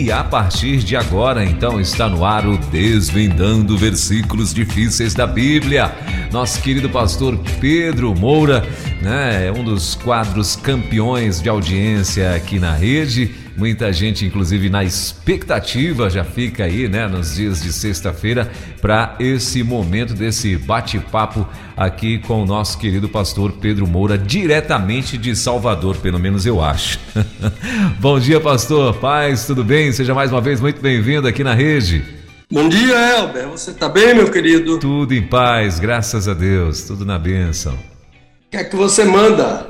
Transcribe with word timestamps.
E 0.00 0.10
a 0.10 0.24
partir 0.24 0.78
de 0.78 0.96
agora, 0.96 1.44
então, 1.44 1.78
está 1.78 2.08
no 2.08 2.24
ar 2.24 2.46
o 2.46 2.56
Desvendando 2.56 3.76
Versículos 3.76 4.54
Difíceis 4.54 5.12
da 5.12 5.26
Bíblia. 5.26 5.94
Nosso 6.32 6.62
querido 6.62 6.88
pastor 6.88 7.38
Pedro 7.60 8.14
Moura, 8.18 8.66
né, 9.02 9.48
é 9.48 9.52
um 9.52 9.62
dos 9.62 9.94
quadros 9.96 10.56
campeões 10.56 11.42
de 11.42 11.50
audiência 11.50 12.34
aqui 12.34 12.58
na 12.58 12.72
rede 12.72 13.30
Muita 13.60 13.92
gente, 13.92 14.24
inclusive, 14.24 14.70
na 14.70 14.82
expectativa, 14.82 16.08
já 16.08 16.24
fica 16.24 16.64
aí, 16.64 16.88
né, 16.88 17.06
nos 17.06 17.34
dias 17.34 17.62
de 17.62 17.70
sexta-feira, 17.70 18.50
para 18.80 19.16
esse 19.20 19.62
momento 19.62 20.14
desse 20.14 20.56
bate-papo 20.56 21.46
aqui 21.76 22.16
com 22.20 22.42
o 22.42 22.46
nosso 22.46 22.78
querido 22.78 23.06
pastor 23.06 23.52
Pedro 23.52 23.86
Moura, 23.86 24.16
diretamente 24.16 25.18
de 25.18 25.36
Salvador, 25.36 25.98
pelo 25.98 26.18
menos 26.18 26.46
eu 26.46 26.64
acho. 26.64 26.98
Bom 28.00 28.18
dia, 28.18 28.40
pastor. 28.40 28.94
Paz, 28.94 29.44
tudo 29.44 29.62
bem? 29.62 29.92
Seja 29.92 30.14
mais 30.14 30.32
uma 30.32 30.40
vez 30.40 30.58
muito 30.58 30.80
bem-vindo 30.80 31.28
aqui 31.28 31.44
na 31.44 31.52
rede. 31.52 32.02
Bom 32.50 32.66
dia, 32.66 33.18
Elber. 33.18 33.46
Você 33.48 33.72
está 33.72 33.90
bem, 33.90 34.14
meu 34.14 34.30
querido? 34.30 34.78
Tudo 34.78 35.12
em 35.12 35.20
paz, 35.20 35.78
graças 35.78 36.26
a 36.26 36.32
Deus. 36.32 36.84
Tudo 36.84 37.04
na 37.04 37.18
bênção. 37.18 37.89
Que 38.50 38.56
é 38.56 38.64
que 38.64 38.74
você 38.74 39.04
manda? 39.04 39.64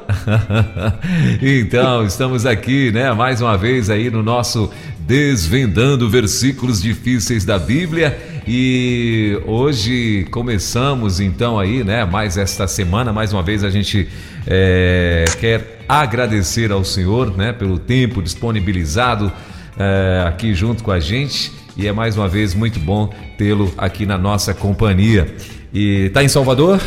então, 1.42 2.02
estamos 2.06 2.46
aqui, 2.46 2.91
né, 2.91 3.12
mais 3.12 3.42
uma 3.42 3.55
vez 3.55 3.91
aí 3.91 4.08
no 4.08 4.22
nosso 4.22 4.70
Desvendando 5.00 6.08
Versículos 6.08 6.80
Difíceis 6.80 7.44
da 7.44 7.58
Bíblia 7.58 8.18
e 8.48 9.38
hoje 9.44 10.27
começamos 10.30 11.20
então 11.20 11.58
aí, 11.58 11.84
né, 11.84 12.06
mais 12.06 12.38
esta 12.38 12.66
semana, 12.66 13.12
mais 13.12 13.34
uma 13.34 13.42
vez 13.42 13.62
a 13.64 13.68
gente 13.68 14.08
é, 14.46 15.27
quer 15.38 15.84
agradecer 15.86 16.72
ao 16.72 16.83
Senhor, 16.83 17.36
né, 17.36 17.52
pelo 17.52 17.78
tempo 17.78 18.22
disponibilizado 18.22 19.30
é, 19.78 20.24
aqui 20.27 20.55
junto 20.55 20.83
com 20.83 20.90
a 20.90 20.98
gente 20.98 21.52
e 21.77 21.86
é 21.86 21.92
mais 21.92 22.16
uma 22.16 22.28
vez 22.28 22.55
muito 22.55 22.80
bom 22.80 23.12
tê-lo 23.36 23.70
aqui 23.77 24.06
na 24.06 24.16
nossa 24.16 24.55
companhia. 24.55 25.34
E 25.70 26.08
tá 26.14 26.24
em 26.24 26.28
Salvador? 26.28 26.80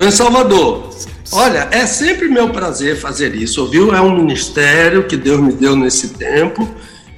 Em 0.00 0.10
Salvador. 0.10 0.90
Olha, 1.32 1.68
é 1.70 1.86
sempre 1.86 2.28
meu 2.28 2.50
prazer 2.50 2.96
fazer 2.96 3.34
isso, 3.34 3.68
viu? 3.68 3.94
É 3.94 4.00
um 4.00 4.14
ministério 4.14 5.06
que 5.06 5.16
Deus 5.16 5.40
me 5.40 5.52
deu 5.52 5.76
nesse 5.76 6.10
tempo. 6.10 6.68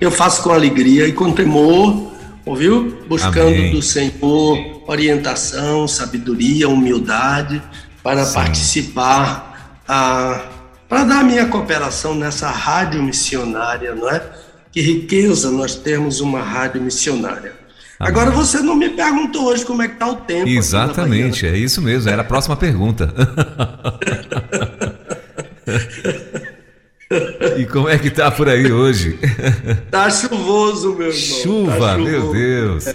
Eu 0.00 0.10
faço 0.10 0.42
com 0.42 0.50
alegria 0.50 1.06
e 1.06 1.12
com 1.12 1.30
temor, 1.30 2.10
ouviu? 2.44 2.98
Buscando 3.06 3.48
Amém. 3.48 3.72
do 3.72 3.82
Senhor 3.82 4.80
orientação, 4.90 5.86
sabedoria, 5.86 6.68
humildade 6.68 7.62
para 8.02 8.24
Sim. 8.24 8.34
participar, 8.34 9.82
a, 9.86 10.48
para 10.88 11.04
dar 11.04 11.22
minha 11.22 11.46
cooperação 11.46 12.14
nessa 12.14 12.50
rádio 12.50 13.02
missionária, 13.02 13.94
não 13.94 14.10
é? 14.10 14.22
Que 14.72 14.80
riqueza 14.80 15.50
nós 15.50 15.74
temos 15.76 16.20
uma 16.20 16.40
rádio 16.40 16.82
missionária. 16.82 17.59
Agora 18.00 18.30
você 18.30 18.60
não 18.60 18.74
me 18.74 18.88
perguntou 18.88 19.48
hoje 19.48 19.62
como 19.62 19.82
é 19.82 19.88
que 19.88 19.96
tá 19.96 20.08
o 20.08 20.16
tempo. 20.16 20.48
Exatamente, 20.48 21.46
é 21.46 21.54
isso 21.54 21.82
mesmo, 21.82 22.08
era 22.08 22.22
a 22.22 22.24
próxima 22.24 22.56
pergunta. 22.56 23.12
e 27.58 27.66
como 27.66 27.90
é 27.90 27.98
que 27.98 28.08
tá 28.08 28.30
por 28.30 28.48
aí 28.48 28.72
hoje? 28.72 29.18
Tá 29.90 30.08
chuvoso, 30.08 30.96
meu 30.96 31.08
irmão. 31.08 31.12
Chuva, 31.12 31.78
tá 31.78 31.98
meu 31.98 32.32
Deus. 32.32 32.86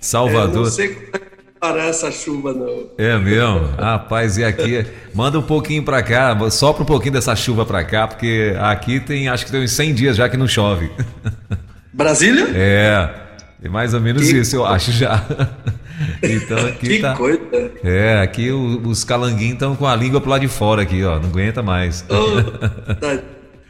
Salvador. 0.00 0.62
É, 0.62 0.64
não 0.64 0.70
sei 0.70 0.88
como 0.88 1.10
é 1.12 1.18
que 1.18 1.26
parece 1.60 2.06
a 2.06 2.10
chuva, 2.10 2.54
não. 2.54 2.88
É 2.96 3.18
mesmo? 3.18 3.66
Rapaz, 3.78 4.38
e 4.38 4.44
aqui? 4.44 4.86
Manda 5.12 5.38
um 5.38 5.42
pouquinho 5.42 5.82
pra 5.82 6.02
cá, 6.02 6.34
sopra 6.50 6.82
um 6.82 6.86
pouquinho 6.86 7.12
dessa 7.12 7.36
chuva 7.36 7.66
pra 7.66 7.84
cá, 7.84 8.08
porque 8.08 8.56
aqui 8.58 8.98
tem, 8.98 9.28
acho 9.28 9.44
que 9.44 9.50
tem 9.52 9.62
uns 9.62 9.72
100 9.72 9.92
dias 9.92 10.16
já 10.16 10.26
que 10.26 10.38
não 10.38 10.48
chove. 10.48 10.90
Brasília? 11.92 12.48
É. 12.54 13.25
É 13.62 13.68
mais 13.68 13.94
ou 13.94 14.00
menos 14.00 14.22
que 14.22 14.36
isso, 14.36 14.56
eu 14.56 14.66
acho 14.66 14.92
já. 14.92 15.24
Então 16.22 16.58
aqui 16.66 16.88
que 16.88 16.98
tá. 16.98 17.14
Coisa. 17.14 17.40
É, 17.82 18.20
aqui 18.20 18.50
os 18.52 19.02
calanguinhos 19.02 19.54
estão 19.54 19.74
com 19.74 19.86
a 19.86 19.96
língua 19.96 20.20
pro 20.20 20.28
lado 20.28 20.42
de 20.42 20.48
fora 20.48 20.82
aqui, 20.82 21.02
ó. 21.02 21.18
Não 21.18 21.30
aguenta 21.30 21.62
mais. 21.62 22.04
Oh, 22.10 22.94
tá. 22.96 23.18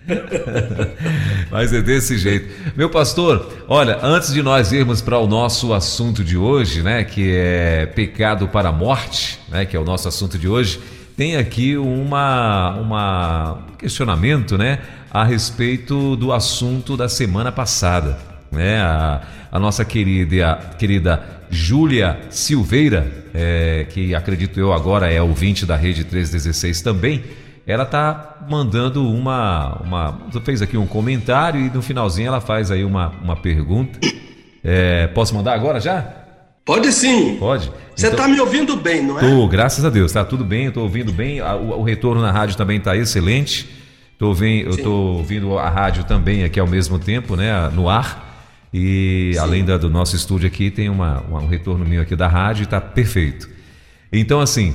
Mas 1.51 1.73
é 1.73 1.83
desse 1.83 2.17
jeito. 2.19 2.49
Meu 2.77 2.89
pastor, 2.89 3.49
olha, 3.69 3.99
antes 4.03 4.33
de 4.33 4.43
nós 4.43 4.73
irmos 4.73 5.01
para 5.01 5.19
o 5.19 5.27
nosso 5.27 5.73
assunto 5.73 6.23
de 6.23 6.37
hoje, 6.37 6.83
né, 6.83 7.05
que 7.05 7.35
é 7.35 7.87
pecado 7.87 8.49
para 8.49 8.69
a 8.69 8.73
morte, 8.73 9.41
né, 9.49 9.65
que 9.65 9.77
é 9.77 9.81
o 9.81 9.85
nosso 9.85 10.09
assunto 10.09 10.39
de 10.39 10.49
hoje, 10.49 10.81
tem 11.17 11.37
aqui 11.37 11.77
uma, 11.77 12.77
uma 12.79 13.53
um 13.73 13.77
questionamento, 13.77 14.57
né, 14.57 14.81
a 15.11 15.25
respeito 15.25 16.17
do 16.17 16.33
assunto 16.33 16.97
da 16.97 17.09
semana 17.09 17.51
passada, 17.51 18.19
né? 18.57 18.81
A, 18.81 19.23
a 19.53 19.59
nossa 19.59 19.85
querida, 19.85 20.59
querida 20.79 21.23
Júlia 21.49 22.19
Silveira, 22.31 23.27
é, 23.33 23.87
que 23.89 24.15
acredito 24.15 24.59
eu 24.59 24.73
agora 24.73 25.13
é 25.13 25.23
ouvinte 25.23 25.65
da 25.65 25.77
Rede 25.77 26.03
316 26.05 26.81
também, 26.83 27.23
ela 27.67 27.85
está 27.85 28.39
mandando 28.49 29.09
uma, 29.09 29.81
uma. 29.83 30.19
fez 30.45 30.63
aqui 30.63 30.77
um 30.77 30.87
comentário 30.87 31.61
e 31.61 31.71
no 31.71 31.83
finalzinho 31.83 32.29
ela 32.29 32.41
faz 32.41 32.71
aí 32.71 32.85
uma, 32.85 33.13
uma 33.23 33.37
pergunta. 33.37 33.99
É, 34.63 35.07
posso 35.09 35.35
mandar 35.35 35.55
agora 35.55 35.81
já? 35.81 36.05
Pode 36.65 36.93
sim. 36.93 37.37
Pode. 37.39 37.71
Você 37.95 38.09
está 38.09 38.25
então, 38.25 38.29
me 38.29 38.41
ouvindo 38.41 38.77
bem, 38.77 39.03
não 39.03 39.19
é? 39.19 39.21
Tô, 39.21 39.47
graças 39.47 39.85
a 39.85 39.91
Deus, 39.91 40.11
está 40.11 40.25
tudo 40.25 40.45
bem, 40.45 40.67
estou 40.67 40.83
ouvindo 40.83 41.13
bem. 41.13 41.41
O, 41.41 41.79
o, 41.79 41.83
retorno 41.83 42.21
na 42.21 42.33
rádio 42.33 42.57
também 42.57 42.79
está 42.79 42.97
excelente. 42.97 43.69
Tô 44.19 44.29
ouvindo, 44.29 44.67
eu 44.67 44.75
estou 44.75 45.17
ouvindo 45.19 45.57
a 45.59 45.69
rádio 45.69 46.03
também 46.05 46.43
aqui 46.43 46.59
ao 46.59 46.67
mesmo 46.67 46.99
tempo, 46.99 47.37
né? 47.37 47.71
No 47.73 47.89
ar. 47.89 48.26
E 48.79 49.31
Sim. 49.33 49.39
além 49.39 49.65
da, 49.65 49.79
do 49.79 49.89
nosso 49.89 50.15
estúdio 50.15 50.47
aqui, 50.47 50.71
tem 50.71 50.91
uma, 50.91 51.23
uma, 51.23 51.41
um 51.41 51.47
retorno 51.47 51.83
meu 51.83 52.03
aqui 52.03 52.15
da 52.15 52.29
rádio 52.29 52.61
e 52.61 52.65
está 52.65 52.79
perfeito. 52.79 53.49
Então, 54.13 54.39
assim, 54.39 54.75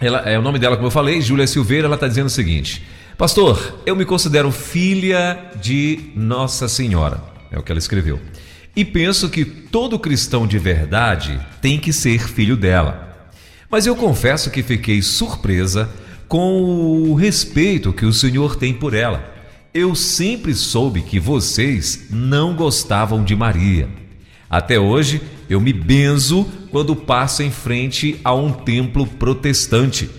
ela, 0.00 0.20
é 0.20 0.38
o 0.38 0.42
nome 0.42 0.60
dela, 0.60 0.76
como 0.76 0.86
eu 0.86 0.92
falei, 0.92 1.20
Júlia 1.20 1.44
Silveira, 1.44 1.88
ela 1.88 1.96
está 1.96 2.06
dizendo 2.06 2.26
o 2.26 2.30
seguinte: 2.30 2.80
Pastor, 3.16 3.80
eu 3.84 3.96
me 3.96 4.04
considero 4.04 4.52
filha 4.52 5.50
de 5.60 6.12
Nossa 6.14 6.68
Senhora. 6.68 7.20
É 7.50 7.58
o 7.58 7.62
que 7.64 7.72
ela 7.72 7.80
escreveu. 7.80 8.20
E 8.76 8.84
penso 8.84 9.28
que 9.28 9.44
todo 9.44 9.98
cristão 9.98 10.46
de 10.46 10.56
verdade 10.56 11.44
tem 11.60 11.76
que 11.76 11.92
ser 11.92 12.20
filho 12.28 12.56
dela. 12.56 13.32
Mas 13.68 13.84
eu 13.84 13.96
confesso 13.96 14.48
que 14.48 14.62
fiquei 14.62 15.02
surpresa 15.02 15.90
com 16.28 16.62
o 17.10 17.14
respeito 17.16 17.92
que 17.92 18.06
o 18.06 18.12
Senhor 18.12 18.54
tem 18.54 18.72
por 18.72 18.94
ela. 18.94 19.37
Eu 19.78 19.94
sempre 19.94 20.56
soube 20.56 21.02
que 21.02 21.20
vocês 21.20 22.08
não 22.10 22.52
gostavam 22.52 23.22
de 23.22 23.36
Maria. 23.36 23.88
Até 24.50 24.76
hoje 24.76 25.22
eu 25.48 25.60
me 25.60 25.72
benzo 25.72 26.44
quando 26.72 26.96
passo 26.96 27.44
em 27.44 27.50
frente 27.52 28.20
a 28.24 28.34
um 28.34 28.50
templo 28.50 29.06
protestante. 29.06 30.10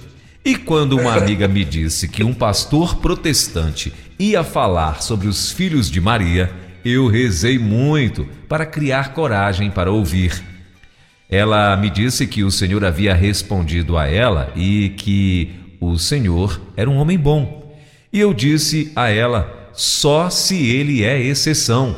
E 0.45 0.55
quando 0.55 0.97
uma 0.97 1.13
amiga 1.13 1.45
me 1.45 1.65
disse 1.65 2.07
que 2.07 2.23
um 2.23 2.33
pastor 2.33 2.99
protestante 2.99 3.91
ia 4.17 4.45
falar 4.45 5.01
sobre 5.01 5.27
os 5.27 5.51
filhos 5.51 5.91
de 5.91 5.99
Maria, 5.99 6.49
eu 6.85 7.07
rezei 7.07 7.59
muito 7.59 8.25
para 8.47 8.65
criar 8.65 9.13
coragem 9.13 9.69
para 9.69 9.91
ouvir. 9.91 10.41
Ela 11.29 11.75
me 11.75 11.89
disse 11.89 12.25
que 12.25 12.45
o 12.45 12.49
Senhor 12.49 12.85
havia 12.85 13.13
respondido 13.13 13.97
a 13.97 14.07
ela 14.07 14.53
e 14.55 14.87
que 14.95 15.51
o 15.81 15.97
Senhor 15.97 16.61
era 16.77 16.89
um 16.89 16.95
homem 16.95 17.19
bom 17.19 17.68
e 18.11 18.19
eu 18.19 18.33
disse 18.33 18.91
a 18.95 19.09
ela: 19.09 19.69
só 19.73 20.29
se 20.29 20.67
ele 20.67 21.03
é 21.03 21.21
exceção. 21.21 21.95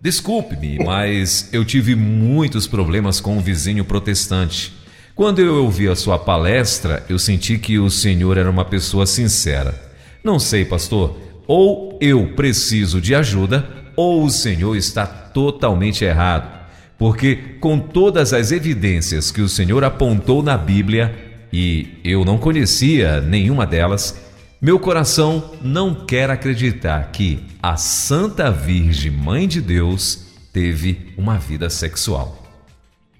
Desculpe-me, 0.00 0.78
mas 0.84 1.48
eu 1.52 1.64
tive 1.64 1.94
muitos 1.94 2.66
problemas 2.66 3.20
com 3.20 3.36
um 3.36 3.40
vizinho 3.40 3.84
protestante. 3.84 4.72
Quando 5.14 5.40
eu 5.40 5.64
ouvi 5.64 5.88
a 5.88 5.96
sua 5.96 6.16
palestra, 6.16 7.04
eu 7.08 7.18
senti 7.18 7.58
que 7.58 7.78
o 7.78 7.90
senhor 7.90 8.38
era 8.38 8.48
uma 8.48 8.64
pessoa 8.64 9.04
sincera. 9.04 9.74
Não 10.22 10.38
sei, 10.38 10.64
pastor, 10.64 11.18
ou 11.48 11.98
eu 12.00 12.34
preciso 12.36 13.00
de 13.00 13.14
ajuda, 13.16 13.68
ou 13.96 14.24
o 14.24 14.30
senhor 14.30 14.76
está 14.76 15.04
totalmente 15.04 16.04
errado. 16.04 16.56
Porque, 16.96 17.34
com 17.60 17.80
todas 17.80 18.32
as 18.32 18.52
evidências 18.52 19.32
que 19.32 19.40
o 19.40 19.48
senhor 19.48 19.82
apontou 19.82 20.40
na 20.40 20.56
Bíblia, 20.56 21.14
e 21.52 21.98
eu 22.04 22.24
não 22.24 22.38
conhecia 22.38 23.20
nenhuma 23.20 23.66
delas, 23.66 24.16
meu 24.60 24.78
coração 24.78 25.54
não 25.62 25.94
quer 26.06 26.30
acreditar 26.30 27.10
que 27.12 27.44
a 27.62 27.76
Santa 27.76 28.50
Virgem 28.50 29.10
Mãe 29.10 29.46
de 29.46 29.60
Deus 29.60 30.26
teve 30.52 31.12
uma 31.16 31.38
vida 31.38 31.70
sexual. 31.70 32.44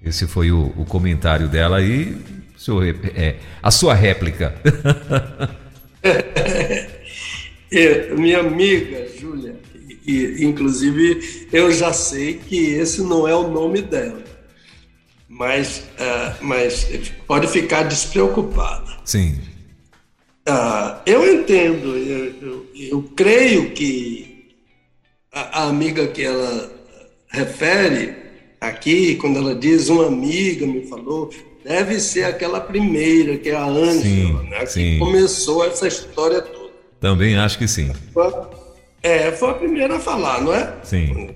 Esse 0.03 0.27
foi 0.27 0.51
o, 0.51 0.73
o 0.77 0.85
comentário 0.85 1.47
dela 1.47 1.81
e 1.81 2.17
Senhor, 2.57 2.83
é, 3.15 3.37
a 3.63 3.71
sua 3.71 3.93
réplica. 3.93 4.53
é, 7.71 8.13
minha 8.15 8.39
amiga 8.39 9.07
Júlia, 9.17 9.55
e, 10.05 10.43
inclusive 10.43 11.47
eu 11.53 11.71
já 11.71 11.93
sei 11.93 12.33
que 12.33 12.73
esse 12.73 13.01
não 13.01 13.25
é 13.25 13.33
o 13.33 13.49
nome 13.49 13.81
dela, 13.81 14.21
mas, 15.27 15.85
uh, 15.99 16.35
mas 16.41 16.85
pode 17.25 17.47
ficar 17.47 17.83
despreocupada. 17.83 18.97
Sim. 19.05 19.39
Uh, 20.49 20.99
eu 21.05 21.31
entendo, 21.31 21.95
eu, 21.95 22.33
eu, 22.41 22.65
eu 22.75 23.03
creio 23.15 23.69
que 23.69 24.49
a, 25.31 25.61
a 25.61 25.67
amiga 25.69 26.07
que 26.07 26.23
ela 26.23 26.71
refere 27.27 28.15
aqui, 28.59 29.15
quando 29.17 29.37
ela 29.37 29.53
diz 29.53 29.89
uma 29.89 30.07
amiga 30.07 30.65
me 30.65 30.87
falou, 30.87 31.29
deve 31.63 31.99
ser 31.99 32.23
aquela 32.23 32.59
primeira, 32.59 33.37
que 33.37 33.49
é 33.49 33.55
a 33.55 33.63
Ângela, 33.63 34.41
né, 34.41 34.65
que 34.65 34.97
começou 34.97 35.63
essa 35.63 35.87
história 35.87 36.41
toda. 36.41 36.71
Também 36.99 37.37
acho 37.37 37.59
que 37.59 37.67
sim. 37.67 37.91
É, 39.03 39.31
foi 39.31 39.49
a 39.51 39.53
primeira 39.53 39.97
a 39.97 39.99
falar, 39.99 40.41
não 40.41 40.53
é? 40.53 40.73
Sim. 40.83 41.29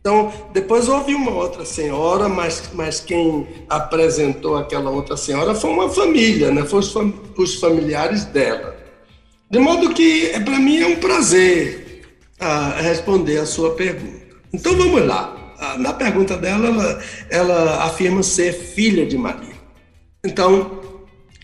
Então, 0.00 0.32
depois 0.54 0.88
houve 0.88 1.14
uma 1.14 1.30
outra 1.30 1.64
senhora, 1.64 2.26
mas, 2.26 2.70
mas 2.72 3.00
quem 3.00 3.46
apresentou 3.68 4.56
aquela 4.56 4.90
outra 4.90 5.14
senhora 5.16 5.54
foi 5.54 5.70
uma 5.70 5.90
família, 5.90 6.50
né? 6.50 6.64
Foi 6.64 6.80
os, 6.80 6.90
fam 6.90 7.12
os 7.36 7.56
familiares 7.56 8.24
dela. 8.24 8.76
De 9.50 9.58
modo 9.58 9.92
que, 9.92 10.30
é, 10.30 10.40
para 10.40 10.58
mim, 10.58 10.80
é 10.80 10.86
um 10.86 10.96
prazer 10.96 12.02
ah, 12.38 12.78
responder 12.80 13.38
a 13.38 13.46
sua 13.46 13.74
pergunta. 13.74 14.36
Então, 14.52 14.74
vamos 14.74 15.06
lá. 15.06 15.36
Ah, 15.58 15.76
na 15.76 15.92
pergunta 15.92 16.34
dela, 16.38 16.68
ela, 16.68 17.02
ela 17.28 17.84
afirma 17.84 18.22
ser 18.22 18.54
filha 18.54 19.04
de 19.04 19.18
Maria. 19.18 19.60
Então, 20.24 20.80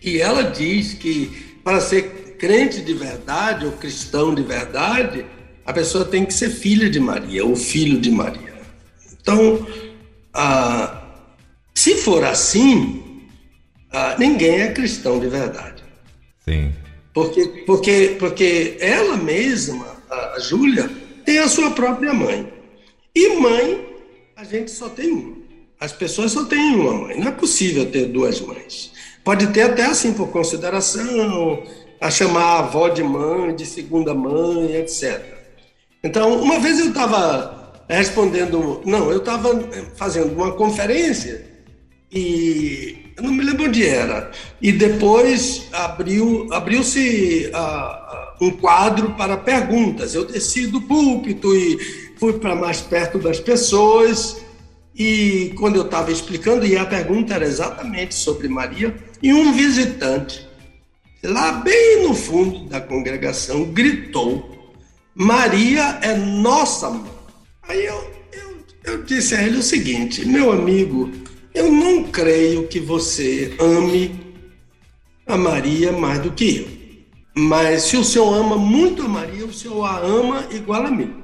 e 0.02 0.19
ela 0.19 0.43
diz 0.43 0.94
que 0.94 1.59
para 1.62 1.81
ser 1.81 2.37
crente 2.38 2.81
de 2.81 2.94
verdade 2.94 3.67
ou 3.67 3.73
cristão 3.73 4.35
de 4.35 4.43
verdade, 4.43 5.26
a 5.64 5.73
pessoa 5.73 6.05
tem 6.05 6.25
que 6.25 6.32
ser 6.32 6.49
filha 6.49 6.88
de 6.88 7.00
Maria 7.00 7.44
ou 7.44 7.56
filho 7.56 8.00
de 8.00 8.11
Maria. 8.11 8.45
Então, 9.26 9.67
ah, 10.32 11.02
se 11.75 11.96
for 11.96 12.25
assim, 12.25 13.02
ah, 13.90 14.14
ninguém 14.17 14.61
é 14.61 14.73
cristão 14.73 15.19
de 15.19 15.26
verdade. 15.26 15.82
Sim. 16.49 16.73
Porque, 17.12 17.64
porque, 17.67 18.17
porque 18.20 18.76
ela 18.78 19.17
mesma, 19.17 19.84
a 20.08 20.38
Júlia, 20.38 20.88
tem 21.25 21.40
a 21.40 21.49
sua 21.49 21.73
própria 21.73 22.14
mãe. 22.14 22.52
E 23.12 23.31
mãe, 23.40 23.84
a 24.37 24.44
gente 24.44 24.70
só 24.70 24.88
tem 24.88 25.11
uma. 25.11 25.38
As 25.81 25.90
pessoas 25.90 26.31
só 26.31 26.44
têm 26.44 26.76
uma 26.76 26.94
mãe. 26.94 27.19
Não 27.19 27.26
é 27.26 27.32
possível 27.32 27.90
ter 27.90 28.06
duas 28.06 28.40
mães. 28.40 28.93
Pode 29.25 29.49
ter 29.49 29.62
até 29.62 29.87
assim 29.87 30.12
por 30.12 30.28
consideração, 30.28 31.64
a 32.00 32.12
chamar 32.12 32.44
a 32.44 32.58
avó 32.61 32.88
de 32.90 33.02
mãe, 33.02 33.56
de 33.56 33.67
segunda 33.67 34.14
mãe, 34.14 34.76
etc. 34.76 35.20
Então, 36.05 36.40
uma 36.40 36.61
vez 36.61 36.78
eu 36.78 36.90
estava 36.90 37.56
respondendo, 37.88 38.83
não, 38.85 39.11
eu 39.11 39.19
estava 39.19 39.50
fazendo 39.97 40.35
uma 40.35 40.53
conferência 40.53 41.44
e 42.11 43.12
eu 43.17 43.23
não 43.23 43.33
me 43.33 43.44
lembro 43.44 43.67
onde 43.67 43.87
era. 43.87 44.31
E 44.61 44.73
depois 44.73 45.69
abriu, 45.73 46.49
abriu-se 46.53 47.50
um 48.41 48.50
quadro 48.50 49.15
para 49.15 49.37
perguntas. 49.37 50.15
Eu 50.15 50.25
desci 50.25 50.67
do 50.67 50.81
púlpito 50.83 51.55
e 51.55 52.15
fui 52.19 52.35
para 52.35 52.55
mais 52.55 52.81
perto 52.81 53.19
das 53.19 53.41
pessoas. 53.41 54.38
E 54.94 55.53
quando 55.59 55.77
eu 55.77 55.85
estava 55.85 56.11
explicando, 56.11 56.67
e 56.67 56.77
a 56.77 56.87
pergunta 56.87 57.35
era 57.35 57.44
exatamente 57.44 58.15
sobre 58.15 58.49
Maria, 58.49 58.97
e 59.23 59.33
um 59.33 59.53
visitante, 59.53 60.47
lá 61.23 61.53
bem 61.53 62.03
no 62.03 62.15
fundo 62.15 62.67
da 62.69 62.81
congregação, 62.81 63.65
gritou: 63.65 64.75
Maria 65.15 65.99
é 66.03 66.15
nossa 66.15 66.91
mãe. 66.91 67.15
Aí 67.68 67.84
eu, 67.84 68.10
eu, 68.32 68.56
eu 68.84 69.02
disse 69.02 69.34
a 69.34 69.42
ele 69.42 69.58
o 69.58 69.62
seguinte: 69.62 70.26
meu 70.26 70.52
amigo, 70.52 71.10
eu 71.54 71.70
não 71.70 72.04
creio 72.04 72.68
que 72.68 72.78
você 72.78 73.54
ame 73.58 74.20
a 75.26 75.36
Maria 75.36 75.92
mais 75.92 76.20
do 76.20 76.30
que 76.32 76.58
eu. 76.58 76.76
Mas 77.34 77.82
se 77.82 77.96
o 77.96 78.04
senhor 78.04 78.32
ama 78.32 78.56
muito 78.56 79.02
a 79.02 79.08
Maria, 79.08 79.44
o 79.44 79.52
senhor 79.52 79.84
a 79.84 79.98
ama 79.98 80.46
igual 80.50 80.86
a 80.86 80.90
mim. 80.90 81.14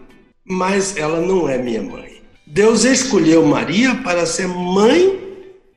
Mas 0.45 0.97
ela 0.97 1.21
não 1.21 1.49
é 1.49 1.57
minha 1.57 1.83
mãe. 1.83 2.23
Deus 2.47 2.85
escolheu 2.85 3.47
Maria 3.47 3.95
para 3.95 4.27
ser 4.27 4.49
mãe 4.49 5.21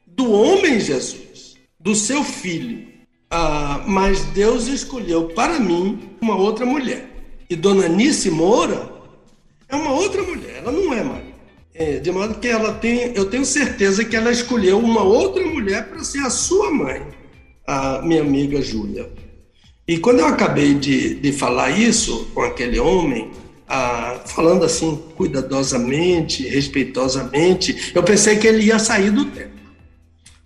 do 0.08 0.32
homem 0.32 0.80
Jesus, 0.80 1.56
do 1.80 1.94
seu 1.94 2.24
filho. 2.24 2.88
Ah, 3.30 3.84
mas 3.88 4.24
Deus 4.26 4.68
escolheu 4.68 5.30
para 5.30 5.60
mim 5.60 6.10
uma 6.20 6.36
outra 6.36 6.66
mulher. 6.66 7.10
E 7.50 7.56
Dona 7.56 7.88
Nice 7.88 8.30
Moura 8.30 8.95
é 9.68 9.76
uma 9.76 9.92
outra 9.92 10.22
mulher, 10.24 10.58
ela 10.58 10.72
não 10.72 10.94
é 10.94 11.04
Maria. 11.04 11.36
É, 11.74 12.00
de 12.00 12.10
modo 12.10 12.40
que 12.40 12.48
ela 12.48 12.74
tem, 12.74 13.14
eu 13.16 13.26
tenho 13.26 13.46
certeza 13.46 14.06
que 14.06 14.16
ela 14.16 14.32
escolheu 14.32 14.80
uma 14.80 15.04
outra 15.04 15.46
mulher 15.46 15.90
para 15.90 16.04
ser 16.04 16.20
a 16.20 16.30
sua 16.30 16.72
mãe, 16.72 17.06
a 17.68 18.02
minha 18.02 18.22
amiga 18.22 18.62
Júlia. 18.62 19.10
E 19.88 19.98
quando 19.98 20.20
eu 20.20 20.26
acabei 20.26 20.74
de, 20.74 21.16
de 21.16 21.32
falar 21.34 21.72
isso 21.72 22.32
com 22.34 22.42
aquele 22.42 22.80
homem, 22.80 23.30
ah, 23.68 24.22
falando 24.26 24.64
assim 24.64 24.96
cuidadosamente, 25.16 26.48
respeitosamente, 26.48 27.92
eu 27.94 28.02
pensei 28.04 28.38
que 28.38 28.48
ele 28.48 28.64
ia 28.64 28.80
sair 28.80 29.12
do 29.12 29.26
tempo. 29.26 29.56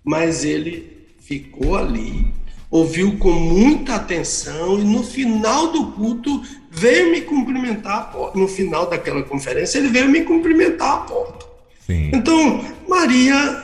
Mas 0.04 0.44
ele 0.44 1.06
ficou 1.20 1.76
ali 1.76 2.40
ouviu 2.70 3.18
com 3.18 3.32
muita 3.32 3.96
atenção 3.96 4.78
e 4.78 4.84
no 4.84 5.02
final 5.02 5.72
do 5.72 5.86
culto 5.92 6.40
veio 6.80 7.10
me 7.10 7.20
cumprimentar. 7.20 8.12
No 8.34 8.48
final 8.48 8.88
daquela 8.88 9.22
conferência, 9.22 9.78
ele 9.78 9.88
veio 9.88 10.08
me 10.08 10.22
cumprimentar 10.22 10.94
à 10.94 10.96
porta. 10.98 11.46
Sim. 11.86 12.10
Então, 12.14 12.64
Maria, 12.88 13.62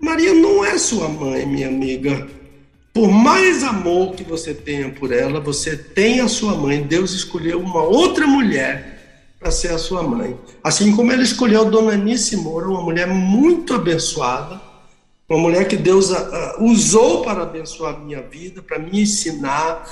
Maria 0.00 0.34
não 0.34 0.64
é 0.64 0.76
sua 0.76 1.08
mãe, 1.08 1.46
minha 1.46 1.68
amiga. 1.68 2.26
Por 2.92 3.08
mais 3.08 3.62
amor 3.62 4.14
que 4.14 4.24
você 4.24 4.52
tenha 4.52 4.90
por 4.90 5.12
ela, 5.12 5.38
você 5.38 5.76
tem 5.76 6.20
a 6.20 6.28
sua 6.28 6.56
mãe. 6.56 6.82
Deus 6.82 7.12
escolheu 7.12 7.60
uma 7.60 7.82
outra 7.82 8.26
mulher 8.26 8.94
para 9.38 9.50
ser 9.50 9.68
a 9.68 9.78
sua 9.78 10.02
mãe. 10.02 10.36
Assim 10.64 10.96
como 10.96 11.12
ele 11.12 11.22
escolheu 11.22 11.66
Dona 11.66 11.92
Anice 11.92 12.36
Moura, 12.36 12.66
uma 12.66 12.80
mulher 12.80 13.06
muito 13.06 13.74
abençoada, 13.74 14.60
uma 15.28 15.38
mulher 15.38 15.68
que 15.68 15.76
Deus 15.76 16.10
uh, 16.10 16.16
usou 16.60 17.22
para 17.22 17.42
abençoar 17.42 17.94
a 17.94 17.98
minha 17.98 18.22
vida, 18.22 18.62
para 18.62 18.78
me 18.78 19.02
ensinar, 19.02 19.86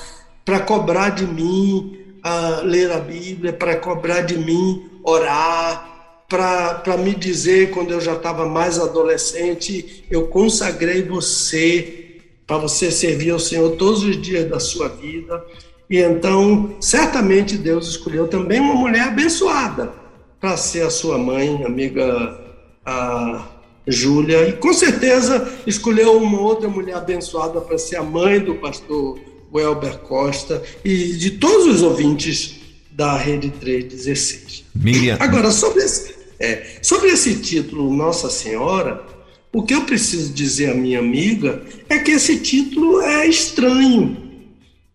para 0.45 0.61
cobrar 0.61 1.11
de 1.11 1.27
mim 1.27 2.04
uh, 2.25 2.65
ler 2.65 2.91
a 2.91 2.99
Bíblia, 2.99 3.53
para 3.53 3.77
cobrar 3.77 4.23
de 4.23 4.39
mim 4.39 4.91
orar, 5.03 5.93
para 6.29 6.97
me 6.97 7.15
dizer, 7.15 7.71
quando 7.71 7.93
eu 7.93 8.01
já 8.01 8.15
estava 8.15 8.49
mais 8.49 8.79
adolescente, 8.79 10.05
eu 10.11 10.27
consagrei 10.27 11.03
você 11.03 12.21
para 12.47 12.59
você 12.59 12.91
servir 12.91 13.31
ao 13.31 13.39
Senhor 13.39 13.77
todos 13.77 14.03
os 14.03 14.21
dias 14.21 14.49
da 14.49 14.59
sua 14.59 14.89
vida. 14.89 15.45
E 15.89 15.99
então, 15.99 16.75
certamente 16.81 17.57
Deus 17.57 17.89
escolheu 17.89 18.27
também 18.27 18.59
uma 18.59 18.75
mulher 18.75 19.09
abençoada 19.09 19.93
para 20.41 20.57
ser 20.57 20.83
a 20.83 20.91
sua 20.91 21.19
mãe, 21.19 21.63
amiga. 21.65 22.41
Uh, 22.87 23.55
Júlia, 23.87 24.49
e 24.49 24.53
com 24.55 24.73
certeza 24.73 25.47
escolheu 25.67 26.17
uma 26.17 26.41
outra 26.41 26.69
mulher 26.69 26.97
abençoada 26.97 27.61
para 27.61 27.77
ser 27.77 27.97
a 27.97 28.03
mãe 28.03 28.41
do 28.41 28.55
pastor 28.55 29.19
Welber 29.55 29.99
Costa 29.99 30.61
e 30.85 31.13
de 31.13 31.33
todos 31.33 31.67
os 31.77 31.83
ouvintes 31.83 32.57
da 32.91 33.17
Rede 33.17 33.51
316. 33.51 34.65
Miriam. 34.75 35.17
Agora, 35.21 35.53
sobre 35.53 35.85
esse, 35.85 36.15
é, 36.41 36.79
sobre 36.83 37.11
esse 37.11 37.37
título 37.37 37.95
Nossa 37.95 38.29
Senhora, 38.29 39.05
o 39.53 39.63
que 39.63 39.73
eu 39.73 39.83
preciso 39.83 40.33
dizer 40.33 40.71
à 40.71 40.75
minha 40.75 40.99
amiga 40.99 41.63
é 41.89 42.01
que 42.01 42.11
esse 42.11 42.39
título 42.39 43.01
é 43.01 43.29
estranho. 43.29 44.17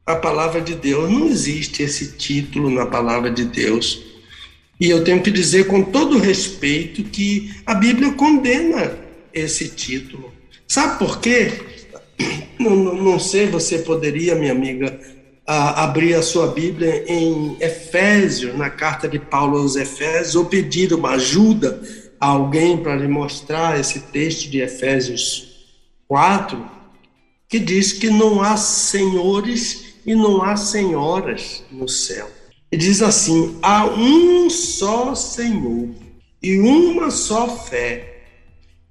A 0.06 0.16
palavra 0.16 0.60
de 0.60 0.76
Deus 0.76 1.10
não 1.10 1.28
existe 1.28 1.82
esse 1.82 2.14
título 2.18 2.70
na 2.70 2.86
palavra 2.86 3.32
de 3.32 3.46
Deus. 3.46 4.04
E 4.78 4.90
eu 4.90 5.04
tenho 5.04 5.22
que 5.22 5.32
dizer 5.32 5.68
com 5.68 5.84
todo 5.84 6.20
respeito 6.20 7.04
que 7.04 7.54
a 7.66 7.74
Bíblia 7.74 8.12
condena 8.14 8.98
esse 9.34 9.70
título. 9.70 10.34
Sabe 10.68 11.00
por 11.00 11.20
quê? 11.20 11.69
Não, 12.60 12.76
não, 12.76 12.96
não 12.96 13.20
sei, 13.20 13.48
você 13.48 13.80
poderia, 13.80 14.36
minha 14.36 14.52
amiga, 14.52 15.00
a, 15.48 15.84
abrir 15.84 16.14
a 16.14 16.22
sua 16.22 16.48
Bíblia 16.48 17.06
em 17.08 17.58
Efésios, 17.60 18.56
na 18.56 18.70
carta 18.70 19.08
de 19.08 19.18
Paulo 19.18 19.58
aos 19.58 19.76
Efésios, 19.76 20.36
ou 20.36 20.46
pedir 20.46 20.94
uma 20.94 21.12
ajuda 21.12 21.82
a 22.20 22.28
alguém 22.28 22.78
para 22.78 22.96
lhe 22.96 23.08
mostrar 23.08 23.80
esse 23.80 24.02
texto 24.02 24.50
de 24.50 24.60
Efésios 24.60 25.68
4, 26.08 26.64
que 27.48 27.60
diz 27.60 27.94
que 27.94 28.10
não 28.10 28.42
há 28.42 28.58
senhores 28.58 29.96
e 30.06 30.14
não 30.14 30.44
há 30.44 30.56
senhoras 30.56 31.64
no 31.72 31.88
céu. 31.88 32.30
E 32.72 32.78
diz 32.78 33.02
assim: 33.02 33.58
há 33.62 33.86
um 33.86 34.50
só 34.50 35.16
Senhor, 35.16 35.90
e 36.42 36.60
uma 36.60 37.10
só 37.10 37.48
fé, 37.48 38.24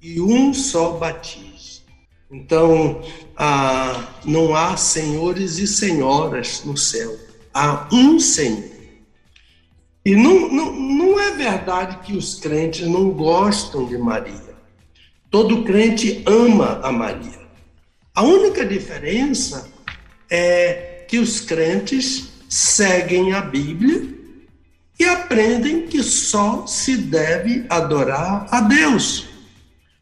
e 0.03 0.21
um 0.21 0.53
só 0.53 0.93
batismo. 0.93 1.48
Então, 2.31 3.03
ah, 3.37 4.07
não 4.25 4.55
há 4.55 4.77
senhores 4.77 5.59
e 5.59 5.67
senhoras 5.67 6.63
no 6.65 6.77
céu, 6.77 7.17
há 7.55 7.89
um 7.91 8.21
Senhor. 8.21 8.79
E 10.05 10.15
não, 10.15 10.51
não, 10.51 10.73
não 10.73 11.21
é 11.21 11.33
verdade 11.33 11.99
que 11.99 12.17
os 12.17 12.35
crentes 12.35 12.87
não 12.87 13.11
gostam 13.11 13.87
de 13.87 13.97
Maria. 13.97 14.57
Todo 15.31 15.65
crente 15.65 16.23
ama 16.27 16.81
a 16.83 16.91
Maria. 16.93 17.39
A 18.15 18.23
única 18.23 18.65
diferença 18.65 19.71
é 20.31 21.05
que 21.09 21.19
os 21.19 21.41
crentes 21.41 22.29
seguem 22.49 23.33
a 23.33 23.41
Bíblia 23.41 24.19
e 24.99 25.05
aprendem 25.05 25.87
que 25.87 26.03
só 26.03 26.67
se 26.67 26.97
deve 26.97 27.65
adorar 27.69 28.47
a 28.51 28.61
Deus. 28.61 29.28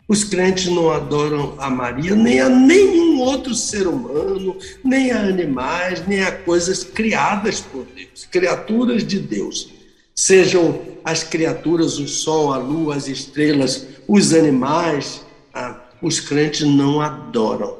Os 0.08 0.22
crentes 0.22 0.66
não 0.66 0.90
adoram 0.90 1.54
a 1.58 1.68
Maria 1.68 2.14
nem 2.14 2.40
a 2.40 2.48
nenhum 2.48 3.18
outro 3.20 3.54
ser 3.54 3.88
humano, 3.88 4.56
nem 4.84 5.10
a 5.10 5.20
animais, 5.20 6.06
nem 6.06 6.22
a 6.22 6.30
coisas 6.30 6.84
criadas 6.84 7.60
por 7.60 7.84
Deus, 7.94 8.24
criaturas 8.30 9.04
de 9.04 9.18
Deus. 9.18 9.68
Sejam 10.14 10.80
as 11.04 11.24
criaturas, 11.24 11.98
o 11.98 12.06
sol, 12.06 12.52
a 12.52 12.56
lua, 12.58 12.94
as 12.94 13.08
estrelas, 13.08 13.86
os 14.06 14.32
animais, 14.32 15.24
ah, 15.52 15.80
os 16.00 16.20
crentes 16.20 16.62
não 16.62 17.00
adoram. 17.00 17.76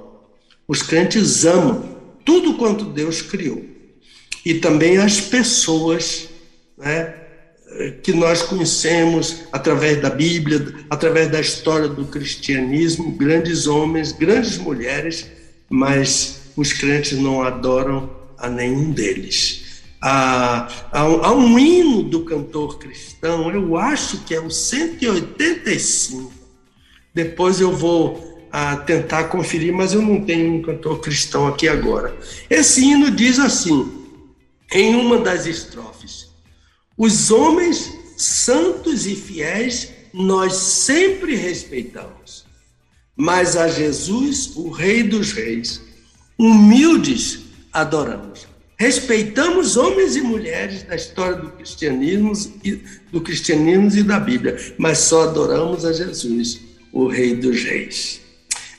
Os 0.67 0.83
crentes 0.83 1.45
amam 1.45 1.97
tudo 2.25 2.55
quanto 2.55 2.85
Deus 2.85 3.23
criou. 3.23 3.65
E 4.45 4.55
também 4.55 4.99
as 4.99 5.21
pessoas, 5.21 6.29
né? 6.77 7.26
Que 8.03 8.13
nós 8.13 8.43
conhecemos 8.43 9.45
através 9.53 10.01
da 10.01 10.11
Bíblia, 10.11 10.75
através 10.89 11.31
da 11.31 11.41
história 11.41 11.89
do 11.89 12.05
cristianismo, 12.07 13.13
grandes 13.13 13.67
homens, 13.67 14.13
grandes 14.13 14.59
mulheres, 14.59 15.27
mas 15.69 16.53
os 16.57 16.73
crentes 16.73 17.19
não 17.19 17.43
adoram 17.43 18.11
a 18.39 18.49
nenhum 18.49 18.91
deles. 18.91 19.83
Há, 20.01 20.69
há, 20.93 21.01
há 21.01 21.35
um 21.35 21.59
hino 21.59 22.03
do 22.03 22.25
cantor 22.25 22.79
cristão, 22.79 23.51
eu 23.51 23.77
acho 23.77 24.19
que 24.25 24.35
é 24.35 24.41
o 24.41 24.51
185. 24.51 26.33
Depois 27.15 27.61
eu 27.61 27.73
vou 27.73 28.49
a, 28.53 28.77
tentar 28.77 29.25
conferir, 29.25 29.73
mas 29.73 29.93
eu 29.93 30.01
não 30.01 30.25
tenho 30.25 30.55
um 30.55 30.63
cantor 30.63 31.01
cristão 31.01 31.47
aqui 31.47 31.69
agora. 31.69 32.17
Esse 32.49 32.85
hino 32.85 33.11
diz 33.11 33.39
assim, 33.39 33.91
em 34.73 34.95
uma 34.95 35.19
das 35.19 35.47
estrofes: 35.47 36.16
os 36.97 37.31
homens 37.31 37.93
santos 38.17 39.07
e 39.07 39.15
fiéis 39.15 39.91
nós 40.13 40.55
sempre 40.55 41.37
respeitamos, 41.37 42.47
mas 43.15 43.55
a 43.55 43.69
Jesus, 43.69 44.57
o 44.57 44.71
Rei 44.71 45.03
dos 45.03 45.33
Reis, 45.33 45.83
humildes 46.39 47.41
adoramos. 47.71 48.47
Respeitamos 48.79 49.77
homens 49.77 50.17
e 50.17 50.23
mulheres 50.23 50.83
da 50.85 50.97
história 50.97 51.37
do 51.37 51.51
cristianismo 51.51 52.33
e 52.65 52.81
do 53.11 53.21
cristianismo 53.21 53.91
e 53.99 54.03
da 54.03 54.19
Bíblia, 54.19 54.57
mas 54.79 54.99
só 54.99 55.25
adoramos 55.25 55.85
a 55.85 55.93
Jesus, 55.93 56.61
o 56.93 57.07
Rei 57.07 57.35
dos 57.35 57.63
Reis. 57.63 58.21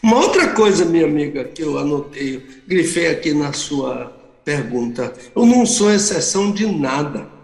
Uma 0.02 0.18
outra 0.18 0.54
coisa, 0.54 0.86
minha 0.86 1.06
amiga, 1.06 1.44
que 1.44 1.62
eu 1.62 1.78
anotei, 1.78 2.44
grifei 2.68 3.08
aqui 3.08 3.34
na 3.34 3.54
sua 3.54 4.06
pergunta, 4.44 5.14
eu 5.36 5.46
não 5.46 5.66
sou 5.66 5.92
exceção 5.92 6.52
de 6.52 6.66
nada 6.66 7.37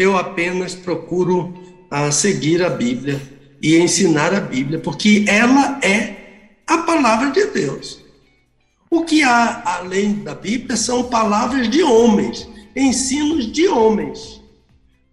eu 0.00 0.16
apenas 0.16 0.74
procuro 0.74 1.52
uh, 1.92 2.10
seguir 2.10 2.64
a 2.64 2.70
Bíblia 2.70 3.20
e 3.60 3.76
ensinar 3.76 4.32
a 4.32 4.40
Bíblia, 4.40 4.78
porque 4.78 5.26
ela 5.28 5.78
é 5.82 6.54
a 6.66 6.78
palavra 6.78 7.30
de 7.30 7.44
Deus. 7.48 8.00
O 8.90 9.04
que 9.04 9.22
há 9.22 9.62
além 9.62 10.14
da 10.14 10.34
Bíblia 10.34 10.74
são 10.74 11.10
palavras 11.10 11.68
de 11.68 11.82
homens, 11.82 12.48
ensinos 12.74 13.52
de 13.52 13.68
homens. 13.68 14.40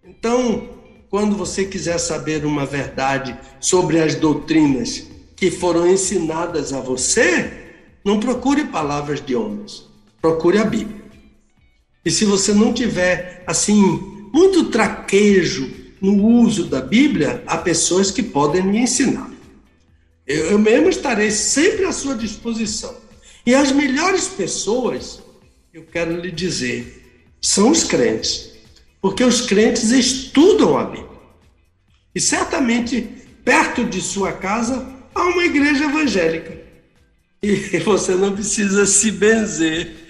Então, 0.02 0.70
quando 1.10 1.36
você 1.36 1.66
quiser 1.66 1.98
saber 1.98 2.46
uma 2.46 2.64
verdade 2.64 3.38
sobre 3.60 4.00
as 4.00 4.14
doutrinas 4.14 5.06
que 5.36 5.50
foram 5.50 5.86
ensinadas 5.86 6.72
a 6.72 6.80
você, 6.80 7.74
não 8.02 8.18
procure 8.18 8.64
palavras 8.64 9.20
de 9.20 9.36
homens, 9.36 9.84
procure 10.18 10.56
a 10.56 10.64
Bíblia. 10.64 11.02
E 12.06 12.10
se 12.10 12.24
você 12.24 12.54
não 12.54 12.72
tiver 12.72 13.44
assim 13.46 14.17
muito 14.32 14.70
traquejo 14.70 15.70
no 16.00 16.24
uso 16.24 16.64
da 16.64 16.80
Bíblia, 16.80 17.42
há 17.46 17.56
pessoas 17.58 18.10
que 18.10 18.22
podem 18.22 18.62
me 18.62 18.78
ensinar. 18.78 19.30
Eu, 20.26 20.52
eu 20.52 20.58
mesmo 20.58 20.88
estarei 20.88 21.30
sempre 21.30 21.84
à 21.84 21.92
sua 21.92 22.14
disposição. 22.14 22.94
E 23.44 23.54
as 23.54 23.72
melhores 23.72 24.28
pessoas, 24.28 25.20
eu 25.72 25.84
quero 25.84 26.20
lhe 26.20 26.30
dizer, 26.30 27.26
são 27.40 27.70
os 27.70 27.84
crentes. 27.84 28.52
Porque 29.00 29.24
os 29.24 29.42
crentes 29.42 29.90
estudam 29.90 30.76
a 30.76 30.84
Bíblia. 30.84 31.08
E 32.14 32.20
certamente, 32.20 33.08
perto 33.44 33.84
de 33.84 34.00
sua 34.00 34.32
casa, 34.32 34.86
há 35.14 35.22
uma 35.22 35.44
igreja 35.44 35.84
evangélica. 35.84 36.58
E 37.42 37.78
você 37.84 38.14
não 38.14 38.34
precisa 38.34 38.84
se 38.86 39.10
benzer 39.10 40.07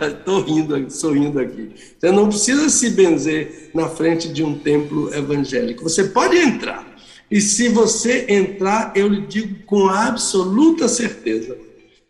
Estou 0.00 0.38
ah, 0.38 0.44
rindo, 0.46 0.90
sorrindo 0.90 1.38
aqui. 1.38 1.70
Você 1.98 2.10
não 2.10 2.28
precisa 2.28 2.70
se 2.70 2.90
benzer 2.90 3.70
na 3.74 3.88
frente 3.90 4.32
de 4.32 4.42
um 4.42 4.58
templo 4.58 5.14
evangélico. 5.14 5.82
Você 5.82 6.04
pode 6.04 6.38
entrar. 6.38 6.88
E 7.30 7.42
se 7.42 7.68
você 7.68 8.24
entrar, 8.30 8.92
eu 8.96 9.06
lhe 9.06 9.26
digo 9.26 9.62
com 9.66 9.86
absoluta 9.86 10.88
certeza, 10.88 11.58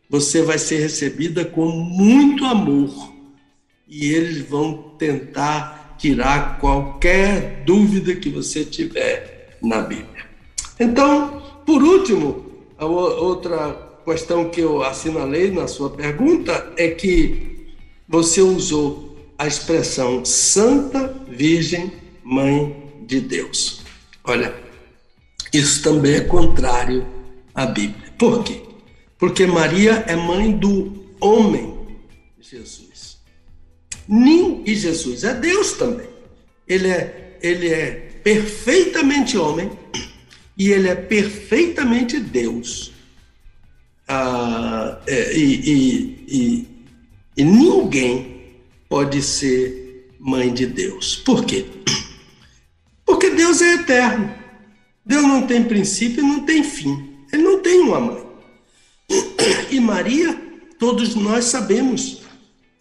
você 0.08 0.42
vai 0.42 0.58
ser 0.58 0.78
recebida 0.78 1.44
com 1.44 1.66
muito 1.66 2.44
amor. 2.44 3.12
E 3.88 4.12
eles 4.12 4.48
vão 4.48 4.94
tentar 4.96 5.96
tirar 5.98 6.60
qualquer 6.60 7.64
dúvida 7.66 8.14
que 8.14 8.30
você 8.30 8.64
tiver 8.64 9.58
na 9.60 9.80
Bíblia. 9.82 10.24
Então, 10.78 11.42
por 11.66 11.82
último, 11.82 12.46
outra 12.78 13.89
questão 14.04 14.50
que 14.50 14.60
eu 14.60 14.82
assinalei 14.82 15.50
na 15.50 15.66
sua 15.66 15.90
pergunta 15.90 16.72
é 16.76 16.88
que 16.88 17.74
você 18.08 18.40
usou 18.40 19.16
a 19.38 19.46
expressão 19.46 20.24
Santa 20.24 21.14
Virgem 21.28 21.92
Mãe 22.22 22.76
de 23.06 23.20
Deus. 23.20 23.82
Olha, 24.24 24.54
isso 25.52 25.82
também 25.82 26.14
é 26.14 26.20
contrário 26.20 27.06
à 27.54 27.66
Bíblia. 27.66 28.12
Por 28.18 28.44
quê? 28.44 28.62
Porque 29.18 29.46
Maria 29.46 30.04
é 30.06 30.14
mãe 30.16 30.52
do 30.52 30.92
homem 31.20 31.80
Jesus. 32.40 33.18
Nem 34.08 34.62
e 34.66 34.74
Jesus 34.74 35.24
é 35.24 35.34
Deus 35.34 35.72
também. 35.72 36.08
Ele 36.66 36.88
é, 36.88 37.38
ele 37.42 37.68
é 37.68 37.90
perfeitamente 38.24 39.38
homem 39.38 39.70
e 40.58 40.70
ele 40.70 40.88
é 40.88 40.94
perfeitamente 40.94 42.18
Deus 42.18 42.89
ah, 44.12 44.98
é, 45.06 45.36
e, 45.36 46.18
e, 46.26 46.66
e, 47.36 47.44
ninguém 47.44 48.40
pode 48.88 49.22
ser 49.22 50.08
mãe 50.18 50.52
de 50.52 50.66
Deus. 50.66 51.14
Por 51.14 51.44
quê? 51.44 51.64
Porque 53.06 53.30
Deus 53.30 53.62
é 53.62 53.74
eterno. 53.74 54.34
Deus 55.06 55.22
não 55.22 55.46
tem 55.46 55.62
princípio 55.62 56.24
e 56.24 56.26
não 56.26 56.40
tem 56.40 56.64
fim. 56.64 57.08
Ele 57.32 57.44
não 57.44 57.60
tem 57.60 57.78
uma 57.82 58.00
mãe. 58.00 58.26
E 59.70 59.78
Maria, 59.78 60.36
todos 60.76 61.14
nós 61.14 61.44
sabemos, 61.44 62.22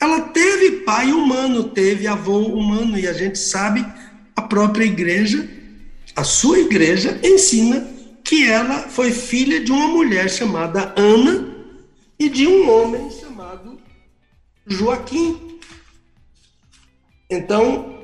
ela 0.01 0.21
teve 0.21 0.77
pai 0.77 1.12
humano, 1.12 1.65
teve 1.65 2.07
avô 2.07 2.39
humano, 2.39 2.98
e 2.98 3.07
a 3.07 3.13
gente 3.13 3.38
sabe, 3.38 3.86
a 4.36 4.41
própria 4.41 4.86
igreja, 4.86 5.48
a 6.15 6.24
sua 6.24 6.57
igreja, 6.57 7.19
ensina 7.24 7.99
que 8.29 8.48
ela 8.48 8.81
foi 8.81 9.12
filha 9.12 9.59
de 9.59 9.71
uma 9.71 9.88
mulher 9.88 10.29
chamada 10.29 10.93
Ana 10.95 11.50
e 12.19 12.29
de 12.29 12.45
um 12.45 12.69
homem 12.69 13.09
chamado 13.09 13.79
Joaquim. 14.67 15.57
Então, 17.27 18.03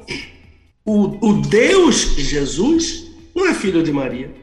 o, 0.84 1.29
o 1.29 1.41
Deus 1.41 2.15
Jesus 2.17 3.05
não 3.36 3.46
é 3.46 3.53
filho 3.53 3.84
de 3.84 3.91
Maria, 3.91 4.34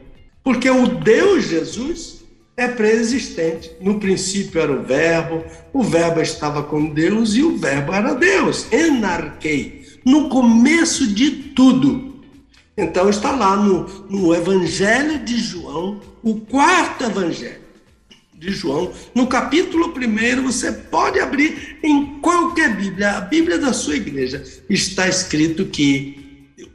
porque 0.41 0.69
o 0.69 0.87
Deus 0.87 1.49
Jesus 1.49 2.23
é 2.55 2.69
preexistente. 2.69 3.69
No 3.81 3.99
princípio 3.99 4.61
era 4.61 4.71
o 4.71 4.83
Verbo, 4.83 5.43
o 5.73 5.83
Verbo 5.83 6.21
estava 6.21 6.63
com 6.63 6.93
Deus 6.93 7.35
e 7.35 7.43
o 7.43 7.57
Verbo 7.57 7.91
era 7.91 8.13
Deus. 8.13 8.71
Enarquei. 8.71 9.85
No 10.05 10.29
começo 10.29 11.05
de 11.07 11.29
tudo, 11.29 12.12
então 12.77 13.09
está 13.09 13.31
lá 13.31 13.55
no, 13.55 13.85
no 14.09 14.33
Evangelho 14.33 15.19
de 15.19 15.37
João, 15.37 16.01
o 16.21 16.39
quarto 16.41 17.03
Evangelho 17.03 17.61
de 18.33 18.51
João, 18.51 18.91
no 19.15 19.27
capítulo 19.27 19.93
1, 19.95 20.43
você 20.43 20.71
pode 20.71 21.19
abrir 21.19 21.77
em 21.81 22.19
qualquer 22.19 22.75
Bíblia, 22.75 23.11
a 23.11 23.21
Bíblia 23.21 23.57
da 23.57 23.71
sua 23.71 23.95
igreja, 23.95 24.43
está 24.69 25.07
escrito 25.07 25.65
que 25.67 26.23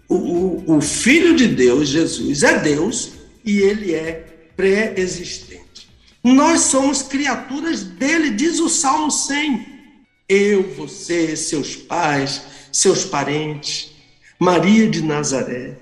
o, 0.09 0.77
o 0.77 0.81
Filho 0.81 1.37
de 1.37 1.47
Deus, 1.47 1.89
Jesus, 1.89 2.43
é 2.43 2.59
Deus 2.59 3.13
e 3.45 3.59
ele 3.59 3.95
é 3.95 4.53
pré-existente. 4.57 5.89
Nós 6.25 6.63
somos 6.63 7.03
criaturas 7.03 7.83
dele, 7.83 8.31
diz 8.31 8.59
o 8.61 8.69
Salmo 8.69 9.11
100. 9.11 9.67
Eu, 10.29 10.75
você, 10.75 11.37
seus 11.37 11.77
pais, 11.77 12.43
seus 12.73 13.05
parentes, 13.05 13.93
Maria 14.39 14.89
de 14.89 15.03
Nazaré, 15.03 15.77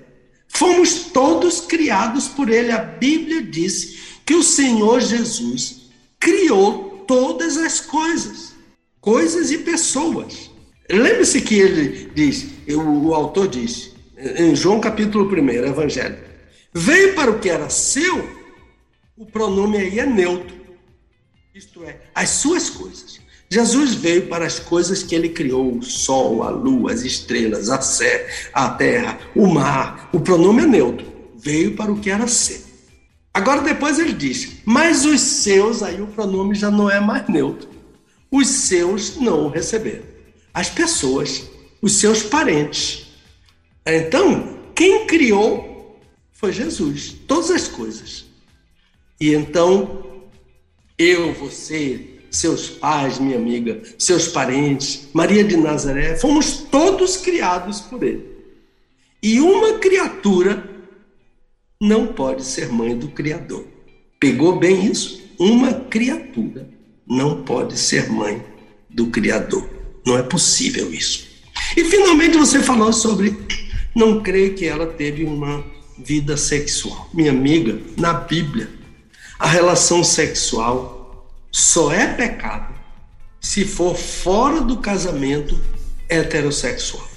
fomos 0.57 1.11
todos 1.13 1.61
criados 1.61 2.27
por 2.27 2.49
ele. 2.49 2.71
A 2.71 2.79
Bíblia 2.79 3.43
diz 3.43 4.17
que 4.25 4.33
o 4.33 4.41
Senhor 4.41 4.99
Jesus 4.99 5.91
criou 6.19 7.05
todas 7.07 7.57
as 7.57 7.79
coisas, 7.79 8.55
coisas 8.99 9.51
e 9.51 9.59
pessoas. 9.59 10.49
Lembre-se 10.89 11.41
que 11.41 11.55
ele 11.55 12.11
diz, 12.15 12.47
o, 12.73 13.13
autor 13.13 13.47
diz, 13.47 13.93
em 14.17 14.55
João 14.55 14.79
capítulo 14.79 15.29
1, 15.29 15.49
Evangelho, 15.49 16.17
veio 16.73 17.13
para 17.13 17.29
o 17.29 17.39
que 17.39 17.49
era 17.49 17.69
seu, 17.69 18.27
o 19.15 19.25
pronome 19.25 19.77
aí 19.77 19.99
é 19.99 20.05
neutro, 20.05 20.55
isto 21.53 21.83
é, 21.83 22.01
as 22.15 22.29
suas 22.29 22.69
coisas. 22.69 23.16
Jesus 23.49 23.93
veio 23.93 24.27
para 24.27 24.45
as 24.45 24.59
coisas 24.59 25.03
que 25.03 25.15
ele 25.15 25.29
criou: 25.29 25.77
o 25.77 25.83
sol, 25.83 26.43
a 26.43 26.49
lua, 26.49 26.91
as 26.91 27.01
estrelas, 27.01 27.69
a 27.69 27.81
sé, 27.81 28.29
a 28.53 28.69
terra, 28.69 29.19
o 29.35 29.47
mar. 29.47 30.09
O 30.11 30.19
pronome 30.19 30.63
é 30.63 30.65
neutro. 30.65 31.05
Veio 31.35 31.75
para 31.75 31.91
o 31.91 31.99
que 31.99 32.09
era 32.09 32.27
seu. 32.27 32.61
Agora 33.33 33.61
depois 33.61 33.99
ele 33.99 34.13
diz: 34.13 34.57
mas 34.65 35.05
os 35.05 35.21
seus, 35.21 35.81
aí 35.81 36.01
o 36.01 36.07
pronome 36.07 36.55
já 36.55 36.69
não 36.69 36.89
é 36.89 36.99
mais 36.99 37.27
neutro. 37.29 37.69
Os 38.29 38.47
seus 38.47 39.15
não 39.17 39.45
o 39.45 39.49
receberam. 39.49 40.03
As 40.53 40.69
pessoas, 40.69 41.43
os 41.81 41.93
seus 41.93 42.23
parentes. 42.23 43.07
Então, 43.85 44.57
quem 44.75 45.07
criou 45.07 46.01
foi 46.33 46.51
Jesus, 46.51 47.15
todas 47.25 47.49
as 47.51 47.67
coisas. 47.67 48.25
E 49.19 49.33
então, 49.33 50.23
eu, 50.97 51.33
você, 51.33 52.16
seus 52.37 52.69
pais, 52.69 53.19
minha 53.19 53.37
amiga, 53.37 53.81
seus 53.97 54.27
parentes, 54.27 55.07
Maria 55.13 55.43
de 55.43 55.57
Nazaré, 55.57 56.15
fomos 56.15 56.65
todos 56.71 57.17
criados 57.17 57.81
por 57.81 58.03
ele. 58.03 58.25
E 59.21 59.39
uma 59.39 59.79
criatura 59.79 60.63
não 61.81 62.07
pode 62.07 62.43
ser 62.43 62.69
mãe 62.69 62.97
do 62.97 63.09
Criador. 63.09 63.65
Pegou 64.19 64.57
bem 64.57 64.85
isso? 64.85 65.21
Uma 65.39 65.73
criatura 65.73 66.69
não 67.07 67.43
pode 67.43 67.77
ser 67.77 68.09
mãe 68.09 68.43
do 68.89 69.07
Criador. 69.07 69.67
Não 70.05 70.17
é 70.17 70.23
possível 70.23 70.93
isso. 70.93 71.27
E 71.75 71.83
finalmente 71.83 72.37
você 72.37 72.61
falou 72.61 72.93
sobre 72.93 73.35
não 73.95 74.21
creio 74.21 74.53
que 74.55 74.65
ela 74.65 74.87
teve 74.87 75.23
uma 75.23 75.63
vida 75.97 76.37
sexual. 76.37 77.09
Minha 77.13 77.31
amiga, 77.31 77.79
na 77.97 78.13
Bíblia, 78.13 78.69
a 79.39 79.47
relação 79.47 80.03
sexual 80.03 80.96
só 81.57 81.91
é 81.91 82.05
pecado 82.13 82.71
se 83.41 83.65
for 83.65 83.95
fora 83.95 84.61
do 84.61 84.77
casamento 84.77 85.59
heterossexual. 86.07 87.09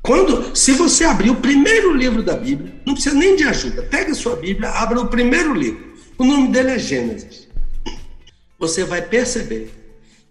Quando, 0.00 0.56
se 0.56 0.70
você 0.70 1.02
abrir 1.02 1.30
o 1.30 1.40
primeiro 1.40 1.92
livro 1.92 2.22
da 2.22 2.36
Bíblia, 2.36 2.80
não 2.86 2.94
precisa 2.94 3.16
nem 3.16 3.34
de 3.34 3.42
ajuda, 3.42 3.82
pega 3.82 4.12
a 4.12 4.14
sua 4.14 4.36
Bíblia, 4.36 4.70
abra 4.70 5.00
o 5.00 5.08
primeiro 5.08 5.52
livro. 5.52 5.96
O 6.16 6.22
nome 6.22 6.52
dele 6.52 6.70
é 6.70 6.78
Gênesis. 6.78 7.48
Você 8.56 8.84
vai 8.84 9.02
perceber 9.02 9.68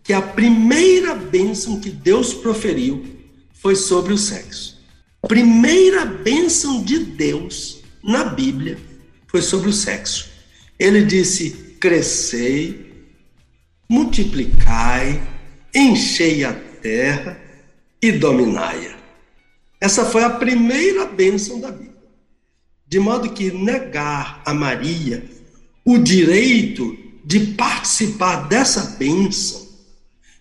que 0.02 0.14
a 0.14 0.22
primeira 0.22 1.14
bênção 1.14 1.82
que 1.82 1.90
Deus 1.90 2.34
proferiu 2.34 3.06
foi 3.52 3.76
sobre 3.76 4.14
o 4.14 4.18
sexo. 4.18 4.82
A 5.22 5.28
primeira 5.28 6.06
bênção 6.06 6.82
de 6.82 7.00
Deus 7.00 7.82
na 8.02 8.24
Bíblia 8.24 8.78
foi 9.28 9.42
sobre 9.42 9.68
o 9.70 9.74
sexo. 9.74 10.30
Ele 10.80 11.04
disse: 11.04 11.67
crescei, 11.80 13.06
multiplicai, 13.90 15.22
enchei 15.74 16.44
a 16.44 16.54
terra 16.54 17.40
e 18.02 18.12
dominai-a. 18.12 18.98
Essa 19.80 20.06
foi 20.06 20.24
a 20.24 20.30
primeira 20.30 21.06
bênção 21.06 21.60
da 21.60 21.72
Bíblia. 21.72 21.96
De 22.88 23.00
modo 23.00 23.32
que 23.32 23.52
negar 23.52 24.42
a 24.46 24.54
Maria 24.54 25.24
o 25.86 25.98
direito 25.98 26.98
de 27.24 27.40
participar 27.54 28.48
dessa 28.48 28.98
bênção, 28.98 29.68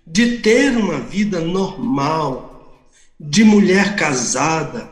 de 0.07 0.38
ter 0.38 0.77
uma 0.77 0.99
vida 1.01 1.40
normal, 1.40 2.87
de 3.18 3.44
mulher 3.44 3.96
casada 3.96 4.88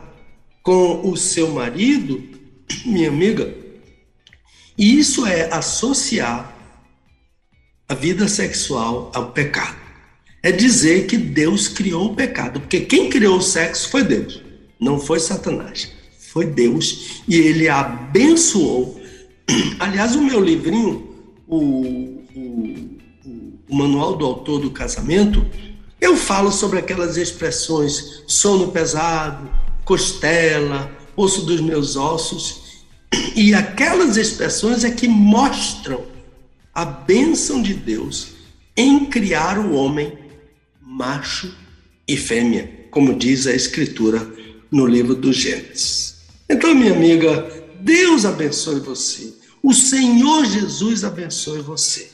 com 0.63 1.09
o 1.09 1.15
seu 1.15 1.51
marido, 1.51 2.23
minha 2.85 3.09
amiga, 3.09 3.53
isso 4.77 5.25
é 5.25 5.53
associar 5.53 6.53
a 7.87 7.93
vida 7.93 8.27
sexual 8.27 9.11
ao 9.13 9.31
pecado. 9.31 9.77
É 10.43 10.51
dizer 10.51 11.07
que 11.07 11.17
Deus 11.17 11.67
criou 11.67 12.07
o 12.07 12.15
pecado, 12.15 12.59
porque 12.59 12.81
quem 12.81 13.09
criou 13.09 13.37
o 13.37 13.41
sexo 13.41 13.89
foi 13.89 14.03
Deus, 14.03 14.41
não 14.79 14.99
foi 14.99 15.19
Satanás. 15.19 15.91
Foi 16.31 16.45
Deus 16.45 17.21
e 17.27 17.35
ele 17.35 17.69
abençoou. 17.69 19.01
Aliás, 19.79 20.15
o 20.15 20.21
meu 20.21 20.43
livrinho, 20.43 21.15
o, 21.47 21.57
o, 22.35 22.97
o 23.69 23.75
Manual 23.75 24.17
do 24.17 24.25
Autor 24.25 24.59
do 24.59 24.71
Casamento, 24.71 25.45
eu 26.01 26.17
falo 26.17 26.51
sobre 26.51 26.79
aquelas 26.79 27.15
expressões 27.15 28.23
sono 28.27 28.71
pesado, 28.71 29.49
costela, 29.85 30.91
osso 31.15 31.45
dos 31.45 31.61
meus 31.61 31.95
ossos 31.95 32.64
e 33.35 33.53
aquelas 33.53 34.17
expressões 34.17 34.83
é 34.83 34.91
que 34.91 35.07
mostram 35.07 36.05
a 36.73 36.85
bênção 36.85 37.61
de 37.61 37.73
Deus 37.73 38.29
em 38.75 39.05
criar 39.05 39.57
o 39.57 39.73
homem 39.73 40.17
macho 40.81 41.53
e 42.07 42.17
fêmea, 42.17 42.87
como 42.91 43.15
diz 43.15 43.47
a 43.47 43.53
Escritura 43.53 44.27
no 44.71 44.85
livro 44.85 45.15
do 45.15 45.31
Gênesis. 45.31 46.15
Então, 46.49 46.75
minha 46.75 46.93
amiga, 46.93 47.49
Deus 47.79 48.25
abençoe 48.25 48.79
você. 48.79 49.33
O 49.63 49.73
Senhor 49.73 50.45
Jesus 50.45 51.03
abençoe 51.03 51.61
você. 51.61 52.09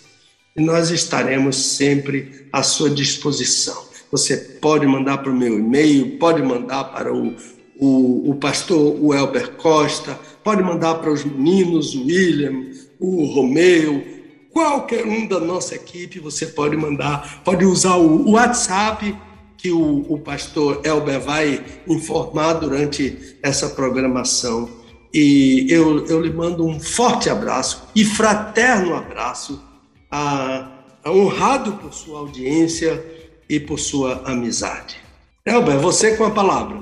E 0.55 0.61
nós 0.61 0.89
estaremos 0.89 1.55
sempre 1.55 2.47
à 2.51 2.63
sua 2.63 2.89
disposição. 2.89 3.85
Você 4.11 4.37
pode 4.37 4.85
mandar 4.85 5.19
para 5.19 5.31
o 5.31 5.35
meu 5.35 5.57
e-mail, 5.57 6.17
pode 6.17 6.41
mandar 6.41 6.85
para 6.85 7.13
o, 7.13 7.35
o, 7.79 8.29
o 8.29 8.35
pastor 8.35 8.97
Welber 9.03 9.51
Costa, 9.51 10.19
pode 10.43 10.63
mandar 10.63 10.95
para 10.95 11.11
os 11.11 11.23
meninos, 11.23 11.95
o 11.95 12.05
William, 12.05 12.71
o 12.99 13.25
Romeu, 13.25 14.03
qualquer 14.51 15.05
um 15.05 15.27
da 15.27 15.39
nossa 15.39 15.75
equipe, 15.75 16.19
você 16.19 16.45
pode 16.45 16.75
mandar, 16.75 17.41
pode 17.43 17.65
usar 17.65 17.95
o 17.95 18.31
WhatsApp 18.31 19.15
que 19.57 19.71
o, 19.71 20.05
o 20.09 20.19
pastor 20.19 20.81
Elber 20.83 21.19
vai 21.19 21.63
informar 21.87 22.53
durante 22.53 23.37
essa 23.43 23.69
programação. 23.69 24.69
E 25.13 25.67
eu, 25.69 26.05
eu 26.07 26.21
lhe 26.21 26.31
mando 26.31 26.65
um 26.65 26.79
forte 26.79 27.29
abraço 27.29 27.83
e 27.95 28.03
fraterno 28.03 28.95
abraço, 28.95 29.61
a, 30.09 30.71
a 31.03 31.11
honrado 31.11 31.73
por 31.73 31.93
sua 31.93 32.19
audiência 32.19 33.03
e 33.47 33.59
por 33.59 33.77
sua 33.77 34.23
amizade. 34.25 34.97
Elber, 35.45 35.77
você 35.79 36.15
com 36.15 36.23
a 36.23 36.31
palavra. 36.31 36.81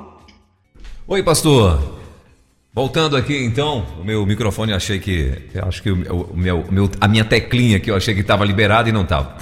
Oi, 1.08 1.24
pastor. 1.24 1.99
Voltando 2.80 3.18
aqui 3.18 3.38
então, 3.44 3.86
o 4.00 4.06
meu 4.06 4.26
microfone 4.26 4.72
achei 4.72 5.00
que. 5.00 5.34
Acho 5.64 5.84
que 5.84 5.92
o 5.92 5.98
meu, 6.34 6.62
o 6.62 6.72
meu, 6.72 6.90
a 7.02 7.10
minha 7.10 7.26
teclinha 7.26 7.78
que 7.78 7.92
eu 7.92 7.96
achei 7.98 8.16
que 8.16 8.22
estava 8.22 8.46
liberada 8.46 8.88
e 8.88 8.94
não 8.94 9.02
estava. 9.02 9.36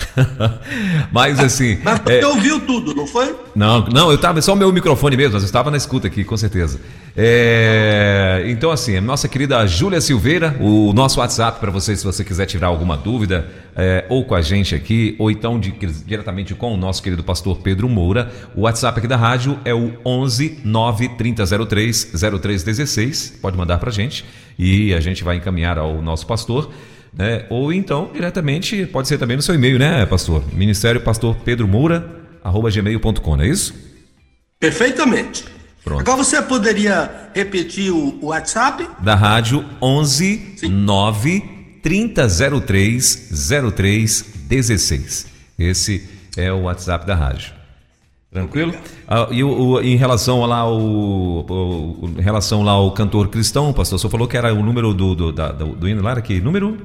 mas 1.14 1.40
assim. 1.40 1.78
Mas 1.84 2.00
você 2.00 2.18
é... 2.18 2.26
ouviu 2.26 2.60
tudo, 2.62 2.96
não 2.96 3.06
foi? 3.06 3.36
Não, 3.56 3.86
não, 3.94 4.10
eu 4.10 4.16
estava 4.16 4.42
só 4.42 4.54
o 4.54 4.56
meu 4.56 4.74
microfone 4.74 5.16
mesmo, 5.16 5.34
mas 5.34 5.44
eu 5.44 5.46
estava 5.46 5.70
na 5.70 5.78
escuta 5.78 6.08
aqui, 6.08 6.24
com 6.24 6.36
certeza. 6.36 6.80
É, 7.16 8.44
então, 8.48 8.72
assim, 8.72 8.98
a 8.98 9.02
nossa 9.02 9.28
querida 9.28 9.68
Júlia 9.68 10.02
Silveira, 10.02 10.58
o 10.60 10.92
nosso 10.92 11.20
WhatsApp 11.20 11.60
para 11.60 11.70
você, 11.70 11.96
se 11.96 12.04
você 12.04 12.24
quiser 12.24 12.48
tirar 12.48 12.70
alguma 12.70 12.98
dúvida, 12.98 13.48
é, 13.78 14.06
ou 14.10 14.26
com 14.26 14.34
a 14.34 14.42
gente 14.42 14.74
aqui, 14.74 15.16
ou 15.20 15.30
então 15.30 15.60
de, 15.60 15.72
diretamente 15.72 16.56
com 16.56 16.74
o 16.74 16.78
nosso 16.78 17.04
querido 17.04 17.24
pastor 17.24 17.60
Pedro 17.60 17.88
Moura. 17.88 18.32
O 18.56 18.62
WhatsApp 18.62 18.98
aqui 18.98 19.08
da 19.08 19.16
rádio 19.16 19.60
é 19.64 19.74
o 19.74 19.94
11 20.04 20.62
9 20.64 21.10
3003 21.10 22.12
0316. 22.42 23.38
Pode 23.40 23.56
mandar 23.56 23.78
para 23.78 23.92
a 23.92 23.94
gente 23.94 24.26
e 24.58 24.96
a 24.96 25.00
gente 25.00 25.24
vai 25.24 25.36
encaminhar 25.36 25.78
ao 25.78 26.02
nosso 26.02 26.26
pastor. 26.26 26.72
Né? 27.14 27.46
Ou 27.52 27.72
então, 27.72 28.10
diretamente, 28.12 28.88
pode 28.88 29.08
ser 29.08 29.20
também 29.20 29.38
no 29.38 29.44
seu 29.44 29.54
e-mail, 29.54 29.78
né, 29.78 30.06
pastor? 30.08 30.44
Ministério 30.54 31.00
Pastor 31.02 31.36
Pedro 31.46 31.68
Moura, 31.68 32.06
arroba 32.44 32.72
gmail.com, 32.72 33.38
não 33.38 33.44
é 33.44 33.48
isso? 33.48 33.74
Perfeitamente. 34.60 35.46
Pronto. 35.84 36.02
Agora 36.02 36.18
você 36.18 36.42
poderia 36.42 37.30
repetir 37.34 37.92
o, 37.92 38.20
o 38.22 38.28
WhatsApp? 38.28 38.88
Da 39.00 39.16
rádio 39.16 39.64
11 39.82 40.56
Sim. 40.58 40.70
9 40.70 41.57
3003 41.82 43.30
0316. 43.32 45.28
Esse 45.58 46.08
é 46.36 46.52
o 46.52 46.64
WhatsApp 46.64 47.06
da 47.06 47.16
rádio. 47.16 47.58
Tranquilo? 48.32 48.74
Ah, 49.08 49.28
e 49.32 49.44
o, 49.44 49.50
o, 49.50 49.82
em 49.82 49.96
relação 49.96 50.46
lá 50.46 50.58
ao, 50.58 50.80
o, 50.80 52.14
em 52.18 52.22
relação 52.22 52.62
lá 52.62 52.74
ao 52.74 52.92
cantor 52.92 53.30
cristão, 53.30 53.72
pastor, 53.74 53.96
o 53.96 54.00
senhor 54.00 54.12
falou 54.12 54.28
que 54.28 54.38
era 54.38 54.54
o 54.54 54.62
número 54.62 54.94
do, 54.94 55.16
do, 55.16 55.32
da, 55.32 55.52
do, 55.52 55.68
do 55.76 55.88
hino 55.88 56.04
lá, 56.04 56.12
era 56.12 56.22
que 56.22 56.40
número? 56.42 56.78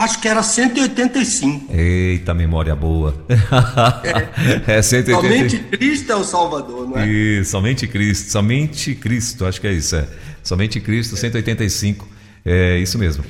Acho 0.00 0.18
que 0.18 0.26
era 0.26 0.42
185. 0.42 1.70
Eita, 1.70 2.32
memória 2.32 2.74
boa. 2.74 3.14
É, 4.66 4.78
é 4.78 4.82
185. 4.82 5.20
Somente 5.20 5.58
Cristo 5.76 6.12
é 6.12 6.16
o 6.16 6.24
Salvador, 6.24 6.88
não 6.88 6.98
é? 6.98 7.06
Isso, 7.06 7.50
somente 7.50 7.86
Cristo, 7.86 8.30
somente 8.30 8.94
Cristo, 8.94 9.44
acho 9.44 9.60
que 9.60 9.66
é 9.66 9.72
isso, 9.72 9.94
é. 9.96 10.08
Somente 10.42 10.80
Cristo, 10.80 11.16
185. 11.16 12.08
É 12.46 12.78
isso 12.78 12.98
mesmo. 12.98 13.22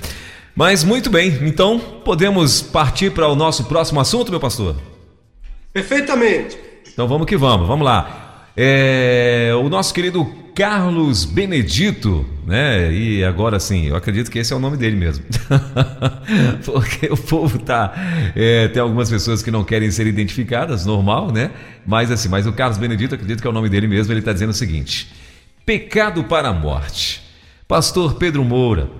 Mas 0.61 0.85
muito 0.85 1.09
bem, 1.09 1.39
então 1.41 1.81
podemos 2.05 2.61
partir 2.61 3.13
para 3.13 3.27
o 3.27 3.35
nosso 3.35 3.65
próximo 3.65 3.99
assunto, 3.99 4.31
meu 4.31 4.39
pastor? 4.39 4.77
Perfeitamente. 5.73 6.59
Então 6.93 7.09
vamos 7.09 7.27
que 7.27 7.35
vamos, 7.35 7.67
vamos 7.67 7.83
lá. 7.83 8.45
É, 8.55 9.53
o 9.59 9.71
nosso 9.71 9.95
querido 9.95 10.23
Carlos 10.55 11.25
Benedito, 11.25 12.27
né? 12.47 12.93
E 12.93 13.25
agora 13.25 13.59
sim, 13.59 13.87
eu 13.87 13.97
acredito 13.97 14.31
que 14.31 14.39
esse 14.39 14.53
é 14.53 14.57
o 14.57 14.59
nome 14.59 14.77
dele 14.77 14.97
mesmo. 14.97 15.25
Porque 16.63 17.07
o 17.07 17.17
povo 17.17 17.59
tá. 17.59 17.95
É, 18.37 18.69
tem 18.69 18.83
algumas 18.83 19.09
pessoas 19.09 19.43
que 19.43 19.51
não 19.51 19.65
querem 19.65 19.91
ser 19.91 20.07
identificadas, 20.07 20.85
normal, 20.85 21.33
né? 21.33 21.53
Mas 21.87 22.11
assim, 22.11 22.29
mas 22.29 22.47
o 22.47 22.53
Carlos 22.53 22.77
Benedito, 22.77 23.15
acredito 23.15 23.41
que 23.41 23.47
é 23.47 23.51
o 23.51 23.55
nome 23.55 23.71
dele 23.71 23.89
mesmo, 23.89 24.13
ele 24.13 24.21
está 24.21 24.35
dizendo 24.35 24.51
o 24.51 24.53
seguinte: 24.53 25.11
Pecado 25.65 26.23
para 26.25 26.51
a 26.51 26.53
morte. 26.53 27.23
Pastor 27.67 28.17
Pedro 28.17 28.45
Moura, 28.45 28.91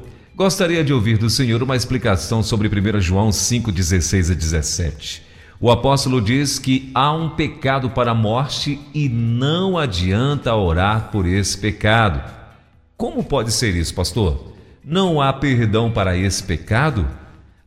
gostaria 0.41 0.83
de 0.83 0.91
ouvir 0.91 1.19
do 1.19 1.29
senhor 1.29 1.63
uma 1.63 1.77
explicação 1.77 2.43
sobre 2.43 2.67
1 2.67 2.99
João 2.99 3.31
5, 3.31 3.71
16 3.71 4.31
a 4.31 4.35
17. 4.35 5.23
O 5.61 5.71
apóstolo 5.71 6.19
diz 6.19 6.59
que 6.59 6.91
há 6.95 7.13
um 7.13 7.29
pecado 7.29 7.91
para 7.91 8.13
a 8.13 8.15
morte 8.15 8.81
e 8.95 9.07
não 9.07 9.77
adianta 9.77 10.55
orar 10.55 11.11
por 11.13 11.27
esse 11.27 11.59
pecado. 11.59 12.23
Como 12.97 13.23
pode 13.23 13.53
ser 13.53 13.77
isso, 13.77 13.95
pastor? 13.95 14.55
Não 14.83 15.21
há 15.21 15.31
perdão 15.31 15.91
para 15.91 16.17
esse 16.17 16.43
pecado? 16.43 17.07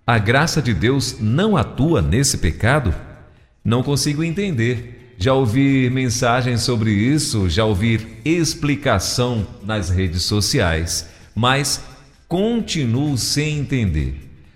A 0.03 0.17
graça 0.17 0.59
de 0.59 0.73
Deus 0.73 1.17
não 1.19 1.55
atua 1.55 2.01
nesse 2.01 2.39
pecado? 2.39 2.91
Não 3.63 3.83
consigo 3.83 4.23
entender. 4.23 5.13
Já 5.19 5.35
ouvi 5.35 5.91
mensagens 5.91 6.63
sobre 6.63 6.89
isso, 6.89 7.47
já 7.47 7.65
ouvi 7.65 8.17
explicação 8.25 9.45
nas 9.63 9.91
redes 9.91 10.23
sociais, 10.23 11.07
mas 11.35 11.92
continuo 12.33 13.15
sem 13.15 13.59
entender. 13.59 14.15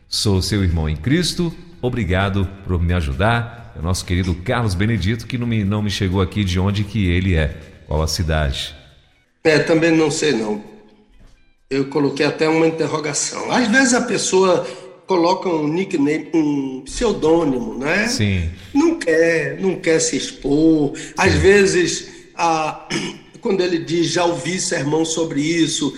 Sou 0.09 0.41
seu 0.41 0.63
irmão 0.63 0.89
em 0.89 0.95
Cristo 0.95 1.53
Obrigado 1.79 2.49
por 2.65 2.81
me 2.81 2.91
ajudar. 2.91 3.71
É 3.75 3.79
o 3.79 3.83
nosso 3.83 4.03
querido 4.03 4.33
Carlos 4.33 4.73
Benedito, 4.73 5.27
que 5.27 5.37
não 5.37 5.45
me, 5.45 5.63
não 5.63 5.83
me 5.83 5.91
chegou 5.91 6.19
aqui 6.19 6.43
de 6.43 6.59
onde 6.59 6.83
que 6.83 7.07
ele 7.07 7.35
é, 7.35 7.55
qual 7.85 8.01
a 8.01 8.07
cidade. 8.07 8.75
É, 9.43 9.59
também 9.59 9.95
não 9.95 10.09
sei 10.09 10.31
não. 10.31 10.63
Eu 11.69 11.85
coloquei 11.85 12.25
até 12.25 12.49
uma 12.49 12.65
interrogação. 12.65 13.51
Às 13.51 13.67
vezes 13.67 13.93
a 13.93 14.01
pessoa 14.01 14.65
coloca 15.05 15.47
um 15.47 15.67
nickname, 15.67 16.31
um 16.33 16.81
pseudônimo, 16.83 17.77
né? 17.77 18.07
Sim. 18.07 18.49
Não 18.73 18.97
quer, 18.97 19.61
não 19.61 19.75
quer 19.75 19.99
se 19.99 20.17
expor. 20.17 20.93
Às 21.15 21.33
Sim. 21.33 21.37
vezes, 21.37 22.09
a, 22.33 22.89
quando 23.39 23.61
ele 23.61 23.77
diz 23.77 24.07
já 24.07 24.25
ouvi 24.25 24.59
sermão 24.59 25.05
sobre 25.05 25.41
isso, 25.41 25.95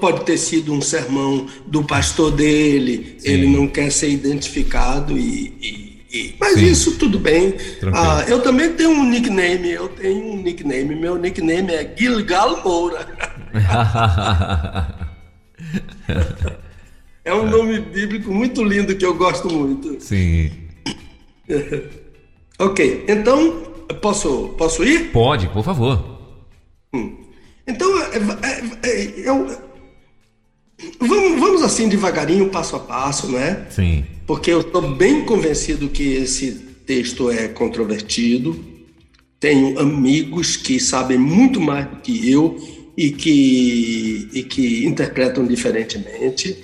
pode 0.00 0.24
ter 0.24 0.38
sido 0.38 0.72
um 0.72 0.80
sermão 0.80 1.48
do 1.66 1.82
pastor 1.82 2.30
dele, 2.30 3.16
Sim. 3.18 3.28
ele 3.28 3.48
não 3.48 3.66
quer 3.66 3.90
ser 3.90 4.08
identificado 4.08 5.18
e, 5.18 5.48
e, 5.60 6.06
e... 6.12 6.36
mas 6.38 6.54
Sim. 6.54 6.66
isso 6.66 6.96
tudo 6.96 7.18
bem. 7.18 7.56
Ah, 7.92 8.24
eu 8.28 8.40
também 8.40 8.72
tenho 8.74 8.90
um 8.90 9.04
nickname, 9.10 9.72
eu 9.72 9.88
tenho 9.88 10.32
um 10.32 10.36
nickname, 10.40 10.94
meu 10.94 11.18
nickname 11.18 11.72
é 11.72 11.92
Gilgal 11.96 12.62
Moura. 12.62 13.04
é 17.24 17.34
um 17.34 17.50
nome 17.50 17.80
bíblico 17.80 18.32
muito 18.32 18.62
lindo 18.62 18.94
que 18.94 19.04
eu 19.04 19.14
gosto 19.14 19.52
muito. 19.52 20.00
Sim. 20.00 20.52
ok, 22.60 23.06
então 23.08 23.74
posso 24.00 24.54
posso 24.56 24.84
ir? 24.84 25.10
Pode, 25.10 25.48
por 25.48 25.64
favor. 25.64 26.15
Então, 27.66 27.98
é, 28.02 28.16
é, 28.82 28.88
é, 28.88 29.12
eu, 29.28 29.58
vamos, 31.00 31.40
vamos 31.40 31.62
assim 31.62 31.88
devagarinho, 31.88 32.48
passo 32.48 32.76
a 32.76 32.80
passo, 32.80 33.30
né? 33.32 33.66
Sim. 33.70 34.04
Porque 34.26 34.50
eu 34.50 34.60
estou 34.60 34.82
bem 34.82 35.24
convencido 35.24 35.88
que 35.88 36.14
esse 36.14 36.52
texto 36.86 37.30
é 37.30 37.48
controvertido. 37.48 38.64
Tenho 39.40 39.78
amigos 39.78 40.56
que 40.56 40.78
sabem 40.78 41.18
muito 41.18 41.60
mais 41.60 41.86
do 41.88 41.96
que 41.96 42.30
eu 42.30 42.56
e 42.96 43.10
que, 43.10 44.28
e 44.32 44.42
que 44.44 44.86
interpretam 44.86 45.44
diferentemente. 45.44 46.56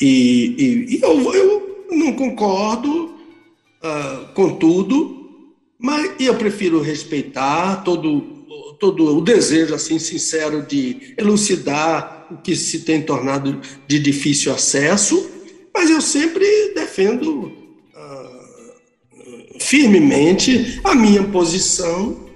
E, 0.00 0.06
e, 0.08 0.96
e 0.96 1.02
eu, 1.02 1.34
eu 1.34 1.86
não 1.90 2.12
concordo 2.12 3.06
uh, 3.82 4.32
com 4.34 4.54
tudo, 4.54 5.44
mas 5.78 6.12
eu 6.20 6.34
prefiro 6.36 6.80
respeitar 6.80 7.82
todo 7.82 8.37
todo 8.78 9.16
o 9.16 9.20
desejo 9.20 9.74
assim 9.74 9.98
sincero 9.98 10.62
de 10.62 11.14
elucidar 11.16 12.26
o 12.30 12.36
que 12.36 12.54
se 12.54 12.80
tem 12.80 13.02
tornado 13.02 13.60
de 13.86 13.98
difícil 13.98 14.52
acesso, 14.52 15.28
mas 15.74 15.90
eu 15.90 16.00
sempre 16.00 16.72
defendo 16.74 17.46
uh, 17.46 17.52
firmemente 19.60 20.80
a 20.84 20.94
minha 20.94 21.24
posição. 21.24 22.28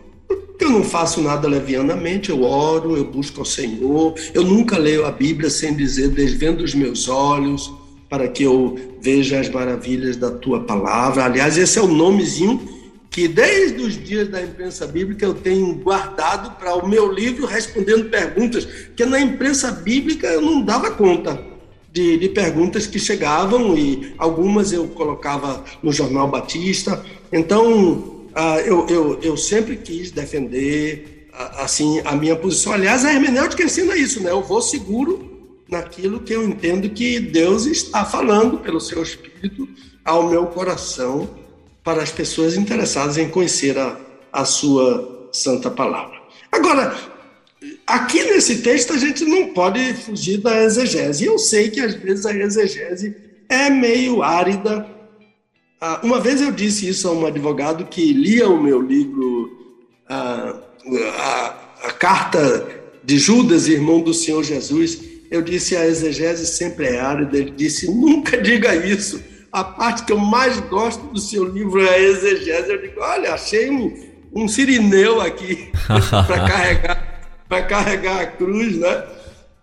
Eu 0.59 0.71
não 0.71 0.85
faço 0.85 1.21
nada 1.21 1.49
levianamente, 1.49 2.31
eu 2.31 2.43
oro, 2.43 2.97
eu 2.97 3.05
busco 3.05 3.41
ao 3.41 3.45
Senhor, 3.45 4.15
eu 4.33 4.45
nunca 4.45 4.79
leio 4.79 5.05
a 5.05 5.11
Bíblia 5.11 5.51
sem 5.51 5.75
dizer, 5.75 6.11
desvendo 6.11 6.63
os 6.63 6.73
meus 6.73 7.09
olhos, 7.09 7.73
para 8.09 8.29
que 8.29 8.45
eu 8.45 8.79
veja 9.01 9.41
as 9.41 9.49
maravilhas 9.49 10.17
da 10.17 10.31
tua 10.31 10.61
palavra. 10.61 11.25
Aliás, 11.25 11.59
esse 11.59 11.79
é 11.79 11.83
o 11.83 11.89
nomezinho 11.89 12.82
que 13.13 13.29
desde 13.29 13.83
os 13.83 14.03
dias 14.03 14.27
da 14.29 14.43
imprensa 14.43 14.87
bíblica 14.87 15.27
eu 15.27 15.35
tenho 15.35 15.75
guardado 15.75 16.57
para 16.59 16.75
o 16.75 16.89
meu 16.89 17.13
livro 17.13 17.45
respondendo 17.45 18.09
perguntas, 18.09 18.67
que 18.97 19.05
na 19.05 19.21
imprensa 19.21 19.71
bíblica 19.71 20.27
eu 20.29 20.41
não 20.41 20.63
dava 20.63 20.91
conta 20.91 21.39
de, 21.93 22.17
de, 22.17 22.31
perguntas 22.31 22.87
que 22.87 22.99
chegavam 22.99 23.77
e 23.77 24.15
algumas 24.17 24.73
eu 24.73 24.89
colocava 24.89 25.63
no 25.83 25.93
Jornal 25.93 26.27
Batista. 26.27 27.05
Então, 27.31 28.25
ah, 28.35 28.59
eu, 28.61 28.89
eu, 28.89 29.21
eu 29.21 29.37
sempre 29.37 29.77
quis 29.77 30.11
defender 30.11 31.29
ah, 31.35 31.65
assim 31.65 32.01
a 32.07 32.17
minha 32.17 32.35
posição. 32.35 32.73
Aliás, 32.73 33.05
a 33.05 33.13
hermenêutica 33.13 33.63
ensina 33.63 33.95
isso, 33.95 34.23
né? 34.23 34.31
Eu 34.31 34.43
vou 34.43 34.63
seguro 34.63 35.53
naquilo 35.69 36.21
que 36.21 36.33
eu 36.33 36.49
entendo 36.49 36.89
que 36.89 37.21
Deus 37.21 37.67
está 37.67 38.07
falando 38.07 38.57
pelo 38.57 38.81
seu 38.81 39.03
Espírito 39.03 39.69
ao 40.03 40.31
meu 40.31 40.47
coração 40.47 41.42
para 41.85 42.03
as 42.03 42.13
pessoas 42.13 42.57
interessadas 42.57 43.19
em 43.19 43.29
conhecer 43.29 43.77
a, 43.79 43.97
a 44.33 44.45
sua 44.45 45.29
santa 45.33 45.71
palavra. 45.71 46.21
Agora, 46.51 46.95
aqui 47.87 48.23
nesse 48.25 48.63
texto 48.63 48.93
a 48.93 48.99
gente 48.99 49.25
não 49.25 49.49
pode 49.49 49.95
fugir 49.95 50.39
da 50.39 50.63
exegese. 50.63 51.25
Eu 51.25 51.39
sei 51.39 51.71
que 51.71 51.81
às 51.81 51.95
vezes 51.95 52.27
a 52.27 52.35
exegese 52.35 53.17
é 53.49 53.69
meio 53.69 54.23
árida. 54.23 54.87
Ah, 55.81 56.01
uma 56.03 56.21
vez 56.21 56.41
eu 56.41 56.53
disse 56.53 56.89
isso 56.89 57.09
a 57.09 57.13
um 57.13 57.27
advogado 57.27 57.87
que 57.87 58.13
lia 58.13 58.49
o 58.49 58.63
meu 58.63 58.81
livro, 58.81 59.51
a, 60.09 60.57
a, 61.19 61.47
a 61.85 61.93
carta 61.93 62.69
de 63.03 63.19
Judas, 63.19 63.67
irmão 63.67 64.01
do 64.01 64.15
Senhor 64.15 64.45
Jesus. 64.45 65.01
Eu 65.29 65.43
disse 65.43 65.75
a 65.77 65.85
exegese 65.85 66.47
sempre 66.47 66.87
é 66.87 67.01
árida. 67.01 67.37
Ele 67.37 67.51
disse: 67.51 67.91
nunca 67.91 68.37
diga 68.41 68.77
isso 68.77 69.32
a 69.53 69.63
parte 69.63 70.05
que 70.05 70.13
eu 70.13 70.19
mais 70.19 70.59
gosto 70.61 71.09
do 71.09 71.21
seu 71.21 71.45
livro 71.45 71.85
é 71.85 71.91
a 71.91 72.01
exegese. 72.01 72.71
Eu 72.71 72.81
digo, 72.81 73.01
olha, 73.01 73.35
achei 73.35 73.69
um, 73.71 73.95
um 74.33 74.49
sirineu 74.49 75.21
aqui 75.21 75.71
para 75.87 76.49
carregar, 76.49 77.69
carregar 77.69 78.21
a 78.21 78.27
cruz, 78.27 78.79
né? 78.79 79.05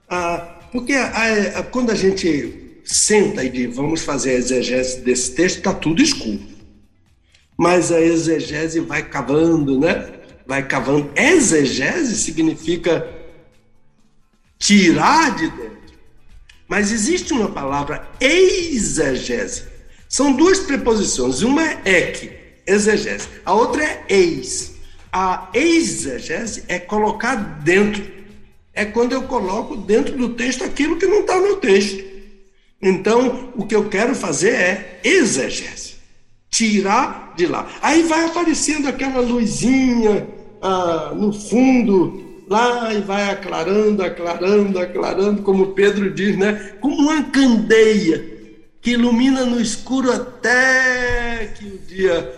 Ah, 0.08 0.60
porque 0.71 0.93
a, 0.93 1.60
a, 1.60 1.63
quando 1.63 1.89
a 1.89 1.95
gente 1.95 2.82
senta 2.84 3.43
e 3.43 3.49
diz, 3.49 3.75
vamos 3.75 4.04
fazer 4.04 4.32
a 4.32 4.34
exegese 4.36 5.02
desse 5.02 5.34
texto, 5.34 5.58
está 5.58 5.73
tudo 5.73 6.04
escuro. 6.04 6.39
Mas 7.58 7.91
a 7.91 7.99
exegese 7.99 8.80
vai 8.80 9.02
cavando, 9.02 9.80
né? 9.80 10.13
Vai 10.45 10.67
cavando. 10.67 11.12
Exegese 11.15 12.15
significa 12.15 13.08
tirar 14.60 15.36
de 15.36 15.49
dentro. 15.49 15.80
Mas 16.67 16.91
existe 16.91 17.34
uma 17.34 17.49
palavra 17.49 18.08
exegese 18.21 19.68
são 20.10 20.34
duas 20.34 20.60
preposições. 20.60 21.43
Uma 21.43 21.63
é 21.63 21.82
ek, 21.86 22.32
exegese. 22.65 23.28
A 23.45 23.54
outra 23.54 23.84
é 23.84 24.04
eis. 24.10 24.74
A 25.13 25.50
exegese 25.54 26.63
é 26.67 26.80
colocar 26.80 27.36
dentro. 27.36 28.04
É 28.74 28.86
quando 28.86 29.13
eu 29.13 29.24
coloco 29.24 29.78
dentro 29.78 30.17
do 30.17 30.30
texto 30.30 30.63
aquilo 30.63 30.98
que 30.98 31.06
não 31.06 31.19
está 31.19 31.39
no 31.39 31.58
texto. 31.58 32.04
Então, 32.82 33.52
o 33.56 33.67
que 33.67 33.76
eu 33.76 33.88
quero 33.88 34.15
fazer 34.15 34.54
é 34.54 35.00
exegese. 35.04 35.98
Tirar 36.50 37.36
de 37.38 37.45
lá. 37.45 37.69
Aí 37.80 38.02
vai 38.02 38.26
aparecendo 38.26 38.88
aquela 38.88 39.22
luzinha 39.22 40.28
ah, 40.60 41.13
no 41.15 41.32
fundo, 41.32 42.43
lá 42.50 42.91
e 42.93 43.02
vai 43.02 43.30
aclarando, 43.30 44.02
aclarando, 44.02 44.80
aclarando, 44.80 45.43
como 45.43 45.74
Pedro 45.74 46.10
diz, 46.10 46.36
né? 46.36 46.74
Como 46.82 46.95
uma 46.95 47.22
candeia 47.24 48.38
que 48.81 48.91
ilumina 48.91 49.45
no 49.45 49.59
escuro 49.59 50.11
até 50.11 51.53
que 51.57 51.65
o 51.65 51.77
dia 51.79 52.35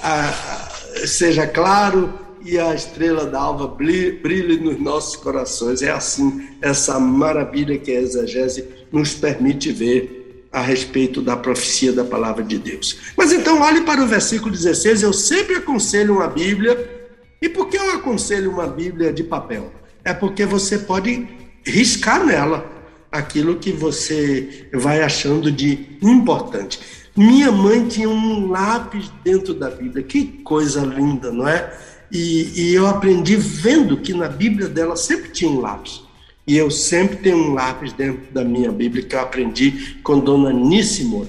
ah, 0.00 0.68
seja 1.06 1.46
claro 1.46 2.12
e 2.44 2.58
a 2.58 2.74
estrela 2.74 3.26
da 3.26 3.38
alva 3.38 3.66
brilhe 3.68 4.58
nos 4.58 4.80
nossos 4.80 5.16
corações. 5.16 5.82
É 5.82 5.90
assim 5.90 6.48
essa 6.60 6.98
maravilha 6.98 7.78
que 7.78 7.90
a 7.90 8.00
exegese 8.00 8.66
nos 8.90 9.14
permite 9.14 9.72
ver 9.72 10.46
a 10.52 10.60
respeito 10.60 11.22
da 11.22 11.36
profecia 11.36 11.92
da 11.92 12.04
palavra 12.04 12.42
de 12.42 12.58
Deus. 12.58 12.98
Mas 13.16 13.32
então, 13.32 13.60
olhe 13.60 13.82
para 13.82 14.02
o 14.02 14.06
versículo 14.06 14.50
16. 14.50 15.02
Eu 15.02 15.12
sempre 15.12 15.56
aconselho 15.56 16.16
uma 16.16 16.26
Bíblia. 16.26 16.98
E 17.40 17.48
por 17.48 17.68
que 17.68 17.76
eu 17.76 17.92
aconselho 17.92 18.50
uma 18.50 18.66
Bíblia 18.66 19.12
de 19.12 19.22
papel? 19.22 19.72
É 20.04 20.12
porque 20.12 20.44
você 20.44 20.78
pode 20.78 21.26
riscar 21.64 22.24
nela 22.24 22.79
aquilo 23.10 23.56
que 23.56 23.72
você 23.72 24.68
vai 24.72 25.02
achando 25.02 25.50
de 25.50 25.98
importante. 26.02 26.78
Minha 27.16 27.50
mãe 27.50 27.86
tinha 27.88 28.08
um 28.08 28.48
lápis 28.48 29.10
dentro 29.24 29.52
da 29.52 29.68
Bíblia, 29.68 30.04
que 30.04 30.24
coisa 30.44 30.82
linda, 30.82 31.32
não 31.32 31.46
é? 31.46 31.76
E, 32.10 32.52
e, 32.60 32.74
eu 32.74 32.86
aprendi 32.86 33.36
vendo 33.36 33.96
que 33.96 34.12
na 34.12 34.28
Bíblia 34.28 34.68
dela 34.68 34.96
sempre 34.96 35.30
tinha 35.30 35.50
um 35.50 35.60
lápis. 35.60 36.02
E 36.46 36.56
eu 36.56 36.70
sempre 36.70 37.16
tenho 37.18 37.36
um 37.36 37.54
lápis 37.54 37.92
dentro 37.92 38.32
da 38.32 38.42
minha 38.42 38.72
Bíblia 38.72 39.04
que 39.04 39.14
eu 39.14 39.20
aprendi 39.20 39.98
com 40.02 40.18
Dona 40.18 40.52
Níssimo. 40.52 41.28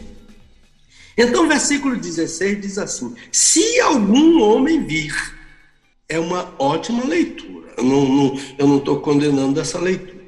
Então, 1.15 1.47
versículo 1.47 1.95
16 1.95 2.61
diz 2.61 2.77
assim: 2.77 3.13
Se 3.31 3.79
algum 3.81 4.41
homem 4.41 4.83
vir, 4.83 5.13
é 6.09 6.19
uma 6.19 6.51
ótima 6.57 7.05
leitura. 7.05 7.73
Eu 7.77 8.67
não 8.67 8.77
estou 8.77 8.99
condenando 9.01 9.59
essa 9.59 9.77
leitura. 9.77 10.20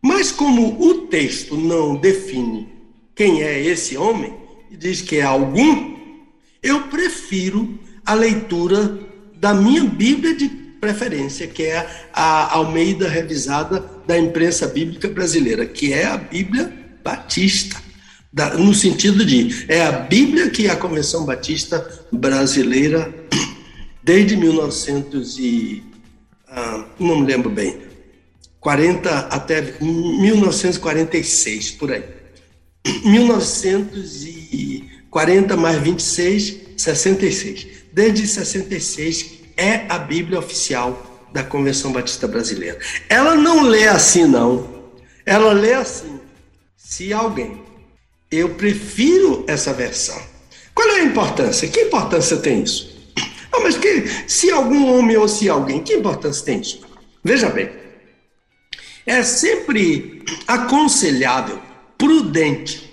Mas, 0.00 0.30
como 0.30 0.80
o 0.80 1.06
texto 1.06 1.56
não 1.56 1.96
define 1.96 2.68
quem 3.14 3.42
é 3.42 3.60
esse 3.60 3.96
homem, 3.96 4.32
e 4.70 4.76
diz 4.76 5.00
que 5.02 5.16
é 5.16 5.22
algum, 5.22 5.96
eu 6.62 6.82
prefiro 6.84 7.78
a 8.04 8.14
leitura 8.14 8.98
da 9.36 9.52
minha 9.52 9.84
Bíblia 9.84 10.34
de 10.34 10.48
preferência, 10.48 11.46
que 11.46 11.64
é 11.64 11.86
a 12.12 12.54
Almeida 12.54 13.08
Revisada 13.08 13.84
da 14.06 14.18
Imprensa 14.18 14.66
Bíblica 14.66 15.08
Brasileira, 15.08 15.66
que 15.66 15.92
é 15.92 16.06
a 16.06 16.16
Bíblia 16.16 16.72
Batista. 17.02 17.76
No 18.58 18.74
sentido 18.74 19.24
de, 19.24 19.64
é 19.68 19.82
a 19.82 19.92
Bíblia 19.92 20.50
que 20.50 20.68
a 20.68 20.76
Convenção 20.76 21.24
Batista 21.24 21.86
Brasileira, 22.12 23.12
desde 24.02 24.36
1900 24.36 25.38
e, 25.38 25.82
ah, 26.48 26.84
não 27.00 27.20
me 27.20 27.26
lembro 27.26 27.50
bem, 27.50 27.87
40 28.68 29.10
até 29.30 29.62
1946, 29.80 31.70
por 31.70 31.90
aí. 31.90 32.04
1940 33.02 35.56
mais 35.56 35.78
26, 35.78 36.56
66 36.76 37.66
desde 37.90 38.26
66, 38.26 39.38
é 39.56 39.86
a 39.88 39.98
Bíblia 39.98 40.38
oficial 40.38 41.26
da 41.32 41.42
Convenção 41.42 41.92
Batista 41.92 42.28
Brasileira. 42.28 42.78
Ela 43.08 43.36
não 43.36 43.62
lê 43.62 43.88
assim, 43.88 44.26
não. 44.26 44.68
Ela 45.24 45.54
lê 45.54 45.72
assim: 45.72 46.20
se 46.76 47.10
alguém. 47.10 47.62
Eu 48.30 48.50
prefiro 48.50 49.46
essa 49.48 49.72
versão. 49.72 50.20
Qual 50.74 50.86
é 50.90 51.00
a 51.00 51.04
importância? 51.04 51.66
Que 51.68 51.84
importância 51.84 52.36
tem 52.36 52.64
isso? 52.64 52.98
Ah, 53.50 53.60
mas 53.60 53.78
que, 53.78 54.04
se 54.26 54.50
algum 54.50 54.92
homem 54.92 55.16
ou 55.16 55.26
se 55.26 55.48
alguém, 55.48 55.82
que 55.82 55.94
importância 55.94 56.44
tem 56.44 56.60
isso? 56.60 56.86
Veja 57.24 57.48
bem, 57.48 57.87
é 59.08 59.22
sempre 59.22 60.22
aconselhável, 60.46 61.58
prudente, 61.96 62.92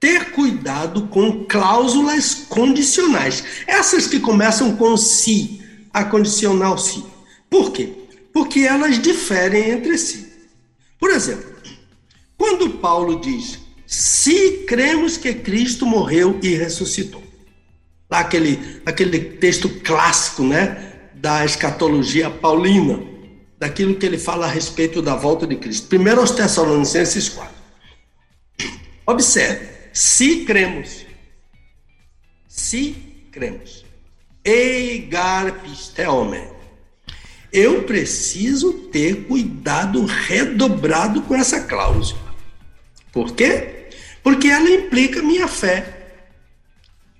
ter 0.00 0.32
cuidado 0.32 1.06
com 1.06 1.44
cláusulas 1.44 2.34
condicionais. 2.48 3.44
Essas 3.66 4.08
que 4.08 4.18
começam 4.18 4.76
com 4.76 4.96
se, 4.96 5.62
a 5.94 6.04
condicional 6.04 6.76
se. 6.76 7.04
Por 7.48 7.70
quê? 7.70 7.92
Porque 8.32 8.60
elas 8.60 9.00
diferem 9.00 9.70
entre 9.70 9.96
si. 9.96 10.26
Por 10.98 11.10
exemplo, 11.10 11.54
quando 12.36 12.70
Paulo 12.70 13.20
diz: 13.20 13.60
se 13.86 14.64
cremos 14.66 15.16
que 15.16 15.32
Cristo 15.34 15.86
morreu 15.86 16.38
e 16.42 16.54
ressuscitou. 16.54 17.22
Lá 18.10 18.20
aquele, 18.20 18.82
aquele 18.84 19.20
texto 19.20 19.68
clássico, 19.84 20.42
né, 20.42 21.10
da 21.14 21.44
escatologia 21.44 22.28
paulina, 22.28 23.17
daquilo 23.58 23.96
que 23.96 24.06
ele 24.06 24.18
fala 24.18 24.46
a 24.46 24.50
respeito 24.50 25.02
da 25.02 25.16
volta 25.16 25.46
de 25.46 25.56
Cristo. 25.56 25.88
Primeiro 25.88 26.20
aos 26.20 26.30
Tessalonicenses 26.30 27.28
4. 27.28 27.54
Observe, 29.06 29.68
se 29.92 30.44
cremos. 30.44 31.04
Se 32.46 32.94
cremos. 33.32 33.84
Eigar 34.44 35.60
pisteome. 35.62 36.42
Eu 37.52 37.84
preciso 37.84 38.72
ter 38.92 39.24
cuidado 39.24 40.04
redobrado 40.04 41.22
com 41.22 41.34
essa 41.34 41.62
cláusula. 41.62 42.34
Por 43.10 43.34
quê? 43.34 43.88
Porque 44.22 44.48
ela 44.48 44.68
implica 44.68 45.22
minha 45.22 45.48
fé. 45.48 45.94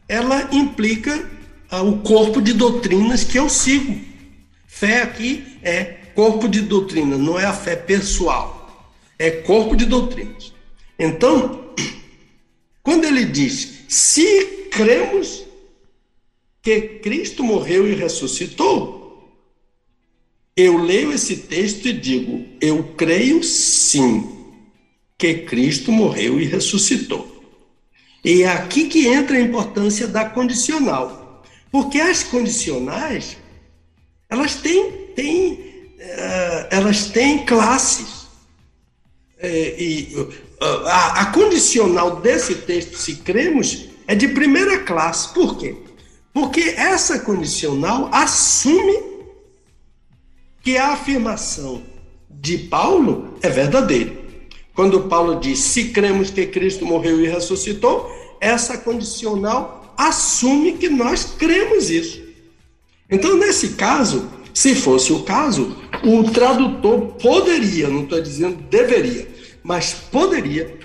Ela 0.06 0.48
implica 0.52 1.28
ah, 1.70 1.82
o 1.82 1.98
corpo 2.02 2.40
de 2.40 2.52
doutrinas 2.52 3.24
que 3.24 3.38
eu 3.38 3.48
sigo. 3.48 3.98
Fé 4.66 5.02
aqui 5.02 5.58
é 5.62 5.97
corpo 6.18 6.48
de 6.48 6.62
doutrina, 6.62 7.16
não 7.16 7.38
é 7.38 7.44
a 7.44 7.52
fé 7.52 7.76
pessoal. 7.76 8.92
É 9.16 9.30
corpo 9.30 9.76
de 9.76 9.86
doutrinas. 9.86 10.52
Então, 10.98 11.72
quando 12.82 13.04
ele 13.04 13.24
diz: 13.24 13.84
se 13.88 14.66
cremos 14.68 15.44
que 16.60 16.80
Cristo 16.80 17.44
morreu 17.44 17.86
e 17.86 17.94
ressuscitou, 17.94 19.32
eu 20.56 20.78
leio 20.78 21.12
esse 21.12 21.36
texto 21.36 21.86
e 21.86 21.92
digo: 21.92 22.44
eu 22.60 22.82
creio 22.96 23.44
sim 23.44 24.58
que 25.16 25.34
Cristo 25.34 25.92
morreu 25.92 26.40
e 26.40 26.46
ressuscitou. 26.46 27.28
E 28.24 28.42
é 28.42 28.48
aqui 28.48 28.88
que 28.88 29.06
entra 29.06 29.36
a 29.36 29.40
importância 29.40 30.08
da 30.08 30.28
condicional. 30.28 31.44
Porque 31.70 32.00
as 32.00 32.24
condicionais, 32.24 33.36
elas 34.28 34.56
têm, 34.56 34.90
têm, 35.14 35.67
elas 36.70 37.06
têm 37.06 37.44
classes. 37.44 38.28
É, 39.40 39.76
e 39.78 40.14
a 40.60 41.26
condicional 41.26 42.20
desse 42.20 42.56
texto, 42.56 42.96
se 42.96 43.16
cremos, 43.16 43.88
é 44.06 44.14
de 44.14 44.28
primeira 44.28 44.78
classe. 44.80 45.32
Por 45.32 45.56
quê? 45.58 45.76
Porque 46.32 46.60
essa 46.76 47.20
condicional 47.20 48.08
assume 48.12 48.98
que 50.62 50.76
a 50.76 50.92
afirmação 50.92 51.82
de 52.30 52.58
Paulo 52.58 53.38
é 53.42 53.48
verdadeira. 53.48 54.16
Quando 54.74 55.08
Paulo 55.08 55.40
diz: 55.40 55.58
se 55.58 55.90
cremos 55.90 56.30
que 56.30 56.46
Cristo 56.46 56.84
morreu 56.84 57.20
e 57.20 57.28
ressuscitou, 57.28 58.10
essa 58.40 58.78
condicional 58.78 59.94
assume 59.96 60.74
que 60.74 60.88
nós 60.88 61.24
cremos 61.24 61.90
isso. 61.90 62.22
Então, 63.10 63.36
nesse 63.36 63.70
caso, 63.70 64.30
se 64.54 64.74
fosse 64.74 65.12
o 65.12 65.22
caso, 65.22 65.76
o 66.02 66.30
tradutor 66.30 67.14
poderia, 67.14 67.88
não 67.88 68.04
estou 68.04 68.20
dizendo 68.20 68.56
deveria, 68.68 69.28
mas 69.62 69.94
poderia 69.94 70.78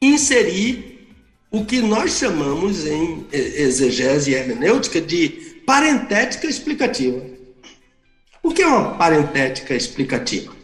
inserir 0.00 1.08
o 1.50 1.64
que 1.64 1.80
nós 1.80 2.18
chamamos 2.18 2.86
em 2.86 3.26
exegese 3.32 4.30
e 4.30 4.34
hermenêutica 4.34 5.00
de 5.00 5.28
parentética 5.66 6.46
explicativa. 6.46 7.24
O 8.42 8.52
que 8.52 8.62
é 8.62 8.66
uma 8.66 8.94
parentética 8.94 9.74
explicativa? 9.74 10.54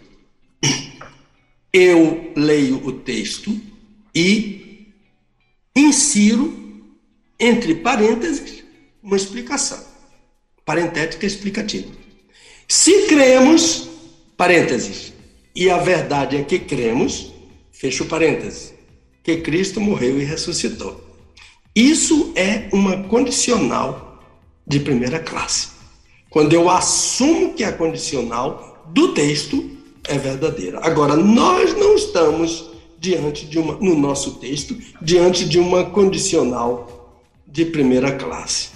Eu 1.73 2.33
leio 2.37 2.77
o 2.87 2.93
texto 2.93 3.61
e 4.15 4.93
insiro 5.75 6.93
entre 7.39 7.75
parênteses 7.75 8.63
uma 9.03 9.17
explicação. 9.17 9.85
Parentética 10.65 11.27
explicativa. 11.27 12.04
Se 12.69 13.07
cremos, 13.07 13.89
parênteses, 14.37 15.13
e 15.55 15.71
a 15.71 15.79
verdade 15.79 16.37
é 16.37 16.43
que 16.43 16.59
cremos, 16.59 17.33
fecha 17.73 18.03
o 18.03 18.07
parênteses, 18.07 18.75
que 19.23 19.37
Cristo 19.39 19.81
morreu 19.81 20.21
e 20.21 20.25
ressuscitou. 20.25 21.03
Isso 21.75 22.33
é 22.37 22.69
uma 22.73 23.05
condicional 23.05 24.23
de 24.67 24.81
primeira 24.81 25.19
classe. 25.19 25.69
Quando 26.31 26.53
eu 26.53 26.69
assumo 26.69 27.55
que 27.55 27.65
a 27.65 27.73
condicional 27.73 28.85
do 28.93 29.15
texto 29.15 29.71
é 30.05 30.19
verdadeira. 30.19 30.81
Agora, 30.83 31.17
nós 31.17 31.75
não 31.75 31.95
estamos 31.95 32.71
diante 32.99 33.47
de 33.47 33.59
uma, 33.59 33.75
no 33.75 33.97
nosso 33.97 34.35
texto, 34.35 34.77
diante 35.01 35.45
de 35.45 35.59
uma 35.59 35.85
condicional 35.85 37.23
de 37.47 37.65
primeira 37.65 38.13
classe. 38.13 38.71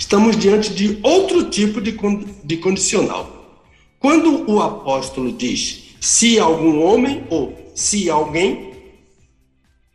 Estamos 0.00 0.34
diante 0.34 0.72
de 0.72 0.98
outro 1.02 1.50
tipo 1.50 1.78
de, 1.78 1.94
de 2.42 2.56
condicional. 2.56 3.62
Quando 3.98 4.50
o 4.50 4.58
apóstolo 4.58 5.30
diz 5.30 5.94
se 6.00 6.38
algum 6.38 6.82
homem 6.82 7.26
ou 7.28 7.54
se 7.74 8.08
alguém, 8.08 8.70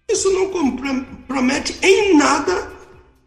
Isso 0.07 0.31
não 0.31 0.51
compromete 0.51 1.75
em 1.81 2.15
nada 2.15 2.71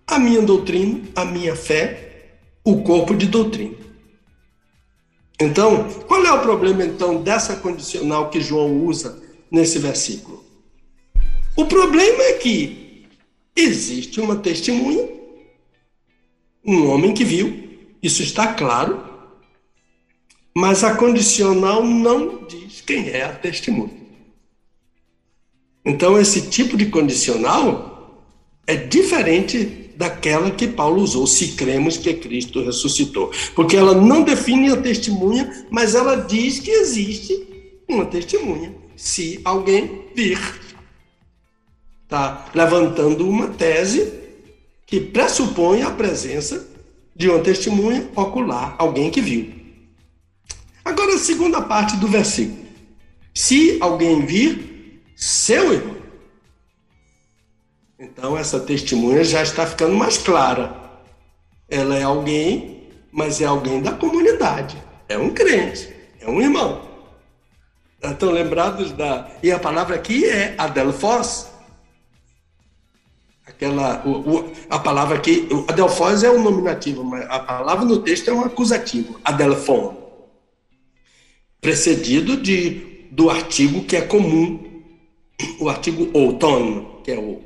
a 0.06 0.20
minha 0.20 0.40
doutrina, 0.40 1.00
a 1.16 1.24
minha 1.24 1.56
fé, 1.56 2.38
o 2.64 2.80
corpo 2.82 3.12
de 3.12 3.26
doutrina. 3.26 3.74
Então, 5.40 5.90
qual 6.06 6.24
é 6.24 6.32
o 6.32 6.42
problema 6.42 6.84
então 6.84 7.20
dessa 7.20 7.56
condicional 7.56 8.30
que 8.30 8.40
João 8.40 8.84
usa 8.86 9.20
nesse 9.50 9.80
versículo? 9.80 10.44
O 11.56 11.64
problema 11.66 12.22
é 12.22 12.34
que 12.34 13.04
existe 13.56 14.20
uma 14.20 14.36
testemunha, 14.36 15.17
um 16.68 16.90
homem 16.90 17.14
que 17.14 17.24
viu, 17.24 17.66
isso 18.02 18.22
está 18.22 18.52
claro, 18.52 19.02
mas 20.54 20.84
a 20.84 20.94
condicional 20.94 21.82
não 21.82 22.44
diz 22.46 22.82
quem 22.82 23.08
é 23.08 23.24
a 23.24 23.32
testemunha. 23.32 23.96
Então, 25.82 26.20
esse 26.20 26.50
tipo 26.50 26.76
de 26.76 26.86
condicional 26.86 28.22
é 28.66 28.76
diferente 28.76 29.88
daquela 29.96 30.50
que 30.50 30.68
Paulo 30.68 31.00
usou, 31.00 31.26
se 31.26 31.52
cremos 31.52 31.96
que 31.96 32.12
Cristo 32.12 32.62
ressuscitou. 32.62 33.32
Porque 33.54 33.76
ela 33.76 33.94
não 33.94 34.22
define 34.22 34.70
a 34.70 34.76
testemunha, 34.76 35.66
mas 35.70 35.94
ela 35.94 36.16
diz 36.16 36.58
que 36.58 36.70
existe 36.70 37.80
uma 37.88 38.04
testemunha, 38.04 38.74
se 38.94 39.40
alguém 39.42 40.04
vir. 40.14 40.38
Está 42.04 42.50
levantando 42.54 43.26
uma 43.26 43.48
tese 43.48 44.17
que 44.88 44.98
pressupõe 44.98 45.82
a 45.82 45.90
presença 45.90 46.66
de 47.14 47.28
uma 47.28 47.40
testemunha 47.40 48.08
ocular, 48.16 48.74
alguém 48.78 49.10
que 49.10 49.20
viu. 49.20 49.52
Agora, 50.82 51.14
a 51.14 51.18
segunda 51.18 51.60
parte 51.60 51.94
do 51.98 52.08
versículo. 52.08 52.66
Se 53.34 53.76
alguém 53.82 54.24
vir, 54.24 55.02
seu 55.14 55.74
irmão. 55.74 55.96
Então, 57.98 58.36
essa 58.38 58.58
testemunha 58.60 59.22
já 59.22 59.42
está 59.42 59.66
ficando 59.66 59.94
mais 59.94 60.16
clara. 60.16 60.74
Ela 61.68 61.98
é 61.98 62.04
alguém, 62.04 62.88
mas 63.12 63.42
é 63.42 63.44
alguém 63.44 63.82
da 63.82 63.92
comunidade. 63.92 64.82
É 65.06 65.18
um 65.18 65.30
crente, 65.34 65.92
é 66.18 66.30
um 66.30 66.40
irmão. 66.40 66.88
Estão 68.02 68.30
lembrados 68.30 68.92
da. 68.92 69.30
E 69.42 69.52
a 69.52 69.58
palavra 69.58 69.96
aqui 69.96 70.24
é 70.24 70.54
adelphos. 70.56 71.47
Aquela. 73.58 74.06
O, 74.06 74.36
o, 74.36 74.52
a 74.70 74.78
palavra 74.78 75.16
aqui. 75.16 75.48
Adelphos 75.66 76.22
é 76.22 76.30
um 76.30 76.40
nominativo, 76.40 77.02
mas 77.02 77.28
a 77.28 77.40
palavra 77.40 77.84
no 77.84 77.98
texto 77.98 78.28
é 78.28 78.32
um 78.32 78.44
acusativo. 78.44 79.18
Adelphon. 79.24 79.96
Precedido 81.60 82.36
de, 82.36 83.08
do 83.10 83.28
artigo 83.28 83.82
que 83.82 83.96
é 83.96 84.00
comum, 84.00 84.80
o 85.58 85.68
artigo 85.68 86.08
outono, 86.16 87.00
que 87.02 87.10
é 87.10 87.18
o 87.18 87.42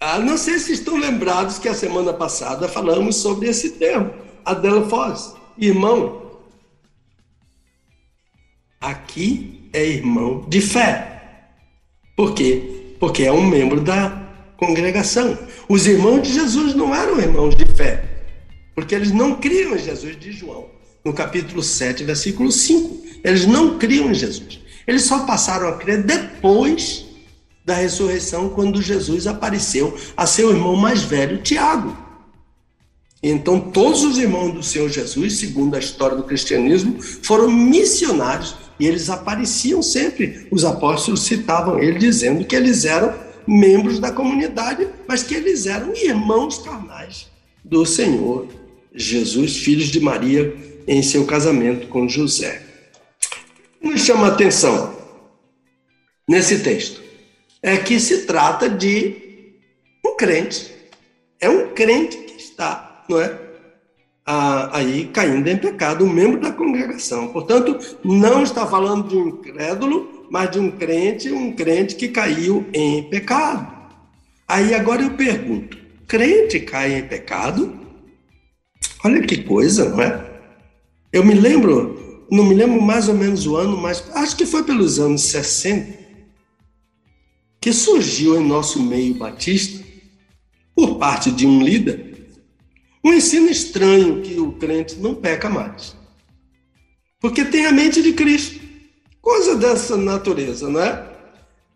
ah, 0.00 0.18
não 0.18 0.36
sei 0.36 0.58
se 0.58 0.72
estão 0.72 0.96
lembrados 0.96 1.60
que 1.60 1.68
a 1.68 1.74
semana 1.74 2.12
passada 2.12 2.66
falamos 2.66 3.14
sobre 3.14 3.48
esse 3.48 3.70
termo, 3.70 4.12
Adelphos, 4.44 5.36
irmão. 5.56 6.40
Aqui 8.80 9.70
é 9.72 9.86
irmão 9.86 10.44
de 10.48 10.60
fé. 10.60 11.50
Por 12.16 12.34
quê? 12.34 12.96
Porque 12.98 13.22
é 13.22 13.30
um 13.30 13.46
membro 13.46 13.80
da 13.80 14.21
congregação. 14.62 15.36
Os 15.68 15.88
irmãos 15.88 16.22
de 16.22 16.32
Jesus 16.32 16.72
não 16.74 16.94
eram 16.94 17.20
irmãos 17.20 17.56
de 17.56 17.64
fé, 17.74 18.04
porque 18.76 18.94
eles 18.94 19.10
não 19.10 19.34
criam 19.34 19.74
em 19.74 19.78
Jesus 19.78 20.18
de 20.18 20.30
João. 20.30 20.66
No 21.04 21.12
capítulo 21.12 21.60
7, 21.60 22.04
versículo 22.04 22.52
5. 22.52 23.02
Eles 23.24 23.44
não 23.44 23.76
criam 23.76 24.10
em 24.10 24.14
Jesus. 24.14 24.60
Eles 24.86 25.02
só 25.02 25.24
passaram 25.26 25.66
a 25.68 25.76
crer 25.76 26.04
depois 26.04 27.06
da 27.64 27.74
ressurreição 27.74 28.50
quando 28.50 28.80
Jesus 28.80 29.26
apareceu 29.26 29.96
a 30.16 30.26
seu 30.26 30.50
irmão 30.50 30.76
mais 30.76 31.02
velho, 31.02 31.42
Tiago. 31.42 31.96
Então, 33.20 33.60
todos 33.60 34.04
os 34.04 34.18
irmãos 34.18 34.52
do 34.52 34.62
Senhor 34.62 34.88
Jesus, 34.88 35.34
segundo 35.34 35.74
a 35.74 35.78
história 35.78 36.16
do 36.16 36.24
cristianismo, 36.24 37.00
foram 37.00 37.50
missionários 37.50 38.56
e 38.78 38.86
eles 38.86 39.08
apareciam 39.10 39.80
sempre. 39.80 40.46
Os 40.50 40.64
apóstolos 40.64 41.22
citavam 41.22 41.78
ele 41.78 41.98
dizendo 41.98 42.44
que 42.44 42.56
eles 42.56 42.84
eram 42.84 43.14
membros 43.46 43.98
da 43.98 44.10
comunidade, 44.10 44.88
mas 45.06 45.22
que 45.22 45.34
eles 45.34 45.66
eram 45.66 45.94
irmãos 45.94 46.58
carnais 46.58 47.30
do 47.64 47.84
Senhor 47.86 48.48
Jesus, 48.94 49.56
filhos 49.56 49.88
de 49.88 50.00
Maria, 50.00 50.54
em 50.86 51.02
seu 51.02 51.24
casamento 51.24 51.86
com 51.88 52.08
José. 52.08 52.62
Nos 53.80 54.00
chama 54.02 54.26
a 54.26 54.30
atenção 54.30 54.94
nesse 56.28 56.60
texto 56.60 57.02
é 57.62 57.76
que 57.76 58.00
se 58.00 58.26
trata 58.26 58.68
de 58.68 59.14
um 60.04 60.16
crente. 60.16 60.74
É 61.40 61.48
um 61.48 61.68
crente 61.68 62.16
que 62.16 62.36
está, 62.36 63.04
não 63.08 63.20
é? 63.20 63.38
aí 64.24 65.08
caindo 65.12 65.48
em 65.48 65.56
pecado, 65.56 66.04
um 66.04 66.12
membro 66.12 66.40
da 66.40 66.52
congregação. 66.52 67.28
Portanto, 67.28 67.78
não 68.04 68.42
está 68.42 68.66
falando 68.66 69.08
de 69.08 69.16
um 69.16 69.28
incrédulo, 69.28 70.21
mas 70.32 70.50
de 70.50 70.58
um 70.58 70.70
crente, 70.70 71.30
um 71.30 71.52
crente 71.52 71.94
que 71.94 72.08
caiu 72.08 72.66
em 72.72 73.02
pecado. 73.02 73.70
Aí 74.48 74.74
agora 74.74 75.02
eu 75.02 75.10
pergunto: 75.10 75.76
crente 76.08 76.58
cai 76.60 76.94
em 76.98 77.06
pecado? 77.06 77.78
Olha 79.04 79.20
que 79.20 79.42
coisa, 79.42 79.90
não 79.90 80.00
é? 80.00 80.40
Eu 81.12 81.22
me 81.22 81.34
lembro, 81.34 82.26
não 82.30 82.46
me 82.46 82.54
lembro 82.54 82.80
mais 82.80 83.10
ou 83.10 83.14
menos 83.14 83.46
o 83.46 83.56
ano, 83.56 83.76
mas 83.76 84.10
acho 84.14 84.34
que 84.34 84.46
foi 84.46 84.64
pelos 84.64 84.98
anos 84.98 85.20
60, 85.24 85.98
que 87.60 87.70
surgiu 87.70 88.40
em 88.40 88.48
nosso 88.48 88.82
meio 88.82 89.12
batista, 89.12 89.84
por 90.74 90.96
parte 90.96 91.30
de 91.30 91.46
um 91.46 91.62
líder, 91.62 92.30
um 93.04 93.12
ensino 93.12 93.50
estranho 93.50 94.22
que 94.22 94.40
o 94.40 94.52
crente 94.52 94.96
não 94.96 95.14
peca 95.14 95.50
mais. 95.50 95.94
Porque 97.20 97.44
tem 97.44 97.66
a 97.66 97.72
mente 97.72 98.00
de 98.00 98.14
Cristo. 98.14 98.61
Coisa 99.22 99.54
dessa 99.54 99.96
natureza, 99.96 100.68
não 100.68 100.80
é? 100.80 101.06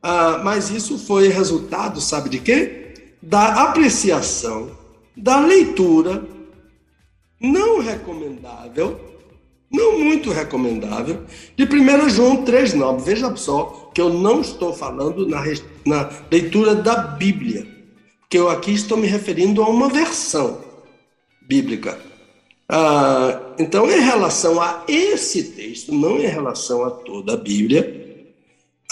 Ah, 0.03 0.41
mas 0.43 0.69
isso 0.69 0.99
foi 0.99 1.29
resultado, 1.29 2.01
sabe 2.01 2.29
de 2.29 2.41
quê? 2.41 3.15
Da 3.23 3.63
apreciação, 3.63 4.77
da 5.17 5.39
leitura 5.39 6.25
não 7.41 7.81
recomendável, 7.81 9.01
não 9.71 9.99
muito 9.99 10.31
recomendável, 10.33 11.23
de 11.57 11.65
1 11.65 12.09
João 12.09 12.45
3,9. 12.45 13.01
Veja 13.01 13.37
só 13.37 13.91
que 13.95 14.01
eu 14.01 14.13
não 14.13 14.41
estou 14.41 14.73
falando 14.73 15.29
na, 15.29 15.43
na 15.85 16.11
leitura 16.31 16.75
da 16.75 16.97
Bíblia, 16.97 17.67
que 18.29 18.39
eu 18.39 18.49
aqui 18.51 18.73
estou 18.73 18.99
me 18.99 19.07
referindo 19.07 19.63
a 19.63 19.69
uma 19.69 19.89
versão 19.89 20.61
bíblica. 21.43 21.99
Ah, 22.69 23.55
então, 23.59 23.91
em 23.91 24.01
relação 24.01 24.61
a 24.61 24.85
esse 24.89 25.45
texto, 25.53 25.95
não 25.95 26.19
em 26.19 26.27
relação 26.27 26.85
a 26.85 26.91
toda 26.91 27.35
a 27.35 27.37
Bíblia, 27.37 28.35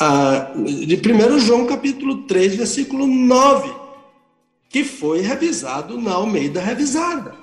ah, 0.00 0.52
de 0.56 0.96
1 0.96 1.38
João 1.40 1.66
capítulo 1.66 2.22
3, 2.22 2.56
versículo 2.56 3.06
9, 3.06 3.72
que 4.68 4.84
foi 4.84 5.20
revisado 5.20 6.00
na 6.00 6.12
Almeida 6.12 6.60
Revisada, 6.60 7.34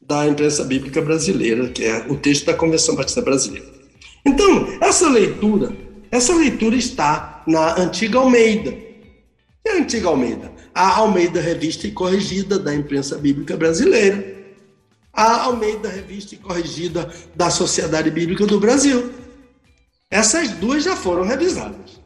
da 0.00 0.26
imprensa 0.26 0.64
bíblica 0.64 1.00
brasileira, 1.00 1.68
que 1.68 1.84
é 1.84 2.06
o 2.08 2.16
texto 2.16 2.46
da 2.46 2.54
Convenção 2.54 2.94
Batista 2.94 3.22
Brasileira. 3.22 3.72
Então, 4.26 4.66
essa 4.80 5.08
leitura 5.08 5.84
essa 6.14 6.32
leitura 6.32 6.76
está 6.76 7.42
na 7.44 7.76
Antiga 7.76 8.20
Almeida. 8.20 8.72
E 9.64 9.68
a 9.68 9.78
Antiga 9.78 10.06
Almeida? 10.06 10.52
A 10.72 10.98
Almeida 10.98 11.40
Revista 11.40 11.88
e 11.88 11.90
Corrigida 11.90 12.56
da 12.56 12.72
Imprensa 12.72 13.18
Bíblica 13.18 13.56
Brasileira. 13.56 14.33
A 15.14 15.42
Almeida 15.42 15.88
Revista 15.88 16.34
e 16.34 16.38
Corrigida 16.38 17.12
da 17.34 17.50
Sociedade 17.50 18.10
Bíblica 18.10 18.46
do 18.46 18.58
Brasil. 18.58 19.12
Essas 20.10 20.50
duas 20.50 20.84
já 20.84 20.96
foram 20.96 21.24
revisadas. 21.24 22.00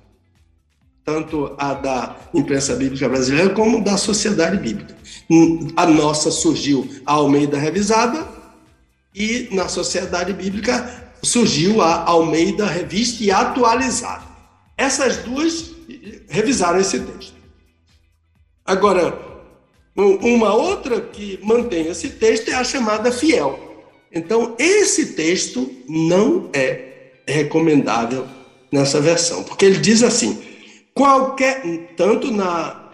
Tanto 1.04 1.54
a 1.58 1.74
da 1.74 2.16
Imprensa 2.34 2.76
Bíblica 2.76 3.08
Brasileira 3.08 3.50
como 3.54 3.82
da 3.82 3.96
Sociedade 3.96 4.58
Bíblica. 4.58 4.94
A 5.76 5.86
nossa 5.86 6.30
surgiu 6.30 6.88
a 7.06 7.14
Almeida 7.14 7.58
Revisada 7.58 8.28
e 9.14 9.48
na 9.52 9.68
Sociedade 9.68 10.32
Bíblica 10.32 11.12
surgiu 11.22 11.82
a 11.82 12.04
Almeida 12.04 12.66
Revista 12.66 13.24
e 13.24 13.30
Atualizada. 13.30 14.24
Essas 14.76 15.16
duas 15.18 15.72
revisaram 16.28 16.78
esse 16.78 17.00
texto. 17.00 17.34
Agora, 18.64 19.27
uma 19.98 20.54
outra 20.54 21.00
que 21.00 21.40
mantém 21.42 21.88
esse 21.88 22.10
texto 22.10 22.48
é 22.48 22.54
a 22.54 22.62
chamada 22.62 23.10
Fiel. 23.10 23.84
Então, 24.12 24.54
esse 24.58 25.14
texto 25.14 25.70
não 25.88 26.48
é 26.52 27.10
recomendável 27.26 28.26
nessa 28.70 29.00
versão, 29.00 29.42
porque 29.42 29.64
ele 29.64 29.78
diz 29.78 30.02
assim: 30.02 30.40
qualquer, 30.94 31.62
tanto 31.96 32.30
na 32.30 32.90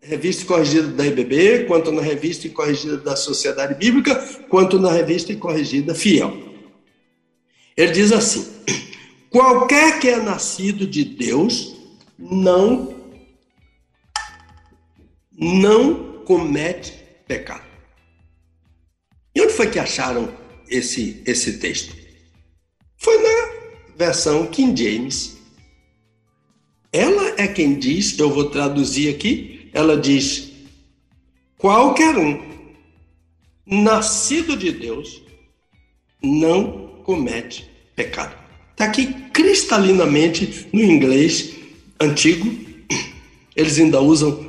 revista 0.00 0.44
corrigida 0.46 0.88
da 0.88 1.06
IBB, 1.06 1.66
quanto 1.66 1.92
na 1.92 2.02
revista 2.02 2.48
corrigida 2.48 2.96
da 2.96 3.16
Sociedade 3.16 3.74
Bíblica, 3.74 4.14
quanto 4.48 4.78
na 4.78 4.90
revista 4.90 5.34
corrigida 5.36 5.94
Fiel. 5.94 6.36
Ele 7.76 7.92
diz 7.92 8.12
assim: 8.12 8.46
qualquer 9.30 10.00
que 10.00 10.08
é 10.08 10.16
nascido 10.16 10.86
de 10.86 11.04
Deus 11.04 11.76
não 12.18 12.94
não 15.36 16.13
comete 16.24 16.92
pecado. 17.26 17.64
E 19.34 19.40
onde 19.40 19.52
foi 19.52 19.70
que 19.70 19.78
acharam 19.78 20.32
esse, 20.68 21.22
esse 21.26 21.58
texto? 21.58 21.94
Foi 22.96 23.16
na 23.18 23.52
versão 23.96 24.46
King 24.46 24.80
James. 24.80 25.36
Ela 26.92 27.34
é 27.40 27.48
quem 27.48 27.78
diz, 27.78 28.18
eu 28.18 28.30
vou 28.30 28.50
traduzir 28.50 29.12
aqui, 29.12 29.68
ela 29.72 29.96
diz: 29.96 30.52
qualquer 31.58 32.16
um 32.16 32.40
nascido 33.66 34.56
de 34.56 34.70
Deus 34.70 35.22
não 36.22 37.00
comete 37.02 37.68
pecado. 37.96 38.36
Está 38.70 38.84
aqui 38.84 39.12
cristalinamente 39.32 40.68
no 40.72 40.82
inglês 40.82 41.54
antigo, 42.00 42.52
eles 43.56 43.78
ainda 43.78 44.00
usam 44.00 44.43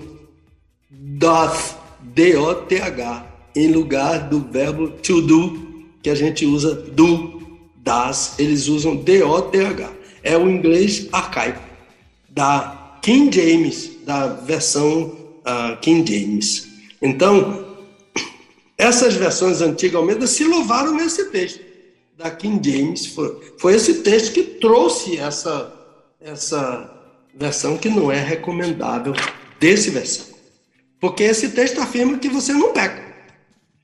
doth, 1.17 1.75
D-O-T-H, 2.01 3.25
em 3.55 3.71
lugar 3.71 4.29
do 4.29 4.39
verbo 4.39 4.89
to 4.89 5.21
do, 5.21 5.85
que 6.01 6.09
a 6.09 6.15
gente 6.15 6.45
usa 6.45 6.75
do, 6.75 7.59
das, 7.77 8.37
eles 8.37 8.67
usam 8.67 8.95
D-O-T-H. 8.95 9.91
É 10.23 10.37
o 10.37 10.49
inglês 10.49 11.07
arcaico 11.11 11.61
da 12.29 12.97
King 13.01 13.33
James, 13.33 13.91
da 14.05 14.27
versão 14.27 15.15
uh, 15.45 15.77
King 15.81 16.05
James. 16.11 16.67
Então, 17.01 17.65
essas 18.77 19.13
versões 19.13 19.61
antigas 19.61 19.95
Almeida 19.95 20.27
se 20.27 20.43
louvaram 20.43 20.93
nesse 20.95 21.25
texto 21.25 21.61
da 22.17 22.29
King 22.29 22.59
James. 22.69 23.05
Foi, 23.05 23.39
foi 23.57 23.75
esse 23.75 23.95
texto 23.95 24.33
que 24.33 24.43
trouxe 24.43 25.17
essa, 25.17 25.71
essa 26.19 26.91
versão 27.33 27.77
que 27.77 27.89
não 27.89 28.11
é 28.11 28.19
recomendável 28.19 29.13
desse 29.59 29.91
versão. 29.91 30.34
Porque 31.05 31.21
esse 31.21 31.49
texto 31.49 31.79
afirma 31.79 32.17
que 32.17 32.27
você 32.27 32.51
não 32.51 32.73
peca. 32.73 32.99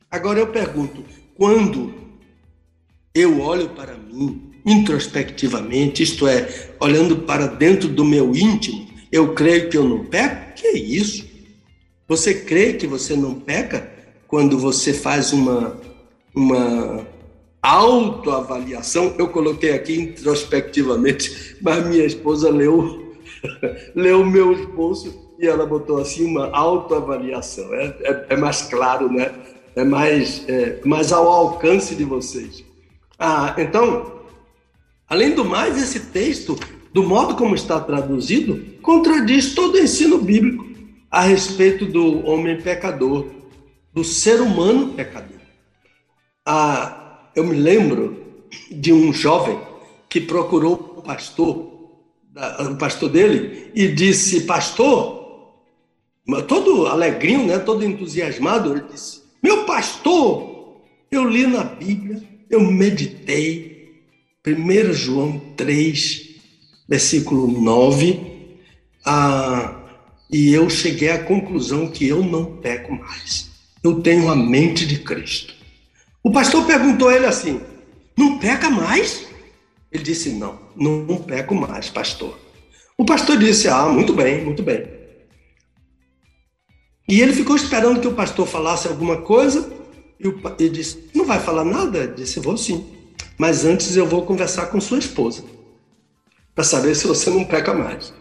Agora 0.10 0.40
eu 0.40 0.48
pergunto, 0.48 1.06
quando 1.36 1.94
eu 3.14 3.42
olho 3.42 3.70
para 3.70 3.96
mim 3.96 4.50
introspectivamente, 4.66 6.02
isto 6.02 6.28
é, 6.28 6.72
olhando 6.80 7.18
para 7.18 7.46
dentro 7.46 7.88
do 7.88 8.04
meu 8.04 8.36
íntimo, 8.36 8.88
eu 9.12 9.36
creio 9.36 9.70
que 9.70 9.78
eu 9.78 9.84
não 9.84 10.04
peco? 10.06 10.56
Que 10.56 10.70
isso? 10.70 11.24
Você 12.08 12.34
crê 12.34 12.74
que 12.74 12.88
você 12.88 13.16
não 13.16 13.36
peca 13.36 13.88
quando 14.28 14.58
você 14.58 14.92
faz 14.92 15.32
uma, 15.32 15.80
uma 16.34 17.06
autoavaliação? 17.62 19.14
Eu 19.20 19.28
coloquei 19.28 19.74
aqui 19.74 19.94
introspectivamente, 19.94 21.56
mas 21.62 21.86
minha 21.86 22.04
esposa 22.04 22.50
leu, 22.50 23.16
leu 23.94 24.26
meu 24.26 24.54
esposo 24.54 25.31
e 25.42 25.48
ela 25.48 25.66
botou 25.66 25.98
assim 25.98 26.24
uma 26.26 26.56
autoavaliação. 26.56 27.74
É, 27.74 27.86
é, 28.02 28.26
é 28.30 28.38
mais 28.38 28.62
claro, 28.62 29.12
né? 29.12 29.34
É 29.76 29.84
mais, 29.84 30.48
é, 30.48 30.80
mais 30.86 31.12
ao 31.12 31.28
alcance 31.28 31.96
de 31.96 32.04
vocês. 32.04 32.64
Ah, 33.18 33.56
então, 33.58 34.22
além 35.08 35.34
do 35.34 35.44
mais, 35.44 35.82
esse 35.82 36.12
texto, 36.12 36.60
do 36.94 37.02
modo 37.02 37.36
como 37.36 37.56
está 37.56 37.80
traduzido, 37.80 38.64
contradiz 38.84 39.56
todo 39.56 39.76
o 39.76 39.80
ensino 39.80 40.20
bíblico 40.20 40.68
a 41.10 41.22
respeito 41.22 41.86
do 41.86 42.24
homem 42.28 42.62
pecador, 42.62 43.26
do 43.92 44.04
ser 44.04 44.42
humano 44.42 44.94
pecador. 44.94 45.40
Ah, 46.46 47.30
eu 47.36 47.44
me 47.44 47.56
lembro 47.56 48.46
de 48.70 48.94
um 48.94 49.12
jovem 49.12 49.60
que 50.08 50.22
procurou 50.22 50.94
o 50.98 51.02
pastor, 51.02 51.72
o 52.60 52.76
pastor 52.78 53.10
dele, 53.10 53.72
e 53.74 53.88
disse: 53.88 54.42
Pastor, 54.42 55.21
todo 56.48 56.88
alegrinho, 56.88 57.48
né, 57.48 57.60
todo 57.60 57.84
entusiasmado, 57.84 58.72
ele 58.72 58.84
disse: 58.92 59.22
Meu 59.42 59.66
pastor, 59.66 60.82
eu 61.12 61.28
li 61.28 61.48
na 61.48 61.64
Bíblia, 61.64 62.22
eu 62.50 62.62
meditei, 62.62 63.94
1 64.46 64.94
João 64.94 65.40
3, 65.56 66.30
versículo 66.88 67.48
9, 67.48 68.20
ah, 69.06 69.82
e 70.32 70.54
eu 70.54 70.70
cheguei 70.70 71.10
à 71.10 71.24
conclusão 71.24 71.88
que 71.88 72.08
eu 72.08 72.24
não 72.24 72.58
peco 72.58 72.94
mais. 72.94 73.50
Eu 73.84 74.02
tenho 74.02 74.30
a 74.30 74.36
mente 74.36 74.86
de 74.86 75.00
Cristo. 75.00 75.54
O 76.24 76.32
pastor 76.32 76.66
perguntou 76.66 77.10
a 77.10 77.16
ele 77.16 77.26
assim: 77.26 77.60
Não 78.16 78.38
peca 78.38 78.70
mais? 78.70 79.28
Ele 79.92 80.04
disse: 80.04 80.30
Não, 80.30 80.60
não 80.76 81.18
peco 81.18 81.56
mais, 81.56 81.90
pastor. 81.90 82.40
O 82.98 83.04
pastor 83.04 83.38
disse: 83.38 83.68
Ah, 83.68 83.88
muito 83.88 84.14
bem, 84.14 84.46
muito 84.46 84.62
bem. 84.62 85.01
E 87.08 87.22
ele 87.22 87.34
ficou 87.34 87.56
esperando 87.56 88.00
que 88.00 88.08
o 88.08 88.14
pastor 88.14 88.48
falasse 88.48 88.88
alguma 88.88 89.22
coisa 89.22 89.72
e 90.20 90.64
ele 90.64 90.70
disse: 90.70 91.10
Não 91.14 91.26
vai 91.26 91.40
falar 91.40 91.66
nada? 91.66 92.00
Eu 92.00 92.14
disse: 92.14 92.40
Vou 92.40 92.58
sim. 92.58 92.86
Mas 93.38 93.66
antes 93.66 93.96
eu 93.96 94.06
vou 94.06 94.26
conversar 94.26 94.68
com 94.68 94.80
sua 94.80 95.00
esposa 95.00 95.44
para 96.54 96.64
saber 96.64 96.96
se 96.96 97.08
você 97.08 97.30
não 97.30 97.44
peca 97.44 97.74
mais. 97.74 98.14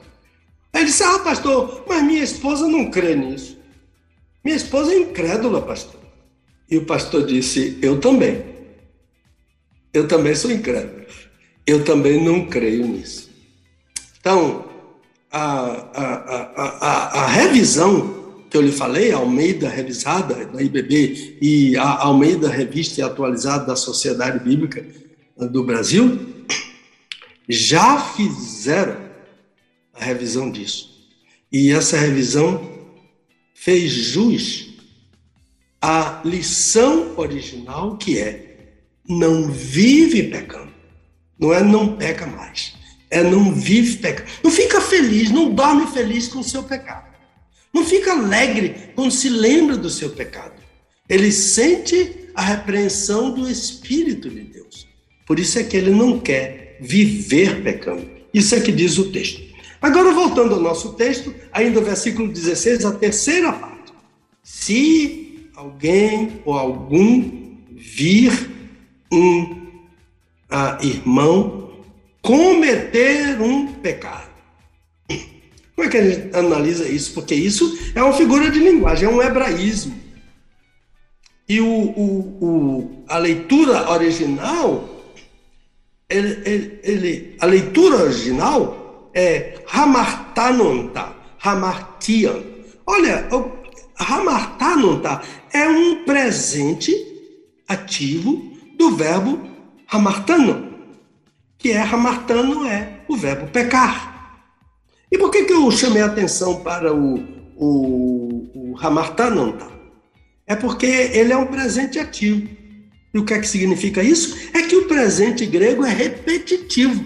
Aí 0.72 0.83
ele 0.83 0.87
disse: 0.87 1.03
Ah, 1.03 1.18
pastor, 1.18 1.85
mas 1.87 2.03
minha 2.03 2.22
esposa 2.22 2.66
não 2.66 2.91
crê 2.91 3.14
nisso. 3.14 3.59
Minha 4.43 4.57
esposa 4.57 4.93
é 4.93 4.99
incrédula, 4.99 5.61
pastor. 5.61 6.01
E 6.70 6.78
o 6.78 6.87
pastor 6.87 7.26
disse: 7.26 7.78
Eu 7.83 8.01
também. 8.01 8.45
Eu 9.93 10.09
também 10.09 10.35
sou 10.35 10.51
incrédulo. 10.51 11.05
Eu 11.66 11.85
também 11.85 12.24
não 12.24 12.47
creio 12.47 12.87
nisso. 12.87 13.28
Então, 14.20 14.64
a, 15.31 15.41
a, 15.41 16.05
a, 16.35 16.64
a, 16.64 17.22
a 17.22 17.26
revisão 17.26 18.19
que 18.51 18.57
eu 18.57 18.62
lhe 18.62 18.72
falei, 18.72 19.12
a 19.12 19.18
Almeida 19.18 19.68
revisada 19.68 20.44
da 20.46 20.61
IBB 20.61 21.38
e 21.40 21.76
a 21.76 22.03
Almeida 22.03 22.48
revista 22.48 23.01
e 23.01 23.05
atualizada 23.05 23.66
da 23.66 23.76
Sociedade 23.76 24.42
Bíblica 24.42 24.84
do 25.38 25.62
Brasil, 25.62 26.18
já 27.48 28.01
fizeram 28.01 28.96
a 29.94 30.05
revisão 30.05 30.51
disso. 30.51 30.90
E 31.53 31.70
essa 31.70 31.96
revisão 31.96 32.68
fez 33.55 33.92
jus 33.92 34.74
à 35.80 36.20
lição 36.24 37.14
original 37.16 37.96
que 37.96 38.18
é 38.18 38.74
não 39.09 39.48
vive 39.48 40.24
pecando. 40.24 40.72
Não 41.38 41.55
é 41.55 41.62
não 41.62 41.96
peca 41.96 42.26
mais. 42.26 42.74
É 43.11 43.22
não 43.22 43.55
vive 43.55 43.98
pecando. 43.98 44.28
Não 44.42 44.51
fica 44.51 44.80
feliz, 44.80 45.30
não 45.30 45.55
dorme 45.55 45.86
feliz 45.86 46.26
com 46.26 46.40
o 46.40 46.44
seu 46.44 46.64
pecado. 46.64 47.09
Não 47.72 47.84
fica 47.84 48.12
alegre 48.12 48.92
quando 48.94 49.10
se 49.10 49.28
lembra 49.28 49.76
do 49.76 49.90
seu 49.90 50.10
pecado. 50.10 50.60
Ele 51.08 51.30
sente 51.30 52.28
a 52.34 52.42
repreensão 52.42 53.32
do 53.32 53.48
Espírito 53.48 54.28
de 54.28 54.42
Deus. 54.42 54.86
Por 55.26 55.38
isso 55.38 55.58
é 55.58 55.64
que 55.64 55.76
ele 55.76 55.90
não 55.90 56.18
quer 56.18 56.78
viver 56.80 57.62
pecando. 57.62 58.08
Isso 58.32 58.54
é 58.54 58.60
que 58.60 58.72
diz 58.72 58.98
o 58.98 59.10
texto. 59.10 59.42
Agora, 59.80 60.12
voltando 60.12 60.54
ao 60.54 60.60
nosso 60.60 60.92
texto, 60.92 61.34
ainda 61.52 61.80
o 61.80 61.84
versículo 61.84 62.28
16, 62.28 62.84
a 62.84 62.92
terceira 62.92 63.52
parte. 63.52 63.92
Se 64.42 65.50
alguém 65.54 66.40
ou 66.44 66.54
algum 66.54 67.56
vir 67.70 68.50
um 69.12 69.42
uh, 69.42 70.84
irmão 70.84 71.70
cometer 72.22 73.40
um 73.40 73.72
pecado, 73.74 74.30
como 75.81 75.89
é 75.89 75.93
que 75.93 75.97
a 75.97 76.11
gente 76.11 76.37
analisa 76.37 76.87
isso? 76.87 77.14
Porque 77.14 77.35
isso 77.35 77.78
é 77.95 78.03
uma 78.03 78.12
figura 78.12 78.51
de 78.51 78.59
linguagem, 78.59 79.09
é 79.09 79.11
um 79.11 79.22
hebraísmo. 79.22 79.99
E 81.49 81.59
o, 81.59 81.66
o, 81.66 82.45
o 82.45 83.05
a 83.09 83.16
leitura 83.16 83.91
original, 83.91 84.87
ele, 86.07 86.43
ele, 86.45 86.81
ele, 86.83 87.37
a 87.41 87.47
leitura 87.47 87.97
original 87.97 89.11
é 89.14 89.55
Hamartanonta, 89.72 91.14
Hamartian. 91.43 92.43
Olha, 92.85 93.26
Hamartanonta 93.97 95.22
é 95.51 95.66
um 95.66 96.05
presente 96.05 96.95
ativo 97.66 98.53
do 98.76 98.95
verbo 98.97 99.49
Hamartano, 99.91 100.74
que 101.57 101.70
é 101.70 101.81
Hamartano 101.81 102.66
é 102.66 103.01
o 103.09 103.16
verbo 103.16 103.47
pecar. 103.47 104.09
E 105.11 105.18
por 105.18 105.30
que, 105.30 105.44
que 105.44 105.52
eu 105.52 105.70
chamei 105.70 106.02
a 106.02 106.06
atenção 106.06 106.62
para 106.62 106.94
o, 106.94 107.18
o, 107.56 108.72
o 108.72 108.78
Hamartananta? 108.80 109.66
É 110.46 110.54
porque 110.54 110.86
ele 110.86 111.32
é 111.32 111.36
um 111.36 111.46
presente 111.46 111.98
ativo. 111.98 112.48
E 113.12 113.18
o 113.18 113.24
que 113.24 113.34
é 113.34 113.40
que 113.40 113.48
significa 113.48 114.02
isso? 114.02 114.36
É 114.54 114.62
que 114.62 114.76
o 114.76 114.86
presente 114.86 115.44
grego 115.46 115.84
é 115.84 115.92
repetitivo. 115.92 117.04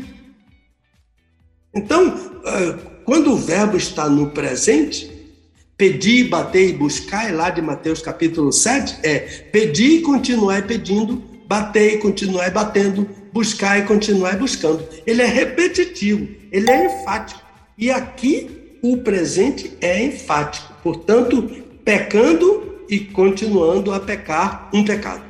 Então, 1.75 2.15
ah, 2.45 2.79
quando 3.05 3.33
o 3.33 3.37
verbo 3.37 3.77
está 3.77 4.09
no 4.09 4.31
presente, 4.31 5.11
pedir, 5.77 6.29
bater 6.29 6.69
e 6.69 6.73
buscar, 6.73 7.29
é 7.29 7.33
lá 7.33 7.51
de 7.51 7.61
Mateus 7.61 8.01
capítulo 8.01 8.53
7, 8.53 8.99
é 9.03 9.19
pedir 9.51 9.99
e 9.99 10.03
continuar 10.03 10.67
pedindo, 10.67 11.23
bater 11.47 11.95
e 11.95 11.99
continuar 11.99 12.51
batendo, 12.51 13.09
buscar 13.33 13.79
e 13.79 13.83
continuar 13.83 14.39
buscando. 14.39 14.87
Ele 15.07 15.23
é 15.23 15.27
repetitivo, 15.27 16.29
ele 16.53 16.71
é 16.71 16.87
enfático. 16.87 17.44
E 17.77 17.91
aqui 17.91 18.79
o 18.83 18.99
presente 18.99 19.77
é 19.81 20.05
enfático, 20.05 20.75
portanto, 20.83 21.49
pecando 21.85 22.85
e 22.89 23.01
continuando 23.01 23.93
a 23.93 24.01
pecar 24.01 24.71
um 24.73 24.85
pecado. 24.85 25.25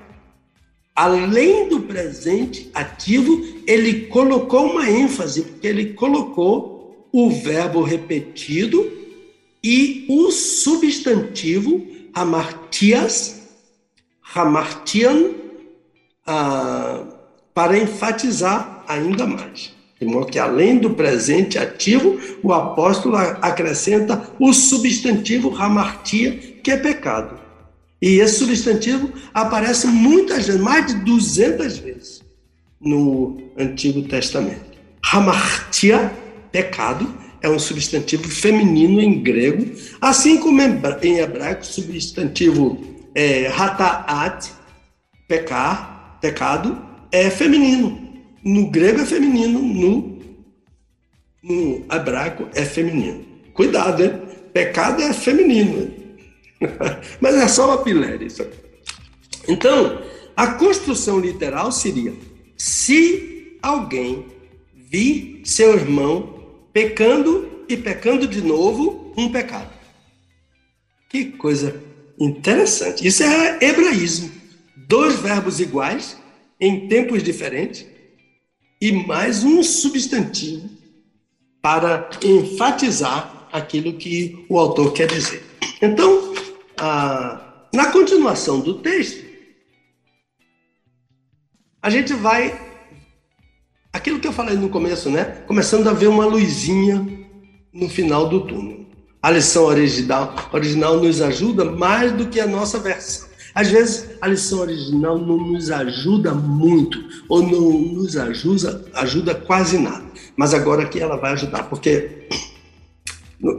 Além 0.95 1.69
do 1.69 1.81
presente 1.81 2.71
ativo, 2.73 3.45
ele 3.67 4.07
colocou 4.07 4.71
uma 4.71 4.89
ênfase, 4.89 5.43
porque 5.43 5.67
ele 5.67 5.95
colocou 5.95 7.09
o 7.13 7.31
verbo 7.31 7.83
repetido 7.83 8.93
e 9.63 10.05
o 10.09 10.31
substantivo 10.31 11.87
hamartias, 12.13 13.43
hamartian, 14.35 15.31
ah, 16.27 17.05
para 17.53 17.79
enfatizar 17.79 18.85
ainda 18.87 19.27
mais. 19.27 19.74
Modo 20.05 20.27
que, 20.27 20.39
além 20.39 20.79
do 20.79 20.91
presente 20.91 21.59
ativo, 21.59 22.19
o 22.43 22.53
apóstolo 22.53 23.17
acrescenta 23.17 24.31
o 24.39 24.53
substantivo 24.53 25.55
hamartia, 25.57 26.33
que 26.63 26.71
é 26.71 26.77
pecado. 26.77 27.39
E 28.01 28.19
esse 28.19 28.39
substantivo 28.39 29.13
aparece 29.33 29.87
muitas 29.87 30.47
vezes, 30.47 30.61
mais 30.61 30.87
de 30.87 30.95
200 31.05 31.79
vezes, 31.79 32.23
no 32.81 33.39
Antigo 33.57 34.03
Testamento. 34.03 34.75
Hamartia, 35.03 36.13
pecado, 36.53 37.07
é 37.41 37.49
um 37.49 37.59
substantivo 37.59 38.29
feminino 38.29 39.01
em 39.01 39.23
grego, 39.23 39.71
assim 40.01 40.39
como 40.39 40.61
em 40.61 41.19
hebraico, 41.19 41.63
o 41.63 41.65
substantivo 41.65 42.79
é, 43.15 43.47
hataat, 43.49 44.51
pecar, 45.29 46.19
pecado, 46.21 46.79
é 47.13 47.31
feminino. 47.31 48.04
No 48.45 48.71
grego 48.71 49.01
é 49.01 49.07
feminino, 49.07 49.59
no, 49.59 50.21
no 51.43 51.87
hebraico 51.91 52.47
é 52.55 52.63
feminino. 52.63 53.25
Cuidado, 53.55 54.05
hein? 54.05 54.21
Pecado 54.53 55.03
é 55.03 55.15
feminino. 55.15 55.91
Mas 57.21 57.35
é 57.37 57.49
só 57.49 57.67
uma 57.67 57.83
pilhéria 57.83 58.27
isso. 58.27 58.47
Então, 59.49 60.03
a 60.37 60.49
construção 60.49 61.19
literal 61.19 61.73
seria: 61.73 62.13
se 62.57 63.57
alguém 63.63 64.27
vir 64.75 65.41
seu 65.45 65.75
irmão 65.75 66.67
pecando 66.73 67.65
e 67.69 67.77
pecando 67.77 68.27
de 68.27 68.43
novo 68.43 69.13
um 69.17 69.31
pecado. 69.31 69.73
Que 71.09 71.27
coisa 71.27 71.81
interessante. 72.19 73.07
Isso 73.07 73.23
é 73.23 73.59
hebraísmo. 73.63 74.31
Dois 74.77 75.19
verbos 75.19 75.61
iguais, 75.61 76.17
em 76.61 76.89
tempos 76.89 77.23
diferentes, 77.23 77.87
e 78.85 78.93
mais 78.93 79.43
um 79.45 79.62
substantivo 79.62 80.68
para 81.62 82.11
enfatizar 82.22 83.49
aquilo 83.51 83.95
que 83.95 84.45
o 84.47 84.59
autor 84.59 84.93
quer 84.93 85.07
dizer. 85.07 85.43
Então, 85.80 86.35
na 87.72 87.91
continuação 87.91 88.61
do 88.61 88.74
texto, 88.74 89.24
a 91.80 91.89
gente 91.89 92.12
vai 92.12 92.61
aquilo 93.91 94.20
que 94.20 94.28
eu 94.28 94.35
falei 94.35 94.55
no 94.55 94.68
começo, 94.68 95.09
né? 95.09 95.24
Começando 95.47 95.89
a 95.89 95.95
ver 95.95 96.09
uma 96.09 96.26
luzinha 96.26 97.26
no 97.72 97.89
final 97.89 98.28
do 98.28 98.47
túnel. 98.47 98.85
A 99.22 99.30
lição 99.30 99.64
original, 99.64 100.35
original 100.53 100.99
nos 100.99 101.22
ajuda 101.22 101.64
mais 101.64 102.12
do 102.12 102.28
que 102.28 102.39
a 102.39 102.47
nossa 102.47 102.78
versão. 102.78 103.30
Às 103.55 103.71
vezes 103.71 104.11
a 104.21 104.27
lição 104.27 104.61
original 104.61 105.17
não 105.17 105.39
nos 105.39 105.71
ajuda 105.71 106.35
muito 106.35 106.99
ou 107.29 107.43
não 107.43 107.71
nos 107.79 108.17
ajuda, 108.17 108.85
ajuda 108.95 109.35
quase 109.35 109.79
nada. 109.79 110.05
Mas 110.37 110.53
agora 110.53 110.83
aqui 110.83 110.99
ela 110.99 111.17
vai 111.17 111.33
ajudar, 111.33 111.65
porque 111.65 112.27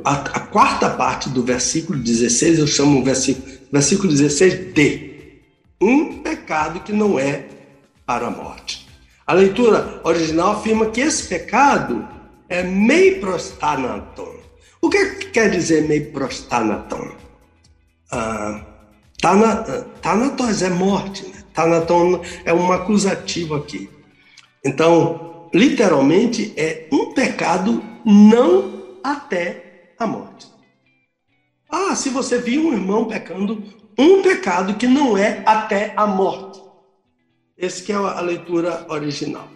a, 0.03 0.13
a 0.13 0.39
quarta 0.41 0.89
parte 0.89 1.29
do 1.29 1.43
versículo 1.43 1.97
16, 1.97 2.59
eu 2.59 2.67
chamo 2.67 2.99
o 2.99 3.03
versículo, 3.03 3.47
versículo 3.71 4.09
16 4.09 4.73
de 4.73 5.15
um 5.79 6.21
pecado 6.21 6.81
que 6.81 6.91
não 6.91 7.17
é 7.17 7.47
para 8.05 8.27
a 8.27 8.31
morte. 8.31 8.85
A 9.25 9.33
leitura 9.33 10.01
original 10.03 10.53
afirma 10.53 10.87
que 10.87 11.01
esse 11.01 11.23
pecado 11.23 12.07
é 12.49 12.63
meiprostanaton. 12.63 14.35
O 14.81 14.89
que 14.89 15.05
quer 15.31 15.49
dizer 15.49 15.87
meiprostanaton? 15.87 17.15
Ah, 18.11 18.61
tana, 19.25 19.55
thanatos 20.03 20.61
é 20.61 20.69
morte, 20.69 21.25
né? 21.25 21.43
Thanaton 21.51 22.21
é 22.43 22.53
um 22.53 22.71
acusativo 22.71 23.55
aqui. 23.55 23.89
Então, 24.63 25.49
literalmente, 25.51 26.53
é 26.55 26.87
um 26.91 27.11
pecado 27.11 27.83
não 28.05 28.99
até 29.03 29.93
a 29.97 30.05
morte. 30.05 30.47
Ah, 31.71 31.95
se 31.95 32.09
você 32.09 32.37
viu 32.37 32.67
um 32.67 32.73
irmão 32.73 33.05
pecando, 33.05 33.63
um 33.97 34.21
pecado 34.21 34.75
que 34.75 34.85
não 34.85 35.17
é 35.17 35.41
até 35.43 35.93
a 35.97 36.05
morte. 36.05 36.61
Esse 37.57 37.81
que 37.81 37.91
é 37.91 37.95
a 37.95 38.21
leitura 38.21 38.85
original. 38.89 39.47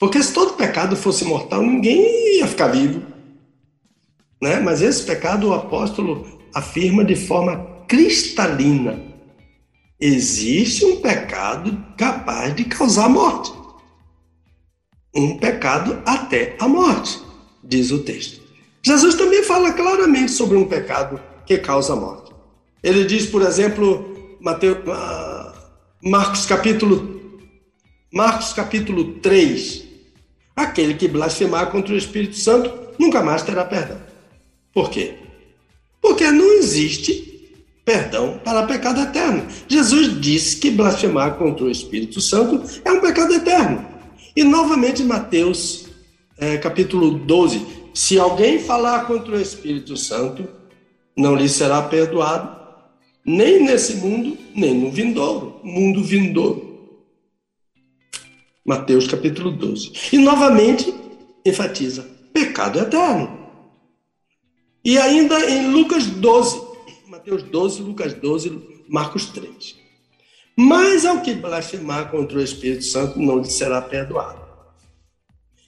Porque 0.00 0.22
se 0.22 0.32
todo 0.32 0.54
pecado 0.54 0.96
fosse 0.96 1.26
mortal, 1.26 1.60
ninguém 1.60 2.38
ia 2.38 2.46
ficar 2.46 2.68
vivo. 2.68 3.02
Né? 4.40 4.60
Mas 4.60 4.80
esse 4.80 5.02
pecado 5.02 5.48
o 5.48 5.52
apóstolo 5.52 6.38
afirma 6.54 7.04
de 7.04 7.16
forma 7.16 7.67
cristalina. 7.88 9.02
Existe 9.98 10.84
um 10.84 11.00
pecado 11.00 11.84
capaz 11.96 12.54
de 12.54 12.64
causar 12.64 13.08
morte. 13.08 13.52
Um 15.14 15.38
pecado 15.38 16.00
até 16.06 16.56
a 16.60 16.68
morte, 16.68 17.18
diz 17.64 17.90
o 17.90 18.04
texto. 18.04 18.40
Jesus 18.82 19.16
também 19.16 19.42
fala 19.42 19.72
claramente 19.72 20.30
sobre 20.30 20.56
um 20.56 20.66
pecado 20.66 21.20
que 21.44 21.58
causa 21.58 21.96
morte. 21.96 22.32
Ele 22.82 23.04
diz, 23.04 23.26
por 23.26 23.42
exemplo, 23.42 24.38
ah, 24.92 25.54
Marcos 26.00 26.46
capítulo 26.46 27.18
Marcos 28.12 28.52
capítulo 28.52 29.14
3. 29.14 29.84
Aquele 30.54 30.94
que 30.94 31.08
blasfemar 31.08 31.70
contra 31.70 31.92
o 31.92 31.98
Espírito 31.98 32.36
Santo 32.36 32.72
nunca 32.98 33.22
mais 33.22 33.42
terá 33.42 33.64
perdão. 33.64 34.00
Por 34.72 34.90
quê? 34.90 35.14
Porque 36.00 36.30
não 36.30 36.54
existe 36.54 37.27
perdão 37.88 38.38
para 38.44 38.66
pecado 38.66 39.00
eterno. 39.00 39.46
Jesus 39.66 40.20
disse 40.20 40.58
que 40.58 40.70
blasfemar 40.70 41.36
contra 41.38 41.64
o 41.64 41.70
Espírito 41.70 42.20
Santo 42.20 42.62
é 42.84 42.92
um 42.92 43.00
pecado 43.00 43.32
eterno. 43.32 43.82
E 44.36 44.44
novamente 44.44 45.02
Mateus 45.02 45.86
é, 46.36 46.58
capítulo 46.58 47.12
12, 47.12 47.66
se 47.94 48.18
alguém 48.18 48.58
falar 48.58 49.06
contra 49.06 49.34
o 49.34 49.40
Espírito 49.40 49.96
Santo, 49.96 50.46
não 51.16 51.34
lhe 51.34 51.48
será 51.48 51.80
perdoado, 51.80 52.58
nem 53.24 53.64
nesse 53.64 53.96
mundo, 53.96 54.36
nem 54.54 54.74
no 54.74 54.90
vindouro, 54.90 55.58
mundo 55.64 56.04
vindouro. 56.04 56.98
Mateus 58.66 59.06
capítulo 59.06 59.50
12. 59.50 59.92
E 60.12 60.18
novamente 60.18 60.94
enfatiza: 61.42 62.06
pecado 62.34 62.78
eterno. 62.78 63.48
E 64.84 64.98
ainda 64.98 65.50
em 65.50 65.70
Lucas 65.70 66.04
12, 66.04 66.67
Mateus 67.28 67.42
12, 67.42 67.82
Lucas 67.82 68.14
12, 68.14 68.58
Marcos 68.88 69.26
3. 69.26 69.76
Mas 70.56 71.04
ao 71.04 71.20
que 71.20 71.34
blasfemar 71.34 72.10
contra 72.10 72.38
o 72.38 72.42
Espírito 72.42 72.84
Santo 72.84 73.18
não 73.18 73.38
lhe 73.38 73.50
será 73.50 73.82
perdoado. 73.82 74.48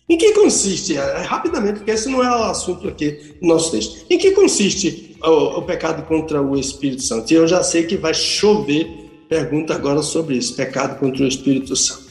Em 0.09 0.17
que 0.17 0.33
consiste, 0.33 0.97
é, 0.97 1.19
rapidamente, 1.19 1.79
porque 1.79 1.91
esse 1.91 2.09
não 2.09 2.25
é 2.25 2.31
o 2.31 2.45
assunto 2.45 2.89
aqui 2.89 3.37
do 3.41 3.47
nosso 3.47 3.71
texto, 3.71 4.07
em 4.11 4.19
que 4.19 4.33
consiste 4.33 5.17
o, 5.23 5.59
o 5.59 5.63
pecado 5.63 6.03
contra 6.07 6.43
o 6.43 6.59
Espírito 6.59 7.03
Santo? 7.03 7.31
E 7.31 7.37
eu 7.37 7.47
já 7.47 7.63
sei 7.63 7.85
que 7.85 7.97
vai 7.97 8.15
chover 8.15 8.89
pergunta 9.29 9.75
agora 9.75 10.03
sobre 10.03 10.37
isso, 10.37 10.57
pecado 10.57 10.99
contra 10.99 11.23
o 11.23 11.29
Espírito 11.29 11.77
Santo. 11.77 12.11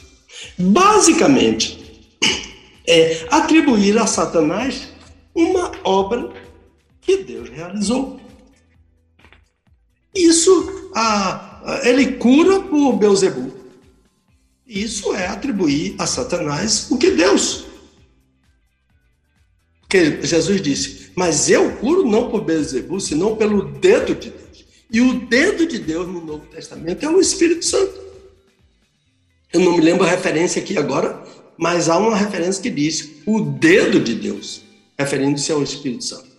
Basicamente, 0.56 1.78
é 2.86 3.26
atribuir 3.30 3.98
a 3.98 4.06
Satanás 4.06 4.88
uma 5.34 5.72
obra 5.84 6.30
que 7.00 7.18
Deus 7.18 7.50
realizou. 7.50 8.19
Isso 10.14 10.90
a, 10.94 11.80
ele 11.84 12.12
cura 12.12 12.60
por 12.60 12.96
Beuzebu. 12.96 13.52
Isso 14.66 15.14
é 15.14 15.26
atribuir 15.26 15.96
a 15.98 16.06
Satanás 16.06 16.88
o 16.90 16.98
que 16.98 17.10
Deus 17.10 17.70
porque 19.90 20.24
Jesus 20.24 20.62
disse: 20.62 21.10
Mas 21.16 21.50
eu 21.50 21.72
curo 21.78 22.06
não 22.06 22.30
por 22.30 22.42
Beelzebub, 22.42 23.00
senão 23.00 23.34
pelo 23.34 23.64
dedo 23.64 24.14
de 24.14 24.30
Deus. 24.30 24.64
E 24.88 25.00
o 25.00 25.26
dedo 25.26 25.66
de 25.66 25.80
Deus 25.80 26.06
no 26.06 26.24
Novo 26.24 26.46
Testamento 26.46 27.04
é 27.04 27.08
o 27.08 27.20
Espírito 27.20 27.64
Santo. 27.64 27.92
Eu 29.52 29.58
não 29.58 29.76
me 29.76 29.80
lembro 29.80 30.06
a 30.06 30.08
referência 30.08 30.62
aqui 30.62 30.78
agora, 30.78 31.20
mas 31.58 31.88
há 31.88 31.98
uma 31.98 32.16
referência 32.16 32.62
que 32.62 32.70
diz 32.70 33.10
o 33.26 33.40
dedo 33.40 33.98
de 33.98 34.14
Deus, 34.14 34.62
referindo-se 34.96 35.50
ao 35.50 35.60
Espírito 35.60 36.04
Santo. 36.04 36.30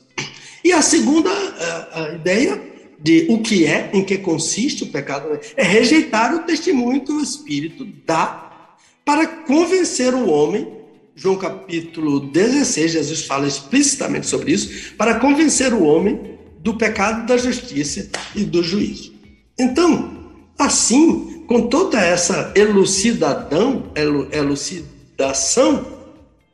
E 0.63 0.71
a 0.71 0.81
segunda 0.81 1.29
a, 1.29 2.03
a 2.03 2.13
ideia 2.13 2.70
de 3.01 3.27
o 3.29 3.39
que 3.39 3.65
é, 3.65 3.89
em 3.93 4.03
que 4.03 4.17
consiste 4.17 4.83
o 4.83 4.87
pecado, 4.87 5.39
é 5.57 5.63
rejeitar 5.63 6.35
o 6.35 6.39
testemunho 6.39 7.03
que 7.03 7.11
o 7.11 7.21
Espírito 7.21 7.87
dá 8.05 8.75
para 9.03 9.25
convencer 9.25 10.13
o 10.13 10.29
homem 10.29 10.81
João 11.21 11.35
capítulo 11.35 12.19
16, 12.19 12.93
Jesus 12.93 13.25
fala 13.25 13.47
explicitamente 13.47 14.25
sobre 14.25 14.53
isso, 14.53 14.95
para 14.95 15.19
convencer 15.19 15.73
o 15.73 15.83
homem 15.83 16.39
do 16.59 16.75
pecado, 16.75 17.27
da 17.27 17.37
justiça 17.37 18.09
e 18.35 18.43
do 18.43 18.63
juízo. 18.63 19.13
Então, 19.59 20.31
assim, 20.57 21.43
com 21.47 21.67
toda 21.67 21.99
essa 21.99 22.51
elucidadão, 22.55 23.91
elucidação, 24.31 25.85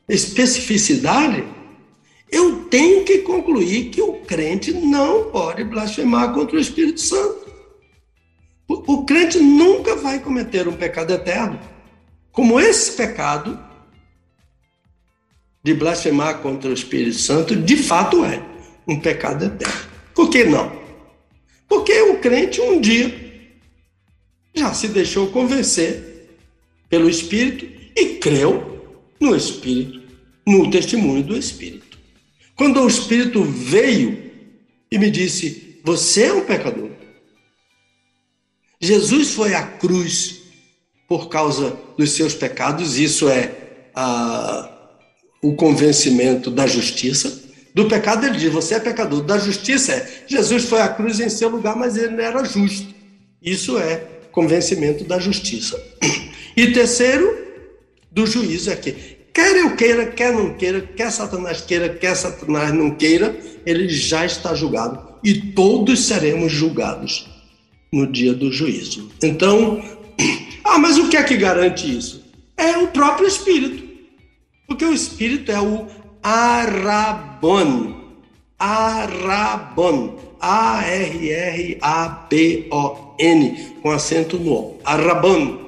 especificidade, 0.09 1.45
eu 2.31 2.65
tenho 2.65 3.05
que 3.05 3.19
concluir 3.19 3.89
que 3.89 4.01
o 4.01 4.13
crente 4.21 4.73
não 4.73 5.31
pode 5.31 5.63
blasfemar 5.63 6.33
contra 6.33 6.57
o 6.57 6.59
Espírito 6.59 6.99
Santo. 6.99 7.47
O, 8.67 8.93
o 8.93 9.05
crente 9.05 9.39
nunca 9.39 9.95
vai 9.95 10.19
cometer 10.19 10.67
um 10.67 10.73
pecado 10.73 11.13
eterno, 11.13 11.59
como 12.31 12.59
esse 12.59 12.91
pecado 12.91 13.57
de 15.63 15.73
blasfemar 15.73 16.39
contra 16.39 16.69
o 16.69 16.73
Espírito 16.73 17.17
Santo, 17.17 17.55
de 17.55 17.77
fato 17.77 18.23
é 18.25 18.41
um 18.87 18.99
pecado 18.99 19.45
eterno. 19.45 19.89
Por 20.13 20.29
que 20.29 20.43
não? 20.43 20.71
Porque 21.67 22.01
o 22.01 22.19
crente 22.19 22.61
um 22.61 22.79
dia 22.79 23.27
já 24.53 24.73
se 24.73 24.87
deixou 24.87 25.27
convencer 25.27 26.37
pelo 26.89 27.09
Espírito 27.09 27.65
e 27.95 28.15
creu 28.15 29.03
no 29.19 29.35
Espírito, 29.35 30.01
no 30.45 30.69
testemunho 30.69 31.23
do 31.23 31.37
Espírito. 31.37 31.86
Quando 32.57 32.81
o 32.81 32.87
Espírito 32.87 33.43
veio 33.43 34.31
e 34.91 34.97
me 34.97 35.11
disse: 35.11 35.79
Você 35.83 36.23
é 36.23 36.33
um 36.33 36.43
pecador. 36.43 36.89
Jesus 38.81 39.33
foi 39.33 39.53
à 39.53 39.63
cruz 39.63 40.41
por 41.07 41.29
causa 41.29 41.77
dos 41.97 42.11
seus 42.11 42.33
pecados, 42.33 42.97
isso 42.97 43.29
é 43.29 43.51
a, 43.95 44.69
o 45.41 45.55
convencimento 45.55 46.51
da 46.51 46.67
justiça. 46.67 47.43
Do 47.75 47.87
pecado 47.87 48.25
ele 48.25 48.37
diz: 48.37 48.51
Você 48.51 48.73
é 48.73 48.79
pecador. 48.79 49.21
Da 49.21 49.37
justiça 49.37 49.93
é: 49.93 50.23
Jesus 50.25 50.65
foi 50.65 50.81
à 50.81 50.87
cruz 50.89 51.19
em 51.19 51.29
seu 51.29 51.49
lugar, 51.49 51.75
mas 51.75 51.95
ele 51.95 52.15
não 52.15 52.23
era 52.23 52.43
justo. 52.43 52.93
Isso 53.39 53.77
é 53.77 53.97
convencimento 54.31 55.03
da 55.03 55.19
justiça. 55.19 55.81
E 56.55 56.73
terceiro, 56.73 57.37
do 58.11 58.25
juízo 58.25 58.71
é 58.71 58.75
quer 59.37 59.55
eu 59.55 59.75
queira, 59.75 60.07
quer 60.07 60.33
não 60.33 60.55
queira, 60.55 60.81
quer 60.81 61.11
Satanás 61.11 61.61
queira, 61.61 61.89
quer 61.89 62.15
Satanás 62.15 62.73
não 62.73 62.89
queira, 62.89 63.39
ele 63.67 63.87
já 63.87 64.25
está 64.25 64.55
julgado. 64.55 64.99
E 65.23 65.35
todos 65.51 66.07
seremos 66.07 66.51
julgados 66.51 67.29
no 67.93 68.11
dia 68.11 68.33
do 68.33 68.51
juízo. 68.51 69.11
Então, 69.21 69.79
ah, 70.65 70.79
mas 70.79 70.97
o 70.97 71.07
que 71.07 71.17
é 71.17 71.21
que 71.21 71.37
garante 71.37 71.95
isso? 71.95 72.25
É 72.57 72.79
o 72.79 72.87
próprio 72.87 73.27
Espírito. 73.27 73.87
Porque 74.67 74.83
o 74.83 74.91
Espírito 74.91 75.51
é 75.51 75.61
o 75.61 75.85
Arabon. 76.23 77.93
Arabon. 78.57 80.17
A-R-R-A-B-O-N, 80.39 81.75
com 83.83 83.91
acento 83.91 84.39
no 84.39 84.51
O. 84.51 84.79
Arabon. 84.83 85.59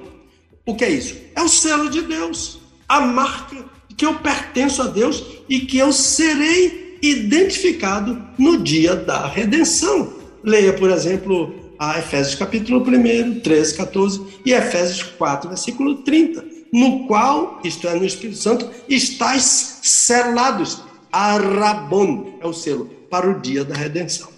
O 0.65 0.75
que 0.75 0.85
é 0.85 0.89
isso? 0.89 1.15
É 1.35 1.41
o 1.43 1.49
selo 1.49 1.87
de 1.89 2.01
Deus, 2.01 2.58
a 2.89 2.99
marca 2.99 3.63
que 3.95 4.05
eu 4.05 4.15
pertenço 4.15 4.81
a 4.81 4.87
Deus 4.87 5.23
e 5.47 5.61
que 5.61 5.77
eu 5.77 5.93
serei 5.93 6.97
identificado 7.01 8.21
no 8.37 8.57
dia 8.57 8.95
da 8.95 9.27
redenção. 9.27 10.13
Leia, 10.43 10.73
por 10.73 10.89
exemplo, 10.89 11.55
a 11.77 11.99
Efésios 11.99 12.35
capítulo 12.35 12.81
1, 12.81 13.39
13, 13.39 13.77
14 13.77 14.21
e 14.45 14.51
Efésios 14.51 15.03
4, 15.03 15.47
versículo 15.47 15.95
30 15.97 16.59
no 16.71 17.07
qual, 17.07 17.59
isto 17.63 17.87
é, 17.87 17.95
no 17.95 18.05
Espírito 18.05 18.37
Santo, 18.37 18.69
estáis 18.87 19.79
selados. 19.81 20.83
Arabon 21.11 22.37
é 22.39 22.45
o 22.45 22.53
selo 22.53 22.85
para 23.09 23.27
o 23.27 23.39
dia 23.39 23.65
da 23.65 23.75
redenção. 23.75 24.29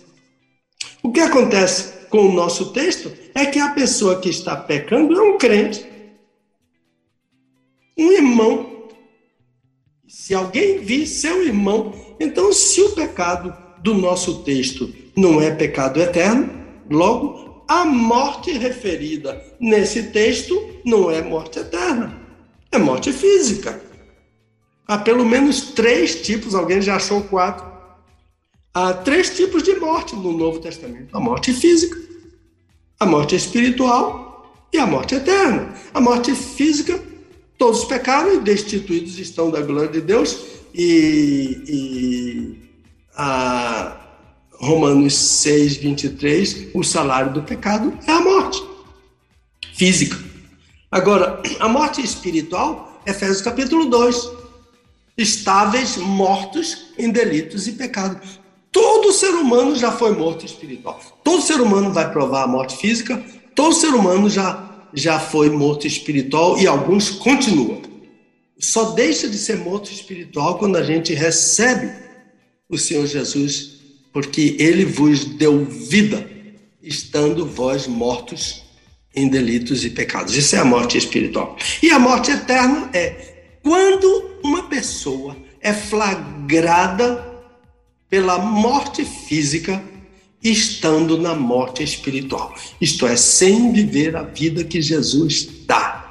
O 1.04 1.12
que 1.12 1.20
acontece 1.20 2.08
com 2.10 2.30
o 2.30 2.32
nosso 2.32 2.72
texto 2.72 3.12
é 3.36 3.46
que 3.46 3.60
a 3.60 3.72
pessoa 3.72 4.20
que 4.20 4.30
está 4.30 4.56
pecando 4.56 5.14
é 5.14 5.22
um 5.22 5.38
crente, 5.38 5.86
um 7.98 8.12
irmão. 8.12 8.88
Se 10.08 10.34
alguém 10.34 10.80
vir 10.80 11.08
seu 11.08 11.46
irmão, 11.46 11.94
então, 12.20 12.52
se 12.52 12.82
o 12.82 12.92
pecado 12.92 13.56
do 13.82 13.94
nosso 13.94 14.44
texto 14.44 14.94
não 15.16 15.42
é 15.42 15.52
pecado 15.52 16.02
eterno, 16.02 16.50
logo 16.90 17.64
a 17.68 17.86
morte 17.86 18.52
referida 18.52 19.42
nesse 19.60 20.12
texto 20.12 20.82
não 20.84 21.10
é 21.10 21.22
morte 21.22 21.60
eterna 21.60 22.22
é 22.72 22.78
morte 22.78 23.12
física. 23.12 23.82
Há 24.88 24.98
pelo 24.98 25.26
menos 25.26 25.72
três 25.72 26.22
tipos, 26.22 26.56
alguém 26.56 26.82
já 26.82 26.96
achou 26.96 27.22
quatro. 27.24 27.70
Há 28.74 28.94
três 28.94 29.30
tipos 29.36 29.64
de 29.64 29.76
morte 29.76 30.16
no 30.16 30.32
Novo 30.32 30.60
Testamento: 30.60 31.16
a 31.16 31.20
morte 31.20 31.54
física, 31.54 31.98
a 33.00 33.06
morte 33.06 33.36
espiritual 33.36 34.68
e 34.72 34.78
a 34.78 34.88
morte 34.88 35.16
eterna. 35.16 35.74
A 35.94 36.00
morte 36.00 36.34
física, 36.34 37.00
todos 37.62 37.86
pecaram 37.86 38.34
e 38.34 38.40
destituídos 38.40 39.20
estão 39.20 39.52
da 39.52 39.62
glória 39.62 39.92
de 39.92 40.02
Deus, 40.02 40.36
e, 40.74 41.62
e 41.68 42.70
a 43.16 43.98
Romanos 44.54 45.14
6, 45.14 45.78
23, 45.78 46.70
o 46.74 46.82
salário 46.82 47.32
do 47.32 47.44
pecado 47.44 47.96
é 48.08 48.14
a 48.14 48.20
morte 48.20 48.64
física. 49.76 50.18
Agora, 50.90 51.40
a 51.60 51.70
morte 51.70 52.02
espiritual, 52.02 53.00
Efésios 53.06 53.44
capítulo 53.44 53.86
2. 53.86 54.32
Estáveis 55.16 55.98
mortos 55.98 56.88
em 56.98 57.12
delitos 57.12 57.68
e 57.68 57.74
pecados. 57.74 58.40
Todo 58.72 59.14
ser 59.14 59.36
humano 59.36 59.76
já 59.76 59.92
foi 59.92 60.18
morto 60.18 60.48
espiritual. 60.48 61.00
Todo 61.24 61.44
ser 61.44 61.62
humano 61.62 61.94
vai 61.94 62.12
provar 62.12 62.46
a 62.46 62.48
morte 62.48 62.76
física, 62.78 63.24
todo 63.54 63.76
ser 63.76 63.90
humano 63.90 64.28
já, 64.32 64.71
já 64.94 65.20
foi 65.20 65.50
morto 65.50 65.88
espiritual 65.88 66.60
e 66.60 66.68
alguns 66.68 67.10
continuam. 67.10 67.82
Só 68.60 68.92
deixa 68.92 69.28
de 69.28 69.38
ser 69.38 69.58
morto 69.58 69.92
espiritual 69.92 70.58
quando 70.58 70.76
a 70.76 70.84
gente 70.84 71.14
recebe 71.14 71.92
o 72.70 72.78
Senhor 72.78 73.06
Jesus, 73.08 73.80
porque 74.14 74.56
ele 74.60 74.86
vos 74.86 75.26
deu 75.26 75.66
vida, 75.66 76.30
estando 76.82 77.46
vós 77.46 77.88
mortos 77.88 78.64
em 79.16 79.28
delitos 79.28 79.84
e 79.84 79.90
pecados. 79.90 80.36
Isso 80.36 80.56
é 80.56 80.60
a 80.60 80.66
morte 80.66 80.98
espiritual. 80.98 81.58
E 81.82 81.90
a 81.90 82.00
morte 82.00 82.32
eterna 82.32 82.90
é 82.94 83.58
quando 83.64 84.40
uma 84.44 84.64
pessoa 84.64 85.36
é 85.60 85.74
flagrada 85.74 87.30
pela 88.10 88.38
morte 88.40 89.06
física 89.06 89.82
estando 90.44 91.18
na 91.18 91.36
morte 91.36 91.84
espiritual. 91.84 92.56
Isto 92.80 93.06
é, 93.06 93.16
sem 93.16 93.72
viver 93.72 94.16
a 94.16 94.24
vida 94.24 94.64
que 94.64 94.82
Jesus 94.82 95.48
dá 95.66 96.02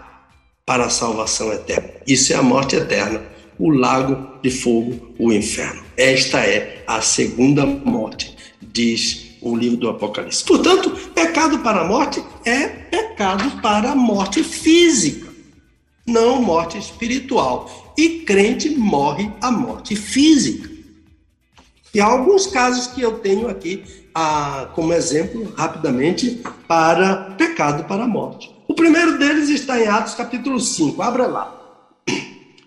para 0.65 0.87
a 0.87 0.91
salvação 0.91 1.53
eterna. 1.53 1.91
Isso 2.07 2.33
é 2.33 2.37
a 2.37 2.43
morte 2.43 2.77
eterna, 2.77 3.23
o 3.59 3.71
lago 3.71 4.41
de 4.41 4.51
fogo, 4.51 5.15
o 5.19 5.33
inferno. 5.33 5.83
Esta 5.97 6.39
é 6.41 6.85
a 6.87 7.01
segunda 7.01 7.67
morte, 7.67 8.37
diz 8.63 9.37
o 9.41 9.57
livro 9.57 9.79
do 9.79 9.89
Apocalipse. 9.89 10.45
Portanto, 10.45 10.91
pecado 11.15 11.59
para 11.61 11.81
a 11.81 11.85
morte 11.85 12.23
é 12.45 12.69
pecado 12.69 13.61
para 13.61 13.91
a 13.91 13.97
morte 13.97 14.45
física, 14.45 15.29
não 16.07 16.41
morte 16.41 16.79
espiritual. 16.79 17.93
E 17.99 18.21
crente 18.21 18.71
morre 18.71 19.31
a 19.43 19.51
morte 19.51 19.95
física. 19.95 20.71
E 21.93 22.01
há 22.01 22.07
alguns 22.07 22.47
casos 22.47 22.87
que 22.87 23.03
eu 23.03 23.19
tenho 23.19 23.49
aqui 23.49 23.83
ah, 24.15 24.69
como 24.75 24.93
exemplo, 24.93 25.53
rapidamente, 25.57 26.43
para 26.67 27.35
pecado 27.37 27.85
para 27.85 28.05
a 28.05 28.09
morte. 28.09 28.55
O 28.69 28.75
primeiro 28.75 29.19
deles 29.19 29.49
está 29.49 29.81
em 29.81 29.87
Atos 29.87 30.15
capítulo 30.15 30.61
5, 30.61 31.03
abra 31.03 31.27
lá. 31.27 31.57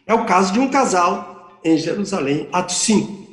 É 0.06 0.14
o 0.14 0.26
caso 0.26 0.52
de 0.52 0.60
um 0.60 0.70
casal 0.70 1.60
em 1.64 1.78
Jerusalém, 1.78 2.50
Atos 2.52 2.76
5. 2.78 3.24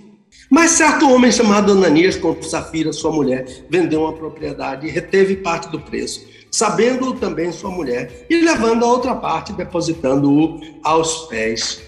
Mas 0.48 0.72
certo 0.72 1.10
homem 1.10 1.30
chamado 1.30 1.72
Ananias, 1.72 2.16
com 2.16 2.40
Safira, 2.42 2.92
sua 2.92 3.12
mulher, 3.12 3.66
vendeu 3.68 4.02
uma 4.02 4.12
propriedade 4.12 4.86
e 4.86 4.90
reteve 4.90 5.36
parte 5.36 5.68
do 5.68 5.80
preço, 5.80 6.24
sabendo-o 6.50 7.14
também 7.14 7.52
sua 7.52 7.70
mulher, 7.70 8.26
e 8.28 8.40
levando 8.40 8.84
a 8.84 8.88
outra 8.88 9.14
parte, 9.14 9.52
depositando-o 9.52 10.60
aos 10.82 11.28
pés 11.28 11.80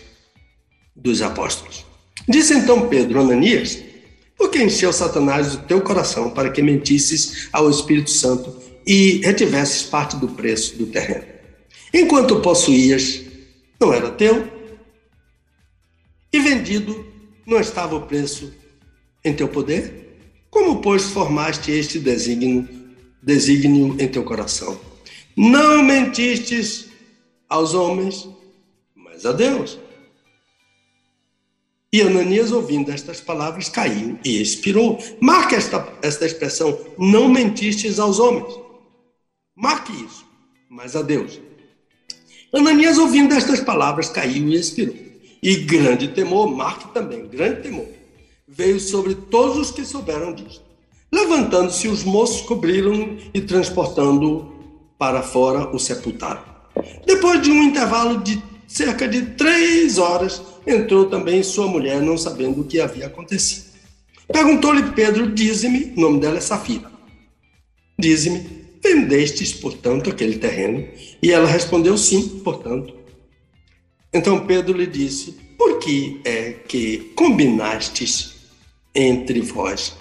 dos 0.94 1.22
apóstolos. 1.22 1.84
Disse 2.28 2.54
então 2.54 2.88
Pedro, 2.88 3.20
Ananias, 3.20 3.82
por 4.42 4.50
que 4.50 4.60
encheu 4.60 4.92
Satanás 4.92 5.54
o 5.54 5.58
teu 5.58 5.80
coração 5.80 6.28
para 6.28 6.50
que 6.50 6.60
mentisses 6.60 7.48
ao 7.52 7.70
Espírito 7.70 8.10
Santo 8.10 8.52
e 8.84 9.20
retivesses 9.24 9.84
parte 9.84 10.16
do 10.16 10.26
preço 10.26 10.76
do 10.76 10.86
terreno? 10.86 11.24
Enquanto 11.94 12.40
possuías, 12.40 13.22
não 13.80 13.94
era 13.94 14.10
teu, 14.10 14.50
e 16.32 16.40
vendido 16.40 17.06
não 17.46 17.60
estava 17.60 17.94
o 17.94 18.02
preço 18.02 18.52
em 19.24 19.32
teu 19.32 19.46
poder? 19.46 20.18
Como, 20.50 20.80
pois, 20.80 21.04
formaste 21.04 21.70
este 21.70 22.00
desígnio, 22.00 22.68
desígnio 23.22 23.94
em 23.96 24.08
teu 24.08 24.24
coração? 24.24 24.76
Não 25.36 25.84
mentistes 25.84 26.88
aos 27.48 27.74
homens, 27.74 28.28
mas 28.96 29.24
a 29.24 29.30
Deus. 29.30 29.78
E 31.92 32.00
Ananias, 32.00 32.50
ouvindo 32.52 32.90
estas 32.90 33.20
palavras, 33.20 33.68
caiu 33.68 34.18
e 34.24 34.40
expirou. 34.40 34.98
Marque 35.20 35.54
esta, 35.54 35.86
esta 36.00 36.24
expressão: 36.24 36.78
não 36.98 37.28
mentistes 37.28 37.98
aos 37.98 38.18
homens. 38.18 38.58
Marque 39.54 39.92
isso, 39.92 40.24
mas 40.70 40.96
a 40.96 41.02
Deus. 41.02 41.38
Ananias, 42.54 42.96
ouvindo 42.96 43.34
estas 43.34 43.60
palavras, 43.60 44.08
caiu 44.08 44.48
e 44.48 44.54
expirou. 44.54 44.94
E 45.42 45.56
grande 45.56 46.08
temor, 46.08 46.46
marque 46.46 46.88
também, 46.94 47.26
grande 47.26 47.62
temor, 47.62 47.88
veio 48.48 48.80
sobre 48.80 49.14
todos 49.14 49.58
os 49.58 49.70
que 49.70 49.84
souberam 49.84 50.32
disto. 50.32 50.62
Levantando-se, 51.12 51.88
os 51.88 52.04
moços 52.04 52.40
cobriram 52.42 53.18
e 53.34 53.40
transportando 53.42 54.50
para 54.96 55.20
fora 55.22 55.68
o 55.74 55.78
sepultaram. 55.78 56.42
Depois 57.04 57.42
de 57.42 57.50
um 57.50 57.62
intervalo 57.62 58.22
de 58.22 58.42
cerca 58.72 59.06
de 59.06 59.22
três 59.22 59.98
horas, 59.98 60.40
entrou 60.66 61.04
também 61.04 61.42
sua 61.42 61.66
mulher, 61.66 62.00
não 62.00 62.16
sabendo 62.16 62.62
o 62.62 62.64
que 62.64 62.80
havia 62.80 63.06
acontecido. 63.06 63.66
Perguntou-lhe 64.32 64.92
Pedro: 64.92 65.30
Dize-me, 65.30 65.92
o 65.96 66.00
nome 66.00 66.20
dela 66.20 66.38
é 66.38 66.40
Safira. 66.40 66.90
Dize-me, 67.98 68.64
vendestes, 68.82 69.52
portanto, 69.52 70.08
aquele 70.08 70.38
terreno? 70.38 70.88
E 71.22 71.30
ela 71.30 71.46
respondeu: 71.46 71.98
Sim, 71.98 72.40
portanto. 72.42 72.94
Então 74.12 74.46
Pedro 74.46 74.76
lhe 74.76 74.86
disse: 74.86 75.32
Por 75.58 75.78
que 75.78 76.20
é 76.24 76.52
que 76.52 77.12
combinastes 77.14 78.34
entre 78.94 79.40
vós 79.42 79.94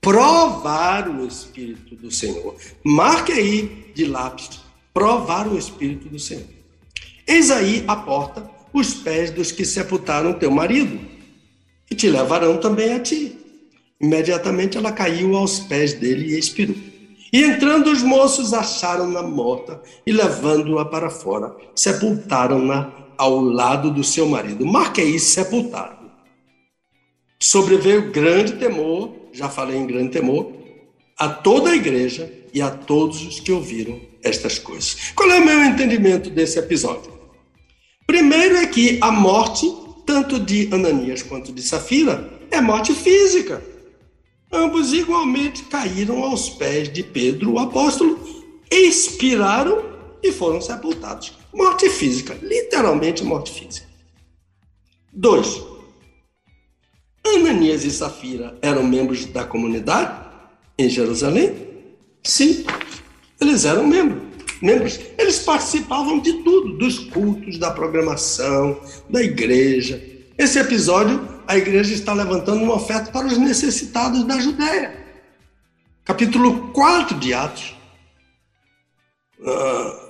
provar 0.00 1.08
o 1.08 1.26
Espírito 1.26 1.94
do 1.96 2.10
Senhor? 2.10 2.56
Marque 2.82 3.32
aí 3.32 3.92
de 3.94 4.06
lápis: 4.06 4.60
provar 4.94 5.46
o 5.46 5.58
Espírito 5.58 6.08
do 6.08 6.18
Senhor. 6.18 6.55
Eis 7.26 7.50
aí 7.50 7.84
a 7.86 7.96
porta 7.96 8.56
os 8.78 8.92
pés 8.92 9.30
dos 9.30 9.50
que 9.50 9.64
sepultaram 9.64 10.34
teu 10.34 10.50
marido, 10.50 11.00
e 11.90 11.94
te 11.94 12.10
levarão 12.10 12.58
também 12.58 12.92
a 12.92 13.00
ti. 13.00 13.38
Imediatamente 14.00 14.76
ela 14.76 14.92
caiu 14.92 15.34
aos 15.36 15.60
pés 15.60 15.94
dele 15.94 16.34
e 16.34 16.38
expirou. 16.38 16.76
E 17.32 17.42
entrando 17.42 17.90
os 17.90 18.02
moços 18.02 18.52
acharam-na 18.52 19.22
morta 19.22 19.80
e 20.06 20.12
levando-a 20.12 20.84
para 20.84 21.08
fora, 21.08 21.56
sepultaram-na 21.74 22.92
ao 23.16 23.40
lado 23.40 23.90
do 23.90 24.04
seu 24.04 24.28
marido. 24.28 24.66
Marque 24.66 25.00
aí, 25.00 25.18
sepultado. 25.18 26.10
Sobreveio 27.38 28.10
grande 28.10 28.54
temor, 28.54 29.14
já 29.32 29.48
falei 29.48 29.76
em 29.76 29.86
grande 29.86 30.10
temor, 30.10 30.52
a 31.18 31.28
toda 31.28 31.70
a 31.70 31.76
igreja 31.76 32.30
e 32.52 32.60
a 32.60 32.70
todos 32.70 33.26
os 33.26 33.40
que 33.40 33.52
ouviram 33.52 34.00
estas 34.22 34.58
coisas. 34.58 35.12
Qual 35.14 35.30
é 35.30 35.38
o 35.38 35.44
meu 35.44 35.64
entendimento 35.64 36.28
desse 36.28 36.58
episódio? 36.58 37.15
Primeiro 38.06 38.56
é 38.56 38.66
que 38.66 38.98
a 39.00 39.10
morte, 39.10 39.66
tanto 40.06 40.38
de 40.38 40.72
Ananias 40.72 41.22
quanto 41.22 41.52
de 41.52 41.60
Safira, 41.60 42.30
é 42.50 42.60
morte 42.60 42.94
física. 42.94 43.62
Ambos 44.52 44.92
igualmente 44.92 45.64
caíram 45.64 46.22
aos 46.22 46.48
pés 46.48 46.90
de 46.92 47.02
Pedro, 47.02 47.54
o 47.54 47.58
apóstolo, 47.58 48.18
expiraram 48.70 49.84
e 50.22 50.30
foram 50.30 50.60
sepultados. 50.60 51.32
Morte 51.52 51.90
física, 51.90 52.38
literalmente 52.40 53.24
morte 53.24 53.52
física. 53.52 53.86
Dois. 55.12 55.60
Ananias 57.26 57.84
e 57.84 57.90
Safira 57.90 58.56
eram 58.62 58.84
membros 58.84 59.24
da 59.26 59.44
comunidade 59.44 60.26
em 60.78 60.88
Jerusalém? 60.88 61.54
Sim, 62.22 62.64
eles 63.40 63.64
eram 63.64 63.84
membros 63.84 64.25
membros, 64.60 64.98
eles 65.18 65.38
participavam 65.40 66.18
de 66.20 66.32
tudo, 66.42 66.76
dos 66.78 66.98
cultos, 66.98 67.58
da 67.58 67.70
programação, 67.70 68.80
da 69.08 69.22
igreja. 69.22 70.02
Esse 70.38 70.58
episódio, 70.58 71.26
a 71.46 71.56
igreja 71.56 71.94
está 71.94 72.12
levantando 72.12 72.62
uma 72.62 72.74
oferta 72.74 73.10
para 73.10 73.26
os 73.26 73.38
necessitados 73.38 74.24
da 74.24 74.38
Judéia. 74.38 74.94
Capítulo 76.04 76.72
4 76.72 77.18
de 77.18 77.34
Atos. 77.34 77.74
Uh, 79.40 80.06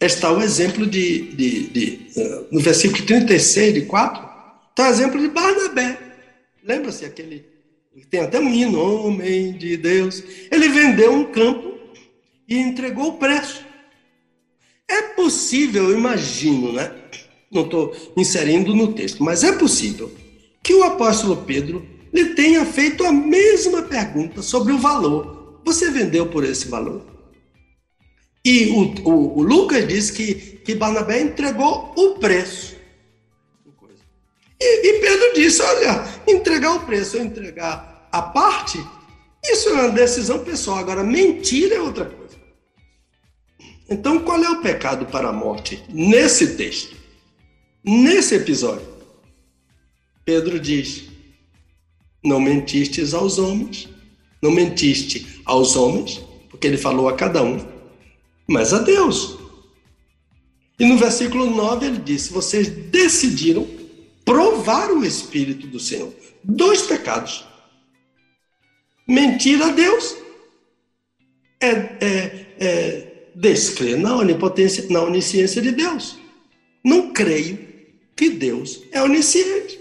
está 0.00 0.32
o 0.32 0.40
exemplo 0.40 0.86
de, 0.86 1.32
de, 1.34 1.66
de 1.68 2.10
uh, 2.16 2.46
no 2.52 2.60
versículo 2.60 3.04
36 3.04 3.74
de 3.74 3.82
4, 3.82 4.28
está 4.70 4.88
o 4.88 4.90
exemplo 4.90 5.20
de 5.20 5.28
Barnabé. 5.28 5.98
Lembra-se 6.62 7.04
aquele, 7.04 7.44
tem 8.10 8.20
até 8.20 8.38
um 8.38 8.48
hino, 8.48 9.06
homem 9.06 9.52
de 9.52 9.76
Deus. 9.76 10.22
Ele 10.50 10.68
vendeu 10.68 11.12
um 11.12 11.24
campo 11.24 11.69
e 12.50 12.58
entregou 12.58 13.10
o 13.10 13.18
preço. 13.18 13.64
É 14.88 15.02
possível, 15.02 15.96
imagino, 15.96 16.72
né? 16.72 16.92
Não 17.48 17.62
estou 17.62 17.96
inserindo 18.16 18.74
no 18.74 18.92
texto, 18.92 19.22
mas 19.22 19.44
é 19.44 19.52
possível 19.52 20.12
que 20.60 20.74
o 20.74 20.82
apóstolo 20.82 21.36
Pedro 21.36 21.86
lhe 22.12 22.34
tenha 22.34 22.66
feito 22.66 23.04
a 23.04 23.12
mesma 23.12 23.82
pergunta 23.82 24.42
sobre 24.42 24.72
o 24.72 24.78
valor. 24.78 25.60
Você 25.64 25.90
vendeu 25.90 26.26
por 26.26 26.44
esse 26.44 26.66
valor? 26.68 27.06
E 28.44 28.70
o, 28.70 29.08
o, 29.08 29.38
o 29.38 29.42
Lucas 29.42 29.86
diz 29.86 30.10
que, 30.10 30.34
que 30.34 30.74
Barnabé 30.74 31.20
entregou 31.20 31.92
o 31.96 32.18
preço. 32.18 32.76
E, 34.60 34.88
e 34.88 35.00
Pedro 35.00 35.34
disse: 35.34 35.62
olha, 35.62 36.04
entregar 36.26 36.74
o 36.74 36.80
preço 36.80 37.16
ou 37.16 37.22
entregar 37.22 38.08
a 38.10 38.22
parte, 38.22 38.84
isso 39.44 39.68
é 39.68 39.72
uma 39.72 39.88
decisão 39.90 40.40
pessoal. 40.40 40.78
Agora, 40.78 41.04
mentira 41.04 41.76
é 41.76 41.80
outra 41.80 42.06
coisa. 42.06 42.19
Então, 43.90 44.20
qual 44.20 44.42
é 44.42 44.48
o 44.48 44.62
pecado 44.62 45.04
para 45.06 45.30
a 45.30 45.32
morte 45.32 45.82
nesse 45.88 46.56
texto? 46.56 46.96
Nesse 47.82 48.36
episódio, 48.36 48.86
Pedro 50.24 50.60
diz: 50.60 51.06
Não 52.22 52.38
mentistes 52.38 53.12
aos 53.12 53.36
homens, 53.36 53.88
não 54.40 54.52
mentiste 54.52 55.42
aos 55.44 55.74
homens, 55.74 56.20
porque 56.48 56.68
ele 56.68 56.76
falou 56.76 57.08
a 57.08 57.16
cada 57.16 57.42
um, 57.42 57.58
mas 58.46 58.72
a 58.72 58.78
Deus. 58.78 59.36
E 60.78 60.84
no 60.84 60.96
versículo 60.96 61.50
9 61.50 61.86
ele 61.86 61.98
disse: 61.98 62.32
Vocês 62.32 62.68
decidiram 62.68 63.66
provar 64.24 64.92
o 64.92 65.04
Espírito 65.04 65.66
do 65.66 65.80
Senhor. 65.80 66.14
Dois 66.44 66.82
pecados. 66.82 67.44
Mentir 69.08 69.60
a 69.60 69.72
Deus 69.72 70.14
é, 71.60 71.70
é, 71.70 72.46
é 72.60 73.09
descrer 73.40 73.96
na 73.96 74.16
onipotência, 74.16 74.86
na 74.90 75.02
onisciência 75.02 75.62
de 75.62 75.72
Deus. 75.72 76.18
Não 76.84 77.12
creio 77.12 77.58
que 78.14 78.28
Deus 78.30 78.82
é 78.92 79.02
onisciente. 79.02 79.80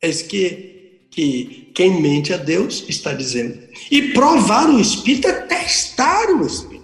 É 0.00 0.10
que, 0.10 1.06
que 1.10 1.70
quem 1.74 2.02
mente 2.02 2.32
a 2.34 2.36
Deus 2.36 2.84
está 2.88 3.14
dizendo. 3.14 3.58
E 3.90 4.12
provar 4.12 4.68
o 4.68 4.78
Espírito 4.78 5.28
é 5.28 5.32
testar 5.46 6.28
o 6.30 6.46
Espírito. 6.46 6.82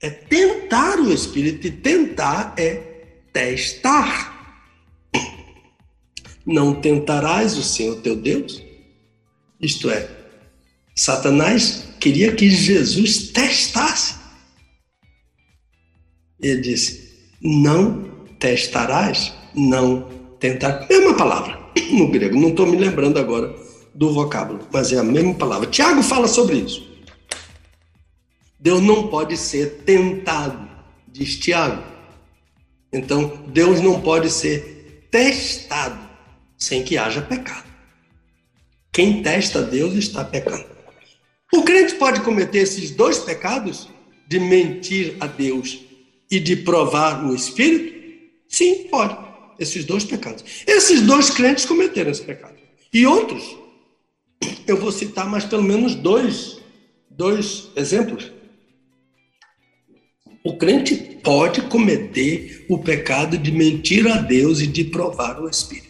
É 0.00 0.10
tentar 0.10 1.00
o 1.00 1.12
Espírito, 1.12 1.66
e 1.66 1.70
tentar 1.70 2.54
é 2.58 2.74
testar. 3.32 4.62
Não 6.44 6.74
tentarás 6.74 7.56
o 7.56 7.62
Senhor 7.62 8.00
teu 8.02 8.14
Deus? 8.14 8.62
Isto 9.60 9.90
é, 9.90 10.08
Satanás 10.94 11.87
queria 11.98 12.32
que 12.34 12.48
Jesus 12.48 13.28
testasse. 13.28 14.16
Ele 16.40 16.60
disse: 16.60 17.32
Não 17.42 18.04
testarás, 18.38 19.32
não 19.54 20.08
tentar. 20.38 20.86
Mesma 20.88 21.16
palavra 21.16 21.58
no 21.92 22.08
grego, 22.08 22.38
não 22.38 22.48
estou 22.48 22.66
me 22.66 22.76
lembrando 22.76 23.18
agora 23.18 23.54
do 23.94 24.12
vocábulo, 24.12 24.66
mas 24.72 24.92
é 24.92 24.98
a 24.98 25.04
mesma 25.04 25.34
palavra. 25.34 25.68
Tiago 25.68 26.02
fala 26.02 26.28
sobre 26.28 26.56
isso. 26.56 26.86
Deus 28.58 28.82
não 28.82 29.08
pode 29.08 29.36
ser 29.36 29.82
tentado, 29.84 30.68
diz 31.06 31.38
Tiago. 31.38 31.82
Então, 32.92 33.44
Deus 33.48 33.80
não 33.80 34.00
pode 34.00 34.30
ser 34.30 35.06
testado 35.10 35.98
sem 36.56 36.82
que 36.82 36.96
haja 36.96 37.22
pecado. 37.22 37.68
Quem 38.92 39.22
testa 39.22 39.62
Deus 39.62 39.94
está 39.94 40.24
pecando. 40.24 40.77
O 41.52 41.62
crente 41.62 41.94
pode 41.94 42.20
cometer 42.20 42.58
esses 42.58 42.90
dois 42.90 43.18
pecados, 43.18 43.88
de 44.28 44.38
mentir 44.38 45.16
a 45.20 45.26
Deus 45.26 45.78
e 46.30 46.38
de 46.38 46.56
provar 46.56 47.24
o 47.24 47.34
Espírito? 47.34 47.98
Sim, 48.46 48.86
pode. 48.90 49.16
Esses 49.58 49.84
dois 49.84 50.04
pecados. 50.04 50.44
Esses 50.66 51.00
dois 51.02 51.30
crentes 51.30 51.64
cometeram 51.64 52.10
esse 52.10 52.22
pecado. 52.22 52.56
E 52.92 53.06
outros, 53.06 53.56
eu 54.66 54.76
vou 54.76 54.92
citar 54.92 55.28
mais 55.28 55.44
pelo 55.44 55.62
menos 55.62 55.94
dois, 55.94 56.58
dois 57.10 57.70
exemplos. 57.74 58.30
O 60.44 60.56
crente 60.56 60.94
pode 61.22 61.62
cometer 61.62 62.66
o 62.68 62.78
pecado 62.78 63.36
de 63.36 63.50
mentir 63.50 64.06
a 64.06 64.18
Deus 64.18 64.60
e 64.60 64.66
de 64.66 64.84
provar 64.84 65.40
o 65.40 65.48
Espírito. 65.48 65.88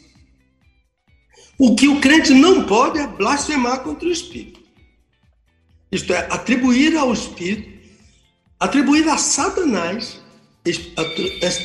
O 1.59 1.75
que 1.75 1.89
o 1.89 2.01
crente 2.01 2.33
não 2.33 2.65
pode 2.65 2.99
é 2.99 3.07
blasfemar 3.07 3.83
contra 3.83 4.09
o 4.09 4.13
Espírito. 4.13 4.58
Isto 5.91 6.12
é, 6.12 6.26
atribuir 6.30 6.97
ao 6.97 7.12
Espírito, 7.12 7.78
atribuir 8.61 9.09
a 9.09 9.16
Satanás, 9.16 10.20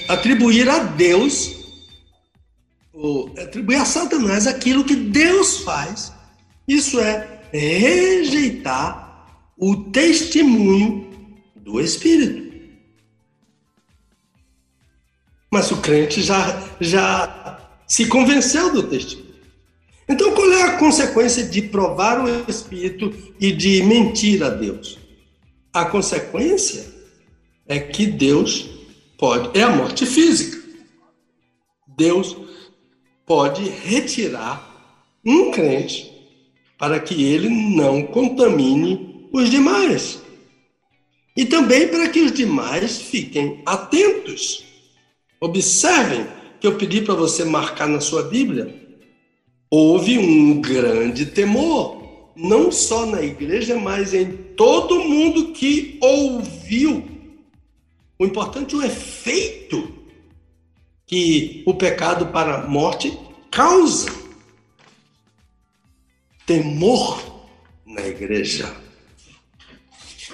atribuir 0.08 0.70
a 0.70 0.80
Deus 0.80 1.64
atribuir 3.42 3.78
a 3.78 3.86
Satanás 3.86 4.48
aquilo 4.48 4.84
que 4.84 4.96
Deus 4.96 5.58
faz. 5.58 6.14
Isso 6.68 7.00
é 7.00 7.42
rejeitar 7.52 9.28
o 9.58 9.76
testemunho 9.76 11.10
do 11.56 11.80
Espírito. 11.80 12.54
Mas 15.52 15.72
o 15.72 15.78
crente 15.78 16.22
já, 16.22 16.68
já 16.80 17.60
se 17.88 18.08
convenceu 18.08 18.74
do 18.74 18.84
testemunho. 18.84 19.23
Então, 20.08 20.34
qual 20.34 20.52
é 20.52 20.64
a 20.64 20.78
consequência 20.78 21.44
de 21.44 21.62
provar 21.62 22.24
o 22.24 22.50
Espírito 22.50 23.14
e 23.40 23.52
de 23.52 23.82
mentir 23.84 24.44
a 24.44 24.50
Deus? 24.50 25.00
A 25.72 25.86
consequência 25.86 26.86
é 27.68 27.80
que 27.80 28.06
Deus 28.06 28.70
pode, 29.18 29.58
é 29.58 29.64
a 29.64 29.70
morte 29.70 30.06
física. 30.06 30.62
Deus 31.98 32.36
pode 33.26 33.64
retirar 33.64 34.70
um 35.26 35.52
crente 35.52 36.12
para 36.78 37.00
que 37.00 37.24
ele 37.24 37.50
não 37.50 38.04
contamine 38.04 39.30
os 39.32 39.50
demais. 39.50 40.22
E 41.36 41.46
também 41.46 41.88
para 41.88 42.10
que 42.10 42.22
os 42.22 42.32
demais 42.32 43.02
fiquem 43.02 43.62
atentos. 43.66 44.66
Observem 45.40 46.28
que 46.60 46.68
eu 46.68 46.78
pedi 46.78 47.02
para 47.02 47.16
você 47.16 47.44
marcar 47.44 47.88
na 47.88 48.00
sua 48.00 48.24
Bíblia. 48.24 48.83
Houve 49.76 50.20
um 50.20 50.62
grande 50.62 51.26
temor, 51.26 52.32
não 52.36 52.72
só 52.72 53.08
na 53.08 53.24
igreja, 53.24 53.76
mas 53.76 54.14
em 54.14 54.32
todo 54.56 55.04
mundo 55.04 55.52
que 55.52 55.98
ouviu. 56.00 57.04
O 58.20 58.24
importante 58.24 58.76
é 58.76 58.78
o 58.78 58.84
efeito 58.84 59.92
que 61.08 61.64
o 61.66 61.74
pecado 61.74 62.28
para 62.28 62.60
a 62.60 62.68
morte 62.68 63.18
causa. 63.50 64.14
Temor 66.46 67.50
na 67.84 68.06
igreja. 68.06 68.72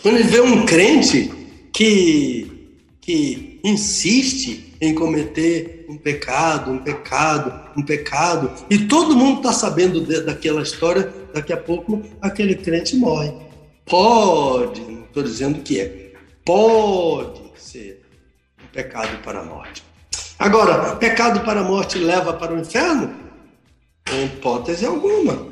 Quando 0.02 0.18
ele 0.18 0.28
vê 0.28 0.42
um 0.42 0.66
crente 0.66 1.32
que, 1.72 2.76
que 3.00 3.62
insiste 3.64 4.76
em 4.82 4.94
cometer 4.94 5.79
um 5.90 5.98
pecado, 5.98 6.72
um 6.72 6.78
pecado, 6.78 7.72
um 7.76 7.82
pecado, 7.82 8.52
e 8.70 8.78
todo 8.86 9.16
mundo 9.16 9.38
está 9.38 9.52
sabendo 9.52 10.02
de, 10.02 10.22
daquela 10.22 10.62
história, 10.62 11.12
daqui 11.34 11.52
a 11.52 11.58
pouco 11.58 12.04
aquele 12.22 12.54
crente 12.56 12.96
morre. 12.96 13.34
Pode, 13.86 14.82
não 14.82 15.04
estou 15.06 15.24
dizendo 15.24 15.64
que 15.64 15.80
é, 15.82 16.14
pode 16.46 17.42
ser 17.56 18.06
um 18.64 18.68
pecado 18.68 19.18
para 19.24 19.40
a 19.40 19.44
morte. 19.44 19.84
Agora, 20.38 20.96
pecado 20.98 21.42
para 21.42 21.62
a 21.62 21.64
morte 21.64 21.98
leva 21.98 22.34
para 22.34 22.54
o 22.54 22.60
inferno? 22.60 23.14
Em 24.14 24.26
hipótese 24.26 24.86
alguma. 24.86 25.50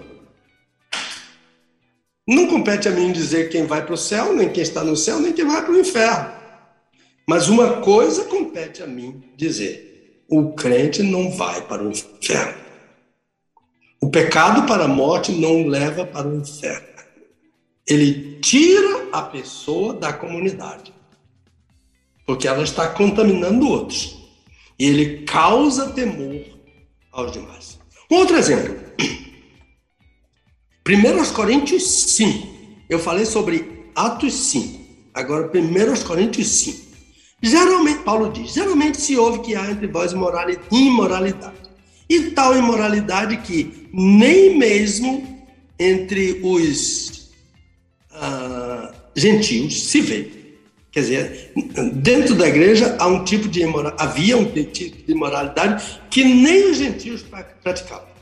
Não 2.28 2.48
compete 2.48 2.88
a 2.88 2.92
mim 2.92 3.12
dizer 3.12 3.50
quem 3.50 3.66
vai 3.66 3.84
para 3.84 3.94
o 3.94 3.98
céu, 3.98 4.36
nem 4.36 4.50
quem 4.50 4.62
está 4.62 4.84
no 4.84 4.96
céu, 4.96 5.20
nem 5.20 5.34
quem 5.34 5.46
vai 5.46 5.64
para 5.64 5.72
o 5.72 5.80
inferno. 5.80 6.32
Mas 7.28 7.50
uma 7.50 7.82
coisa 7.82 8.26
compete 8.26 8.84
a 8.84 8.88
mim 8.88 9.24
dizer: 9.36 9.87
o 10.30 10.52
crente 10.54 11.02
não 11.02 11.32
vai 11.32 11.62
para 11.62 11.84
o 11.84 11.90
inferno. 11.90 12.68
O 14.02 14.10
pecado 14.10 14.68
para 14.68 14.86
a 14.86 14.88
morte 14.88 15.32
não 15.32 15.66
leva 15.68 16.06
para 16.06 16.28
o 16.28 16.38
inferno. 16.38 16.88
Ele 17.88 18.40
tira 18.42 19.08
a 19.12 19.22
pessoa 19.22 19.94
da 19.94 20.12
comunidade, 20.12 20.94
porque 22.26 22.48
ela 22.48 22.64
está 22.64 22.90
contaminando 22.90 23.68
outros. 23.70 24.18
E 24.78 24.86
ele 24.86 25.24
causa 25.24 25.92
temor 25.92 26.44
aos 27.12 27.32
demais. 27.32 27.80
Um 28.12 28.18
outro 28.18 28.36
exemplo. 28.36 28.78
1 30.88 31.34
Coríntios 31.34 31.84
5. 31.84 32.48
Eu 32.90 33.00
falei 33.00 33.26
sobre 33.26 33.90
Atos 33.96 34.34
5. 34.34 34.80
Agora, 35.14 35.50
1 35.54 36.04
Coríntios 36.06 36.48
5. 36.48 36.87
Geralmente, 37.42 38.00
Paulo 38.00 38.32
diz, 38.32 38.54
geralmente 38.54 39.00
se 39.00 39.16
ouve 39.16 39.40
que 39.40 39.56
há 39.56 39.70
entre 39.70 39.88
vós 39.88 40.12
imoralidade. 40.72 41.56
E 42.10 42.32
tal 42.32 42.58
imoralidade 42.58 43.38
que 43.38 43.90
nem 43.94 44.58
mesmo 44.58 45.46
entre 45.78 46.40
os 46.44 47.30
uh, 48.12 48.94
gentios 49.16 49.84
se 49.84 50.02
vê. 50.02 50.32
Quer 50.92 51.02
dizer, 51.02 51.52
dentro 51.94 52.34
da 52.34 52.48
igreja 52.48 52.96
há 52.98 53.06
um 53.08 53.24
tipo 53.24 53.48
de 53.48 53.62
havia 54.00 54.38
um 54.38 54.46
tipo 54.46 55.06
de 55.06 55.12
imoralidade 55.12 56.02
que 56.10 56.24
nem 56.24 56.72
os 56.72 56.78
gentios 56.78 57.24
praticavam 57.62 58.18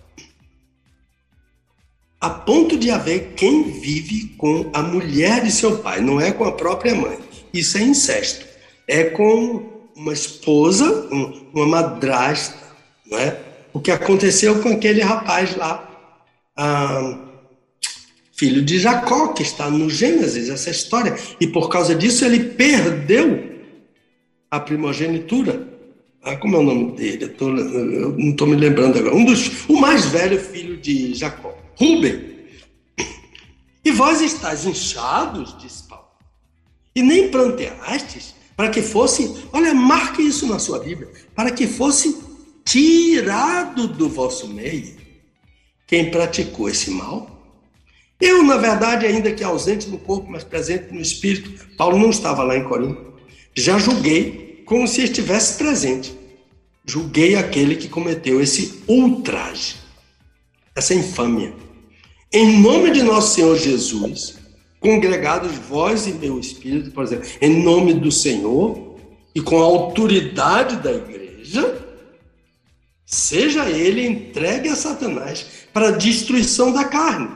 a 2.26 2.30
ponto 2.32 2.76
de 2.76 2.90
haver 2.90 3.34
quem 3.36 3.64
vive 3.70 4.30
com 4.36 4.68
a 4.74 4.82
mulher 4.82 5.44
de 5.44 5.52
seu 5.52 5.78
pai, 5.78 6.02
não 6.02 6.20
é 6.20 6.32
com 6.32 6.44
a 6.44 6.52
própria 6.54 6.96
mãe. 6.96 7.20
Isso 7.54 7.78
é 7.78 7.82
incesto. 7.82 8.44
É 8.88 9.06
com 9.06 9.76
uma 9.96 10.14
esposa, 10.14 11.08
uma 11.54 11.66
madrasta, 11.66 12.58
não 13.10 13.18
é? 13.18 13.40
O 13.74 13.80
que 13.80 13.92
aconteceu 13.92 14.62
com 14.62 14.70
aquele 14.70 15.02
rapaz 15.02 15.56
lá, 15.56 15.90
ah, 16.56 17.18
filho 18.34 18.62
de 18.62 18.80
Jacó, 18.80 19.30
que 19.30 19.42
está 19.42 19.70
no 19.70 19.90
Gênesis, 19.90 20.50
essa 20.50 20.70
história. 20.70 21.16
E 21.40 21.48
por 21.48 21.70
causa 21.70 21.96
disso 21.96 22.26
ele 22.26 22.40
perdeu 22.40 23.56
a 24.52 24.60
primogenitura. 24.60 25.68
Ah, 26.22 26.36
como 26.36 26.56
é 26.56 26.60
o 26.60 26.64
nome 26.64 26.92
dele? 26.94 27.26
Eu, 27.26 27.34
tô, 27.34 27.50
eu 27.50 28.18
não 28.18 28.32
estou 28.32 28.48
me 28.48 28.56
lembrando 28.56 28.98
agora. 29.00 29.16
Um 29.16 29.26
dos, 29.26 29.68
o 29.70 29.80
mais 29.80 30.06
velho 30.06 30.40
filho 30.40 30.78
de 30.78 31.14
Jacó. 31.14 31.58
Rubem. 31.76 32.36
E 33.84 33.92
vós 33.92 34.22
estáis 34.22 34.66
inchados, 34.66 35.56
disse 35.60 35.84
Paulo, 35.84 36.08
e 36.96 37.04
nem 37.04 37.30
planteastes 37.30 38.35
para 38.56 38.70
que 38.70 38.82
fosse, 38.82 39.36
olha, 39.52 39.74
marque 39.74 40.22
isso 40.22 40.48
na 40.48 40.60
sua 40.60 40.80
Bíblia, 40.80 41.10
para 41.36 41.52
que 41.52 41.68
fosse 41.68 42.18
tirado 42.64 43.88
do 43.88 44.10
vosso 44.10 44.48
meio 44.48 44.96
quem 45.88 46.10
praticou 46.10 46.70
esse 46.70 46.90
mal. 46.90 47.32
Eu, 48.20 48.44
na 48.44 48.58
verdade, 48.58 49.06
ainda 49.06 49.32
que 49.32 49.44
ausente 49.44 49.88
no 49.88 49.98
corpo, 49.98 50.32
mas 50.32 50.44
presente 50.44 50.94
no 50.94 51.02
espírito, 51.02 51.76
Paulo 51.76 52.00
não 52.00 52.10
estava 52.10 52.44
lá 52.44 52.58
em 52.58 52.64
Corinto, 52.64 53.14
já 53.54 53.78
julguei 53.78 54.64
como 54.66 54.88
se 54.88 55.04
estivesse 55.04 55.58
presente. 55.58 56.16
Julguei 56.86 57.36
aquele 57.36 57.76
que 57.76 57.88
cometeu 57.88 58.42
esse 58.42 58.84
ultraje, 58.88 59.76
essa 60.76 60.94
infâmia. 60.94 61.54
Em 62.32 62.60
nome 62.60 62.92
de 62.92 63.02
nosso 63.02 63.36
Senhor 63.36 63.58
Jesus, 63.58 64.38
congregados 64.86 65.52
vós 65.68 66.06
e 66.06 66.12
meu 66.12 66.40
espírito, 66.40 66.92
por 66.92 67.04
exemplo, 67.04 67.28
em 67.42 67.64
nome 67.64 67.96
do 67.96 68.12
Senhor 68.12 68.96
e 69.34 69.42
com 69.42 69.60
a 69.60 69.66
autoridade 69.66 70.76
da 70.76 70.94
igreja, 70.94 71.76
seja 73.04 73.68
ele 73.68 74.06
entregue 74.06 74.70
a 74.70 74.76
Satanás 74.76 75.44
para 75.74 75.88
a 75.88 75.92
destruição 75.92 76.72
da 76.72 76.86
carne, 76.86 77.30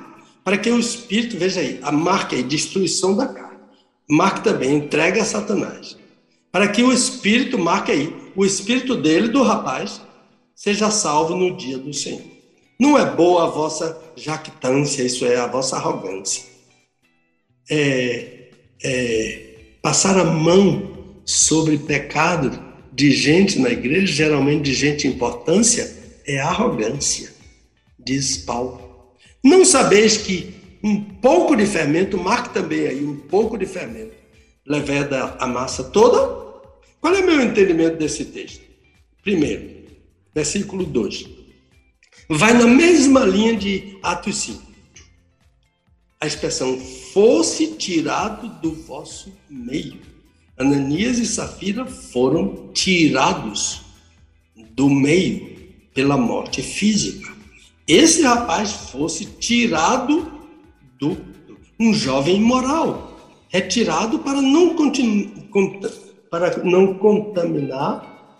para 0.43 0.59
que 0.59 0.69
o 0.69 0.79
espírito, 0.79 1.37
veja 1.39 1.59
aí, 1.59 1.79
a 1.81 1.91
marca 1.91 2.35
aí, 2.35 2.43
destruição 2.43 3.15
da 3.15 3.25
carne. 3.25 3.57
Marque 4.07 4.43
também, 4.43 4.75
entregue 4.75 5.19
a 5.19 5.25
Satanás, 5.25 5.97
para 6.51 6.67
que 6.67 6.83
o 6.83 6.93
espírito, 6.93 7.57
marque 7.57 7.91
aí, 7.91 8.31
o 8.35 8.45
espírito 8.45 8.95
dele, 8.95 9.27
do 9.27 9.41
rapaz, 9.41 9.99
seja 10.55 10.91
salvo 10.91 11.35
no 11.35 11.57
dia 11.57 11.79
do 11.79 11.93
Senhor. 11.93 12.21
Não 12.79 12.95
é 12.95 13.05
boa 13.05 13.45
a 13.45 13.49
vossa 13.49 13.99
jactância, 14.15 15.01
isso 15.01 15.25
é 15.25 15.37
a 15.37 15.47
vossa 15.47 15.75
arrogância. 15.77 16.58
É, 17.69 18.49
é, 18.83 19.41
passar 19.81 20.17
a 20.17 20.23
mão 20.23 21.19
sobre 21.25 21.77
pecado 21.77 22.59
de 22.91 23.11
gente 23.11 23.59
na 23.59 23.69
igreja, 23.69 24.07
geralmente 24.07 24.63
de 24.63 24.73
gente 24.73 25.07
de 25.07 25.07
importância, 25.07 25.95
é 26.25 26.39
arrogância, 26.39 27.31
diz 27.97 28.37
Paulo. 28.37 29.15
Não 29.43 29.63
sabeis 29.63 30.17
que 30.17 30.53
um 30.83 30.99
pouco 31.01 31.55
de 31.55 31.65
fermento, 31.65 32.17
marque 32.17 32.53
também 32.53 32.87
aí, 32.87 33.03
um 33.03 33.15
pouco 33.15 33.57
de 33.57 33.65
fermento, 33.65 34.15
leveda 34.65 35.35
a 35.39 35.47
massa 35.47 35.83
toda? 35.83 36.39
Qual 36.99 37.13
é 37.13 37.19
o 37.19 37.25
meu 37.25 37.41
entendimento 37.41 37.97
desse 37.97 38.25
texto? 38.25 38.61
Primeiro, 39.23 39.69
versículo 40.33 40.85
2 40.85 41.39
vai 42.29 42.53
na 42.53 42.67
mesma 42.67 43.25
linha 43.25 43.55
de 43.55 43.97
Atos 44.03 44.37
5. 44.43 44.68
A 46.21 46.27
expressão 46.27 46.77
fosse 47.13 47.75
tirado 47.75 48.49
do 48.61 48.73
vosso 48.73 49.31
meio. 49.49 50.01
Ananias 50.57 51.17
e 51.17 51.25
Safira 51.25 51.85
foram 51.85 52.69
tirados 52.73 53.81
do 54.71 54.89
meio 54.89 55.57
pela 55.93 56.17
morte 56.17 56.61
física. 56.61 57.33
Esse 57.87 58.21
rapaz 58.21 58.71
fosse 58.71 59.25
tirado 59.25 60.29
do 60.99 61.17
um 61.79 61.93
jovem 61.93 62.35
imoral, 62.35 63.17
retirado 63.47 64.19
para 64.19 64.41
não 64.41 64.75
para 66.29 66.63
não 66.63 66.95
contaminar 66.95 68.35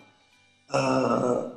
a 0.69 1.51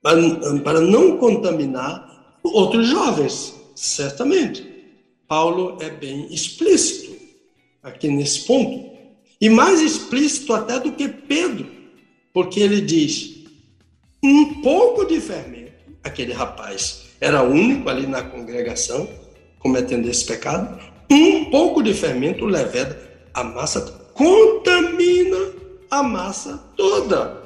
para, 0.00 0.20
para 0.62 0.80
não 0.80 1.18
contaminar 1.18 2.38
outros 2.44 2.86
jovens, 2.86 3.54
certamente. 3.74 4.65
Paulo 5.28 5.78
é 5.80 5.90
bem 5.90 6.32
explícito 6.32 7.16
aqui 7.82 8.08
nesse 8.08 8.46
ponto. 8.46 8.96
E 9.40 9.50
mais 9.50 9.80
explícito 9.80 10.54
até 10.54 10.80
do 10.80 10.92
que 10.92 11.08
Pedro, 11.08 11.66
porque 12.32 12.60
ele 12.60 12.80
diz: 12.80 13.44
um 14.22 14.62
pouco 14.62 15.04
de 15.04 15.20
fermento, 15.20 15.72
aquele 16.02 16.32
rapaz 16.32 17.06
era 17.20 17.42
único 17.42 17.88
ali 17.88 18.06
na 18.06 18.22
congregação, 18.22 19.08
cometendo 19.58 20.08
esse 20.08 20.24
pecado, 20.24 20.80
um 21.10 21.46
pouco 21.46 21.82
de 21.82 21.94
fermento 21.94 22.44
leveda 22.44 22.98
a 23.32 23.44
massa, 23.44 23.80
contamina 24.14 25.52
a 25.90 26.02
massa 26.02 26.58
toda. 26.76 27.44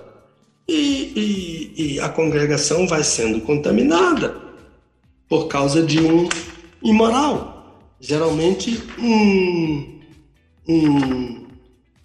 E, 0.69 1.73
e, 1.77 1.95
e 1.95 2.01
a 2.01 2.09
congregação 2.09 2.87
vai 2.87 3.03
sendo 3.03 3.41
contaminada 3.41 4.41
por 5.29 5.49
causa 5.49 5.83
de 5.83 6.01
um 6.01 6.29
imoral, 6.83 7.60
geralmente 8.01 8.83
um, 8.99 10.01
um, 10.67 11.47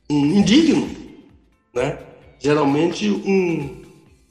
um 0.09 0.25
indigno, 0.35 0.89
né? 1.73 1.99
geralmente 2.39 3.09
um, 3.09 3.81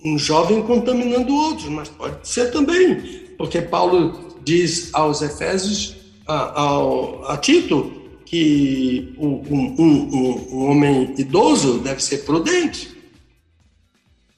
um 0.05 0.19
jovem 0.19 0.63
contaminando 0.63 1.35
outros, 1.35 1.69
mas 1.69 1.89
pode 1.89 2.29
ser 2.29 2.53
também, 2.53 3.01
porque 3.39 3.63
Paulo 3.63 4.39
diz 4.45 4.91
aos 4.93 5.23
Efésios, 5.23 5.97
a, 6.27 6.63
a, 6.63 7.35
a 7.35 7.37
Tito, 7.39 8.03
que 8.27 9.15
um, 9.19 9.43
um, 9.51 9.75
um, 9.79 10.49
um 10.53 10.71
homem 10.71 11.15
idoso 11.17 11.79
deve 11.79 12.03
ser 12.03 12.19
prudente. 12.19 12.95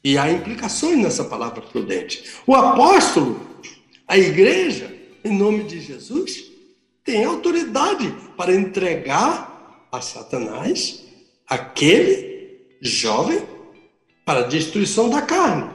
E 0.05 0.17
há 0.17 0.31
implicações 0.31 0.99
nessa 0.99 1.25
palavra 1.25 1.61
prudente. 1.61 2.23
O 2.47 2.55
apóstolo, 2.55 3.41
a 4.07 4.17
igreja, 4.17 4.95
em 5.25 5.37
nome 5.37 5.65
de 5.65 5.81
Jesus, 5.81 6.56
tem 7.07 7.25
autoridade 7.25 8.13
para 8.37 8.55
entregar 8.55 9.87
a 9.93 10.01
Satanás 10.01 11.05
aquele 11.49 12.67
jovem 12.83 13.41
para 14.25 14.41
a 14.41 14.47
destruição 14.49 15.09
da 15.09 15.23
carne. 15.23 15.71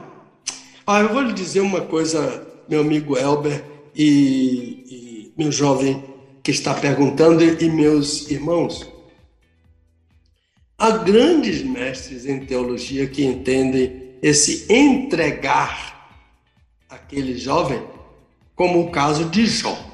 Ah, 0.86 1.00
eu 1.00 1.08
vou 1.08 1.22
lhe 1.22 1.32
dizer 1.32 1.60
uma 1.60 1.80
coisa, 1.80 2.46
meu 2.68 2.82
amigo 2.82 3.16
Elber 3.16 3.64
e, 3.94 5.32
e 5.32 5.32
meu 5.36 5.50
jovem 5.50 6.04
que 6.42 6.50
está 6.50 6.74
perguntando 6.74 7.42
e 7.42 7.70
meus 7.70 8.30
irmãos. 8.30 8.86
Há 10.76 10.90
grandes 10.98 11.62
mestres 11.62 12.26
em 12.26 12.44
teologia 12.44 13.06
que 13.06 13.24
entendem 13.24 14.18
esse 14.20 14.70
entregar 14.70 16.20
aquele 16.90 17.38
jovem 17.38 17.82
como 18.54 18.82
o 18.82 18.90
caso 18.90 19.24
de 19.26 19.46
Jó. 19.46 19.91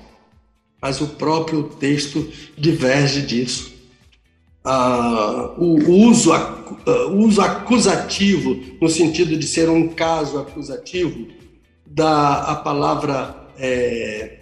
Mas 0.81 1.01
o 1.01 1.09
próprio 1.09 1.65
texto 1.65 2.31
diverge 2.57 3.23
disso 3.23 3.79
ah, 4.71 5.55
o, 5.57 6.09
uso, 6.09 6.31
uh, 6.35 7.11
uso 7.15 7.41
acusativo, 7.41 8.55
no 8.81 8.89
sentido 8.89 9.35
de 9.35 9.47
ser 9.47 9.71
um 9.71 9.89
caso 9.89 10.39
acusativo, 10.39 11.27
da 11.87 12.43
a 12.43 12.55
palavra. 12.57 13.35
É, 13.59 14.41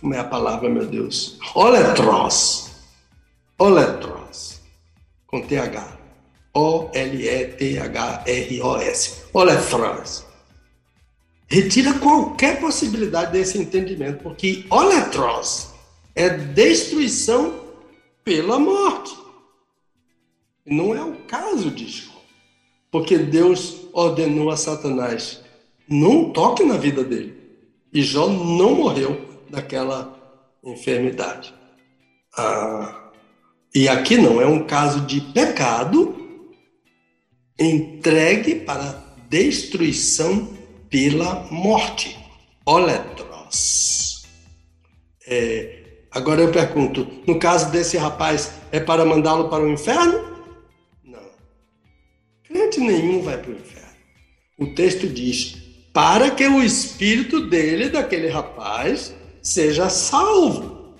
como 0.00 0.12
é 0.14 0.18
a 0.18 0.24
palavra, 0.24 0.68
meu 0.68 0.84
Deus? 0.84 1.38
Oletros. 1.54 2.72
Oletros. 3.58 4.60
Com 5.26 5.40
TH. 5.40 5.96
O-L-E-T-H-R-O-S. 6.52 7.24
Oletros. 9.32 10.27
Retira 11.50 11.94
qualquer 11.94 12.60
possibilidade 12.60 13.32
desse 13.32 13.56
entendimento, 13.56 14.22
porque 14.22 14.66
oletros 14.68 15.70
é 16.14 16.28
destruição 16.28 17.58
pela 18.22 18.58
morte. 18.58 19.16
Não 20.66 20.94
é 20.94 21.02
o 21.02 21.14
caso 21.26 21.70
de 21.70 21.88
Jó, 21.88 22.12
porque 22.90 23.16
Deus 23.16 23.86
ordenou 23.94 24.50
a 24.50 24.58
Satanás: 24.58 25.42
não 25.88 26.30
toque 26.30 26.62
na 26.64 26.76
vida 26.76 27.02
dele. 27.02 27.34
E 27.90 28.02
Jó 28.02 28.28
não 28.28 28.74
morreu 28.74 29.18
daquela 29.48 30.14
enfermidade. 30.62 31.54
Ah, 32.36 33.10
e 33.74 33.88
aqui 33.88 34.18
não, 34.18 34.38
é 34.38 34.46
um 34.46 34.64
caso 34.64 35.00
de 35.06 35.22
pecado 35.22 36.14
entregue 37.58 38.56
para 38.56 39.02
destruição 39.30 40.57
pela 40.90 41.46
morte. 41.50 42.16
Oletros. 42.64 44.26
É, 45.26 46.02
agora 46.10 46.42
eu 46.42 46.52
pergunto: 46.52 47.06
no 47.26 47.38
caso 47.38 47.70
desse 47.70 47.96
rapaz, 47.96 48.52
é 48.70 48.78
para 48.80 49.04
mandá-lo 49.04 49.48
para 49.48 49.64
o 49.64 49.70
inferno? 49.70 50.36
Crente 52.44 52.80
nenhum 52.80 53.22
vai 53.22 53.36
para 53.38 53.50
o 53.50 53.54
inferno. 53.54 53.88
O 54.58 54.66
texto 54.74 55.06
diz: 55.06 55.56
para 55.92 56.30
que 56.30 56.46
o 56.46 56.62
espírito 56.62 57.48
dele, 57.48 57.88
daquele 57.88 58.28
rapaz, 58.28 59.14
seja 59.42 59.88
salvo 59.88 60.94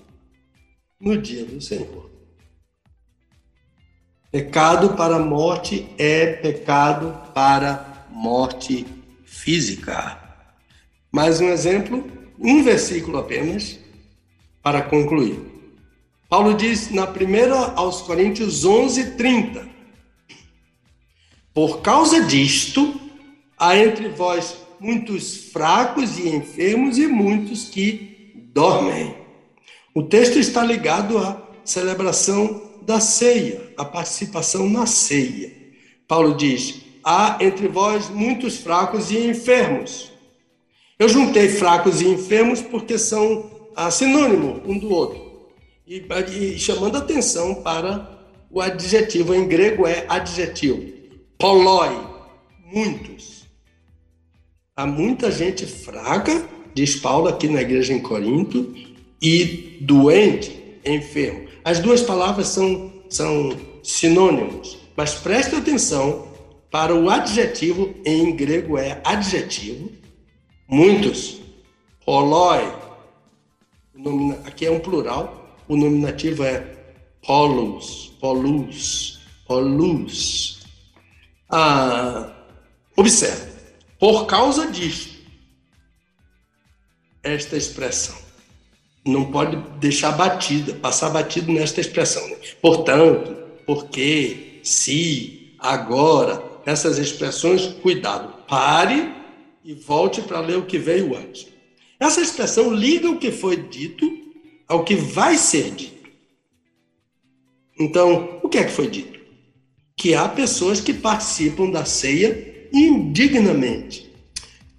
no 0.99 1.17
dia 1.17 1.45
do 1.45 1.61
Senhor. 1.61 2.09
Pecado 4.31 4.95
para 4.95 5.17
morte 5.17 5.87
é 5.97 6.33
pecado 6.33 7.15
para 7.33 8.05
morte 8.11 8.85
física. 9.41 10.17
Mais 11.11 11.39
um 11.39 11.49
exemplo, 11.49 12.05
um 12.37 12.61
versículo 12.63 13.17
apenas, 13.17 13.79
para 14.61 14.81
concluir. 14.81 15.39
Paulo 16.27 16.53
diz 16.53 16.91
na 16.91 17.07
primeira 17.07 17.55
aos 17.55 18.01
Coríntios 18.01 18.65
11, 18.65 19.11
30. 19.11 19.67
Por 21.53 21.81
causa 21.81 22.21
disto, 22.21 22.99
há 23.57 23.75
entre 23.75 24.09
vós 24.09 24.57
muitos 24.79 25.49
fracos 25.51 26.19
e 26.19 26.29
enfermos 26.29 26.97
e 26.97 27.07
muitos 27.07 27.69
que 27.69 28.33
dormem. 28.53 29.15
O 29.95 30.03
texto 30.03 30.37
está 30.37 30.63
ligado 30.63 31.17
à 31.17 31.41
celebração 31.65 32.69
da 32.83 32.99
ceia, 32.99 33.73
à 33.77 33.83
participação 33.85 34.69
na 34.69 34.85
ceia. 34.85 35.51
Paulo 36.07 36.35
diz: 36.35 36.88
há 37.03 37.37
entre 37.41 37.67
vós 37.67 38.09
muitos 38.09 38.57
fracos 38.57 39.11
e 39.11 39.27
enfermos. 39.27 40.11
Eu 40.97 41.07
juntei 41.07 41.49
fracos 41.49 42.01
e 42.01 42.07
enfermos 42.07 42.61
porque 42.61 42.97
são 42.97 43.49
ah, 43.75 43.89
sinônimo 43.89 44.61
um 44.65 44.77
do 44.77 44.89
outro. 44.91 45.49
E, 45.87 46.05
e 46.31 46.59
chamando 46.59 46.97
atenção 46.97 47.55
para 47.55 48.19
o 48.51 48.61
adjetivo, 48.61 49.33
em 49.33 49.47
grego 49.47 49.87
é 49.87 50.05
adjetivo. 50.09 50.83
Polói, 51.37 51.97
muitos. 52.65 53.45
Há 54.75 54.85
muita 54.85 55.31
gente 55.31 55.65
fraca, 55.65 56.45
diz 56.73 56.95
Paulo 56.95 57.27
aqui 57.27 57.47
na 57.47 57.61
igreja 57.61 57.93
em 57.93 57.99
Corinto, 58.01 58.73
e 59.21 59.77
doente, 59.81 60.79
enfermo. 60.85 61.47
As 61.63 61.79
duas 61.79 62.01
palavras 62.01 62.47
são, 62.47 62.91
são 63.09 63.55
sinônimos, 63.83 64.77
mas 64.95 65.13
preste 65.15 65.55
atenção 65.55 66.28
para 66.71 66.95
o 66.95 67.09
adjetivo, 67.09 67.95
em 68.05 68.35
grego 68.35 68.77
é 68.77 69.01
adjetivo, 69.03 69.91
muitos, 70.67 71.39
poloi, 72.05 72.71
aqui 74.45 74.65
é 74.65 74.71
um 74.71 74.79
plural, 74.79 75.57
o 75.67 75.75
nominativo 75.75 76.43
é 76.43 76.59
polos, 77.25 78.13
polus, 78.19 79.19
polus. 79.47 80.59
Ah, 81.49 82.31
observe, 82.95 83.51
por 83.99 84.25
causa 84.27 84.67
disso, 84.71 85.19
esta 87.23 87.57
expressão 87.57 88.15
não 89.05 89.31
pode 89.31 89.57
deixar 89.79 90.11
batida, 90.11 90.73
passar 90.75 91.09
batido 91.09 91.51
nesta 91.51 91.81
expressão. 91.81 92.27
Né? 92.29 92.37
Portanto, 92.61 93.35
porque, 93.65 94.59
se, 94.63 95.55
agora, 95.59 96.48
essas 96.69 96.97
expressões, 96.97 97.67
cuidado, 97.81 98.45
pare 98.47 99.13
e 99.63 99.73
volte 99.73 100.21
para 100.21 100.39
ler 100.39 100.57
o 100.57 100.65
que 100.65 100.77
veio 100.77 101.15
antes. 101.15 101.47
Essa 101.99 102.21
expressão 102.21 102.73
liga 102.73 103.09
o 103.09 103.17
que 103.17 103.31
foi 103.31 103.57
dito 103.57 104.09
ao 104.67 104.83
que 104.83 104.95
vai 104.95 105.37
ser 105.37 105.71
dito. 105.71 106.09
Então, 107.79 108.39
o 108.43 108.49
que 108.49 108.57
é 108.57 108.63
que 108.63 108.71
foi 108.71 108.87
dito? 108.87 109.19
que 109.99 110.15
há 110.15 110.29
pessoas 110.29 110.79
que 110.79 110.93
participam 110.93 111.69
da 111.69 111.83
ceia 111.83 112.69
indignamente. 112.71 114.09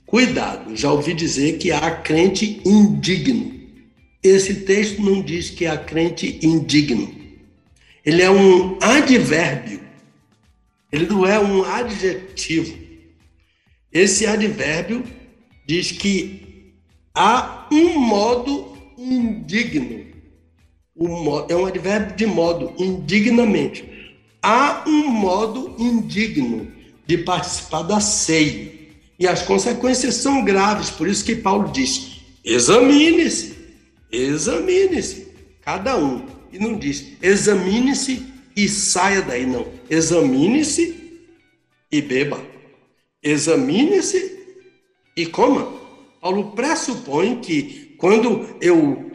Cuidado, 0.07 0.75
já 0.75 0.91
ouvi 0.91 1.13
dizer 1.13 1.59
que 1.59 1.71
há 1.71 1.91
crente 1.91 2.63
indigno. 2.65 3.53
Esse 4.23 4.55
texto 4.63 5.03
não 5.03 5.21
diz 5.21 5.51
que 5.51 5.67
há 5.67 5.77
crente 5.77 6.41
indigno. 6.43 7.15
Ele 8.05 8.23
é 8.23 8.31
um 8.31 8.79
advérbio. 8.81 9.83
Ele 10.93 11.07
não 11.07 11.27
é 11.27 11.39
um 11.39 11.65
adjetivo. 11.65 12.77
Esse 13.93 14.27
advérbio 14.27 15.05
diz 15.67 15.93
que 15.93 16.75
há 17.15 17.67
um 17.71 17.99
modo 17.99 18.77
indigno. 18.99 20.07
é 21.49 21.55
um 21.55 21.67
advérbio 21.67 22.17
de 22.17 22.27
modo, 22.27 22.73
indignamente. 22.79 23.89
Há 24.43 24.85
um 24.87 25.09
modo 25.09 25.77
indigno 25.79 26.73
de 27.07 27.19
participar 27.19 27.83
da 27.83 28.01
ceia. 28.01 28.73
E 29.19 29.27
as 29.27 29.43
consequências 29.43 30.15
são 30.15 30.45
graves, 30.45 30.91
por 30.91 31.07
isso 31.07 31.25
que 31.25 31.37
Paulo 31.37 31.71
diz: 31.71 32.21
examine-se, 32.45 33.55
examine-se, 34.11 35.29
cada 35.63 35.97
um. 35.99 36.25
E 36.53 36.59
não 36.59 36.79
diz, 36.79 37.13
examine-se 37.23 38.30
e 38.57 38.69
saia 38.69 39.23
daí, 39.23 39.47
não. 39.47 39.67
Examine-se 39.89 41.21
e 41.91 42.03
beba. 42.03 42.43
Examine-se 43.23 44.39
e 45.17 45.27
coma. 45.27 45.81
Paulo 46.21 46.53
pressupõe 46.53 47.41
que 47.41 47.95
quando 47.99 48.57
eu 48.61 49.11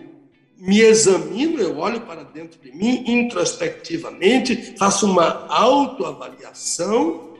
me 0.58 0.82
examino, 0.82 1.60
eu 1.60 1.78
olho 1.78 2.02
para 2.02 2.24
dentro 2.24 2.60
de 2.60 2.72
mim 2.72 3.04
introspectivamente, 3.06 4.76
faço 4.78 5.06
uma 5.06 5.46
autoavaliação, 5.48 7.36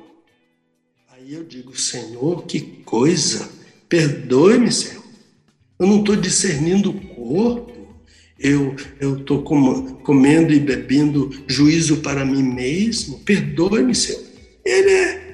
aí 1.12 1.34
eu 1.34 1.44
digo, 1.44 1.76
Senhor, 1.76 2.46
que 2.46 2.60
coisa, 2.60 3.50
perdoe-me, 3.90 4.72
Senhor. 4.72 5.04
Eu 5.80 5.88
não 5.88 6.00
estou 6.00 6.16
discernindo 6.16 6.92
o 6.92 7.02
corpo, 7.16 7.75
eu 8.38 8.76
estou 9.18 9.44
comendo 9.44 10.54
e 10.54 10.60
bebendo 10.60 11.32
juízo 11.48 11.98
para 11.98 12.26
mim 12.26 12.44
mesmo, 12.44 13.20
perdoe-me, 13.20 13.96
Senhor. 13.96 14.22
Ele 14.64 14.90
é 14.92 15.26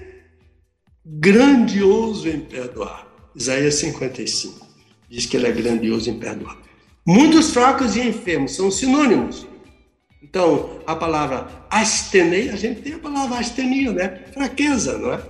grandioso 1.06 2.30
em 2.30 2.40
perdoar. 2.40 3.08
Isaías 3.36 3.76
55 3.76 4.68
diz 5.10 5.26
que 5.26 5.36
ele 5.36 5.48
é 5.48 5.52
grandioso 5.52 6.10
em 6.10 6.20
perdoar. 6.20 6.58
Muitos 7.06 7.52
fracos 7.52 7.96
e 7.96 8.02
enfermos 8.02 8.56
são 8.56 8.70
sinônimos. 8.70 9.48
Então, 10.22 10.82
a 10.86 10.96
palavra 10.96 11.66
astenei, 11.70 12.50
a 12.50 12.56
gente 12.56 12.82
tem 12.82 12.94
a 12.94 13.00
palavra 13.00 13.40
astenia, 13.40 13.92
né? 13.92 14.26
Fraqueza, 14.34 14.98
não 14.98 15.14
é? 15.14 15.22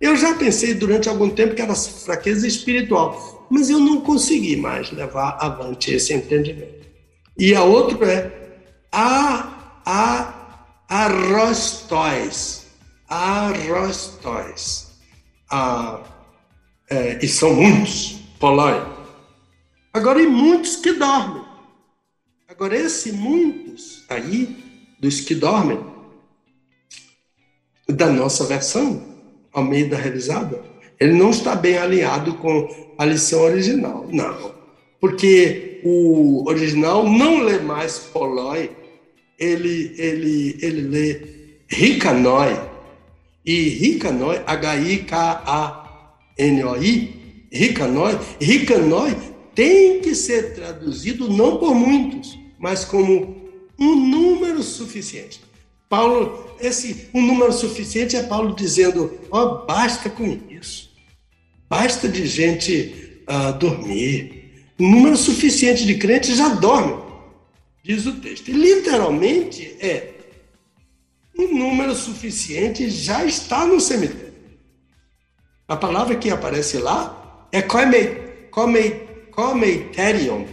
Eu 0.00 0.16
já 0.16 0.34
pensei 0.34 0.74
durante 0.74 1.08
algum 1.08 1.28
tempo 1.28 1.54
que 1.54 1.62
era 1.62 1.74
fraqueza 1.74 2.46
espiritual, 2.46 3.46
mas 3.50 3.68
eu 3.68 3.80
não 3.80 4.00
consegui 4.00 4.56
mais 4.56 4.90
levar 4.92 5.36
avante 5.40 5.92
esse 5.92 6.14
entendimento. 6.14 6.85
E 7.38 7.54
a 7.54 7.62
outra 7.62 8.10
é 8.10 8.46
a, 8.90 9.82
a, 9.84 10.34
arrostóis. 10.88 12.66
Arrostóis. 13.08 14.92
A, 15.50 16.00
é, 16.88 17.18
e 17.22 17.28
são 17.28 17.54
muitos, 17.54 18.20
polói. 18.38 18.82
Agora, 19.92 20.20
e 20.20 20.26
muitos 20.26 20.76
que 20.76 20.92
dormem. 20.92 21.44
Agora, 22.48 22.76
esse 22.76 23.12
muitos 23.12 24.04
aí, 24.08 24.56
dos 24.98 25.20
que 25.20 25.34
dormem, 25.34 25.78
da 27.88 28.08
nossa 28.08 28.44
versão, 28.44 29.02
Almeida 29.52 29.96
realizada, 29.96 30.62
ele 30.98 31.14
não 31.14 31.30
está 31.30 31.54
bem 31.54 31.78
alinhado 31.78 32.34
com 32.34 32.94
a 32.98 33.04
lição 33.04 33.40
original. 33.40 34.06
Não. 34.10 34.54
Porque 35.00 35.65
o 35.86 36.44
original 36.48 37.08
não 37.08 37.40
lê 37.42 37.58
mais 37.60 37.98
polói, 37.98 38.70
ele, 39.38 39.94
ele, 39.96 40.58
ele 40.60 40.80
lê 40.82 41.20
ricanoi. 41.68 42.58
E 43.44 43.68
ricanoi, 43.68 44.40
H-I-K-A-N-O-I, 44.44 45.56
ricanoi, 47.52 48.18
ricanoi 48.40 49.16
tem 49.54 50.00
que 50.00 50.14
ser 50.14 50.54
traduzido 50.54 51.30
não 51.30 51.56
por 51.58 51.74
muitos, 51.74 52.36
mas 52.58 52.84
como 52.84 53.36
um 53.78 53.94
número 53.94 54.62
suficiente. 54.62 55.40
Paulo, 55.88 56.56
esse 56.60 57.08
um 57.14 57.22
número 57.24 57.52
suficiente 57.52 58.16
é 58.16 58.22
Paulo 58.24 58.56
dizendo: 58.56 59.18
ó, 59.30 59.42
oh, 59.42 59.66
basta 59.66 60.10
com 60.10 60.38
isso, 60.50 60.90
basta 61.68 62.08
de 62.08 62.26
gente 62.26 63.22
uh, 63.28 63.56
dormir. 63.56 64.35
Um 64.78 64.90
número 64.90 65.16
suficiente 65.16 65.86
de 65.86 65.96
crentes 65.96 66.36
já 66.36 66.48
dormem, 66.48 66.98
diz 67.82 68.04
o 68.06 68.12
texto. 68.20 68.48
E 68.48 68.52
literalmente 68.52 69.76
é: 69.80 70.14
um 71.38 71.56
número 71.56 71.94
suficiente 71.94 72.90
já 72.90 73.24
está 73.24 73.64
no 73.66 73.80
cemitério. 73.80 74.34
A 75.68 75.76
palavra 75.76 76.16
que 76.16 76.30
aparece 76.30 76.78
lá 76.78 77.48
é 77.50 77.62
comei, 77.62 78.48
comei, 78.50 79.08
comeiterion. 79.32 80.44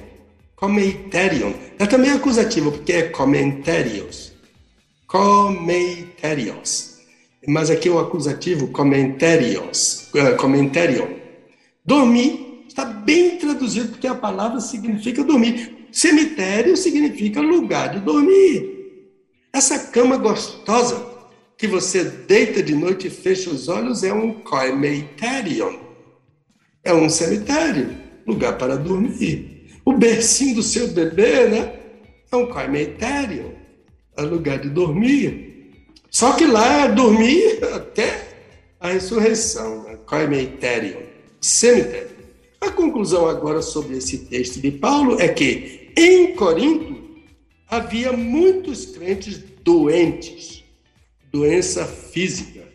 Comeiterion. 0.56 1.54
É 1.78 1.86
também 1.86 2.12
acusativo, 2.12 2.72
porque 2.72 2.94
é 2.94 3.10
comentários. 3.10 4.32
Comeiterios. 5.06 6.94
Mas 7.46 7.70
aqui 7.70 7.90
o 7.90 8.00
acusativo, 8.00 8.68
comentários. 8.70 10.10
Uh, 10.14 10.38
comentárion. 10.38 11.10
Dormir 11.86 12.43
está 12.74 12.86
bem 12.86 13.38
traduzido, 13.38 13.90
porque 13.90 14.08
a 14.08 14.16
palavra 14.16 14.60
significa 14.60 15.24
dormir. 15.24 15.88
Cemitério 15.92 16.76
significa 16.76 17.40
lugar 17.40 17.94
de 17.94 18.00
dormir. 18.00 18.74
Essa 19.54 19.78
cama 19.92 20.18
gostosa 20.18 21.06
que 21.56 21.68
você 21.68 22.04
deita 22.04 22.64
de 22.64 22.74
noite 22.74 23.08
e 23.08 23.12
fecha 23.12 23.52
os 23.52 23.70
olhos 23.70 24.04
é 24.04 24.12
um 24.12 24.42
coimeterion. 24.42 25.76
É 26.84 26.92
um 26.92 27.08
cemitério 27.08 27.96
lugar 28.26 28.58
para 28.58 28.76
dormir. 28.76 29.70
O 29.86 29.94
bercinho 29.94 30.56
do 30.56 30.64
seu 30.64 30.88
bebê, 30.88 31.48
né? 31.48 31.80
É 32.32 32.36
um 32.36 32.52
cemitério, 32.52 33.56
é 34.18 34.22
lugar 34.24 34.58
de 34.58 34.70
dormir. 34.70 35.76
Só 36.10 36.34
que 36.34 36.48
lá 36.48 36.86
é 36.86 36.92
dormir 36.92 37.64
até 37.72 38.30
a 38.80 38.88
ressurreição, 38.94 39.84
né? 39.84 40.00
cemitério, 40.10 41.04
cemitério. 41.40 42.13
A 42.64 42.72
conclusão 42.72 43.28
agora 43.28 43.62
sobre 43.62 43.98
esse 43.98 44.20
texto 44.20 44.62
de 44.62 44.72
Paulo 44.72 45.20
é 45.20 45.28
que 45.28 45.92
em 45.98 46.34
Corinto 46.34 46.96
havia 47.68 48.14
muitos 48.14 48.86
crentes 48.86 49.38
doentes, 49.64 50.64
doença 51.30 51.86
física, 51.86 52.66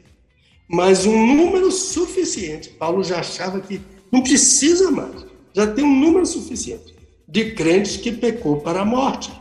mas 0.68 1.06
um 1.06 1.34
número 1.34 1.72
suficiente. 1.72 2.68
Paulo 2.68 3.02
já 3.02 3.20
achava 3.20 3.60
que 3.60 3.80
não 4.12 4.22
precisa 4.22 4.90
mais 4.90 5.26
já 5.54 5.66
tem 5.66 5.84
um 5.84 5.98
número 5.98 6.26
suficiente 6.26 6.94
de 7.26 7.52
crentes 7.52 7.96
que 7.96 8.12
pecou 8.12 8.60
para 8.60 8.82
a 8.82 8.84
morte 8.84 9.32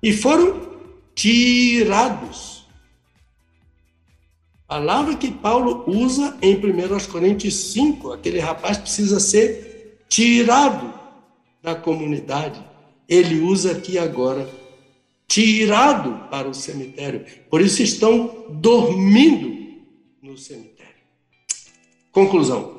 e 0.00 0.12
foram 0.12 0.60
tirados. 1.14 2.66
A 4.68 4.76
palavra 4.76 5.16
que 5.16 5.30
Paulo 5.30 5.84
usa 5.86 6.36
em 6.40 6.56
1 6.56 7.10
Coríntios 7.10 7.54
5, 7.72 8.12
aquele 8.12 8.38
rapaz 8.38 8.78
precisa 8.78 9.20
ser 9.20 9.75
tirado 10.08 10.92
da 11.62 11.74
comunidade. 11.74 12.62
Ele 13.08 13.40
usa 13.40 13.72
aqui 13.72 13.98
agora 13.98 14.48
tirado 15.28 16.28
para 16.30 16.48
o 16.48 16.54
cemitério. 16.54 17.24
Por 17.50 17.60
isso 17.60 17.82
estão 17.82 18.46
dormindo 18.50 19.82
no 20.22 20.36
cemitério. 20.36 20.94
Conclusão. 22.12 22.76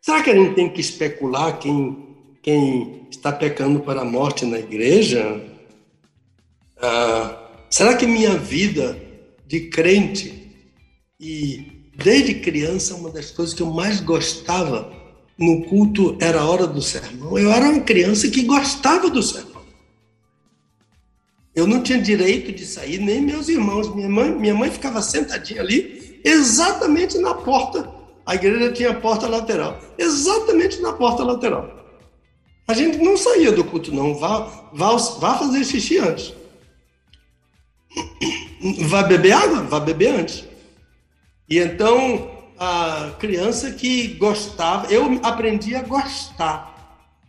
Será 0.00 0.22
que 0.22 0.30
a 0.30 0.36
gente 0.36 0.54
tem 0.54 0.72
que 0.72 0.80
especular 0.80 1.58
quem, 1.58 2.16
quem 2.42 3.06
está 3.10 3.32
pecando 3.32 3.80
para 3.80 4.02
a 4.02 4.04
morte 4.04 4.44
na 4.44 4.58
igreja? 4.58 5.42
Ah, 6.76 7.64
será 7.68 7.96
que 7.96 8.06
minha 8.06 8.36
vida 8.36 8.96
de 9.46 9.68
crente 9.68 10.52
e 11.18 11.90
desde 11.96 12.34
criança 12.34 12.94
uma 12.94 13.10
das 13.10 13.30
coisas 13.30 13.54
que 13.54 13.62
eu 13.62 13.70
mais 13.70 14.00
gostava 14.00 14.92
no 15.38 15.64
culto 15.64 16.16
era 16.20 16.40
a 16.40 16.46
hora 16.46 16.66
do 16.66 16.80
sermão? 16.80 17.38
Eu 17.38 17.50
era 17.50 17.68
uma 17.68 17.80
criança 17.80 18.28
que 18.28 18.42
gostava 18.42 19.10
do 19.10 19.22
sermão. 19.22 19.62
Eu 21.54 21.66
não 21.66 21.82
tinha 21.82 22.00
direito 22.00 22.52
de 22.52 22.66
sair, 22.66 22.98
nem 22.98 23.20
meus 23.20 23.48
irmãos. 23.48 23.94
Minha 23.94 24.08
mãe, 24.08 24.30
minha 24.30 24.54
mãe 24.54 24.70
ficava 24.70 25.00
sentadinha 25.00 25.60
ali, 25.60 26.20
exatamente 26.24 27.18
na 27.18 27.34
porta 27.34 27.96
a 28.26 28.34
igreja 28.34 28.72
tinha 28.72 28.92
porta 28.92 29.28
lateral, 29.28 29.80
exatamente 29.96 30.82
na 30.82 30.92
porta 30.92 31.22
lateral. 31.22 31.70
A 32.66 32.74
gente 32.74 32.98
não 32.98 33.16
saía 33.16 33.52
do 33.52 33.62
culto, 33.62 33.94
não. 33.94 34.16
Vá, 34.16 34.40
vá, 34.72 34.96
vá 34.96 35.38
fazer 35.38 35.64
xixi 35.64 35.98
antes. 35.98 36.34
Vai 38.88 39.06
beber 39.06 39.30
água? 39.30 39.62
Vá 39.62 39.78
beber 39.78 40.08
antes. 40.08 40.44
E 41.48 41.60
então, 41.60 42.35
a 42.58 43.14
criança 43.18 43.72
que 43.72 44.08
gostava, 44.14 44.92
eu 44.92 45.20
aprendi 45.22 45.74
a 45.74 45.82
gostar 45.82 46.74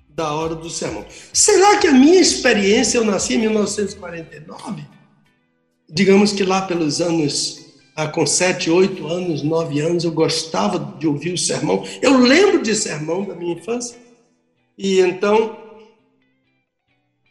da 0.09 0.33
hora 0.33 0.55
do 0.55 0.69
sermão. 0.69 1.05
Será 1.31 1.77
que 1.77 1.87
a 1.87 1.91
minha 1.91 2.19
experiência, 2.19 2.97
eu 2.97 3.05
nasci 3.05 3.35
em 3.35 3.39
1949, 3.39 4.83
digamos 5.89 6.31
que 6.31 6.43
lá 6.43 6.61
pelos 6.63 7.01
anos 7.01 7.67
ah, 7.97 8.07
com 8.07 8.27
sete, 8.27 8.69
oito 8.69 9.07
anos, 9.07 9.41
nove 9.41 9.79
anos, 9.79 10.03
eu 10.03 10.11
gostava 10.11 10.77
de 10.99 11.07
ouvir 11.07 11.33
o 11.33 11.37
sermão. 11.37 11.83
Eu 11.99 12.15
lembro 12.19 12.61
de 12.61 12.75
sermão 12.75 13.23
da 13.23 13.33
minha 13.33 13.55
infância. 13.55 13.97
E 14.77 14.99
então, 14.99 15.57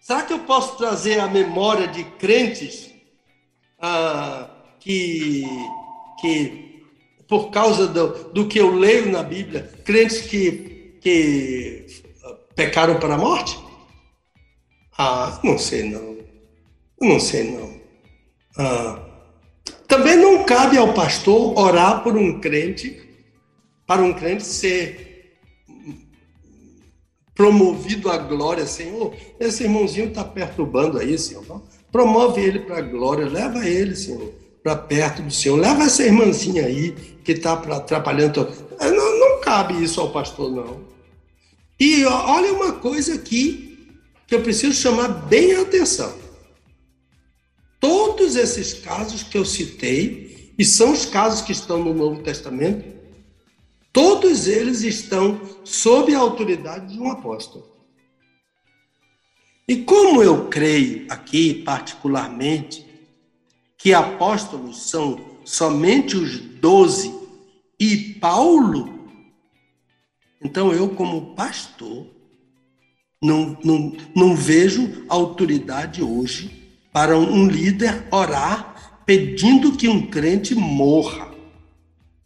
será 0.01 0.23
que 0.23 0.33
eu 0.33 0.41
posso 0.41 0.77
trazer 0.77 1.21
a 1.21 1.29
memória 1.29 1.87
de 1.87 2.03
crentes 2.03 2.91
ah, 3.79 4.51
que, 4.81 5.45
que, 6.21 6.66
por 7.29 7.51
causa 7.51 7.87
do, 7.87 8.33
do 8.33 8.47
que 8.47 8.59
eu 8.59 8.75
leio 8.75 9.11
na 9.11 9.23
Bíblia, 9.23 9.71
crentes 9.85 10.21
que, 10.21 10.97
que 11.01 11.87
ah, 12.25 12.35
pecaram 12.55 12.99
para 12.99 13.15
a 13.15 13.19
morte? 13.19 13.59
Ah, 14.97 15.41
não 15.43 15.59
sei 15.59 15.85
não. 15.85 16.17
Não 17.01 17.21
sei 17.21 17.51
não. 17.51 17.81
Ah, 18.57 19.03
também 19.87 20.17
não 20.17 20.45
cabe 20.45 20.79
ao 20.79 20.95
pastor 20.95 21.59
orar 21.59 22.03
por 22.03 22.17
um 22.17 22.41
crente, 22.41 23.03
para 23.87 24.03
um 24.03 24.13
crente 24.13 24.45
ser 24.45 25.07
promovido 27.35 28.11
à 28.11 28.17
glória, 28.17 28.67
Senhor. 28.67 29.15
Esse 29.39 29.65
irmãozinho 29.65 30.09
está 30.09 30.25
perturbando 30.25 30.99
aí, 30.99 31.19
Senhor. 31.19 31.63
Promove 31.93 32.41
ele 32.41 32.61
para 32.61 32.79
a 32.79 32.83
glória, 32.83 33.27
leva 33.27 33.67
ele, 33.67 33.95
Senhor, 33.95 34.33
para 34.63 34.75
perto 34.75 35.23
do 35.23 35.31
Senhor. 35.31 35.57
Leva 35.57 35.85
essa 35.85 36.03
irmãzinha 36.03 36.65
aí 36.65 37.16
que 37.27 37.33
está 37.33 37.55
atrapalhando. 37.55 38.49
Não, 38.81 39.19
não 39.19 39.41
cabe 39.41 39.83
isso 39.83 40.01
ao 40.01 40.13
pastor, 40.13 40.49
não. 40.49 40.87
E 41.79 42.05
olha 42.05 42.53
uma 42.53 42.73
coisa 42.75 43.17
aqui 43.17 43.99
que 44.29 44.35
eu 44.37 44.43
preciso 44.43 44.81
chamar 44.81 45.09
bem 45.09 45.57
a 45.57 45.63
atenção. 45.63 46.17
Todos 47.81 48.37
esses 48.37 48.75
casos 48.75 49.25
que 49.25 49.37
eu 49.37 49.45
citei, 49.45 50.55
e 50.57 50.65
são 50.65 50.93
os 50.93 51.05
casos 51.05 51.43
que 51.43 51.51
estão 51.51 51.83
no 51.83 51.93
Novo 51.93 52.23
Testamento, 52.23 52.97
todos 53.93 54.47
eles 54.47 54.83
estão 54.83 55.41
sob 55.65 56.15
a 56.15 56.21
autoridade 56.21 56.95
de 56.95 57.01
um 57.01 57.11
apóstolo. 57.11 57.67
E 59.69 59.79
como 59.79 60.23
eu 60.23 60.47
creio 60.47 61.07
aqui, 61.11 61.55
particularmente, 61.65 62.87
que 63.77 63.93
apóstolos 63.93 64.89
são 64.89 65.36
somente 65.47 66.17
os 66.17 66.39
doze 66.39 67.15
e 67.79 67.97
Paulo, 68.21 69.09
então 70.43 70.73
eu, 70.73 70.89
como 70.91 71.35
pastor, 71.35 72.07
não, 73.23 73.57
não, 73.65 73.97
não 74.15 74.35
vejo 74.35 75.05
autoridade 75.09 76.03
hoje 76.03 76.51
para 76.93 77.17
um 77.17 77.47
líder 77.47 78.07
orar 78.11 79.01
pedindo 79.07 79.73
que 79.73 79.89
um 79.89 80.07
crente 80.09 80.55
morra, 80.55 81.31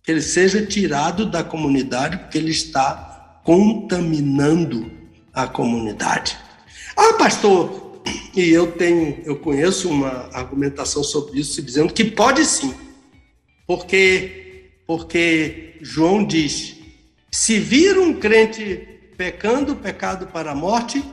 que 0.03 0.11
ele 0.11 0.23
seja 0.23 0.65
tirado 0.65 1.27
da 1.27 1.45
comunidade 1.45 2.17
porque 2.17 2.39
ele 2.39 2.51
está 2.51 3.41
contaminando 3.45 4.91
a 5.33 5.47
comunidade. 5.47 6.39
Ah, 6.97 7.15
pastor, 7.15 8.01
e 8.35 8.49
eu 8.49 8.73
tenho, 8.73 9.21
eu 9.25 9.37
conheço 9.37 9.91
uma 9.91 10.31
argumentação 10.33 11.05
sobre 11.05 11.39
isso 11.39 11.61
dizendo 11.61 11.93
que 11.93 12.05
pode 12.05 12.45
sim. 12.47 12.90
Porque 13.71 14.83
porque 14.85 15.79
João 15.81 16.27
diz: 16.27 16.75
se 17.31 17.61
vir 17.61 17.97
um 17.97 18.15
crente 18.15 18.77
pecando 19.17 19.77
pecado 19.77 20.27
para 20.27 20.51
a 20.51 20.55
morte, 20.57 21.05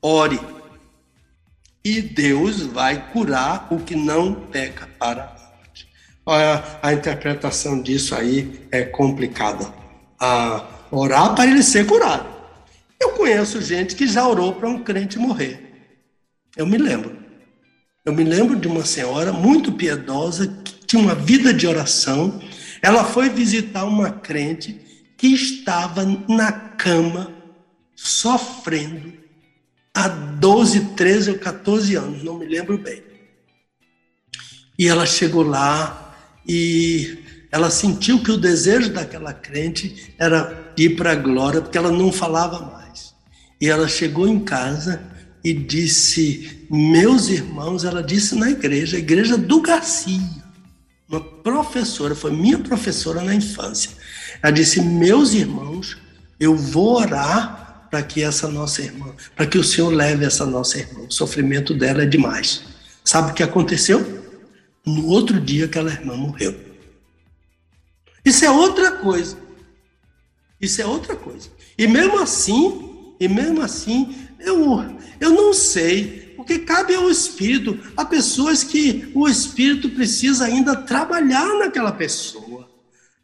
ore 0.00 0.40
e 1.84 2.00
Deus 2.00 2.62
vai 2.62 3.10
curar 3.12 3.68
o 3.70 3.80
que 3.80 3.94
não 3.94 4.32
peca 4.32 4.88
para 4.98 5.24
a 5.24 5.26
morte. 5.26 5.86
Olha, 6.24 6.64
a 6.80 6.94
interpretação 6.94 7.82
disso 7.82 8.14
aí 8.14 8.66
é 8.72 8.82
complicada. 8.82 9.70
A 10.18 10.66
orar 10.90 11.34
para 11.34 11.44
ele 11.44 11.62
ser 11.62 11.86
curado. 11.86 12.26
Eu 12.98 13.10
conheço 13.10 13.60
gente 13.60 13.94
que 13.94 14.06
já 14.06 14.26
orou 14.26 14.54
para 14.54 14.66
um 14.66 14.82
crente 14.82 15.18
morrer. 15.18 15.92
Eu 16.56 16.66
me 16.66 16.78
lembro. 16.78 17.20
Eu 18.02 18.14
me 18.14 18.24
lembro 18.24 18.58
de 18.58 18.66
uma 18.66 18.86
senhora 18.86 19.30
muito 19.30 19.72
piedosa 19.72 20.61
tinha 20.92 21.02
uma 21.02 21.14
vida 21.14 21.54
de 21.54 21.66
oração. 21.66 22.38
Ela 22.82 23.02
foi 23.02 23.30
visitar 23.30 23.84
uma 23.84 24.10
crente 24.10 24.78
que 25.16 25.28
estava 25.28 26.04
na 26.28 26.52
cama 26.52 27.32
sofrendo 27.96 29.14
há 29.94 30.08
12, 30.08 30.94
13 30.96 31.30
ou 31.30 31.38
14 31.38 31.96
anos, 31.96 32.22
não 32.22 32.38
me 32.38 32.46
lembro 32.46 32.76
bem. 32.76 33.02
E 34.78 34.86
ela 34.86 35.06
chegou 35.06 35.42
lá 35.42 36.14
e 36.46 37.18
ela 37.50 37.70
sentiu 37.70 38.22
que 38.22 38.30
o 38.30 38.36
desejo 38.36 38.92
daquela 38.92 39.32
crente 39.32 40.14
era 40.18 40.72
ir 40.76 40.96
para 40.96 41.12
a 41.12 41.16
glória, 41.16 41.62
porque 41.62 41.78
ela 41.78 41.92
não 41.92 42.12
falava 42.12 42.60
mais. 42.60 43.14
E 43.58 43.68
ela 43.68 43.88
chegou 43.88 44.28
em 44.28 44.40
casa 44.40 45.02
e 45.42 45.54
disse: 45.54 46.66
Meus 46.70 47.28
irmãos, 47.28 47.84
ela 47.84 48.02
disse 48.02 48.34
na 48.34 48.50
igreja, 48.50 48.98
igreja 48.98 49.38
do 49.38 49.60
Garcia, 49.60 50.41
uma 51.12 51.20
professora, 51.20 52.14
foi 52.14 52.30
minha 52.30 52.58
professora 52.58 53.22
na 53.22 53.34
infância. 53.34 53.90
Ela 54.42 54.52
disse: 54.52 54.80
Meus 54.80 55.34
irmãos, 55.34 55.98
eu 56.40 56.56
vou 56.56 56.96
orar 56.96 57.86
para 57.90 58.02
que 58.02 58.22
essa 58.22 58.48
nossa 58.48 58.80
irmã, 58.80 59.14
para 59.36 59.46
que 59.46 59.58
o 59.58 59.64
Senhor 59.64 59.90
leve 59.90 60.24
essa 60.24 60.46
nossa 60.46 60.78
irmã. 60.78 61.00
O 61.00 61.12
sofrimento 61.12 61.74
dela 61.74 62.02
é 62.02 62.06
demais. 62.06 62.64
Sabe 63.04 63.30
o 63.32 63.34
que 63.34 63.42
aconteceu? 63.42 64.22
No 64.86 65.06
outro 65.08 65.38
dia 65.38 65.66
aquela 65.66 65.92
irmã 65.92 66.16
morreu. 66.16 66.58
Isso 68.24 68.44
é 68.44 68.50
outra 68.50 68.92
coisa. 68.92 69.36
Isso 70.60 70.80
é 70.80 70.86
outra 70.86 71.14
coisa. 71.14 71.50
E 71.76 71.86
mesmo 71.86 72.18
assim, 72.20 73.14
e 73.20 73.28
mesmo 73.28 73.60
assim, 73.60 74.16
eu, 74.40 74.82
eu 75.20 75.30
não 75.30 75.52
sei, 75.52 76.21
porque 76.42 76.58
cabe 76.60 76.94
ao 76.94 77.08
Espírito. 77.08 77.78
Há 77.96 78.04
pessoas 78.04 78.64
que 78.64 79.10
o 79.14 79.28
Espírito 79.28 79.88
precisa 79.90 80.44
ainda 80.44 80.74
trabalhar 80.76 81.46
naquela 81.58 81.92
pessoa. 81.92 82.68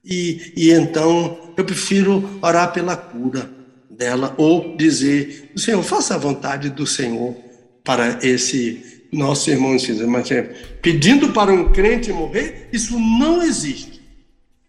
E, 0.04 0.52
e 0.56 0.70
então 0.70 1.52
eu 1.56 1.64
prefiro 1.64 2.38
orar 2.40 2.72
pela 2.72 2.96
cura 2.96 3.50
dela 3.90 4.34
ou 4.38 4.76
dizer: 4.76 5.50
Senhor, 5.56 5.82
faça 5.82 6.14
a 6.14 6.18
vontade 6.18 6.70
do 6.70 6.86
Senhor 6.86 7.36
para 7.84 8.20
esse 8.22 9.06
nosso 9.12 9.50
irmão 9.50 9.76
Mas 10.06 10.30
é, 10.30 10.42
pedindo 10.80 11.32
para 11.32 11.52
um 11.52 11.72
crente 11.72 12.12
morrer, 12.12 12.68
isso 12.72 12.98
não 12.98 13.42
existe. 13.42 14.00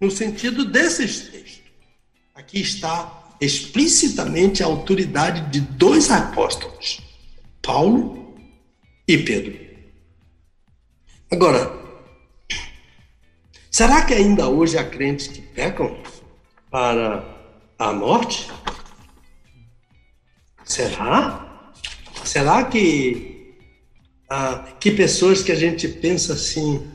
No 0.02 0.10
sentido 0.10 0.66
desses 0.66 1.20
textos. 1.22 1.60
Aqui 2.34 2.62
está 2.62 3.36
explicitamente 3.40 4.64
a 4.64 4.66
autoridade 4.66 5.52
de 5.52 5.60
dois 5.60 6.10
apóstolos, 6.10 7.02
Paulo 7.62 8.20
e 9.10 9.18
Pedro. 9.18 9.58
Agora, 11.32 11.72
será 13.72 14.04
que 14.04 14.14
ainda 14.14 14.48
hoje 14.48 14.78
há 14.78 14.84
crentes 14.84 15.28
que 15.28 15.42
pecam 15.42 15.98
para 16.70 17.24
a 17.80 17.92
morte? 17.92 18.48
Será? 20.64 21.74
Será 22.24 22.66
que 22.66 23.56
ah, 24.30 24.74
que 24.80 24.92
pessoas 24.92 25.42
que 25.42 25.52
a 25.52 25.56
gente 25.56 25.88
pensa 25.88 26.34
assim, 26.34 26.88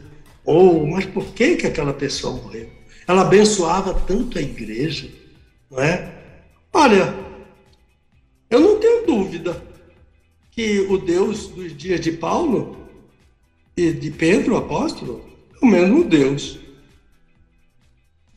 ou 0.45 0.85
oh, 0.85 0.87
mas 0.87 1.07
por 1.07 1.27
que 1.33 1.57
que 1.57 1.67
aquela 1.67 1.93
pessoa 1.93 2.41
morreu? 2.41 2.71
Ela 3.09 3.23
abençoava 3.23 3.93
tanto 3.93 4.39
a 4.39 4.41
igreja, 4.41 5.11
não 5.69 5.81
é? 5.83 6.15
Olha, 6.73 7.13
eu 8.49 8.61
não 8.61 8.79
tenho 8.79 9.05
dúvida 9.05 9.74
que 10.55 10.81
o 10.89 10.97
Deus 10.99 11.49
dos 11.49 11.77
dias 11.77 12.01
de 12.01 12.13
Paulo 12.13 12.77
e 13.77 13.93
de 13.93 14.11
Pedro, 14.13 14.57
apóstolo, 14.57 15.29
é 15.53 15.65
o 15.65 15.69
mesmo 15.69 16.05
Deus. 16.05 16.61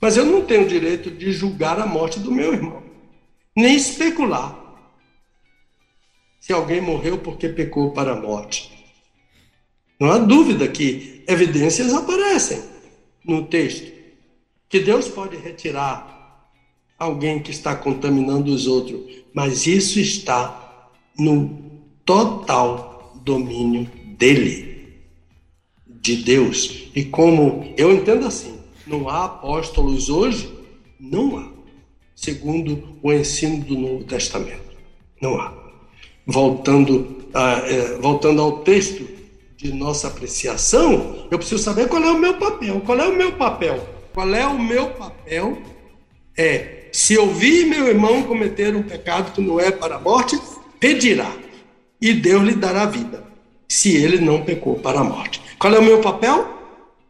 Mas 0.02 0.18
eu 0.18 0.26
não 0.26 0.44
tenho 0.44 0.68
direito 0.68 1.12
de 1.12 1.32
julgar 1.32 1.80
a 1.80 1.86
morte 1.86 2.20
do 2.20 2.32
meu 2.32 2.54
irmão, 2.54 2.84
nem 3.56 3.76
especular 3.76 4.66
se 6.40 6.54
alguém 6.54 6.80
morreu 6.82 7.18
porque 7.20 7.50
pecou 7.50 7.92
para 7.92 8.14
a 8.14 8.22
morte. 8.22 8.72
Não 10.00 10.12
há 10.12 10.18
dúvida 10.18 10.68
que 10.68 11.24
evidências 11.28 11.94
aparecem 11.94 12.64
no 13.24 13.46
texto, 13.46 13.92
que 14.70 14.80
Deus 14.80 15.08
pode 15.08 15.36
retirar 15.36 16.50
alguém 16.98 17.42
que 17.42 17.52
está 17.52 17.76
contaminando 17.76 18.52
os 18.52 18.66
outros, 18.66 19.24
mas 19.34 19.68
isso 19.68 20.00
está 20.00 20.90
no 21.20 21.67
total 22.08 23.14
domínio 23.24 23.88
dele, 24.18 24.98
de 25.86 26.16
Deus. 26.16 26.90
E 26.96 27.06
como 27.06 27.72
eu 27.78 27.94
entendo 27.94 28.26
assim, 28.26 28.58
não 28.88 29.08
há 29.08 29.26
apóstolos 29.26 30.10
hoje? 30.10 30.52
Não 31.00 31.38
há, 31.38 31.52
segundo 32.16 32.98
o 33.04 33.14
ensino 33.14 33.64
do 33.64 33.78
Novo 33.78 34.04
Testamento. 34.06 34.76
Não 35.22 35.40
há 35.40 35.68
voltando, 36.28 37.30
a, 37.34 37.52
é, 37.60 37.98
voltando 38.00 38.42
ao 38.42 38.60
texto 38.60 39.08
de 39.56 39.72
nossa 39.74 40.10
apreciação, 40.10 41.28
eu 41.32 41.38
preciso 41.38 41.64
saber 41.64 41.88
qual 41.88 42.04
é 42.04 42.12
o 42.12 42.20
meu 42.20 42.36
papel. 42.36 42.82
Qual 42.86 43.00
é 43.00 43.08
o 43.08 43.16
meu 43.16 43.32
papel? 43.32 43.88
Qual 44.14 44.36
é 44.36 44.46
o 44.46 44.60
meu 44.60 44.90
papel? 44.90 45.58
É, 46.38 46.90
se 46.92 47.14
eu 47.14 47.34
vi 47.34 47.66
meu 47.66 47.88
irmão 47.88 48.24
cometer 48.24 48.76
um 48.76 48.84
pecado 48.84 49.32
que 49.32 49.42
não 49.42 49.60
é 49.60 49.72
para 49.72 49.96
a 49.96 50.00
morte, 50.00 50.38
pedirá, 50.80 51.32
e 52.02 52.14
Deus 52.14 52.44
lhe 52.44 52.56
dará 52.56 52.86
vida, 52.86 53.24
se 53.68 53.96
ele 53.96 54.20
não 54.20 54.44
pecou 54.44 54.76
para 54.76 55.00
a 55.00 55.04
morte. 55.04 55.42
Qual 55.58 55.74
é 55.74 55.80
o 55.80 55.84
meu 55.84 56.02
papel? 56.02 56.48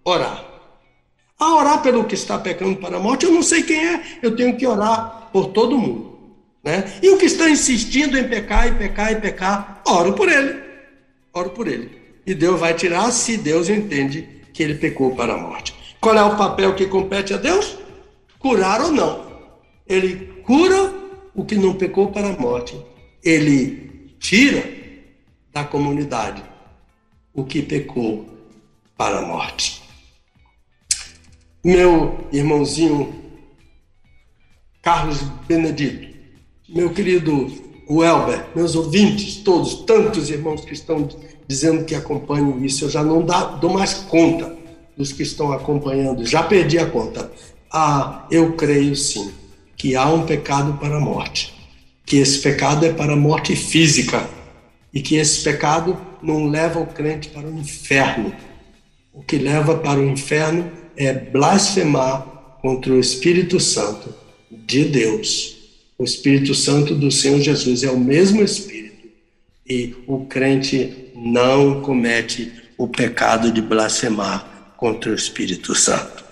Orar. 0.04 0.46
A 1.40 1.56
orar 1.56 1.82
pelo 1.84 2.06
que 2.06 2.16
está 2.16 2.38
pecando 2.38 2.78
para 2.78 2.98
a 2.98 3.00
morte, 3.00 3.26
eu 3.26 3.32
não 3.32 3.44
sei 3.44 3.62
quem 3.62 3.86
é, 3.86 4.02
eu 4.24 4.36
tenho 4.36 4.56
que 4.56 4.66
orar 4.66 5.30
por 5.32 5.48
todo 5.48 5.78
mundo. 5.78 6.18
Né? 6.64 6.84
E 7.02 7.10
o 7.10 7.18
que 7.18 7.26
está 7.26 7.50
insistindo 7.50 8.18
em 8.18 8.28
pecar 8.28 8.68
e 8.68 8.76
pecar 8.76 9.12
e 9.12 9.16
pecar, 9.16 9.82
oro 9.86 10.14
por 10.14 10.30
ele. 10.30 10.60
Oro 11.34 11.52
por 11.52 11.68
ele. 11.68 11.92
E 12.26 12.34
Deus 12.34 12.60
vai 12.60 12.74
tirar 12.74 13.12
se 13.12 13.38
Deus 13.38 13.70
entende 13.70 14.28
que 14.54 14.64
ele 14.64 14.76
pecou 14.76 15.16
para 15.16 15.36
a 15.36 15.38
morte. 15.38 15.76
Qual 16.02 16.18
é 16.18 16.24
o 16.24 16.36
papel 16.36 16.74
que 16.76 16.88
compete 16.88 17.34
a 17.34 17.38
Deus? 17.38 17.78
Curar 18.40 18.82
ou 18.82 18.92
não. 18.92 19.26
Ele 19.88 20.42
cura 20.44 20.94
o 21.36 21.46
que 21.46 21.56
não 21.56 21.76
pecou 21.76 22.12
para 22.12 22.28
a 22.30 22.38
morte. 22.38 22.76
Ele 23.24 24.16
tira 24.20 24.77
da 25.58 25.64
comunidade 25.64 26.44
o 27.34 27.44
que 27.44 27.64
pecou 27.64 28.28
para 28.96 29.20
a 29.20 29.22
morte. 29.24 29.82
Meu 31.64 32.28
irmãozinho 32.32 33.14
Carlos 34.84 35.20
Benedito, 35.48 36.16
meu 36.70 36.92
querido 36.92 37.52
Welber, 37.90 38.46
meus 38.56 38.76
ouvintes, 38.76 39.38
todos, 39.38 39.86
tantos 39.86 40.30
irmãos 40.30 40.64
que 40.64 40.74
estão 40.74 41.10
dizendo 41.48 41.86
que 41.86 41.96
acompanham 41.96 42.64
isso, 42.64 42.86
eu 42.86 42.90
já 42.90 43.04
não 43.04 43.26
dá, 43.26 43.44
dou 43.44 43.74
mais 43.74 43.96
conta 43.96 44.56
dos 44.96 45.12
que 45.12 45.24
estão 45.24 45.52
acompanhando, 45.52 46.26
já 46.26 46.44
perdi 46.44 46.78
a 46.78 46.86
conta. 46.86 47.32
Ah, 47.72 48.28
eu 48.30 48.54
creio 48.54 48.96
sim 48.96 49.32
que 49.76 49.96
há 49.96 50.08
um 50.08 50.26
pecado 50.26 50.78
para 50.78 50.98
a 50.98 51.00
morte, 51.00 51.54
que 52.06 52.18
esse 52.18 52.40
pecado 52.42 52.86
é 52.86 52.94
para 52.94 53.14
a 53.14 53.18
morte 53.18 53.56
física 53.56 54.37
e 54.94 55.02
que 55.02 55.16
esse 55.16 55.44
pecado 55.44 55.98
não 56.22 56.48
leva 56.48 56.80
o 56.80 56.88
crente 56.88 57.30
para 57.30 57.48
o 57.48 57.58
inferno. 57.58 58.34
O 59.14 59.22
que 59.22 59.38
leva 59.38 59.78
para 59.78 60.00
o 60.00 60.10
inferno 60.10 60.72
é 60.96 61.14
blasfemar 61.14 62.22
contra 62.62 62.94
o 62.94 63.00
Espírito 63.00 63.60
Santo 63.60 64.14
de 64.52 64.86
Deus. 64.86 65.56
O 65.98 66.04
Espírito 66.04 66.54
Santo 66.54 66.96
do 66.96 67.12
Senhor 67.12 67.40
Jesus 67.40 67.84
é 67.84 67.92
o 67.92 68.00
mesmo 68.00 68.42
Espírito 68.42 69.08
e 69.68 69.96
o 70.08 70.26
crente 70.26 71.12
não 71.16 71.82
comete 71.82 72.52
o 72.78 72.88
pecado 72.88 73.52
de 73.52 73.62
blasfemar 73.62 74.74
contra 74.78 75.12
o 75.12 75.16
Espírito 75.16 75.74
Santo. 75.76 76.24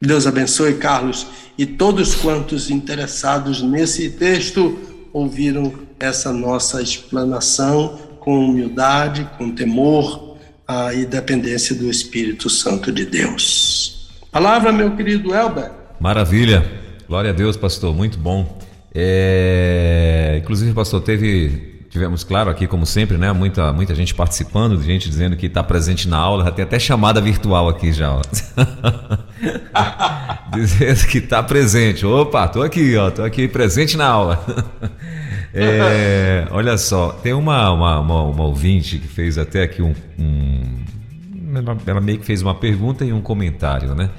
Deus 0.00 0.26
abençoe, 0.26 0.74
Carlos, 0.74 1.26
e 1.58 1.66
todos 1.66 2.14
quantos 2.14 2.70
interessados 2.70 3.62
nesse 3.62 4.10
texto 4.10 4.78
ouviram 5.12 5.72
essa 5.98 6.32
nossa 6.32 6.82
explanação 6.82 7.98
com 8.20 8.46
humildade, 8.46 9.28
com 9.36 9.50
temor 9.50 10.36
ah, 10.66 10.94
e 10.94 11.04
dependência 11.04 11.74
do 11.74 11.90
Espírito 11.90 12.48
Santo 12.48 12.92
de 12.92 13.04
Deus. 13.04 14.08
Palavra, 14.30 14.72
meu 14.72 14.96
querido 14.96 15.34
Elber. 15.34 15.70
Maravilha. 15.98 16.64
Glória 17.08 17.30
a 17.30 17.32
Deus, 17.32 17.56
pastor. 17.56 17.94
Muito 17.94 18.18
bom. 18.18 18.58
É... 18.94 20.38
Inclusive, 20.42 20.72
pastor, 20.72 21.00
teve 21.02 21.70
tivemos, 21.90 22.22
claro, 22.22 22.48
aqui 22.48 22.68
como 22.68 22.86
sempre, 22.86 23.18
né? 23.18 23.32
Muita, 23.32 23.72
muita 23.72 23.94
gente 23.94 24.14
participando, 24.14 24.80
gente 24.80 25.08
dizendo 25.08 25.36
que 25.36 25.46
está 25.46 25.62
presente 25.62 26.08
na 26.08 26.16
aula, 26.16 26.44
já 26.44 26.52
tem 26.52 26.62
até 26.62 26.78
chamada 26.78 27.20
virtual 27.20 27.68
aqui 27.68 27.92
já. 27.92 28.16
dizendo 30.54 31.06
que 31.06 31.18
está 31.18 31.42
presente. 31.42 32.04
Opa, 32.04 32.48
tô 32.48 32.62
aqui, 32.62 32.96
ó, 32.96 33.10
tô 33.10 33.22
aqui 33.22 33.48
presente 33.48 33.96
na 33.96 34.06
aula. 34.06 34.44
É, 35.52 36.46
olha 36.52 36.78
só, 36.78 37.10
tem 37.10 37.32
uma, 37.32 37.72
uma, 37.72 37.98
uma, 37.98 38.22
uma, 38.22 38.44
ouvinte 38.44 38.98
que 38.98 39.08
fez 39.08 39.36
até 39.36 39.64
aqui 39.64 39.82
um, 39.82 39.92
um. 40.16 40.84
Ela 41.84 42.00
meio 42.00 42.20
que 42.20 42.24
fez 42.24 42.40
uma 42.40 42.54
pergunta 42.54 43.04
e 43.04 43.12
um 43.12 43.20
comentário, 43.20 43.92
né? 43.92 44.10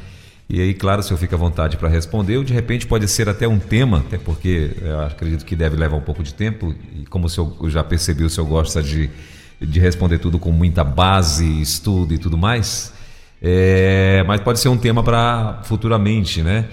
E 0.50 0.60
aí, 0.60 0.74
claro, 0.74 1.00
o 1.00 1.04
senhor 1.04 1.18
fica 1.18 1.38
à 1.38 1.40
vontade 1.40 1.78
para 1.78 1.88
responder, 1.88 2.36
ou 2.36 2.44
de 2.44 2.52
repente 2.52 2.86
pode 2.86 3.08
ser 3.08 3.30
até 3.30 3.48
um 3.48 3.58
tema, 3.58 4.00
até 4.00 4.18
porque 4.18 4.72
eu 4.82 5.00
acredito 5.00 5.46
que 5.46 5.56
deve 5.56 5.78
levar 5.78 5.96
um 5.96 6.02
pouco 6.02 6.22
de 6.22 6.34
tempo, 6.34 6.76
e 6.94 7.06
como 7.06 7.28
o 7.28 7.30
senhor 7.30 7.56
já 7.70 7.82
percebeu, 7.82 8.28
o 8.28 8.30
senhor 8.30 8.46
gosta 8.48 8.84
de, 8.84 9.10
de 9.62 9.80
responder 9.80 10.18
tudo 10.18 10.38
com 10.38 10.52
muita 10.52 10.84
base, 10.84 11.62
estudo 11.62 12.14
e 12.14 12.18
tudo 12.18 12.38
mais, 12.38 12.92
é, 13.42 14.24
mas 14.28 14.42
pode 14.42 14.60
ser 14.60 14.70
um 14.70 14.78
tema 14.78 15.02
para 15.04 15.62
futuramente, 15.64 16.44
né? 16.44 16.68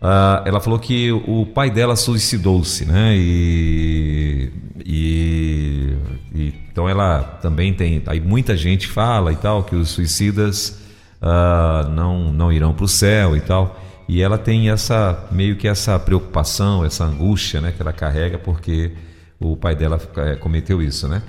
Uh, 0.00 0.46
ela 0.46 0.60
falou 0.60 0.78
que 0.78 1.12
o 1.12 1.44
pai 1.46 1.70
dela 1.70 1.94
suicidou-se, 1.94 2.86
né? 2.86 3.14
E, 3.16 4.50
e, 4.84 5.96
e, 6.34 6.54
então 6.72 6.88
ela 6.88 7.22
também 7.42 7.72
tem. 7.74 8.02
Aí 8.06 8.20
muita 8.20 8.56
gente 8.56 8.86
fala 8.86 9.32
e 9.32 9.36
tal 9.36 9.62
que 9.62 9.76
os 9.76 9.90
suicidas 9.90 10.80
uh, 11.20 11.88
não, 11.90 12.32
não 12.32 12.50
irão 12.50 12.72
para 12.72 12.84
o 12.84 12.88
céu 12.88 13.36
e 13.36 13.40
tal. 13.40 13.78
E 14.08 14.22
ela 14.22 14.38
tem 14.38 14.70
essa 14.70 15.28
meio 15.30 15.56
que 15.56 15.68
essa 15.68 15.98
preocupação, 15.98 16.84
essa 16.84 17.04
angústia, 17.04 17.60
né, 17.60 17.70
que 17.70 17.80
ela 17.80 17.92
carrega 17.92 18.38
porque 18.38 18.92
o 19.38 19.56
pai 19.56 19.76
dela 19.76 20.00
é, 20.16 20.34
cometeu 20.34 20.82
isso, 20.82 21.06
né? 21.06 21.22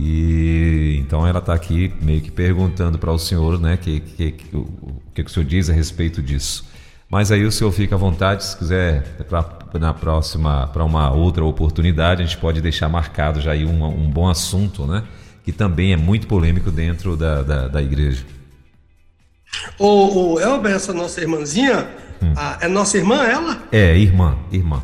E 0.00 0.96
então 1.00 1.26
ela 1.26 1.40
está 1.40 1.52
aqui 1.52 1.92
meio 2.00 2.20
que 2.20 2.30
perguntando 2.30 2.98
para 2.98 3.10
o 3.10 3.18
senhor, 3.18 3.58
né, 3.58 3.76
que, 3.76 3.98
que, 3.98 4.30
que, 4.30 4.56
o, 4.56 4.66
que, 5.12 5.24
que 5.24 5.30
o 5.30 5.34
senhor 5.34 5.44
diz 5.44 5.68
a 5.68 5.72
respeito 5.72 6.22
disso. 6.22 6.64
Mas 7.10 7.32
aí 7.32 7.44
o 7.44 7.50
senhor 7.50 7.72
fica 7.72 7.96
à 7.96 7.98
vontade, 7.98 8.44
se 8.44 8.56
quiser, 8.56 9.02
pra, 9.28 9.44
na 9.74 9.92
próxima, 9.92 10.68
para 10.68 10.84
uma 10.84 11.10
outra 11.10 11.44
oportunidade, 11.44 12.22
a 12.22 12.24
gente 12.24 12.38
pode 12.38 12.60
deixar 12.60 12.88
marcado 12.88 13.40
já 13.40 13.52
aí 13.52 13.64
um, 13.64 13.84
um 13.86 14.08
bom 14.08 14.28
assunto, 14.28 14.86
né? 14.86 15.02
Que 15.42 15.50
também 15.50 15.92
é 15.92 15.96
muito 15.96 16.28
polêmico 16.28 16.70
dentro 16.70 17.16
da, 17.16 17.42
da, 17.42 17.66
da 17.66 17.82
igreja. 17.82 18.24
O, 19.78 20.34
o 20.34 20.40
Elber, 20.40 20.72
essa 20.72 20.92
nossa 20.92 21.20
irmãzinha, 21.20 21.88
hum. 22.22 22.34
a, 22.36 22.58
é 22.60 22.68
nossa 22.68 22.96
irmã 22.96 23.24
ela? 23.24 23.62
É, 23.72 23.96
irmã, 23.96 24.36
irmã. 24.52 24.80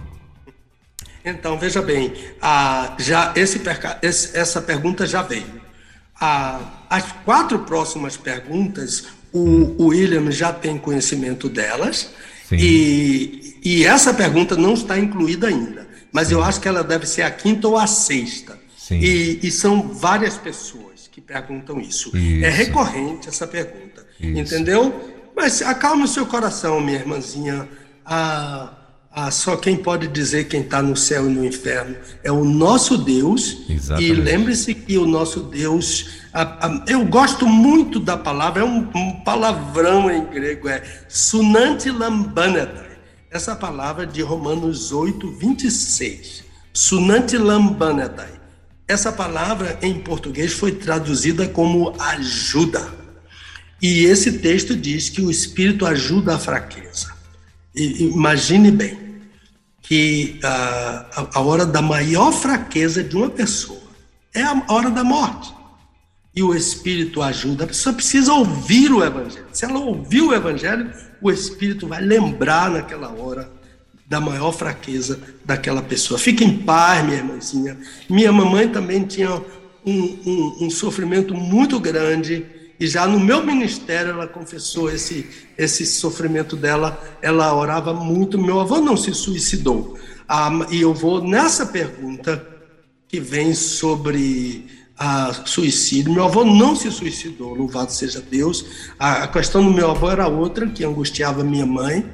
Então, 1.24 1.58
veja 1.58 1.80
bem, 1.80 2.12
a, 2.40 2.94
já 2.98 3.32
esse, 3.34 3.60
esse, 4.02 4.36
essa 4.36 4.60
pergunta 4.60 5.06
já 5.06 5.22
veio. 5.22 5.62
A, 6.20 6.60
as 6.90 7.12
quatro 7.24 7.60
próximas 7.60 8.16
perguntas, 8.16 9.06
o, 9.32 9.82
o 9.82 9.86
William 9.86 10.30
já 10.30 10.52
tem 10.52 10.76
conhecimento 10.76 11.48
delas, 11.48 12.10
e, 12.52 13.56
e 13.64 13.84
essa 13.86 14.12
pergunta 14.12 14.54
não 14.54 14.74
está 14.74 14.98
incluída 14.98 15.48
ainda, 15.48 15.88
mas 16.12 16.28
Sim. 16.28 16.34
eu 16.34 16.42
acho 16.42 16.60
que 16.60 16.68
ela 16.68 16.84
deve 16.84 17.06
ser 17.06 17.22
a 17.22 17.30
quinta 17.30 17.66
ou 17.66 17.78
a 17.78 17.86
sexta. 17.86 18.62
E, 18.90 19.40
e, 19.42 19.50
são 19.50 19.88
várias 19.88 20.36
pessoas 20.36 21.08
que 21.10 21.18
perguntam 21.18 21.80
isso. 21.80 22.14
É 22.14 22.18
isso. 22.18 22.44
É 22.44 22.50
recorrente 22.50 23.28
essa 23.28 23.46
pergunta. 23.46 24.06
Isso. 24.20 24.38
Entendeu? 24.38 25.14
Mas 25.34 25.62
acalme 25.62 26.04
o 26.04 26.08
seu 26.08 26.26
coração, 26.26 26.80
minha 26.80 26.98
irmãzinha. 26.98 27.66
Ah, 28.04 28.83
ah, 29.16 29.30
só 29.30 29.56
quem 29.56 29.76
pode 29.76 30.08
dizer 30.08 30.48
quem 30.48 30.62
está 30.62 30.82
no 30.82 30.96
céu 30.96 31.30
e 31.30 31.32
no 31.32 31.44
inferno 31.44 31.94
é 32.24 32.32
o 32.32 32.44
nosso 32.44 32.98
Deus. 32.98 33.58
Exatamente. 33.70 34.10
E 34.10 34.12
lembre-se 34.12 34.74
que 34.74 34.98
o 34.98 35.06
nosso 35.06 35.40
Deus. 35.40 36.24
Ah, 36.32 36.58
ah, 36.60 36.84
eu 36.88 37.04
gosto 37.04 37.46
muito 37.46 38.00
da 38.00 38.16
palavra, 38.16 38.62
é 38.62 38.64
um, 38.64 38.90
um 38.92 39.12
palavrão 39.20 40.10
em 40.10 40.24
grego, 40.24 40.68
é 40.68 40.82
sunanti 41.08 41.92
lambanedai. 41.92 42.98
Essa 43.30 43.54
palavra 43.54 44.04
de 44.04 44.20
Romanos 44.20 44.90
8, 44.90 45.30
26. 45.30 46.42
Sunanti 46.72 47.38
lambanedai. 47.38 48.32
Essa 48.88 49.12
palavra 49.12 49.78
em 49.80 50.00
português 50.00 50.52
foi 50.52 50.72
traduzida 50.72 51.46
como 51.46 51.94
ajuda. 52.00 52.92
E 53.80 54.06
esse 54.06 54.38
texto 54.38 54.74
diz 54.74 55.08
que 55.08 55.20
o 55.22 55.30
Espírito 55.30 55.86
ajuda 55.86 56.34
a 56.34 56.38
fraqueza. 56.38 57.14
Imagine 57.76 58.72
bem 58.72 59.03
que 59.84 60.40
a, 60.42 61.28
a 61.34 61.40
hora 61.40 61.66
da 61.66 61.82
maior 61.82 62.32
fraqueza 62.32 63.04
de 63.04 63.16
uma 63.16 63.28
pessoa 63.28 63.82
é 64.34 64.42
a 64.42 64.64
hora 64.68 64.90
da 64.90 65.04
morte. 65.04 65.54
E 66.34 66.42
o 66.42 66.52
Espírito 66.54 67.22
ajuda. 67.22 67.64
A 67.64 67.68
pessoa 67.68 67.94
precisa 67.94 68.32
ouvir 68.32 68.90
o 68.90 69.04
Evangelho. 69.04 69.46
Se 69.52 69.64
ela 69.64 69.78
ouvir 69.78 70.22
o 70.22 70.34
Evangelho, 70.34 70.90
o 71.22 71.30
Espírito 71.30 71.86
vai 71.86 72.00
lembrar 72.00 72.70
naquela 72.70 73.08
hora 73.12 73.48
da 74.06 74.20
maior 74.20 74.52
fraqueza 74.52 75.20
daquela 75.44 75.82
pessoa. 75.82 76.18
Fique 76.18 76.42
em 76.42 76.56
paz, 76.56 77.04
minha 77.04 77.18
irmãzinha. 77.18 77.78
Minha 78.08 78.32
mamãe 78.32 78.68
também 78.68 79.04
tinha 79.04 79.30
um, 79.86 80.02
um, 80.26 80.56
um 80.62 80.70
sofrimento 80.70 81.34
muito 81.34 81.78
grande 81.78 82.44
e 82.78 82.86
já 82.86 83.06
no 83.06 83.20
meu 83.20 83.44
ministério 83.44 84.12
ela 84.12 84.26
confessou 84.26 84.90
esse, 84.90 85.26
esse 85.56 85.86
sofrimento 85.86 86.56
dela, 86.56 87.00
ela 87.22 87.54
orava 87.54 87.94
muito. 87.94 88.38
Meu 88.38 88.60
avô 88.60 88.80
não 88.80 88.96
se 88.96 89.14
suicidou. 89.14 89.96
Ah, 90.28 90.50
e 90.70 90.80
eu 90.80 90.92
vou 90.92 91.22
nessa 91.22 91.66
pergunta 91.66 92.44
que 93.06 93.20
vem 93.20 93.54
sobre 93.54 94.66
a 94.98 95.32
suicídio. 95.44 96.12
Meu 96.12 96.24
avô 96.24 96.44
não 96.44 96.74
se 96.74 96.90
suicidou, 96.90 97.54
louvado 97.54 97.92
seja 97.92 98.20
Deus. 98.20 98.64
A, 98.98 99.24
a 99.24 99.28
questão 99.28 99.64
do 99.64 99.72
meu 99.72 99.90
avô 99.90 100.10
era 100.10 100.26
outra, 100.26 100.68
que 100.68 100.84
angustiava 100.84 101.44
minha 101.44 101.66
mãe, 101.66 102.04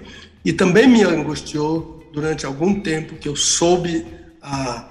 e 0.44 0.52
também 0.52 0.86
me 0.86 1.02
angustiou 1.02 2.02
durante 2.12 2.44
algum 2.44 2.80
tempo 2.80 3.14
que 3.16 3.28
eu 3.28 3.36
soube 3.36 4.04
a, 4.42 4.88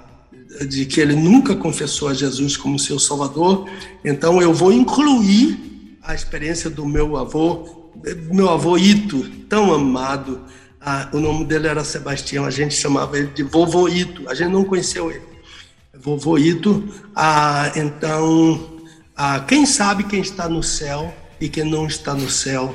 de 0.68 0.84
que 0.86 1.00
ele 1.00 1.14
nunca 1.14 1.54
confessou 1.54 2.08
a 2.08 2.14
Jesus 2.14 2.56
como 2.56 2.78
seu 2.78 2.98
Salvador. 2.98 3.68
Então 4.04 4.40
eu 4.40 4.52
vou 4.52 4.72
incluir 4.72 5.98
a 6.02 6.14
experiência 6.14 6.68
do 6.68 6.84
meu 6.84 7.16
avô, 7.16 7.90
meu 8.32 8.48
avô 8.48 8.76
Ito, 8.76 9.28
tão 9.48 9.72
amado. 9.72 10.40
Ah, 10.80 11.08
o 11.12 11.20
nome 11.20 11.44
dele 11.44 11.66
era 11.68 11.84
Sebastião, 11.84 12.44
a 12.44 12.50
gente 12.50 12.74
chamava 12.74 13.18
ele 13.18 13.28
de 13.28 13.42
vovô 13.42 13.88
Ito, 13.88 14.28
a 14.28 14.34
gente 14.34 14.50
não 14.50 14.64
conheceu 14.64 15.10
ele 15.10 15.30
vovô 16.00 16.38
Ito. 16.38 16.82
Ah, 17.14 17.70
então, 17.76 18.80
ah, 19.14 19.40
quem 19.40 19.66
sabe 19.66 20.04
quem 20.04 20.20
está 20.20 20.48
no 20.48 20.62
céu 20.62 21.14
e 21.40 21.48
quem 21.48 21.64
não 21.64 21.86
está 21.86 22.14
no 22.14 22.28
céu 22.28 22.74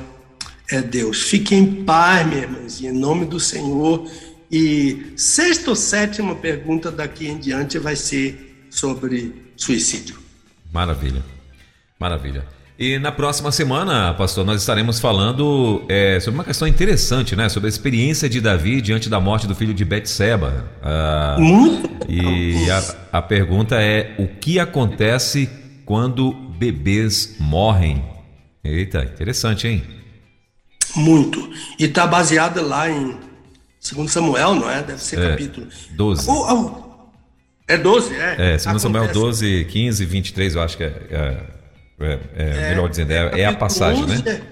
é 0.70 0.80
Deus. 0.80 1.22
Fique 1.22 1.54
em 1.54 1.84
paz, 1.84 2.26
minha 2.26 2.42
irmãzinha, 2.42 2.90
em 2.90 2.98
nome 2.98 3.26
do 3.26 3.38
Senhor. 3.38 4.08
E 4.50 5.12
sexta 5.16 5.70
ou 5.70 5.76
sétima 5.76 6.34
pergunta 6.34 6.90
daqui 6.90 7.26
em 7.26 7.38
diante 7.38 7.78
vai 7.78 7.96
ser 7.96 8.66
sobre 8.70 9.52
suicídio. 9.56 10.18
Maravilha, 10.72 11.22
maravilha. 11.98 12.56
E 12.78 12.98
na 12.98 13.10
próxima 13.10 13.50
semana, 13.50 14.12
pastor, 14.12 14.44
nós 14.44 14.60
estaremos 14.60 15.00
falando 15.00 15.82
é, 15.88 16.20
sobre 16.20 16.38
uma 16.38 16.44
questão 16.44 16.68
interessante, 16.68 17.34
né? 17.34 17.48
Sobre 17.48 17.68
a 17.68 17.70
experiência 17.70 18.28
de 18.28 18.38
Davi 18.38 18.82
diante 18.82 19.08
da 19.08 19.18
morte 19.18 19.46
do 19.46 19.54
filho 19.54 19.72
de 19.72 19.82
Betseba. 19.82 20.70
Ah, 20.82 21.36
Muito. 21.38 21.88
E 22.06 22.70
a, 22.70 22.94
a 23.14 23.22
pergunta 23.22 23.80
é: 23.80 24.14
o 24.18 24.28
que 24.28 24.58
acontece 24.58 25.48
quando 25.86 26.32
bebês 26.32 27.36
morrem? 27.40 28.04
Eita, 28.62 29.02
interessante, 29.04 29.66
hein? 29.66 29.82
Muito. 30.94 31.50
E 31.78 31.84
está 31.84 32.06
baseada 32.06 32.60
lá 32.60 32.90
em 32.90 33.16
2 33.94 34.10
Samuel, 34.10 34.54
não 34.54 34.70
é? 34.70 34.82
Deve 34.82 35.02
ser 35.02 35.18
é, 35.18 35.30
capítulo 35.30 35.66
12. 35.90 36.30
Oh, 36.30 36.52
oh, 36.52 36.86
é 37.68 37.76
12, 37.76 38.14
é? 38.14 38.54
É, 38.54 38.56
2 38.56 38.82
Samuel 38.82 39.12
12, 39.12 39.66
15, 39.66 40.04
23, 40.04 40.54
eu 40.54 40.62
acho 40.62 40.76
que 40.76 40.84
é. 40.84 40.92
é 41.10 41.56
é, 41.98 42.12
é, 42.12 42.18
é, 42.36 42.68
melhor 42.70 42.90
dizendo, 42.90 43.10
é, 43.10 43.40
é 43.40 43.46
a 43.46 43.54
passagem, 43.54 44.04
11, 44.04 44.22
né? 44.22 44.42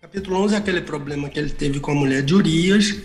capítulo 0.00 0.42
11 0.42 0.54
é 0.54 0.58
aquele 0.58 0.80
problema 0.80 1.28
que 1.28 1.38
ele 1.38 1.50
teve 1.50 1.78
com 1.78 1.92
a 1.92 1.94
mulher 1.94 2.22
de 2.22 2.34
Urias, 2.34 2.96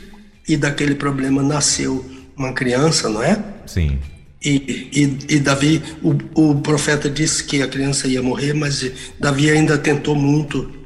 e 0.47 0.57
daquele 0.57 0.95
problema 0.95 1.43
nasceu 1.43 2.03
uma 2.35 2.53
criança, 2.53 3.07
não 3.07 3.21
é? 3.21 3.41
Sim. 3.67 3.99
E, 4.43 4.89
e, 4.91 5.35
e 5.35 5.39
Davi, 5.39 5.83
o, 6.01 6.17
o 6.33 6.61
profeta 6.61 7.07
disse 7.07 7.43
que 7.43 7.61
a 7.61 7.67
criança 7.67 8.07
ia 8.07 8.23
morrer, 8.23 8.53
mas 8.53 8.91
Davi 9.19 9.51
ainda 9.51 9.77
tentou 9.77 10.15
muito 10.15 10.80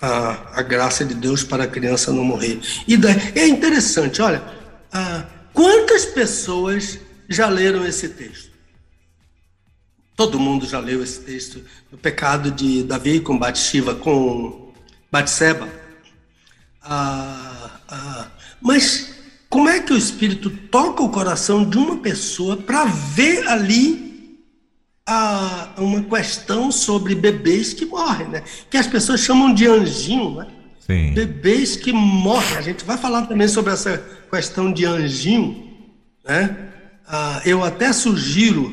a, 0.00 0.60
a 0.60 0.62
graça 0.62 1.04
de 1.04 1.14
Deus 1.14 1.42
para 1.42 1.64
a 1.64 1.66
criança 1.66 2.12
não 2.12 2.24
morrer. 2.24 2.60
E 2.86 2.96
daí, 2.96 3.16
é 3.34 3.46
interessante, 3.46 4.22
olha, 4.22 4.42
ah, 4.92 5.24
quantas 5.52 6.04
pessoas 6.04 6.98
já 7.28 7.48
leram 7.48 7.86
esse 7.86 8.08
texto? 8.08 8.48
Todo 10.16 10.40
mundo 10.40 10.66
já 10.66 10.80
leu 10.80 11.02
esse 11.02 11.20
texto, 11.20 11.62
o 11.92 11.96
pecado 11.96 12.50
de 12.50 12.82
Davi 12.82 13.20
com 13.20 13.38
Batshiva, 13.38 13.94
com 13.94 14.72
Batseba. 15.12 15.68
Ah, 16.82 17.70
ah, 17.88 18.26
mas 18.60 19.14
como 19.48 19.68
é 19.68 19.80
que 19.80 19.92
o 19.92 19.96
Espírito 19.96 20.50
toca 20.50 21.02
o 21.02 21.10
coração 21.10 21.68
de 21.68 21.78
uma 21.78 21.98
pessoa 21.98 22.56
para 22.56 22.84
ver 22.84 23.46
ali 23.48 24.07
ah, 25.10 25.70
uma 25.78 26.02
questão 26.02 26.70
sobre 26.70 27.14
bebês 27.14 27.72
que 27.72 27.86
morrem, 27.86 28.28
né? 28.28 28.42
Que 28.70 28.76
as 28.76 28.86
pessoas 28.86 29.20
chamam 29.20 29.54
de 29.54 29.66
anjinho, 29.66 30.34
né? 30.34 30.46
Sim. 30.86 31.14
Bebês 31.14 31.76
que 31.76 31.92
morrem. 31.92 32.58
A 32.58 32.60
gente 32.60 32.84
vai 32.84 32.98
falar 32.98 33.22
também 33.22 33.48
sobre 33.48 33.72
essa 33.72 33.96
questão 34.30 34.70
de 34.70 34.84
anjinho, 34.84 35.66
né? 36.22 36.54
Ah, 37.06 37.40
eu 37.46 37.64
até 37.64 37.90
sugiro 37.90 38.70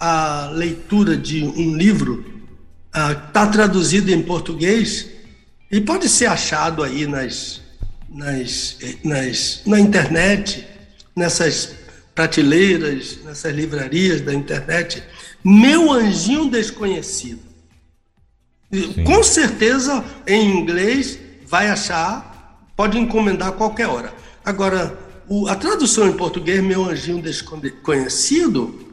a 0.00 0.50
leitura 0.52 1.16
de 1.16 1.44
um 1.44 1.76
livro, 1.76 2.24
está 2.92 3.46
traduzido 3.46 4.10
em 4.10 4.20
português 4.20 5.06
e 5.70 5.80
pode 5.80 6.08
ser 6.08 6.26
achado 6.26 6.82
aí 6.82 7.06
nas, 7.06 7.60
nas, 8.08 8.78
nas, 9.04 9.62
na 9.64 9.78
internet, 9.78 10.66
nessas 11.14 11.72
prateleiras, 12.16 13.18
nessas 13.24 13.54
livrarias 13.54 14.20
da 14.20 14.34
internet. 14.34 15.04
Meu 15.44 15.92
Anjinho 15.92 16.50
Desconhecido. 16.50 17.40
Sim. 18.72 19.04
Com 19.04 19.22
certeza, 19.22 20.04
em 20.26 20.58
inglês, 20.58 21.18
vai 21.46 21.68
achar, 21.68 22.66
pode 22.76 22.98
encomendar 22.98 23.48
a 23.48 23.52
qualquer 23.52 23.88
hora. 23.88 24.12
Agora, 24.44 24.98
o, 25.26 25.48
a 25.48 25.54
tradução 25.54 26.08
em 26.08 26.12
português, 26.12 26.62
Meu 26.62 26.84
Anjinho 26.84 27.22
Desconhecido, 27.22 28.86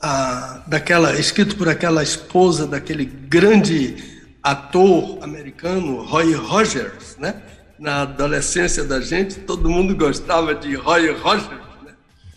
a, 0.00 0.64
daquela 0.66 1.18
escrito 1.18 1.56
por 1.56 1.68
aquela 1.68 2.02
esposa 2.02 2.66
daquele 2.66 3.04
grande 3.04 3.96
ator 4.42 5.18
americano 5.22 6.02
Roy 6.02 6.34
Rogers, 6.34 7.16
né? 7.18 7.42
Na 7.78 8.02
adolescência 8.02 8.84
da 8.84 9.00
gente, 9.00 9.40
todo 9.40 9.68
mundo 9.68 9.94
gostava 9.94 10.54
de 10.54 10.74
Roy 10.74 11.12
Rogers. 11.12 11.60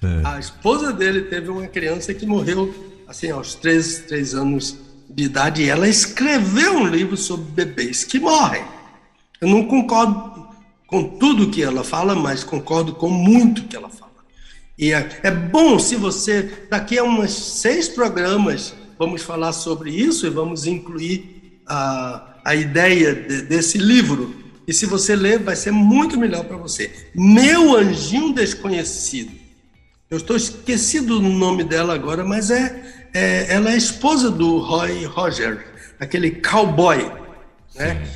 Né? 0.02 0.22
A 0.26 0.40
esposa 0.40 0.92
dele 0.92 1.22
teve 1.24 1.50
uma 1.50 1.68
criança 1.68 2.14
que 2.14 2.26
morreu 2.26 2.89
assim 3.10 3.32
aos 3.32 3.56
13, 3.56 4.04
3 4.04 4.36
anos 4.36 4.78
de 5.10 5.24
idade 5.24 5.68
ela 5.68 5.88
escreveu 5.88 6.78
um 6.78 6.88
livro 6.88 7.18
sobre 7.18 7.66
bebês 7.66 8.04
que 8.04 8.20
morrem. 8.20 8.64
Eu 9.42 9.48
não 9.48 9.66
concordo 9.66 10.48
com 10.86 11.18
tudo 11.18 11.50
que 11.50 11.64
ela 11.64 11.84
fala, 11.84 12.14
mas 12.14 12.44
concordo 12.44 12.94
com 12.94 13.10
muito 13.10 13.64
que 13.64 13.76
ela 13.76 13.90
fala. 13.90 14.12
E 14.78 14.94
é, 14.94 15.22
é 15.24 15.32
bom 15.32 15.80
se 15.80 15.96
você, 15.96 16.68
daqui 16.70 17.00
a 17.00 17.04
uns 17.04 17.32
seis 17.32 17.90
programas, 17.90 18.76
vamos 18.98 19.24
falar 19.24 19.54
sobre 19.54 19.90
isso 19.90 20.28
e 20.28 20.30
vamos 20.30 20.68
incluir 20.68 21.62
a, 21.68 22.36
a 22.46 22.56
ideia 22.56 23.16
de, 23.16 23.42
desse 23.42 23.80
livro. 23.80 24.36
E 24.68 24.74
se 24.74 24.86
você 24.86 25.16
ler, 25.16 25.40
vai 25.40 25.56
ser 25.56 25.72
muito 25.72 26.18
melhor 26.18 26.44
para 26.44 26.58
você. 26.58 27.10
Meu 27.16 27.76
Anjinho 27.76 28.34
Desconhecido. 28.34 29.32
Eu 30.10 30.18
estou 30.18 30.36
esquecido 30.36 31.20
do 31.20 31.30
nome 31.30 31.64
dela 31.64 31.94
agora, 31.94 32.24
mas 32.26 32.50
é, 32.50 32.99
é 33.14 33.54
ela 33.54 33.72
é 33.72 33.78
esposa 33.78 34.30
do 34.30 34.60
Roy 34.60 35.06
Rogers, 35.06 35.60
aquele 36.00 36.32
cowboy, 36.32 37.12
né? 37.76 38.08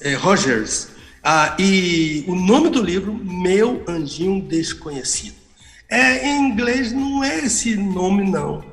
É, 0.00 0.14
Rogers. 0.14 0.88
Ah, 1.22 1.56
e 1.58 2.24
o 2.26 2.34
nome 2.34 2.70
do 2.70 2.82
livro, 2.82 3.12
Meu 3.12 3.82
Anjinho 3.88 4.40
Desconhecido. 4.42 5.36
É, 5.88 6.28
em 6.28 6.50
inglês 6.50 6.92
não 6.92 7.24
é 7.24 7.38
esse 7.44 7.74
nome, 7.76 8.30
não. 8.30 8.64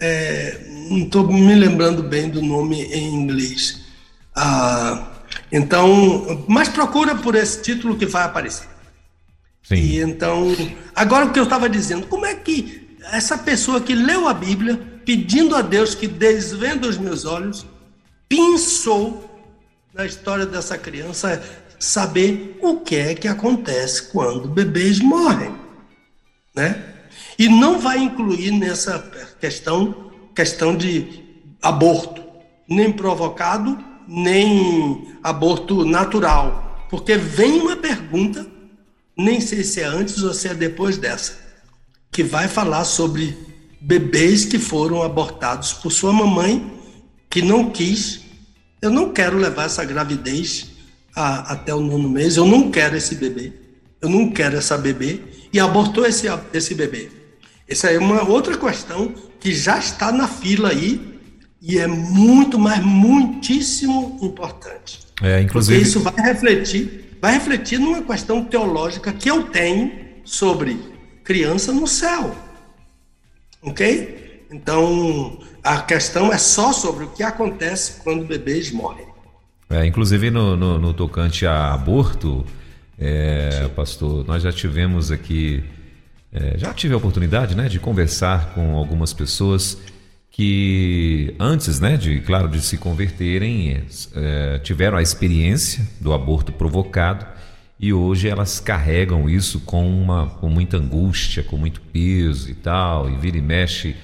É, 0.00 0.60
não 0.90 0.98
estou 0.98 1.26
me 1.30 1.54
lembrando 1.54 2.02
bem 2.02 2.28
do 2.28 2.42
nome 2.42 2.82
em 2.82 3.14
inglês. 3.14 3.80
Ah, 4.34 5.12
então, 5.52 6.44
mas 6.48 6.68
procura 6.68 7.14
por 7.14 7.34
esse 7.34 7.62
título 7.62 7.96
que 7.96 8.06
vai 8.06 8.24
aparecer. 8.24 8.68
Sim. 9.62 9.76
E 9.76 10.00
então, 10.00 10.54
agora 10.94 11.26
o 11.26 11.32
que 11.32 11.38
eu 11.38 11.44
estava 11.44 11.68
dizendo, 11.68 12.06
como 12.06 12.26
é 12.26 12.34
que 12.34 12.83
essa 13.12 13.38
pessoa 13.38 13.80
que 13.80 13.94
leu 13.94 14.26
a 14.28 14.34
Bíblia, 14.34 14.80
pedindo 15.04 15.54
a 15.54 15.62
Deus 15.62 15.94
que 15.94 16.06
desvenda 16.06 16.88
os 16.88 16.96
meus 16.96 17.24
olhos, 17.24 17.66
pensou 18.28 19.30
na 19.92 20.04
história 20.04 20.46
dessa 20.46 20.76
criança 20.78 21.42
saber 21.78 22.58
o 22.62 22.80
que 22.80 22.96
é 22.96 23.14
que 23.14 23.28
acontece 23.28 24.04
quando 24.10 24.48
bebês 24.48 25.00
morrem 25.00 25.64
né? 26.54 26.82
E 27.38 27.48
não 27.48 27.78
vai 27.78 27.98
incluir 27.98 28.52
nessa 28.52 28.98
questão 29.40 30.12
questão 30.34 30.76
de 30.76 31.22
aborto, 31.62 32.20
nem 32.68 32.90
provocado, 32.92 33.78
nem 34.06 35.16
aborto 35.22 35.84
natural, 35.84 36.86
porque 36.90 37.16
vem 37.16 37.60
uma 37.60 37.76
pergunta, 37.76 38.44
nem 39.16 39.40
sei 39.40 39.62
se 39.62 39.80
é 39.80 39.84
antes 39.84 40.22
ou 40.24 40.34
se 40.34 40.48
é 40.48 40.54
depois 40.54 40.98
dessa, 40.98 41.38
que 42.14 42.22
vai 42.22 42.46
falar 42.46 42.84
sobre 42.84 43.36
bebês 43.80 44.44
que 44.44 44.56
foram 44.56 45.02
abortados 45.02 45.72
por 45.72 45.90
sua 45.90 46.12
mamãe 46.12 46.72
que 47.28 47.42
não 47.42 47.70
quis. 47.70 48.20
Eu 48.80 48.88
não 48.88 49.12
quero 49.12 49.36
levar 49.36 49.64
essa 49.64 49.84
gravidez 49.84 50.68
a, 51.12 51.52
até 51.52 51.74
o 51.74 51.80
nono 51.80 52.08
mês, 52.08 52.36
eu 52.36 52.46
não 52.46 52.70
quero 52.70 52.96
esse 52.96 53.16
bebê, 53.16 53.52
eu 54.00 54.08
não 54.08 54.30
quero 54.30 54.56
essa 54.56 54.78
bebê 54.78 55.22
e 55.52 55.58
abortou 55.58 56.06
esse, 56.06 56.28
esse 56.52 56.72
bebê. 56.76 57.10
Essa 57.68 57.90
é 57.90 57.98
uma 57.98 58.22
outra 58.22 58.56
questão 58.56 59.12
que 59.40 59.52
já 59.52 59.76
está 59.76 60.12
na 60.12 60.28
fila 60.28 60.68
aí 60.68 61.18
e 61.60 61.78
é 61.78 61.88
muito, 61.88 62.60
mas 62.60 62.80
muitíssimo 62.80 64.20
importante. 64.22 65.00
É, 65.20 65.42
inclusive... 65.42 65.80
Porque 65.80 65.88
isso 65.88 65.98
vai 65.98 66.14
refletir, 66.32 67.16
vai 67.20 67.32
refletir 67.32 67.80
numa 67.80 68.02
questão 68.02 68.44
teológica 68.44 69.12
que 69.12 69.28
eu 69.28 69.42
tenho 69.44 69.90
sobre 70.24 70.93
criança 71.24 71.72
no 71.72 71.86
céu. 71.86 72.36
Ok? 73.62 74.46
Então, 74.52 75.38
a 75.62 75.80
questão 75.80 76.32
é 76.32 76.38
só 76.38 76.72
sobre 76.72 77.04
o 77.04 77.08
que 77.08 77.22
acontece 77.22 78.02
quando 78.02 78.26
bebês 78.26 78.70
morrem. 78.70 79.06
É, 79.70 79.84
inclusive 79.86 80.30
no, 80.30 80.56
no, 80.56 80.78
no, 80.78 80.92
tocante 80.92 81.46
a 81.46 81.72
aborto, 81.72 82.44
é, 82.98 83.66
pastor, 83.74 84.24
nós 84.26 84.42
já 84.42 84.52
tivemos 84.52 85.10
aqui, 85.10 85.64
é, 86.30 86.58
já 86.58 86.72
tive 86.74 86.94
a 86.94 86.98
oportunidade 86.98 87.56
né, 87.56 87.68
de 87.68 87.80
conversar 87.80 88.54
com 88.54 88.76
algumas 88.76 89.12
pessoas 89.12 89.78
que 90.30 91.34
antes, 91.40 91.80
né, 91.80 91.96
de 91.96 92.20
claro, 92.20 92.48
de 92.48 92.60
se 92.60 92.76
converterem, 92.76 93.82
é, 94.14 94.58
tiveram 94.58 94.98
a 94.98 95.02
experiência 95.02 95.86
do 96.00 96.12
aborto 96.12 96.52
provocado 96.52 97.33
e 97.84 97.92
hoje 97.92 98.30
elas 98.30 98.60
carregam 98.60 99.28
isso 99.28 99.60
com 99.60 99.86
uma 99.86 100.30
com 100.40 100.48
muita 100.48 100.78
angústia, 100.78 101.42
com 101.42 101.58
muito 101.58 101.82
peso 101.82 102.50
e 102.50 102.54
tal, 102.54 103.10
e 103.10 103.16
vira 103.18 103.36
e 103.36 103.42
mexe 103.42 103.94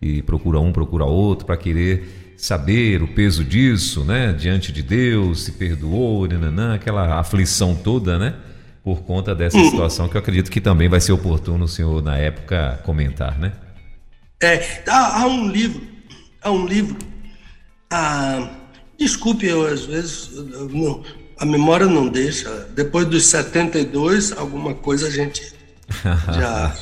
e 0.00 0.22
procura 0.22 0.60
um, 0.60 0.70
procura 0.70 1.04
outro 1.04 1.44
para 1.44 1.56
querer 1.56 2.34
saber 2.36 3.02
o 3.02 3.08
peso 3.08 3.42
disso, 3.42 4.04
né? 4.04 4.32
Diante 4.32 4.70
de 4.70 4.84
Deus, 4.84 5.42
se 5.42 5.52
perdoou, 5.52 6.28
nananã, 6.28 6.76
aquela 6.76 7.18
aflição 7.18 7.74
toda, 7.74 8.20
né? 8.20 8.36
Por 8.84 9.02
conta 9.02 9.34
dessa 9.34 9.56
uhum. 9.56 9.68
situação 9.68 10.08
que 10.08 10.16
eu 10.16 10.20
acredito 10.20 10.48
que 10.48 10.60
também 10.60 10.88
vai 10.88 11.00
ser 11.00 11.10
oportuno 11.10 11.64
o 11.64 11.68
senhor 11.68 12.00
na 12.00 12.16
época 12.16 12.80
comentar, 12.84 13.36
né? 13.36 13.52
É, 14.40 14.84
há, 14.86 15.22
há 15.22 15.26
um 15.26 15.48
livro, 15.48 15.82
há 16.40 16.52
um 16.52 16.66
livro, 16.66 16.96
ah, 17.90 18.48
desculpe 18.96 19.44
eu 19.44 19.66
às 19.66 19.84
vezes, 19.86 20.30
não, 20.70 21.02
a 21.38 21.44
memória 21.44 21.86
não 21.86 22.08
deixa, 22.08 22.68
depois 22.74 23.06
dos 23.06 23.26
72, 23.26 24.32
alguma 24.32 24.74
coisa 24.74 25.08
a 25.08 25.10
gente 25.10 25.52
já, 26.26 26.74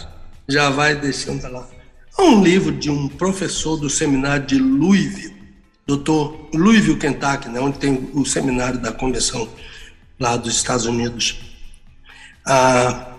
já 0.49 0.71
vai 0.71 0.95
deixando 0.95 1.47
lá. 1.51 1.67
Há 2.17 2.23
um 2.23 2.43
livro 2.43 2.73
de 2.73 2.91
um 2.91 3.09
professor 3.09 3.77
do 3.79 3.89
seminário 3.89 4.47
de 4.47 4.59
Louisville, 4.59 5.35
doutor 5.87 6.49
Louisville, 6.55 6.99
Kentucky, 6.99 7.49
né, 7.49 7.61
onde 7.61 7.79
tem 7.79 8.11
o 8.13 8.25
seminário 8.25 8.79
da 8.79 8.93
convenção 8.93 9.49
lá 10.21 10.37
dos 10.37 10.55
Estados 10.55 10.87
Unidos. 10.87 11.41
Ah, 12.45 13.15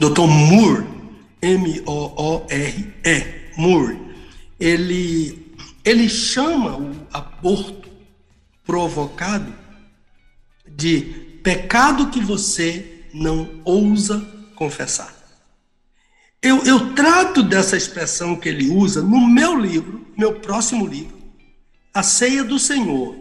doutor 0.00 0.26
Moore, 0.26 0.86
M-O-O-R-E, 1.42 3.24
Moore, 3.56 3.98
ele, 4.58 5.54
ele 5.84 6.08
chama 6.08 6.76
o 6.76 6.94
aborto 7.12 7.88
provocado 8.64 9.59
de 10.80 11.00
pecado 11.42 12.08
que 12.08 12.20
você 12.20 13.04
não 13.12 13.60
ousa 13.64 14.26
confessar. 14.56 15.14
Eu, 16.42 16.64
eu 16.64 16.94
trato 16.94 17.42
dessa 17.42 17.76
expressão 17.76 18.34
que 18.34 18.48
ele 18.48 18.70
usa 18.70 19.02
no 19.02 19.20
meu 19.26 19.60
livro, 19.60 20.06
meu 20.16 20.40
próximo 20.40 20.86
livro, 20.86 21.18
A 21.92 22.02
Ceia 22.02 22.42
do 22.42 22.58
Senhor. 22.58 23.14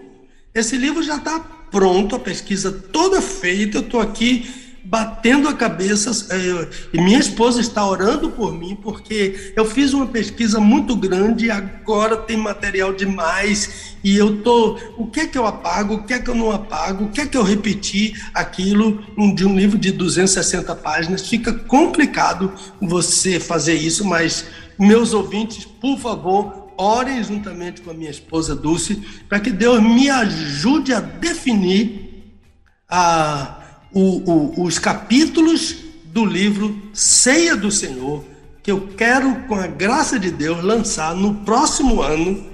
Esse 0.55 0.77
livro 0.77 1.03
já 1.03 1.17
está 1.17 1.37
pronto, 1.39 2.15
a 2.15 2.19
pesquisa 2.19 2.71
toda 2.71 3.21
feita, 3.21 3.77
eu 3.77 3.81
estou 3.81 3.99
aqui 3.99 4.49
batendo 4.89 5.47
a 5.47 5.53
cabeça. 5.53 6.33
É, 6.33 6.69
e 6.91 6.99
minha 6.99 7.19
esposa 7.19 7.61
está 7.61 7.85
orando 7.85 8.31
por 8.31 8.51
mim, 8.51 8.75
porque 8.75 9.53
eu 9.55 9.63
fiz 9.63 9.93
uma 9.93 10.07
pesquisa 10.07 10.59
muito 10.59 10.95
grande 10.95 11.51
agora 11.51 12.17
tem 12.17 12.35
material 12.35 12.91
demais. 12.91 13.95
E 14.03 14.17
eu 14.17 14.41
tô. 14.41 14.79
O 14.97 15.05
que 15.05 15.21
é 15.21 15.27
que 15.27 15.37
eu 15.37 15.45
apago? 15.45 15.93
O 15.93 16.03
que 16.03 16.13
é 16.13 16.19
que 16.19 16.29
eu 16.29 16.35
não 16.35 16.51
apago? 16.51 17.05
O 17.05 17.09
que 17.09 17.21
é 17.21 17.27
que 17.27 17.37
eu 17.37 17.43
repeti 17.43 18.13
aquilo 18.33 19.03
de 19.35 19.45
um 19.45 19.55
livro 19.55 19.77
de 19.77 19.91
260 19.91 20.75
páginas? 20.75 21.27
Fica 21.27 21.53
complicado 21.53 22.51
você 22.81 23.39
fazer 23.39 23.75
isso, 23.75 24.03
mas 24.03 24.45
meus 24.79 25.13
ouvintes, 25.13 25.65
por 25.65 25.99
favor, 25.99 26.71
orem 26.77 27.21
juntamente 27.23 27.81
com 27.81 27.91
a 27.91 27.93
minha 27.93 28.09
esposa 28.09 28.55
Dulce, 28.55 28.95
para 29.27 29.39
que 29.39 29.51
Deus 29.51 29.81
me 29.83 30.09
ajude 30.09 30.93
a 30.93 30.99
definir 31.01 32.09
a 32.89 33.58
o, 33.91 34.31
o, 34.31 34.63
os 34.63 34.77
capítulos 34.79 35.75
do 36.05 36.25
livro 36.25 36.79
Ceia 36.93 37.55
do 37.55 37.71
Senhor, 37.71 38.23
que 38.61 38.71
eu 38.71 38.89
quero, 38.97 39.43
com 39.47 39.55
a 39.55 39.67
graça 39.67 40.19
de 40.19 40.31
Deus, 40.31 40.63
lançar 40.63 41.15
no 41.15 41.35
próximo 41.45 42.01
ano, 42.01 42.47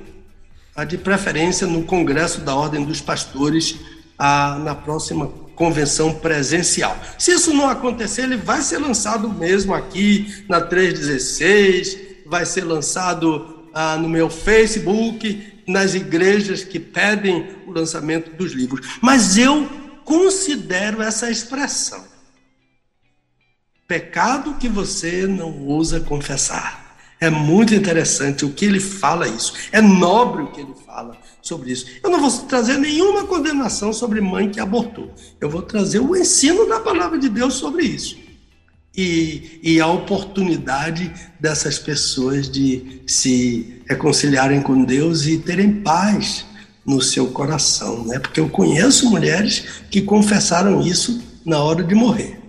de 0.88 0.98
preferência 0.98 1.66
no 1.66 1.84
Congresso 1.84 2.42
da 2.42 2.54
Ordem 2.54 2.84
dos 2.84 3.00
Pastores, 3.00 3.76
a, 4.18 4.60
na 4.60 4.76
próxima 4.76 5.28
convenção 5.56 6.14
presencial. 6.14 6.98
Se 7.18 7.32
isso 7.32 7.54
não 7.54 7.70
acontecer, 7.70 8.24
ele 8.24 8.38
vai 8.38 8.62
ser 8.62 8.78
lançado 8.78 9.30
mesmo 9.30 9.74
aqui 9.74 10.44
na 10.50 10.60
316, 10.60 11.98
vai 12.26 12.46
ser 12.46 12.66
lançado 12.66 13.64
ah, 13.74 13.98
no 13.98 14.10
meu 14.10 14.30
Facebook, 14.30 15.54
nas 15.68 15.96
igrejas 15.96 16.64
que 16.64 16.80
pedem 16.80 17.48
o 17.66 17.72
lançamento 17.72 18.36
dos 18.36 18.52
livros. 18.52 19.00
Mas 19.02 19.38
eu 19.38 19.70
considero 20.06 21.02
essa 21.02 21.30
expressão. 21.30 22.06
Pecado 23.88 24.56
que 24.56 24.70
você 24.70 25.28
não 25.28 25.66
ousa 25.66 26.00
confessar. 26.00 26.86
É 27.20 27.30
muito 27.30 27.74
interessante 27.74 28.46
o 28.46 28.52
que 28.52 28.66
ele 28.66 28.80
fala 28.80 29.28
isso. 29.28 29.54
É 29.72 29.82
nobre 29.82 30.44
o 30.44 30.52
que 30.52 30.62
ele 30.62 30.74
fala 30.86 31.18
sobre 31.42 31.72
isso. 31.72 31.86
Eu 32.04 32.10
não 32.10 32.20
vou 32.20 32.32
trazer 32.46 32.78
nenhuma 32.78 33.26
condenação 33.26 33.94
sobre 33.94 34.22
mãe 34.22 34.50
que 34.50 34.60
abortou. 34.60 35.14
Eu 35.40 35.50
vou 35.50 35.62
trazer 35.62 36.00
o 36.00 36.16
ensino 36.16 36.68
da 36.68 36.80
palavra 36.80 37.18
de 37.18 37.30
Deus 37.30 37.56
sobre 37.56 37.84
isso. 37.84 38.18
E, 38.98 39.60
e 39.62 39.82
a 39.82 39.88
oportunidade 39.88 41.12
dessas 41.40 41.78
pessoas 41.78 42.50
de 42.50 43.02
se 43.06 43.82
reconciliarem 43.88 44.62
com 44.62 44.84
Deus 44.84 45.26
e 45.26 45.38
terem 45.38 45.82
paz 45.82 46.46
no 46.86 47.02
seu 47.02 47.28
coração, 47.28 48.06
né? 48.06 48.20
Porque 48.20 48.40
eu 48.40 48.50
conheço 48.50 49.10
mulheres 49.10 49.84
que 49.90 50.02
confessaram 50.02 50.82
isso 50.82 51.22
na 51.46 51.60
hora 51.60 51.84
de 51.84 51.96
morrer. 51.96 52.40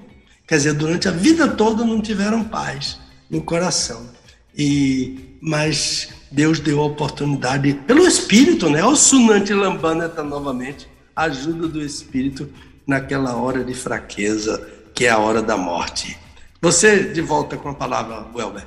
Quer 0.46 0.56
dizer, 0.56 0.74
durante 0.74 1.08
a 1.08 1.12
vida 1.12 1.48
toda 1.48 1.84
não 1.84 2.00
tiveram 2.00 2.44
paz 2.44 2.98
no 3.30 3.42
coração. 3.42 4.08
E 4.56 5.36
mas 5.40 6.08
Deus 6.30 6.58
deu 6.58 6.80
a 6.80 6.86
oportunidade 6.86 7.74
pelo 7.86 8.06
Espírito, 8.06 8.68
né? 8.68 8.84
O 8.84 8.96
Sunante 8.96 9.54
Lambaneta 9.54 10.22
novamente, 10.22 10.88
ajuda 11.14 11.68
do 11.68 11.80
Espírito 11.80 12.48
naquela 12.86 13.36
hora 13.36 13.64
de 13.64 13.74
fraqueza, 13.74 14.66
que 14.94 15.06
é 15.06 15.10
a 15.10 15.18
hora 15.18 15.40
da 15.42 15.56
morte. 15.56 16.18
Você 16.60 17.04
de 17.12 17.20
volta 17.20 17.56
com 17.56 17.68
a 17.68 17.74
palavra, 17.74 18.26
Welber. 18.34 18.66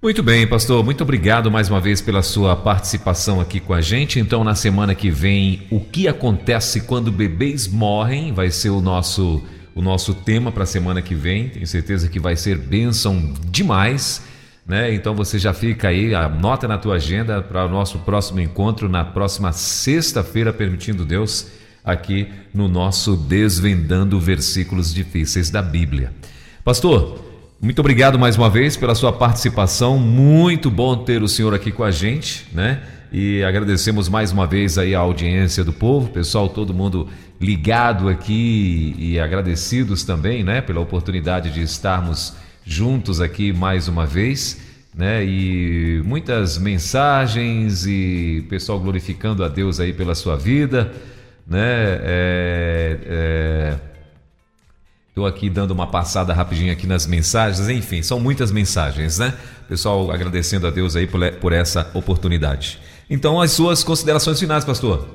Muito 0.00 0.22
bem, 0.22 0.46
pastor. 0.46 0.84
Muito 0.84 1.02
obrigado 1.02 1.50
mais 1.50 1.68
uma 1.68 1.80
vez 1.80 2.00
pela 2.00 2.22
sua 2.22 2.54
participação 2.54 3.40
aqui 3.40 3.58
com 3.58 3.74
a 3.74 3.80
gente. 3.80 4.20
Então, 4.20 4.44
na 4.44 4.54
semana 4.54 4.94
que 4.94 5.10
vem, 5.10 5.66
o 5.70 5.80
que 5.80 6.06
acontece 6.06 6.82
quando 6.82 7.10
bebês 7.10 7.66
morrem 7.66 8.32
vai 8.32 8.48
ser 8.48 8.70
o 8.70 8.80
nosso 8.80 9.42
o 9.74 9.82
nosso 9.82 10.14
tema 10.14 10.52
para 10.52 10.62
a 10.62 10.66
semana 10.66 11.02
que 11.02 11.16
vem. 11.16 11.48
Tenho 11.48 11.66
certeza 11.66 12.08
que 12.08 12.20
vai 12.20 12.36
ser 12.36 12.56
bênção 12.56 13.34
demais, 13.50 14.22
né? 14.64 14.94
Então 14.94 15.16
você 15.16 15.36
já 15.36 15.52
fica 15.52 15.88
aí, 15.88 16.14
anota 16.14 16.68
na 16.68 16.78
tua 16.78 16.94
agenda 16.94 17.42
para 17.42 17.66
o 17.66 17.68
nosso 17.68 17.98
próximo 17.98 18.40
encontro 18.40 18.88
na 18.88 19.04
próxima 19.04 19.52
sexta-feira, 19.52 20.52
permitindo 20.52 21.04
Deus, 21.04 21.48
aqui 21.84 22.28
no 22.54 22.68
nosso 22.68 23.16
Desvendando 23.16 24.20
Versículos 24.20 24.94
Difíceis 24.94 25.50
da 25.50 25.62
Bíblia. 25.62 26.12
Pastor, 26.64 27.27
muito 27.60 27.80
obrigado 27.80 28.18
mais 28.18 28.36
uma 28.36 28.48
vez 28.48 28.76
pela 28.76 28.94
sua 28.94 29.12
participação. 29.12 29.98
Muito 29.98 30.70
bom 30.70 30.96
ter 30.96 31.22
o 31.24 31.28
senhor 31.28 31.52
aqui 31.52 31.72
com 31.72 31.82
a 31.82 31.90
gente, 31.90 32.46
né? 32.52 32.80
E 33.10 33.42
agradecemos 33.42 34.08
mais 34.08 34.30
uma 34.30 34.46
vez 34.46 34.78
aí 34.78 34.94
a 34.94 35.00
audiência 35.00 35.64
do 35.64 35.72
povo, 35.72 36.08
pessoal, 36.10 36.48
todo 36.48 36.72
mundo 36.72 37.08
ligado 37.40 38.08
aqui 38.08 38.94
e 38.96 39.18
agradecidos 39.18 40.04
também, 40.04 40.44
né, 40.44 40.60
pela 40.60 40.80
oportunidade 40.80 41.50
de 41.50 41.62
estarmos 41.62 42.34
juntos 42.64 43.20
aqui 43.20 43.52
mais 43.52 43.88
uma 43.88 44.06
vez, 44.06 44.60
né? 44.94 45.24
E 45.24 46.00
muitas 46.04 46.58
mensagens 46.58 47.86
e 47.86 48.46
pessoal 48.48 48.78
glorificando 48.78 49.42
a 49.42 49.48
Deus 49.48 49.80
aí 49.80 49.92
pela 49.92 50.14
sua 50.14 50.36
vida, 50.36 50.92
né? 51.46 51.98
É, 52.02 52.98
é 53.04 53.97
Estou 55.18 55.26
aqui 55.26 55.50
dando 55.50 55.72
uma 55.72 55.88
passada 55.88 56.32
rapidinho 56.32 56.72
aqui 56.72 56.86
nas 56.86 57.04
mensagens, 57.04 57.68
enfim, 57.68 58.04
são 58.04 58.20
muitas 58.20 58.52
mensagens, 58.52 59.18
né? 59.18 59.34
Pessoal 59.68 60.12
agradecendo 60.12 60.64
a 60.64 60.70
Deus 60.70 60.94
aí 60.94 61.08
por, 61.08 61.20
por 61.40 61.52
essa 61.52 61.90
oportunidade. 61.92 62.78
Então, 63.10 63.40
as 63.40 63.50
suas 63.50 63.82
considerações 63.82 64.38
finais, 64.38 64.64
pastor. 64.64 65.08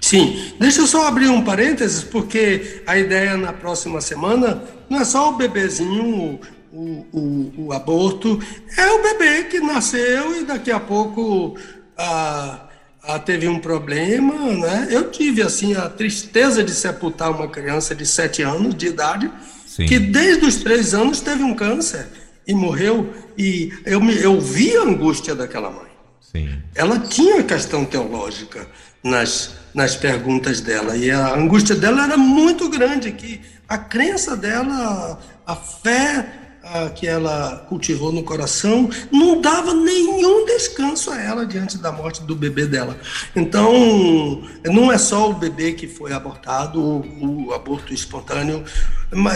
Sim, 0.00 0.54
deixa 0.58 0.80
eu 0.80 0.86
só 0.86 1.06
abrir 1.06 1.28
um 1.28 1.44
parênteses, 1.44 2.02
porque 2.02 2.82
a 2.86 2.96
ideia 2.96 3.36
na 3.36 3.52
próxima 3.52 4.00
semana 4.00 4.62
não 4.88 5.00
é 5.00 5.04
só 5.04 5.28
o 5.28 5.36
bebezinho, 5.36 6.40
o, 6.72 7.06
o, 7.12 7.52
o 7.66 7.72
aborto, 7.74 8.40
é 8.78 8.86
o 8.86 9.02
bebê 9.02 9.44
que 9.50 9.60
nasceu 9.60 10.40
e 10.40 10.46
daqui 10.46 10.70
a 10.70 10.80
pouco. 10.80 11.58
Ah, 11.98 12.68
ah, 13.04 13.18
teve 13.18 13.48
um 13.48 13.58
problema, 13.58 14.34
né? 14.52 14.88
Eu 14.90 15.10
tive 15.10 15.42
assim 15.42 15.74
a 15.74 15.88
tristeza 15.88 16.62
de 16.62 16.72
sepultar 16.72 17.30
uma 17.30 17.48
criança 17.48 17.94
de 17.94 18.06
7 18.06 18.42
anos 18.42 18.74
de 18.74 18.86
idade, 18.86 19.30
Sim. 19.66 19.86
que 19.86 19.98
desde 19.98 20.44
os 20.44 20.56
3 20.56 20.94
anos 20.94 21.20
teve 21.20 21.42
um 21.42 21.54
câncer. 21.54 22.06
e 22.46 22.54
morreu, 22.54 23.12
e 23.38 23.72
eu, 23.86 24.00
me, 24.00 24.16
eu 24.20 24.40
vi 24.40 24.76
a 24.76 24.82
angústia 24.82 25.32
daquela 25.32 25.70
mãe. 25.70 25.90
Sim. 26.20 26.48
Ela 26.74 26.98
tinha 26.98 27.42
questão 27.44 27.84
teológica 27.84 28.66
nas, 29.02 29.54
nas 29.72 29.94
perguntas 29.94 30.60
dela, 30.60 30.96
e 30.96 31.08
a 31.10 31.34
angústia 31.34 31.76
dela 31.76 32.04
era 32.04 32.16
muito 32.16 32.68
grande, 32.68 33.12
que 33.12 33.40
a 33.68 33.78
crença 33.78 34.36
dela, 34.36 35.20
a 35.46 35.54
fé 35.54 36.41
a, 36.62 36.90
que 36.90 37.06
ela 37.06 37.66
cultivou 37.68 38.12
no 38.12 38.22
coração, 38.22 38.88
não 39.10 39.40
dava 39.40 39.74
nenhum 39.74 40.44
descanso 40.46 41.10
a 41.10 41.20
ela 41.20 41.46
diante 41.46 41.78
da 41.78 41.90
morte 41.90 42.22
do 42.22 42.34
bebê 42.34 42.66
dela. 42.66 42.98
Então, 43.34 44.42
não 44.64 44.92
é 44.92 44.98
só 44.98 45.30
o 45.30 45.34
bebê 45.34 45.72
que 45.72 45.86
foi 45.86 46.12
abortado, 46.12 46.80
o, 46.80 47.46
o 47.46 47.52
aborto 47.52 47.92
espontâneo, 47.92 48.64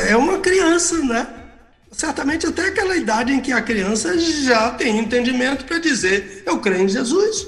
é 0.09 0.17
uma 0.17 0.39
criança, 0.39 0.99
né? 0.99 1.27
Certamente 1.91 2.47
até 2.47 2.67
aquela 2.67 2.97
idade 2.97 3.33
em 3.33 3.41
que 3.41 3.53
a 3.53 3.63
criança 3.63 4.19
já 4.19 4.71
tem 4.71 4.99
entendimento 4.99 5.65
para 5.65 5.79
dizer: 5.79 6.43
eu 6.45 6.59
creio 6.59 6.83
em 6.83 6.89
Jesus, 6.89 7.47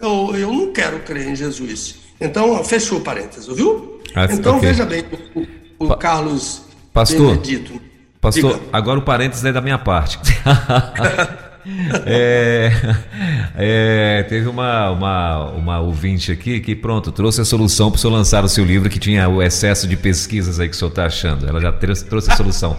eu, 0.00 0.36
eu 0.36 0.52
não 0.52 0.72
quero 0.72 1.00
crer 1.00 1.28
em 1.28 1.36
Jesus. 1.36 1.96
Então, 2.20 2.62
fechou 2.64 2.98
o 2.98 3.00
parênteses, 3.00 3.46
viu? 3.46 4.00
Ah, 4.14 4.26
então, 4.30 4.56
okay. 4.56 4.68
veja 4.68 4.84
bem, 4.84 5.04
o, 5.78 5.86
o 5.86 5.96
Carlos 5.96 6.62
Pastor, 6.92 7.36
Benedito. 7.36 7.80
Pastor, 8.20 8.54
Diga. 8.54 8.66
agora 8.72 8.98
o 8.98 9.02
parênteses 9.02 9.44
é 9.44 9.52
da 9.52 9.60
minha 9.60 9.78
parte. 9.78 10.18
é, 12.04 12.70
é, 13.56 14.22
teve 14.28 14.48
uma, 14.48 14.90
uma, 14.90 15.44
uma 15.50 15.80
ouvinte 15.80 16.32
aqui 16.32 16.60
que, 16.60 16.74
pronto, 16.74 17.12
trouxe 17.12 17.40
a 17.40 17.44
solução 17.44 17.90
para 17.90 17.96
o 17.96 18.00
senhor 18.00 18.12
lançar 18.12 18.44
o 18.44 18.48
seu 18.48 18.64
livro 18.64 18.88
que 18.88 18.98
tinha 18.98 19.28
o 19.28 19.42
excesso 19.42 19.86
de 19.86 19.96
pesquisas 19.96 20.58
aí 20.58 20.68
que 20.68 20.74
o 20.74 20.78
senhor 20.78 20.90
está 20.90 21.06
achando. 21.06 21.48
Ela 21.48 21.60
já 21.60 21.70
trouxe, 21.70 22.06
a 22.30 22.36
solução. 22.36 22.76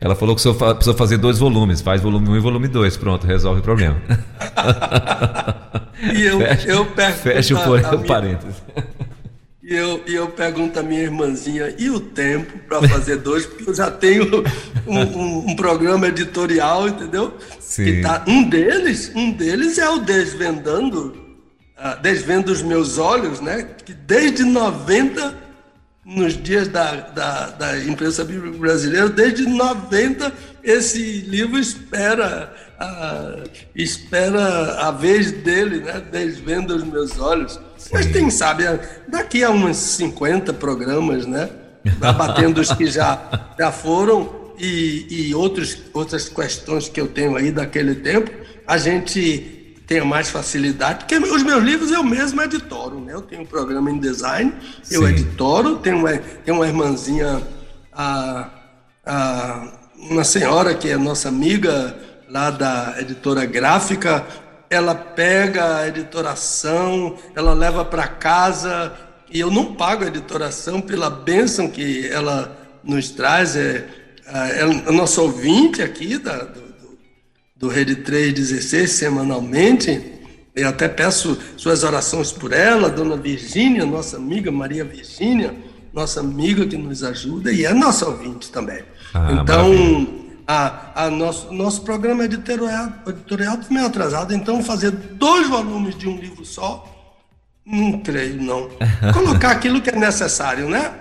Ela 0.00 0.16
falou 0.16 0.34
que 0.34 0.40
o 0.40 0.42
senhor 0.42 0.74
precisa 0.74 0.96
fazer 0.96 1.18
dois 1.18 1.38
volumes, 1.38 1.80
faz 1.80 2.00
volume 2.00 2.28
1 2.28 2.32
um 2.32 2.36
e 2.36 2.40
volume 2.40 2.68
2, 2.68 2.96
pronto, 2.96 3.26
resolve 3.26 3.60
o 3.60 3.62
problema. 3.62 3.96
e 6.14 6.22
eu, 6.22 6.40
fecha, 6.40 6.68
eu 6.68 6.84
fecha 6.86 7.54
o, 7.54 7.96
o 7.96 8.06
parênteses. 8.06 8.62
E 9.70 9.76
eu, 9.76 10.02
e 10.04 10.16
eu 10.16 10.28
pergunto 10.28 10.80
à 10.80 10.82
minha 10.82 11.02
irmãzinha, 11.02 11.72
e 11.78 11.88
o 11.90 12.00
tempo 12.00 12.58
para 12.66 12.88
fazer 12.88 13.18
dois? 13.18 13.46
Porque 13.46 13.70
eu 13.70 13.74
já 13.74 13.88
tenho 13.88 14.42
um, 14.84 14.98
um, 14.98 15.50
um 15.50 15.54
programa 15.54 16.08
editorial, 16.08 16.88
entendeu? 16.88 17.38
Sim. 17.60 18.00
Tá, 18.02 18.24
um 18.26 18.48
deles, 18.48 19.12
um 19.14 19.30
deles 19.30 19.78
é 19.78 19.88
o 19.88 20.00
Desvendando, 20.00 21.16
uh, 21.78 22.02
Desvendo 22.02 22.50
os 22.50 22.62
Meus 22.62 22.98
Olhos, 22.98 23.40
né? 23.40 23.62
Que 23.84 23.94
desde 23.94 24.42
90, 24.42 25.38
nos 26.04 26.36
dias 26.36 26.66
da, 26.66 26.96
da, 26.96 27.50
da 27.50 27.78
imprensa 27.84 28.24
bíblica 28.24 28.58
brasileira, 28.58 29.08
desde 29.08 29.46
90, 29.46 30.32
esse 30.64 31.20
livro 31.28 31.56
espera, 31.56 32.52
uh, 32.80 33.48
espera 33.72 34.80
a 34.80 34.90
vez 34.90 35.30
dele, 35.30 35.78
né? 35.78 36.02
Desvendo 36.10 36.74
os 36.74 36.82
Meus 36.82 37.20
Olhos. 37.20 37.69
Mas 37.92 38.06
quem 38.06 38.30
sabe, 38.30 38.64
daqui 39.08 39.42
a 39.42 39.50
uns 39.50 39.76
50 39.76 40.52
programas, 40.54 41.26
né? 41.26 41.48
Batendo 41.98 42.60
os 42.60 42.72
que 42.72 42.86
já, 42.86 43.52
já 43.58 43.72
foram 43.72 44.52
e, 44.58 45.28
e 45.28 45.34
outros, 45.34 45.78
outras 45.94 46.28
questões 46.28 46.88
que 46.88 47.00
eu 47.00 47.08
tenho 47.08 47.36
aí 47.36 47.50
daquele 47.50 47.94
tempo, 47.94 48.30
a 48.66 48.76
gente 48.76 49.60
tenha 49.86 50.04
mais 50.04 50.30
facilidade, 50.30 51.00
porque 51.00 51.16
os 51.16 51.42
meus 51.42 51.64
livros 51.64 51.90
eu 51.90 52.04
mesmo 52.04 52.40
editoro, 52.42 53.00
né? 53.00 53.12
Eu 53.12 53.22
tenho 53.22 53.42
um 53.42 53.46
programa 53.46 53.90
em 53.90 53.98
design, 53.98 54.52
Sim. 54.84 54.94
eu 54.94 55.08
editoro, 55.08 55.78
tenho 55.78 55.96
uma, 55.96 56.16
tenho 56.16 56.58
uma 56.58 56.66
irmãzinha, 56.66 57.42
a, 57.92 58.48
a, 59.04 59.72
uma 59.96 60.22
senhora 60.22 60.74
que 60.74 60.88
é 60.88 60.96
nossa 60.96 61.28
amiga 61.28 61.96
lá 62.28 62.50
da 62.50 63.00
editora 63.00 63.44
gráfica, 63.44 64.24
ela 64.70 64.94
pega 64.94 65.78
a 65.78 65.88
editoração, 65.88 67.18
ela 67.34 67.52
leva 67.52 67.84
para 67.84 68.06
casa, 68.06 68.92
e 69.28 69.40
eu 69.40 69.50
não 69.50 69.74
pago 69.74 70.04
a 70.04 70.06
editoração 70.06 70.80
pela 70.80 71.10
bênção 71.10 71.68
que 71.68 72.06
ela 72.06 72.56
nos 72.84 73.10
traz. 73.10 73.56
É, 73.56 73.84
é, 74.26 74.60
é 74.60 74.92
nosso 74.92 75.20
ouvinte 75.22 75.82
aqui 75.82 76.16
da, 76.18 76.44
do, 76.44 76.62
do 77.56 77.68
Rede 77.68 77.96
316, 77.96 78.90
semanalmente. 78.92 80.20
Eu 80.54 80.68
até 80.68 80.88
peço 80.88 81.36
suas 81.56 81.82
orações 81.82 82.30
por 82.30 82.52
ela, 82.52 82.88
Dona 82.88 83.16
Virgínia, 83.16 83.84
nossa 83.84 84.16
amiga 84.16 84.52
Maria 84.52 84.84
Virgínia, 84.84 85.52
nossa 85.92 86.20
amiga 86.20 86.64
que 86.64 86.76
nos 86.76 87.02
ajuda 87.02 87.52
e 87.52 87.64
é 87.64 87.74
nossa 87.74 88.06
ouvinte 88.06 88.50
também. 88.52 88.82
Ah, 89.14 89.32
então, 89.32 89.68
maravilha 89.68 90.19
a, 90.50 91.04
a 91.04 91.10
nosso, 91.10 91.52
nosso 91.52 91.82
programa 91.82 92.24
editorial, 92.24 92.92
editorial 93.06 93.56
tá 93.56 93.66
meio 93.70 93.86
atrasado, 93.86 94.34
então 94.34 94.60
fazer 94.64 94.90
dois 94.90 95.48
volumes 95.48 95.96
de 95.96 96.08
um 96.08 96.16
livro 96.16 96.44
só, 96.44 96.84
não 97.64 98.00
creio, 98.00 98.42
não. 98.42 98.68
Colocar 99.14 99.52
aquilo 99.52 99.80
que 99.80 99.90
é 99.90 99.96
necessário, 99.96 100.68
né? 100.68 100.92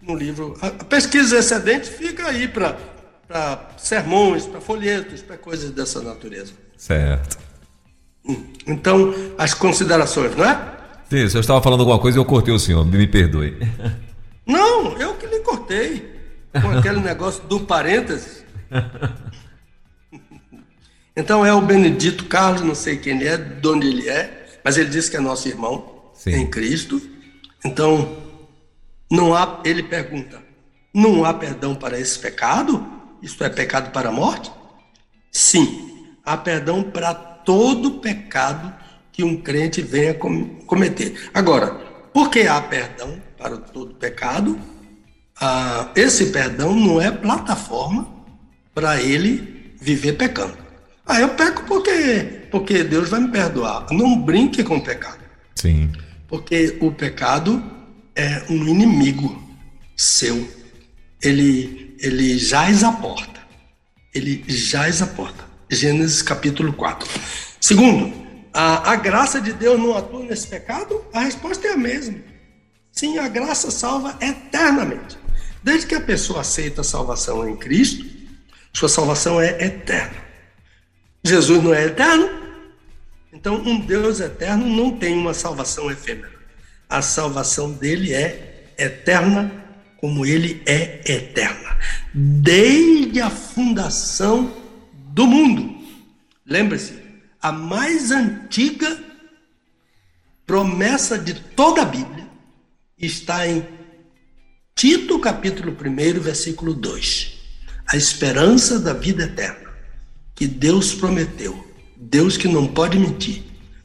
No 0.00 0.16
livro. 0.16 0.56
A, 0.62 0.68
a 0.68 0.84
pesquisa 0.84 1.36
excedente 1.36 1.90
fica 1.90 2.28
aí 2.28 2.48
para 2.48 2.78
sermões, 3.76 4.46
para 4.46 4.62
folhetos, 4.62 5.20
para 5.20 5.36
coisas 5.36 5.70
dessa 5.70 6.00
natureza. 6.00 6.54
Certo. 6.78 7.38
Hum, 8.26 8.42
então, 8.66 9.14
as 9.36 9.52
considerações, 9.52 10.34
não 10.34 10.46
é? 10.46 10.58
Sim, 11.10 11.24
o 11.24 11.30
senhor 11.30 11.40
estava 11.42 11.60
falando 11.60 11.80
alguma 11.80 11.98
coisa 11.98 12.16
e 12.16 12.20
eu 12.20 12.24
cortei 12.24 12.54
o 12.54 12.58
senhor, 12.58 12.86
me 12.86 13.06
perdoe. 13.06 13.58
Não, 14.46 14.96
eu 14.96 15.12
que 15.14 15.26
lhe 15.26 15.40
cortei. 15.40 16.14
Com 16.58 16.70
aquele 16.70 17.00
negócio 17.04 17.42
do 17.44 17.60
parênteses. 17.60 18.43
então 21.16 21.44
é 21.44 21.52
o 21.52 21.60
Benedito 21.60 22.26
Carlos, 22.26 22.62
não 22.62 22.74
sei 22.74 22.96
quem 22.96 23.14
ele 23.14 23.28
é, 23.28 23.36
de 23.36 23.68
onde 23.68 23.86
ele 23.86 24.08
é, 24.08 24.60
mas 24.64 24.76
ele 24.76 24.88
disse 24.88 25.10
que 25.10 25.16
é 25.16 25.20
nosso 25.20 25.48
irmão 25.48 26.10
Sim. 26.14 26.32
em 26.32 26.50
Cristo. 26.50 27.00
Então, 27.64 28.16
não 29.10 29.34
há, 29.34 29.60
ele 29.64 29.82
pergunta: 29.82 30.42
não 30.92 31.24
há 31.24 31.34
perdão 31.34 31.74
para 31.74 31.98
esse 31.98 32.18
pecado? 32.18 32.86
Isto 33.22 33.44
é 33.44 33.48
pecado 33.48 33.90
para 33.90 34.08
a 34.08 34.12
morte? 34.12 34.50
Sim, 35.30 36.14
há 36.24 36.36
perdão 36.36 36.82
para 36.82 37.14
todo 37.14 38.00
pecado 38.00 38.72
que 39.12 39.22
um 39.22 39.40
crente 39.40 39.82
venha 39.82 40.14
cometer. 40.14 41.30
Agora, 41.32 41.74
por 42.12 42.30
que 42.30 42.46
há 42.46 42.60
perdão 42.60 43.20
para 43.36 43.56
todo 43.56 43.94
pecado? 43.94 44.58
Ah, 45.40 45.90
esse 45.96 46.26
perdão 46.26 46.74
não 46.74 47.00
é 47.00 47.10
plataforma 47.10 48.13
para 48.74 49.00
ele 49.00 49.74
viver 49.80 50.14
pecando. 50.14 50.56
Ah, 51.06 51.20
eu 51.20 51.30
peco 51.30 51.64
porque, 51.64 52.48
porque 52.50 52.82
Deus 52.82 53.08
vai 53.10 53.20
me 53.20 53.28
perdoar. 53.28 53.86
Não 53.90 54.20
brinque 54.20 54.64
com 54.64 54.76
o 54.76 54.82
pecado. 54.82 55.20
Sim. 55.54 55.92
Porque 56.26 56.76
o 56.80 56.90
pecado 56.90 57.62
é 58.16 58.42
um 58.48 58.66
inimigo 58.66 59.42
seu. 59.96 60.48
Ele, 61.22 61.94
ele 62.00 62.38
jaz 62.38 62.82
a 62.82 62.92
porta. 62.92 63.40
Ele 64.14 64.42
jaz 64.48 65.02
a 65.02 65.06
porta. 65.06 65.44
Gênesis 65.70 66.22
capítulo 66.22 66.72
4. 66.72 67.08
Segundo, 67.60 68.12
a, 68.52 68.92
a 68.92 68.96
graça 68.96 69.40
de 69.40 69.52
Deus 69.52 69.78
não 69.78 69.96
atua 69.96 70.24
nesse 70.24 70.46
pecado? 70.46 71.04
A 71.12 71.20
resposta 71.20 71.66
é 71.66 71.72
a 71.72 71.76
mesma. 71.76 72.18
Sim, 72.92 73.18
a 73.18 73.28
graça 73.28 73.70
salva 73.70 74.16
eternamente. 74.20 75.18
Desde 75.62 75.86
que 75.86 75.94
a 75.94 76.00
pessoa 76.00 76.42
aceita 76.42 76.82
a 76.82 76.84
salvação 76.84 77.48
em 77.48 77.56
Cristo, 77.56 78.04
sua 78.74 78.88
salvação 78.88 79.40
é 79.40 79.64
eterna. 79.64 80.24
Jesus 81.22 81.62
não 81.62 81.72
é 81.72 81.84
eterno? 81.84 82.28
Então, 83.32 83.54
um 83.56 83.80
Deus 83.80 84.20
eterno 84.20 84.66
não 84.66 84.96
tem 84.96 85.14
uma 85.14 85.32
salvação 85.32 85.90
efêmera. 85.90 86.34
A 86.88 87.00
salvação 87.00 87.72
dele 87.72 88.12
é 88.12 88.72
eterna, 88.76 89.50
como 89.98 90.26
ele 90.26 90.60
é 90.66 91.00
eterna. 91.06 91.78
Desde 92.12 93.20
a 93.20 93.30
fundação 93.30 94.54
do 94.92 95.26
mundo. 95.26 95.82
Lembre-se, 96.44 97.00
a 97.40 97.52
mais 97.52 98.10
antiga 98.10 98.98
promessa 100.44 101.16
de 101.16 101.34
toda 101.34 101.82
a 101.82 101.86
Bíblia 101.86 102.26
está 102.98 103.46
em 103.46 103.66
Tito, 104.74 105.18
capítulo 105.20 105.72
1, 105.72 106.20
versículo 106.20 106.74
2 106.74 107.33
a 107.88 107.96
esperança 107.96 108.78
da 108.78 108.92
vida 108.92 109.24
eterna 109.24 109.64
que 110.34 110.46
Deus 110.46 110.94
prometeu, 110.94 111.64
Deus 111.96 112.36
que 112.36 112.48
não 112.48 112.66
pode 112.66 112.98
mentir, 112.98 113.42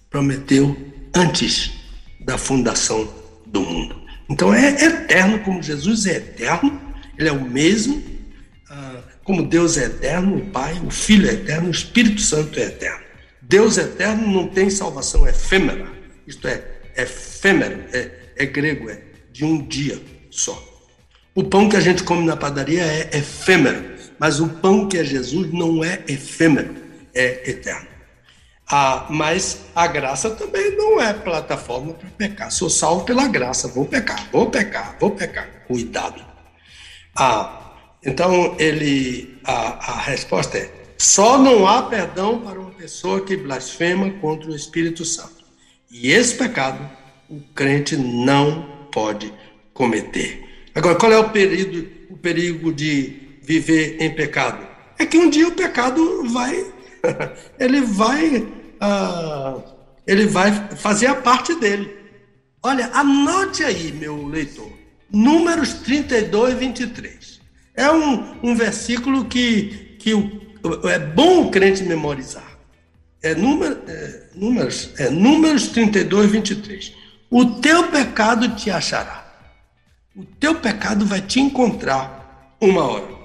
prometeu 0.10 0.76
antes 1.16 1.72
da 2.20 2.38
fundação 2.38 3.08
do 3.46 3.62
mundo. 3.62 3.96
Então 4.30 4.54
é 4.54 4.70
eterno, 4.84 5.40
como 5.40 5.62
Jesus 5.62 6.06
é 6.06 6.18
eterno, 6.18 6.80
Ele 7.18 7.30
é 7.30 7.32
o 7.32 7.42
mesmo, 7.42 8.04
ah, 8.70 9.02
como 9.24 9.48
Deus 9.48 9.78
é 9.78 9.86
eterno, 9.86 10.38
o 10.38 10.46
Pai, 10.52 10.80
o 10.86 10.92
Filho 10.92 11.30
é 11.30 11.34
eterno, 11.34 11.68
o 11.68 11.72
Espírito 11.72 12.22
Santo 12.22 12.60
é 12.60 12.64
eterno. 12.64 13.04
Deus 13.42 13.78
eterno 13.78 14.28
não 14.28 14.48
tem 14.48 14.70
salvação 14.70 15.28
efêmera, 15.28 15.88
isto 16.28 16.48
é, 16.48 16.64
efêmero, 16.96 17.84
é, 17.92 18.12
é 18.36 18.46
grego, 18.46 18.90
é 18.90 19.02
de 19.32 19.44
um 19.44 19.66
dia 19.66 20.00
só. 20.30 20.64
O 21.34 21.44
pão 21.44 21.70
que 21.70 21.76
a 21.76 21.80
gente 21.80 22.04
come 22.04 22.26
na 22.26 22.36
padaria 22.36 22.84
é 22.84 23.10
efêmero, 23.18 23.89
Mas 24.20 24.40
o 24.40 24.50
pão 24.50 24.88
que 24.88 24.98
é 24.98 25.04
Jesus 25.04 25.52
não 25.54 25.84
é 25.84 26.04
efêmero, 26.08 26.76
é 27.14 27.50
eterno. 27.50 27.88
Ah, 28.72 29.08
mas 29.10 29.62
a 29.74 29.88
graça 29.88 30.30
também 30.30 30.76
não 30.78 31.02
é 31.02 31.12
plataforma 31.12 31.94
para 31.94 32.10
pecar. 32.10 32.52
Sou 32.52 32.70
salvo 32.70 33.04
pela 33.04 33.28
graça, 33.28 33.68
vou 33.68 33.86
pecar, 33.86 34.30
vou 34.32 34.50
pecar, 34.50 34.96
vou 35.00 35.12
pecar. 35.12 35.66
Cuidado. 35.68 36.24
Ah, 37.16 37.74
então 38.06 38.56
ele, 38.60 39.40
a, 39.44 39.94
a 39.94 40.02
resposta 40.02 40.58
é: 40.58 40.72
só 40.98 41.38
não 41.38 41.68
há 41.68 41.84
perdão 41.84 42.42
para 42.42 42.60
uma 42.60 42.72
pessoa 42.72 43.26
que 43.26 43.36
blasfema 43.36 44.12
contra 44.20 44.52
o 44.52 44.56
Espírito 44.56 45.04
Santo. 45.04 45.44
E 45.90 46.12
esse 46.12 46.36
pecado 46.36 46.88
o 47.30 47.40
crente 47.56 47.96
não 47.96 48.88
pode 48.92 49.34
cometer. 49.74 50.44
Agora, 50.76 50.96
qual 50.96 51.12
é 51.12 51.18
o 51.18 51.30
perigo, 51.30 51.88
o 52.10 52.18
perigo 52.18 52.74
de 52.74 53.29
viver 53.50 53.98
em 54.00 54.14
pecado? 54.14 54.64
É 55.00 55.06
que 55.08 55.18
um 55.18 55.28
dia 55.28 55.48
o 55.48 55.56
pecado 55.56 56.24
vai, 56.30 56.72
ele 57.60 57.82
vai, 57.82 58.38
uh, 58.38 59.64
ele 60.06 60.28
vai 60.28 60.52
fazer 60.76 61.08
a 61.08 61.16
parte 61.16 61.56
dele. 61.56 61.98
Olha, 62.62 62.92
anote 62.94 63.64
aí, 63.64 63.92
meu 63.92 64.28
leitor, 64.28 64.72
Números 65.12 65.74
32, 65.74 66.54
23. 66.60 67.42
É 67.74 67.92
um, 67.92 68.36
um 68.44 68.56
versículo 68.56 69.26
que, 69.26 69.96
que 69.98 70.14
o, 70.14 70.30
é 70.88 71.00
bom 71.00 71.48
o 71.48 71.50
crente 71.50 71.82
memorizar. 71.82 72.60
É, 73.24 73.34
número, 73.34 73.82
é, 73.88 74.24
números, 74.36 74.92
é 75.00 75.10
Números 75.10 75.70
32, 75.70 76.30
23. 76.30 76.94
O 77.32 77.46
teu 77.46 77.88
pecado 77.88 78.56
te 78.56 78.70
achará. 78.70 79.26
O 80.16 80.24
teu 80.24 80.56
pecado 80.56 81.06
vai 81.06 81.22
te 81.22 81.40
encontrar 81.40 82.56
uma 82.62 82.84
hora. 82.84 83.19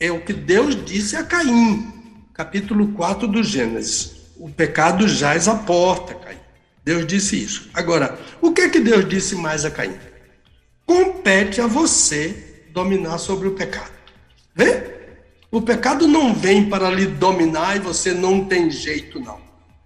É 0.00 0.12
o 0.12 0.20
que 0.20 0.32
Deus 0.32 0.84
disse 0.84 1.16
a 1.16 1.24
Caim, 1.24 1.92
capítulo 2.32 2.92
4 2.92 3.26
do 3.26 3.42
Gênesis. 3.42 4.12
O 4.36 4.48
pecado 4.48 5.08
jaz 5.08 5.48
à 5.48 5.56
porta, 5.56 6.14
Caim. 6.14 6.38
Deus 6.84 7.04
disse 7.04 7.42
isso. 7.42 7.68
Agora, 7.74 8.16
o 8.40 8.52
que 8.52 8.60
é 8.60 8.68
que 8.68 8.78
Deus 8.78 9.08
disse 9.08 9.34
mais 9.34 9.64
a 9.64 9.70
Caim? 9.70 9.96
Compete 10.86 11.60
a 11.60 11.66
você 11.66 12.64
dominar 12.72 13.18
sobre 13.18 13.48
o 13.48 13.54
pecado. 13.54 13.90
Vê? 14.54 14.98
O 15.50 15.60
pecado 15.60 16.06
não 16.06 16.32
vem 16.32 16.68
para 16.68 16.90
lhe 16.90 17.06
dominar 17.06 17.76
e 17.76 17.80
você 17.80 18.12
não 18.14 18.44
tem 18.44 18.70
jeito, 18.70 19.18
não. 19.18 19.40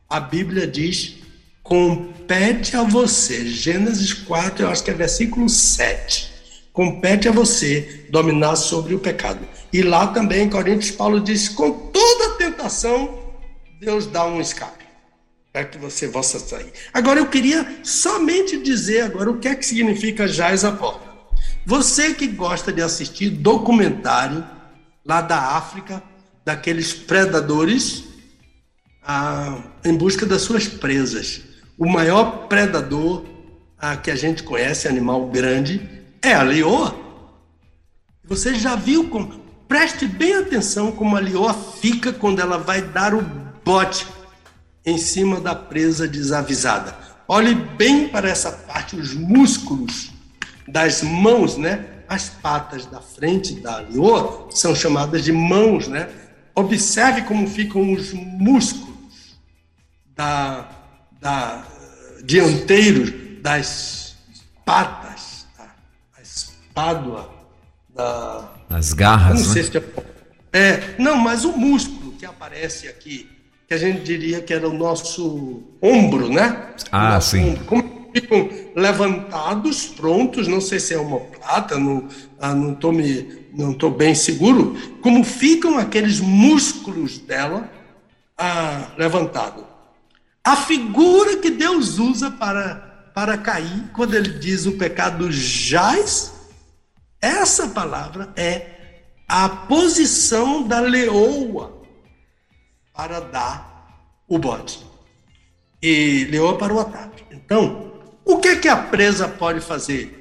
A 0.08 0.20
Bíblia 0.20 0.66
diz 0.66 1.22
compete 1.62 2.76
a 2.76 2.82
você. 2.82 3.46
Gênesis 3.46 4.12
4, 4.12 4.64
eu 4.64 4.68
acho 4.68 4.84
que 4.84 4.90
é 4.90 4.94
versículo 4.94 5.48
7. 5.48 6.30
Compete 6.70 7.28
a 7.28 7.32
você 7.32 8.06
dominar 8.10 8.56
sobre 8.56 8.94
o 8.94 8.98
pecado. 8.98 9.40
E 9.72 9.82
lá 9.82 10.08
também, 10.08 10.44
em 10.44 10.50
Coríntios, 10.50 10.90
Paulo 10.90 11.20
diz: 11.20 11.48
com 11.48 11.70
toda 11.70 12.36
tentação, 12.36 13.18
Deus 13.80 14.06
dá 14.06 14.26
um 14.26 14.40
escape 14.40 14.84
para 15.52 15.64
que 15.64 15.78
você 15.78 16.08
possa 16.08 16.38
sair. 16.38 16.72
Agora, 16.92 17.20
eu 17.20 17.26
queria 17.26 17.80
somente 17.82 18.58
dizer 18.62 19.02
agora 19.02 19.30
o 19.30 19.38
que 19.38 19.48
é 19.48 19.54
que 19.54 19.64
significa 19.64 20.26
jaz 20.26 20.64
a 20.64 20.72
porta. 20.72 21.12
Você 21.66 22.14
que 22.14 22.26
gosta 22.26 22.72
de 22.72 22.82
assistir 22.82 23.30
documentário 23.30 24.44
lá 25.04 25.20
da 25.20 25.56
África, 25.56 26.02
daqueles 26.44 26.92
predadores 26.92 28.04
ah, 29.02 29.62
em 29.84 29.96
busca 29.96 30.24
das 30.24 30.42
suas 30.42 30.66
presas. 30.68 31.42
O 31.78 31.86
maior 31.86 32.46
predador 32.48 33.24
ah, 33.78 33.96
que 33.96 34.10
a 34.10 34.16
gente 34.16 34.42
conhece, 34.42 34.88
animal 34.88 35.28
grande, 35.28 35.88
é 36.22 36.32
a 36.32 36.42
leoa. 36.42 36.94
Você 38.24 38.54
já 38.54 38.76
viu 38.76 39.08
como. 39.08 39.41
Preste 39.72 40.06
bem 40.06 40.34
atenção 40.34 40.92
como 40.92 41.16
a 41.16 41.18
leoa 41.18 41.54
fica 41.54 42.12
quando 42.12 42.40
ela 42.40 42.58
vai 42.58 42.82
dar 42.82 43.14
o 43.14 43.22
bote 43.64 44.06
em 44.84 44.98
cima 44.98 45.40
da 45.40 45.54
presa 45.54 46.06
desavisada. 46.06 46.94
Olhe 47.26 47.54
bem 47.54 48.06
para 48.06 48.28
essa 48.28 48.52
parte, 48.52 48.96
os 48.96 49.14
músculos 49.14 50.12
das 50.68 51.02
mãos, 51.02 51.56
né? 51.56 51.86
As 52.06 52.28
patas 52.28 52.84
da 52.84 53.00
frente 53.00 53.54
da 53.62 53.78
leoa 53.78 54.48
são 54.50 54.74
chamadas 54.74 55.24
de 55.24 55.32
mãos, 55.32 55.88
né? 55.88 56.06
Observe 56.54 57.22
como 57.22 57.48
ficam 57.48 57.94
os 57.94 58.12
músculos 58.12 59.38
da, 60.14 60.68
da 61.18 61.64
dianteiros 62.22 63.10
das 63.40 64.16
patas, 64.66 65.46
da, 65.56 65.64
a 66.18 66.20
espádua, 66.20 67.34
da. 67.88 68.52
As 68.72 68.92
garras. 68.92 69.46
Não 69.46 69.52
sei 69.52 69.62
né? 69.62 69.68
se 69.70 69.76
é, 69.78 70.58
é, 70.58 70.94
não, 70.98 71.16
mas 71.16 71.44
o 71.44 71.52
músculo 71.52 72.12
que 72.12 72.24
aparece 72.24 72.88
aqui, 72.88 73.28
que 73.68 73.74
a 73.74 73.78
gente 73.78 74.02
diria 74.02 74.40
que 74.40 74.52
era 74.52 74.68
o 74.68 74.72
nosso 74.72 75.62
ombro, 75.80 76.28
né? 76.28 76.74
Ah, 76.90 77.20
sim. 77.20 77.50
Ombro. 77.50 77.64
Como 77.64 78.02
ficam 78.14 78.48
levantados, 78.76 79.86
prontos, 79.86 80.46
não 80.46 80.60
sei 80.60 80.78
se 80.78 80.94
é 80.94 80.98
uma 80.98 81.20
plata, 81.20 81.78
não, 81.78 82.08
ah, 82.38 82.54
não 82.54 82.72
estou 82.72 82.92
me, 82.92 83.46
não 83.54 83.72
tô 83.72 83.90
bem 83.90 84.14
seguro, 84.14 84.76
como 85.00 85.24
ficam 85.24 85.78
aqueles 85.78 86.20
músculos 86.20 87.18
dela 87.18 87.70
ah, 88.36 88.88
levantados. 88.98 89.64
A 90.44 90.56
figura 90.56 91.36
que 91.36 91.50
Deus 91.50 91.98
usa 91.98 92.30
para, 92.30 93.10
para 93.14 93.38
cair, 93.38 93.90
quando 93.94 94.14
ele 94.14 94.38
diz 94.38 94.66
o 94.66 94.72
pecado 94.72 95.30
jaz, 95.30 96.31
essa 97.22 97.68
palavra 97.68 98.32
é 98.36 98.66
a 99.26 99.48
posição 99.48 100.66
da 100.66 100.80
leoa 100.80 101.80
para 102.92 103.20
dar 103.20 104.10
o 104.28 104.38
bote. 104.38 104.84
E 105.80 106.26
leoa 106.30 106.58
para 106.58 106.74
o 106.74 106.80
ataque. 106.80 107.24
Então, 107.30 107.92
o 108.24 108.36
que, 108.38 108.48
é 108.48 108.56
que 108.56 108.68
a 108.68 108.76
presa 108.76 109.26
pode 109.28 109.60
fazer? 109.60 110.18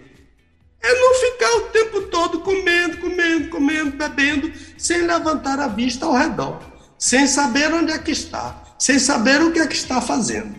É 0.82 0.94
não 0.94 1.14
ficar 1.16 1.56
o 1.58 1.62
tempo 1.70 2.02
todo 2.04 2.40
comendo, 2.40 2.98
comendo, 3.00 3.50
comendo, 3.50 3.98
bebendo, 3.98 4.52
sem 4.78 5.02
levantar 5.02 5.60
a 5.60 5.68
vista 5.68 6.06
ao 6.06 6.14
redor, 6.14 6.62
sem 6.98 7.28
saber 7.28 7.74
onde 7.74 7.92
é 7.92 8.00
que 8.00 8.12
está 8.12 8.62
sem 8.82 8.98
saber 8.98 9.40
o 9.44 9.52
que 9.52 9.60
é 9.60 9.68
que 9.68 9.76
está 9.76 10.02
fazendo, 10.02 10.56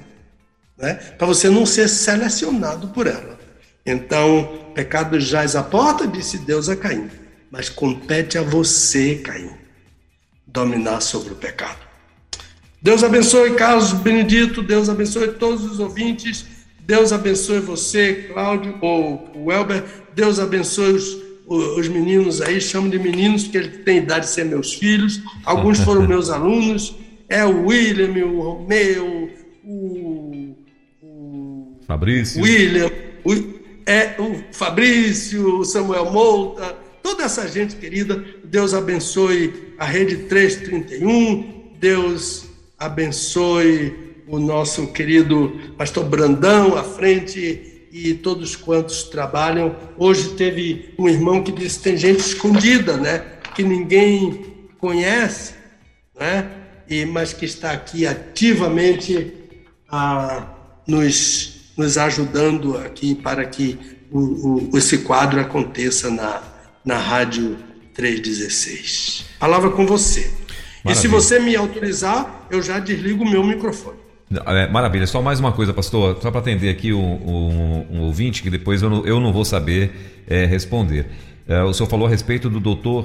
né? 0.78 0.94
para 0.94 1.26
você 1.26 1.50
não 1.50 1.66
ser 1.66 1.88
selecionado 1.88 2.86
por 2.90 3.08
ela. 3.08 3.36
Então, 3.84 4.61
pecado 4.72 5.20
jaz 5.20 5.56
à 5.56 5.62
porta, 5.62 6.06
disse 6.06 6.38
Deus 6.38 6.68
a 6.68 6.76
Caim, 6.76 7.08
mas 7.50 7.68
compete 7.68 8.38
a 8.38 8.42
você, 8.42 9.16
Caim, 9.16 9.50
dominar 10.46 11.00
sobre 11.00 11.32
o 11.32 11.36
pecado. 11.36 11.78
Deus 12.80 13.04
abençoe 13.04 13.54
Carlos 13.54 13.92
Benedito, 13.92 14.62
Deus 14.62 14.88
abençoe 14.88 15.32
todos 15.34 15.64
os 15.64 15.78
ouvintes, 15.78 16.44
Deus 16.80 17.12
abençoe 17.12 17.60
você, 17.60 18.30
Cláudio, 18.32 18.76
ou 18.80 19.30
o 19.36 19.52
Elber, 19.52 19.84
Deus 20.14 20.40
abençoe 20.40 20.92
os, 20.94 21.16
os 21.46 21.88
meninos 21.88 22.40
aí, 22.40 22.60
chamo 22.60 22.90
de 22.90 22.98
meninos, 22.98 23.44
porque 23.44 23.58
eles 23.58 23.84
têm 23.84 23.98
idade 23.98 24.26
de 24.26 24.32
ser 24.32 24.44
meus 24.44 24.74
filhos, 24.74 25.22
alguns 25.44 25.78
foram 25.80 26.06
meus 26.08 26.28
alunos, 26.30 26.96
é 27.28 27.44
o 27.44 27.66
William, 27.66 28.26
o 28.26 28.40
Romeu, 28.40 29.30
o, 29.64 30.56
o 31.00 31.76
Fabrício. 31.86 32.42
William, 32.42 32.90
o, 33.24 33.61
é 33.86 34.14
o 34.18 34.42
Fabrício, 34.52 35.58
o 35.58 35.64
Samuel 35.64 36.10
Mouta, 36.10 36.76
toda 37.02 37.24
essa 37.24 37.48
gente 37.48 37.76
querida. 37.76 38.24
Deus 38.44 38.74
abençoe 38.74 39.74
a 39.78 39.84
Rede 39.84 40.16
331, 40.28 41.72
Deus 41.78 42.46
abençoe 42.78 44.14
o 44.26 44.38
nosso 44.38 44.88
querido 44.88 45.60
pastor 45.76 46.04
Brandão 46.04 46.76
à 46.76 46.84
frente 46.84 47.88
e 47.92 48.14
todos 48.14 48.56
quantos 48.56 49.04
trabalham. 49.04 49.76
Hoje 49.98 50.30
teve 50.30 50.94
um 50.98 51.08
irmão 51.08 51.42
que 51.42 51.52
disse 51.52 51.80
tem 51.80 51.96
gente 51.96 52.20
escondida, 52.20 52.96
né? 52.96 53.18
Que 53.54 53.62
ninguém 53.62 54.46
conhece, 54.78 55.54
né? 56.18 56.62
e, 56.92 57.06
mas 57.06 57.32
que 57.32 57.44
está 57.44 57.72
aqui 57.72 58.06
ativamente 58.06 59.32
a, 59.88 60.46
nos, 60.86 61.61
nos 61.82 61.98
ajudando 61.98 62.78
aqui 62.78 63.14
para 63.14 63.44
que 63.44 63.78
o, 64.10 64.70
o, 64.70 64.78
esse 64.78 64.98
quadro 64.98 65.40
aconteça 65.40 66.10
na, 66.10 66.40
na 66.84 66.96
Rádio 66.96 67.56
316. 67.94 69.26
Palavra 69.38 69.70
com 69.70 69.84
você. 69.84 70.30
Maravilha. 70.84 70.92
E 70.92 70.94
se 70.94 71.08
você 71.08 71.38
me 71.38 71.54
autorizar, 71.56 72.46
eu 72.50 72.62
já 72.62 72.78
desligo 72.78 73.24
o 73.24 73.28
meu 73.28 73.42
microfone. 73.44 73.98
É, 74.46 74.66
maravilha, 74.68 75.06
só 75.06 75.20
mais 75.20 75.38
uma 75.40 75.52
coisa, 75.52 75.74
pastor, 75.74 76.18
só 76.22 76.30
para 76.30 76.40
atender 76.40 76.70
aqui 76.70 76.92
um, 76.92 76.98
um, 76.98 77.86
um, 77.90 78.00
ouvinte 78.02 78.42
que 78.42 78.48
depois 78.48 78.80
eu 78.80 78.88
não, 78.88 79.04
eu 79.04 79.20
não 79.20 79.32
vou 79.32 79.44
saber 79.44 80.22
é, 80.26 80.46
responder. 80.46 81.06
É, 81.46 81.62
o 81.62 81.74
senhor 81.74 81.88
falou 81.88 82.06
a 82.06 82.10
respeito 82.10 82.48
do 82.48 82.58
doutor 82.58 83.04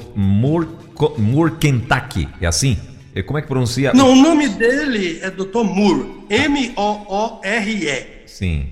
Kentucky, 1.59 2.29
é 2.39 2.47
assim? 2.47 2.77
Como 3.25 3.39
é 3.39 3.41
que 3.41 3.47
pronuncia? 3.47 3.93
Não, 3.93 4.11
o 4.11 4.15
nome 4.15 4.47
dele 4.47 5.19
é 5.23 5.31
Dr. 5.31 5.63
Moore. 5.63 6.05
M-O-O-R-E. 6.29 8.16
Sim. 8.38 8.69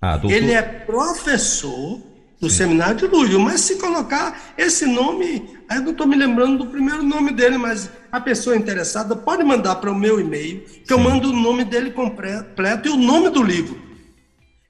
Ah, 0.00 0.16
doutor... 0.16 0.34
Ele 0.34 0.52
é 0.52 0.62
professor 0.62 2.00
do 2.40 2.48
Sim. 2.48 2.56
Seminário 2.56 2.96
de 2.96 3.06
Lúvio. 3.06 3.38
Mas 3.38 3.60
se 3.60 3.76
colocar 3.76 4.54
esse 4.56 4.86
nome, 4.86 5.58
aí 5.68 5.76
eu 5.76 5.82
não 5.82 5.90
estou 5.90 6.06
me 6.06 6.16
lembrando 6.16 6.64
do 6.64 6.70
primeiro 6.70 7.02
nome 7.02 7.30
dele, 7.32 7.58
mas 7.58 7.90
a 8.10 8.18
pessoa 8.18 8.56
interessada 8.56 9.14
pode 9.14 9.44
mandar 9.44 9.76
para 9.76 9.92
o 9.92 9.94
meu 9.94 10.18
e-mail, 10.18 10.62
que 10.62 10.86
Sim. 10.88 10.94
eu 10.94 10.98
mando 10.98 11.28
o 11.28 11.32
nome 11.34 11.62
dele 11.64 11.90
completo 11.90 12.88
e 12.88 12.90
o 12.90 12.96
nome 12.96 13.28
do 13.28 13.42
livro. 13.42 13.78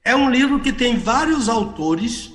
É 0.03 0.13
um 0.13 0.29
livro 0.29 0.59
que 0.59 0.73
tem 0.73 0.97
vários 0.97 1.47
autores, 1.47 2.33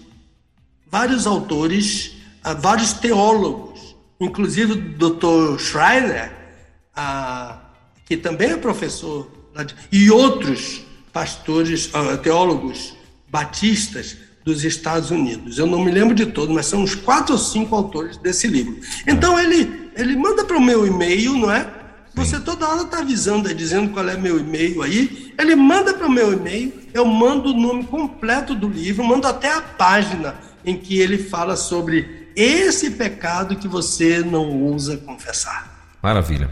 vários 0.86 1.26
autores, 1.26 2.16
uh, 2.46 2.58
vários 2.58 2.94
teólogos, 2.94 3.94
inclusive 4.18 4.72
o 4.72 4.76
Dr. 4.76 5.58
Schreiner, 5.58 6.32
uh, 6.96 7.58
que 8.06 8.16
também 8.16 8.52
é 8.52 8.56
professor, 8.56 9.30
e 9.90 10.10
outros 10.10 10.86
pastores, 11.12 11.86
uh, 11.86 12.16
teólogos 12.18 12.96
batistas 13.28 14.16
dos 14.44 14.64
Estados 14.64 15.10
Unidos. 15.10 15.58
Eu 15.58 15.66
não 15.66 15.84
me 15.84 15.90
lembro 15.90 16.14
de 16.14 16.26
todos, 16.26 16.54
mas 16.54 16.66
são 16.66 16.82
uns 16.82 16.94
quatro 16.94 17.34
ou 17.34 17.38
cinco 17.38 17.74
autores 17.74 18.16
desse 18.16 18.46
livro. 18.46 18.78
Então 19.06 19.38
ele, 19.38 19.90
ele 19.96 20.16
manda 20.16 20.44
para 20.44 20.56
o 20.56 20.60
meu 20.60 20.86
e-mail, 20.86 21.34
não 21.34 21.50
é? 21.50 21.68
Você 22.14 22.38
toda 22.40 22.68
hora 22.68 22.82
está 22.82 22.98
avisando 22.98 23.48
aí, 23.48 23.54
dizendo 23.54 23.90
qual 23.90 24.06
é 24.06 24.16
meu 24.16 24.38
e-mail 24.38 24.82
aí. 24.82 25.32
Ele 25.38 25.54
manda 25.54 25.94
para 25.94 26.06
o 26.06 26.10
meu 26.10 26.32
e-mail, 26.32 26.72
eu 26.92 27.06
mando 27.06 27.50
o 27.50 27.58
nome 27.58 27.84
completo 27.84 28.54
do 28.54 28.68
livro, 28.68 29.02
mando 29.02 29.26
até 29.26 29.50
a 29.50 29.62
página 29.62 30.34
em 30.64 30.76
que 30.76 31.00
ele 31.00 31.16
fala 31.16 31.56
sobre 31.56 32.30
esse 32.36 32.90
pecado 32.90 33.56
que 33.56 33.66
você 33.66 34.20
não 34.20 34.62
ousa 34.62 34.98
confessar. 34.98 35.96
Maravilha. 36.02 36.50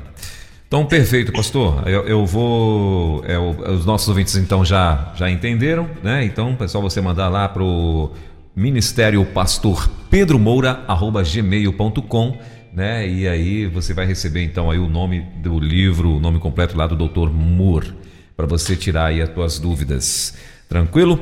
Então, 0.71 0.87
perfeito, 0.87 1.33
pastor. 1.33 1.83
Eu, 1.85 2.07
eu 2.07 2.25
vou. 2.25 3.25
É, 3.27 3.37
os 3.37 3.85
nossos 3.85 4.09
ouvintes 4.09 4.37
então 4.37 4.65
já, 4.65 5.13
já 5.17 5.29
entenderam, 5.29 5.91
né? 6.01 6.25
Então, 6.25 6.55
pessoal, 6.55 6.81
você 6.81 7.01
mandar 7.01 7.29
lá 7.29 7.49
para 7.49 7.61
o 7.61 8.13
Ministério 8.55 9.25
Pastor 9.25 9.91
Pedro 10.09 10.39
Moura, 10.39 10.85
arroba 10.87 11.25
gmail.com, 11.25 12.39
né? 12.73 13.05
E 13.09 13.27
aí 13.27 13.67
você 13.67 13.93
vai 13.93 14.07
receber 14.07 14.45
então 14.45 14.71
aí 14.71 14.79
o 14.79 14.89
nome 14.89 15.27
do 15.43 15.59
livro, 15.59 16.09
o 16.09 16.21
nome 16.21 16.39
completo 16.39 16.79
lá 16.79 16.87
do 16.87 16.95
Dr. 16.95 17.31
Moore, 17.33 17.93
para 18.37 18.47
você 18.47 18.77
tirar 18.77 19.07
aí 19.07 19.21
as 19.21 19.35
suas 19.35 19.59
dúvidas. 19.59 20.35
Tranquilo? 20.69 21.19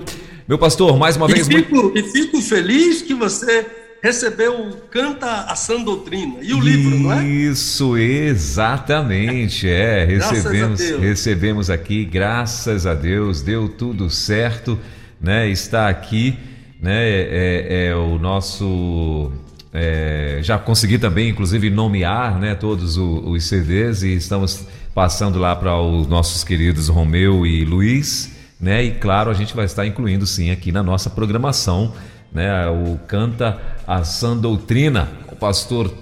Meu 0.46 0.58
pastor, 0.58 0.98
mais 0.98 1.16
uma 1.16 1.24
e 1.24 1.32
vez. 1.32 1.46
Fico, 1.46 1.74
muito... 1.74 1.98
E 1.98 2.02
fico 2.02 2.42
feliz 2.42 3.00
que 3.00 3.14
você 3.14 3.66
recebeu 4.02 4.80
Canta 4.90 5.42
a 5.42 5.56
Sã 5.56 5.82
Doutrina 5.82 6.36
e 6.40 6.54
o 6.54 6.60
livro, 6.60 6.98
não 6.98 7.12
é? 7.12 7.26
Isso, 7.26 7.96
exatamente. 7.96 9.68
É, 9.68 10.04
recebemos, 10.06 10.80
recebemos 10.80 11.70
aqui, 11.70 12.04
graças 12.04 12.86
a 12.86 12.94
Deus, 12.94 13.42
deu 13.42 13.68
tudo 13.68 14.08
certo, 14.08 14.78
né? 15.20 15.48
Está 15.48 15.88
aqui, 15.88 16.38
né? 16.80 17.08
É, 17.08 17.88
é 17.88 17.96
o 17.96 18.18
nosso. 18.18 19.32
É, 19.72 20.40
já 20.42 20.58
consegui 20.58 20.98
também, 20.98 21.28
inclusive, 21.28 21.68
nomear 21.68 22.38
né, 22.38 22.54
todos 22.54 22.96
os, 22.96 23.26
os 23.26 23.44
CDs 23.44 24.02
e 24.02 24.14
estamos 24.14 24.66
passando 24.94 25.38
lá 25.38 25.54
para 25.54 25.78
os 25.78 26.08
nossos 26.08 26.42
queridos 26.42 26.88
Romeu 26.88 27.46
e 27.46 27.64
Luiz, 27.64 28.32
né? 28.60 28.82
E 28.82 28.90
claro, 28.92 29.30
a 29.30 29.34
gente 29.34 29.54
vai 29.54 29.66
estar 29.66 29.86
incluindo 29.86 30.26
sim 30.26 30.50
aqui 30.50 30.72
na 30.72 30.82
nossa 30.82 31.10
programação 31.10 31.92
né, 32.32 32.66
o 32.68 32.98
Canta 33.06 33.58
a 33.86 34.04
Sã 34.04 34.36
Doutrina, 34.36 35.08
o 35.32 35.36
pastor 35.36 35.92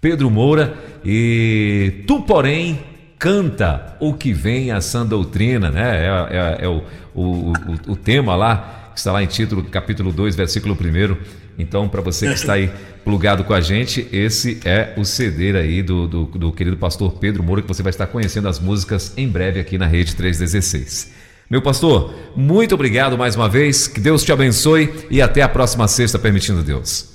Pedro 0.00 0.30
Moura, 0.30 0.74
e 1.04 2.04
tu, 2.06 2.22
porém, 2.22 2.78
canta 3.18 3.96
o 4.00 4.14
que 4.14 4.32
vem 4.32 4.70
a 4.70 4.80
Sã 4.80 5.04
Doutrina, 5.04 5.70
né? 5.70 6.06
É, 6.06 6.36
é, 6.36 6.64
é 6.64 6.68
o, 6.68 6.82
o, 7.14 7.52
o, 7.52 7.92
o, 7.92 7.96
tema 7.96 8.36
lá, 8.36 8.90
que 8.92 8.98
está 8.98 9.12
lá 9.12 9.22
em 9.22 9.26
título, 9.26 9.62
capítulo 9.64 10.12
2, 10.12 10.36
versículo 10.36 10.74
1. 10.74 11.16
Então, 11.58 11.88
para 11.88 12.00
você 12.00 12.28
que 12.28 12.34
está 12.34 12.54
aí 12.54 12.70
plugado 13.04 13.42
com 13.42 13.52
a 13.52 13.60
gente, 13.60 14.06
esse 14.12 14.60
é 14.64 14.94
o 14.96 15.04
CD 15.04 15.56
aí 15.58 15.82
do, 15.82 16.06
do, 16.06 16.24
do 16.26 16.52
querido 16.52 16.76
pastor 16.76 17.12
Pedro 17.14 17.42
Moura, 17.42 17.62
que 17.62 17.68
você 17.68 17.82
vai 17.82 17.90
estar 17.90 18.06
conhecendo 18.06 18.48
as 18.48 18.60
músicas 18.60 19.12
em 19.16 19.28
breve 19.28 19.58
aqui 19.58 19.76
na 19.76 19.86
Rede 19.86 20.14
316. 20.14 21.17
Meu 21.50 21.62
pastor, 21.62 22.12
muito 22.36 22.74
obrigado 22.74 23.16
mais 23.16 23.34
uma 23.34 23.48
vez, 23.48 23.88
que 23.88 24.00
Deus 24.00 24.22
te 24.22 24.30
abençoe 24.30 24.92
e 25.10 25.22
até 25.22 25.40
a 25.40 25.48
próxima 25.48 25.88
sexta, 25.88 26.18
permitindo 26.18 26.62
Deus. 26.62 27.06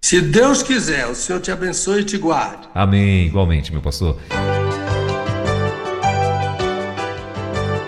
Se 0.00 0.18
Deus 0.18 0.62
quiser, 0.62 1.06
o 1.06 1.14
Senhor 1.14 1.40
te 1.40 1.50
abençoe 1.50 2.00
e 2.00 2.04
te 2.04 2.16
guarde. 2.16 2.68
Amém, 2.74 3.26
igualmente, 3.26 3.70
meu 3.70 3.82
pastor. 3.82 4.16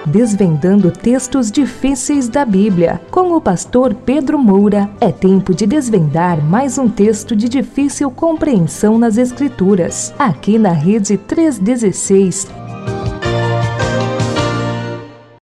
Desvendando 0.07 0.90
textos 0.90 1.51
difíceis 1.51 2.28
da 2.28 2.44
Bíblia. 2.44 3.01
Com 3.11 3.35
o 3.35 3.40
pastor 3.40 3.94
Pedro 3.94 4.39
Moura, 4.39 4.90
é 5.01 5.11
tempo 5.11 5.55
de 5.55 5.66
desvendar 5.66 6.44
mais 6.44 6.77
um 6.77 6.86
texto 6.86 7.35
de 7.35 7.49
difícil 7.49 8.11
compreensão 8.11 8.99
nas 8.99 9.16
Escrituras. 9.16 10.12
Aqui 10.19 10.59
na 10.59 10.73
Rede 10.73 11.16
316 11.16 12.62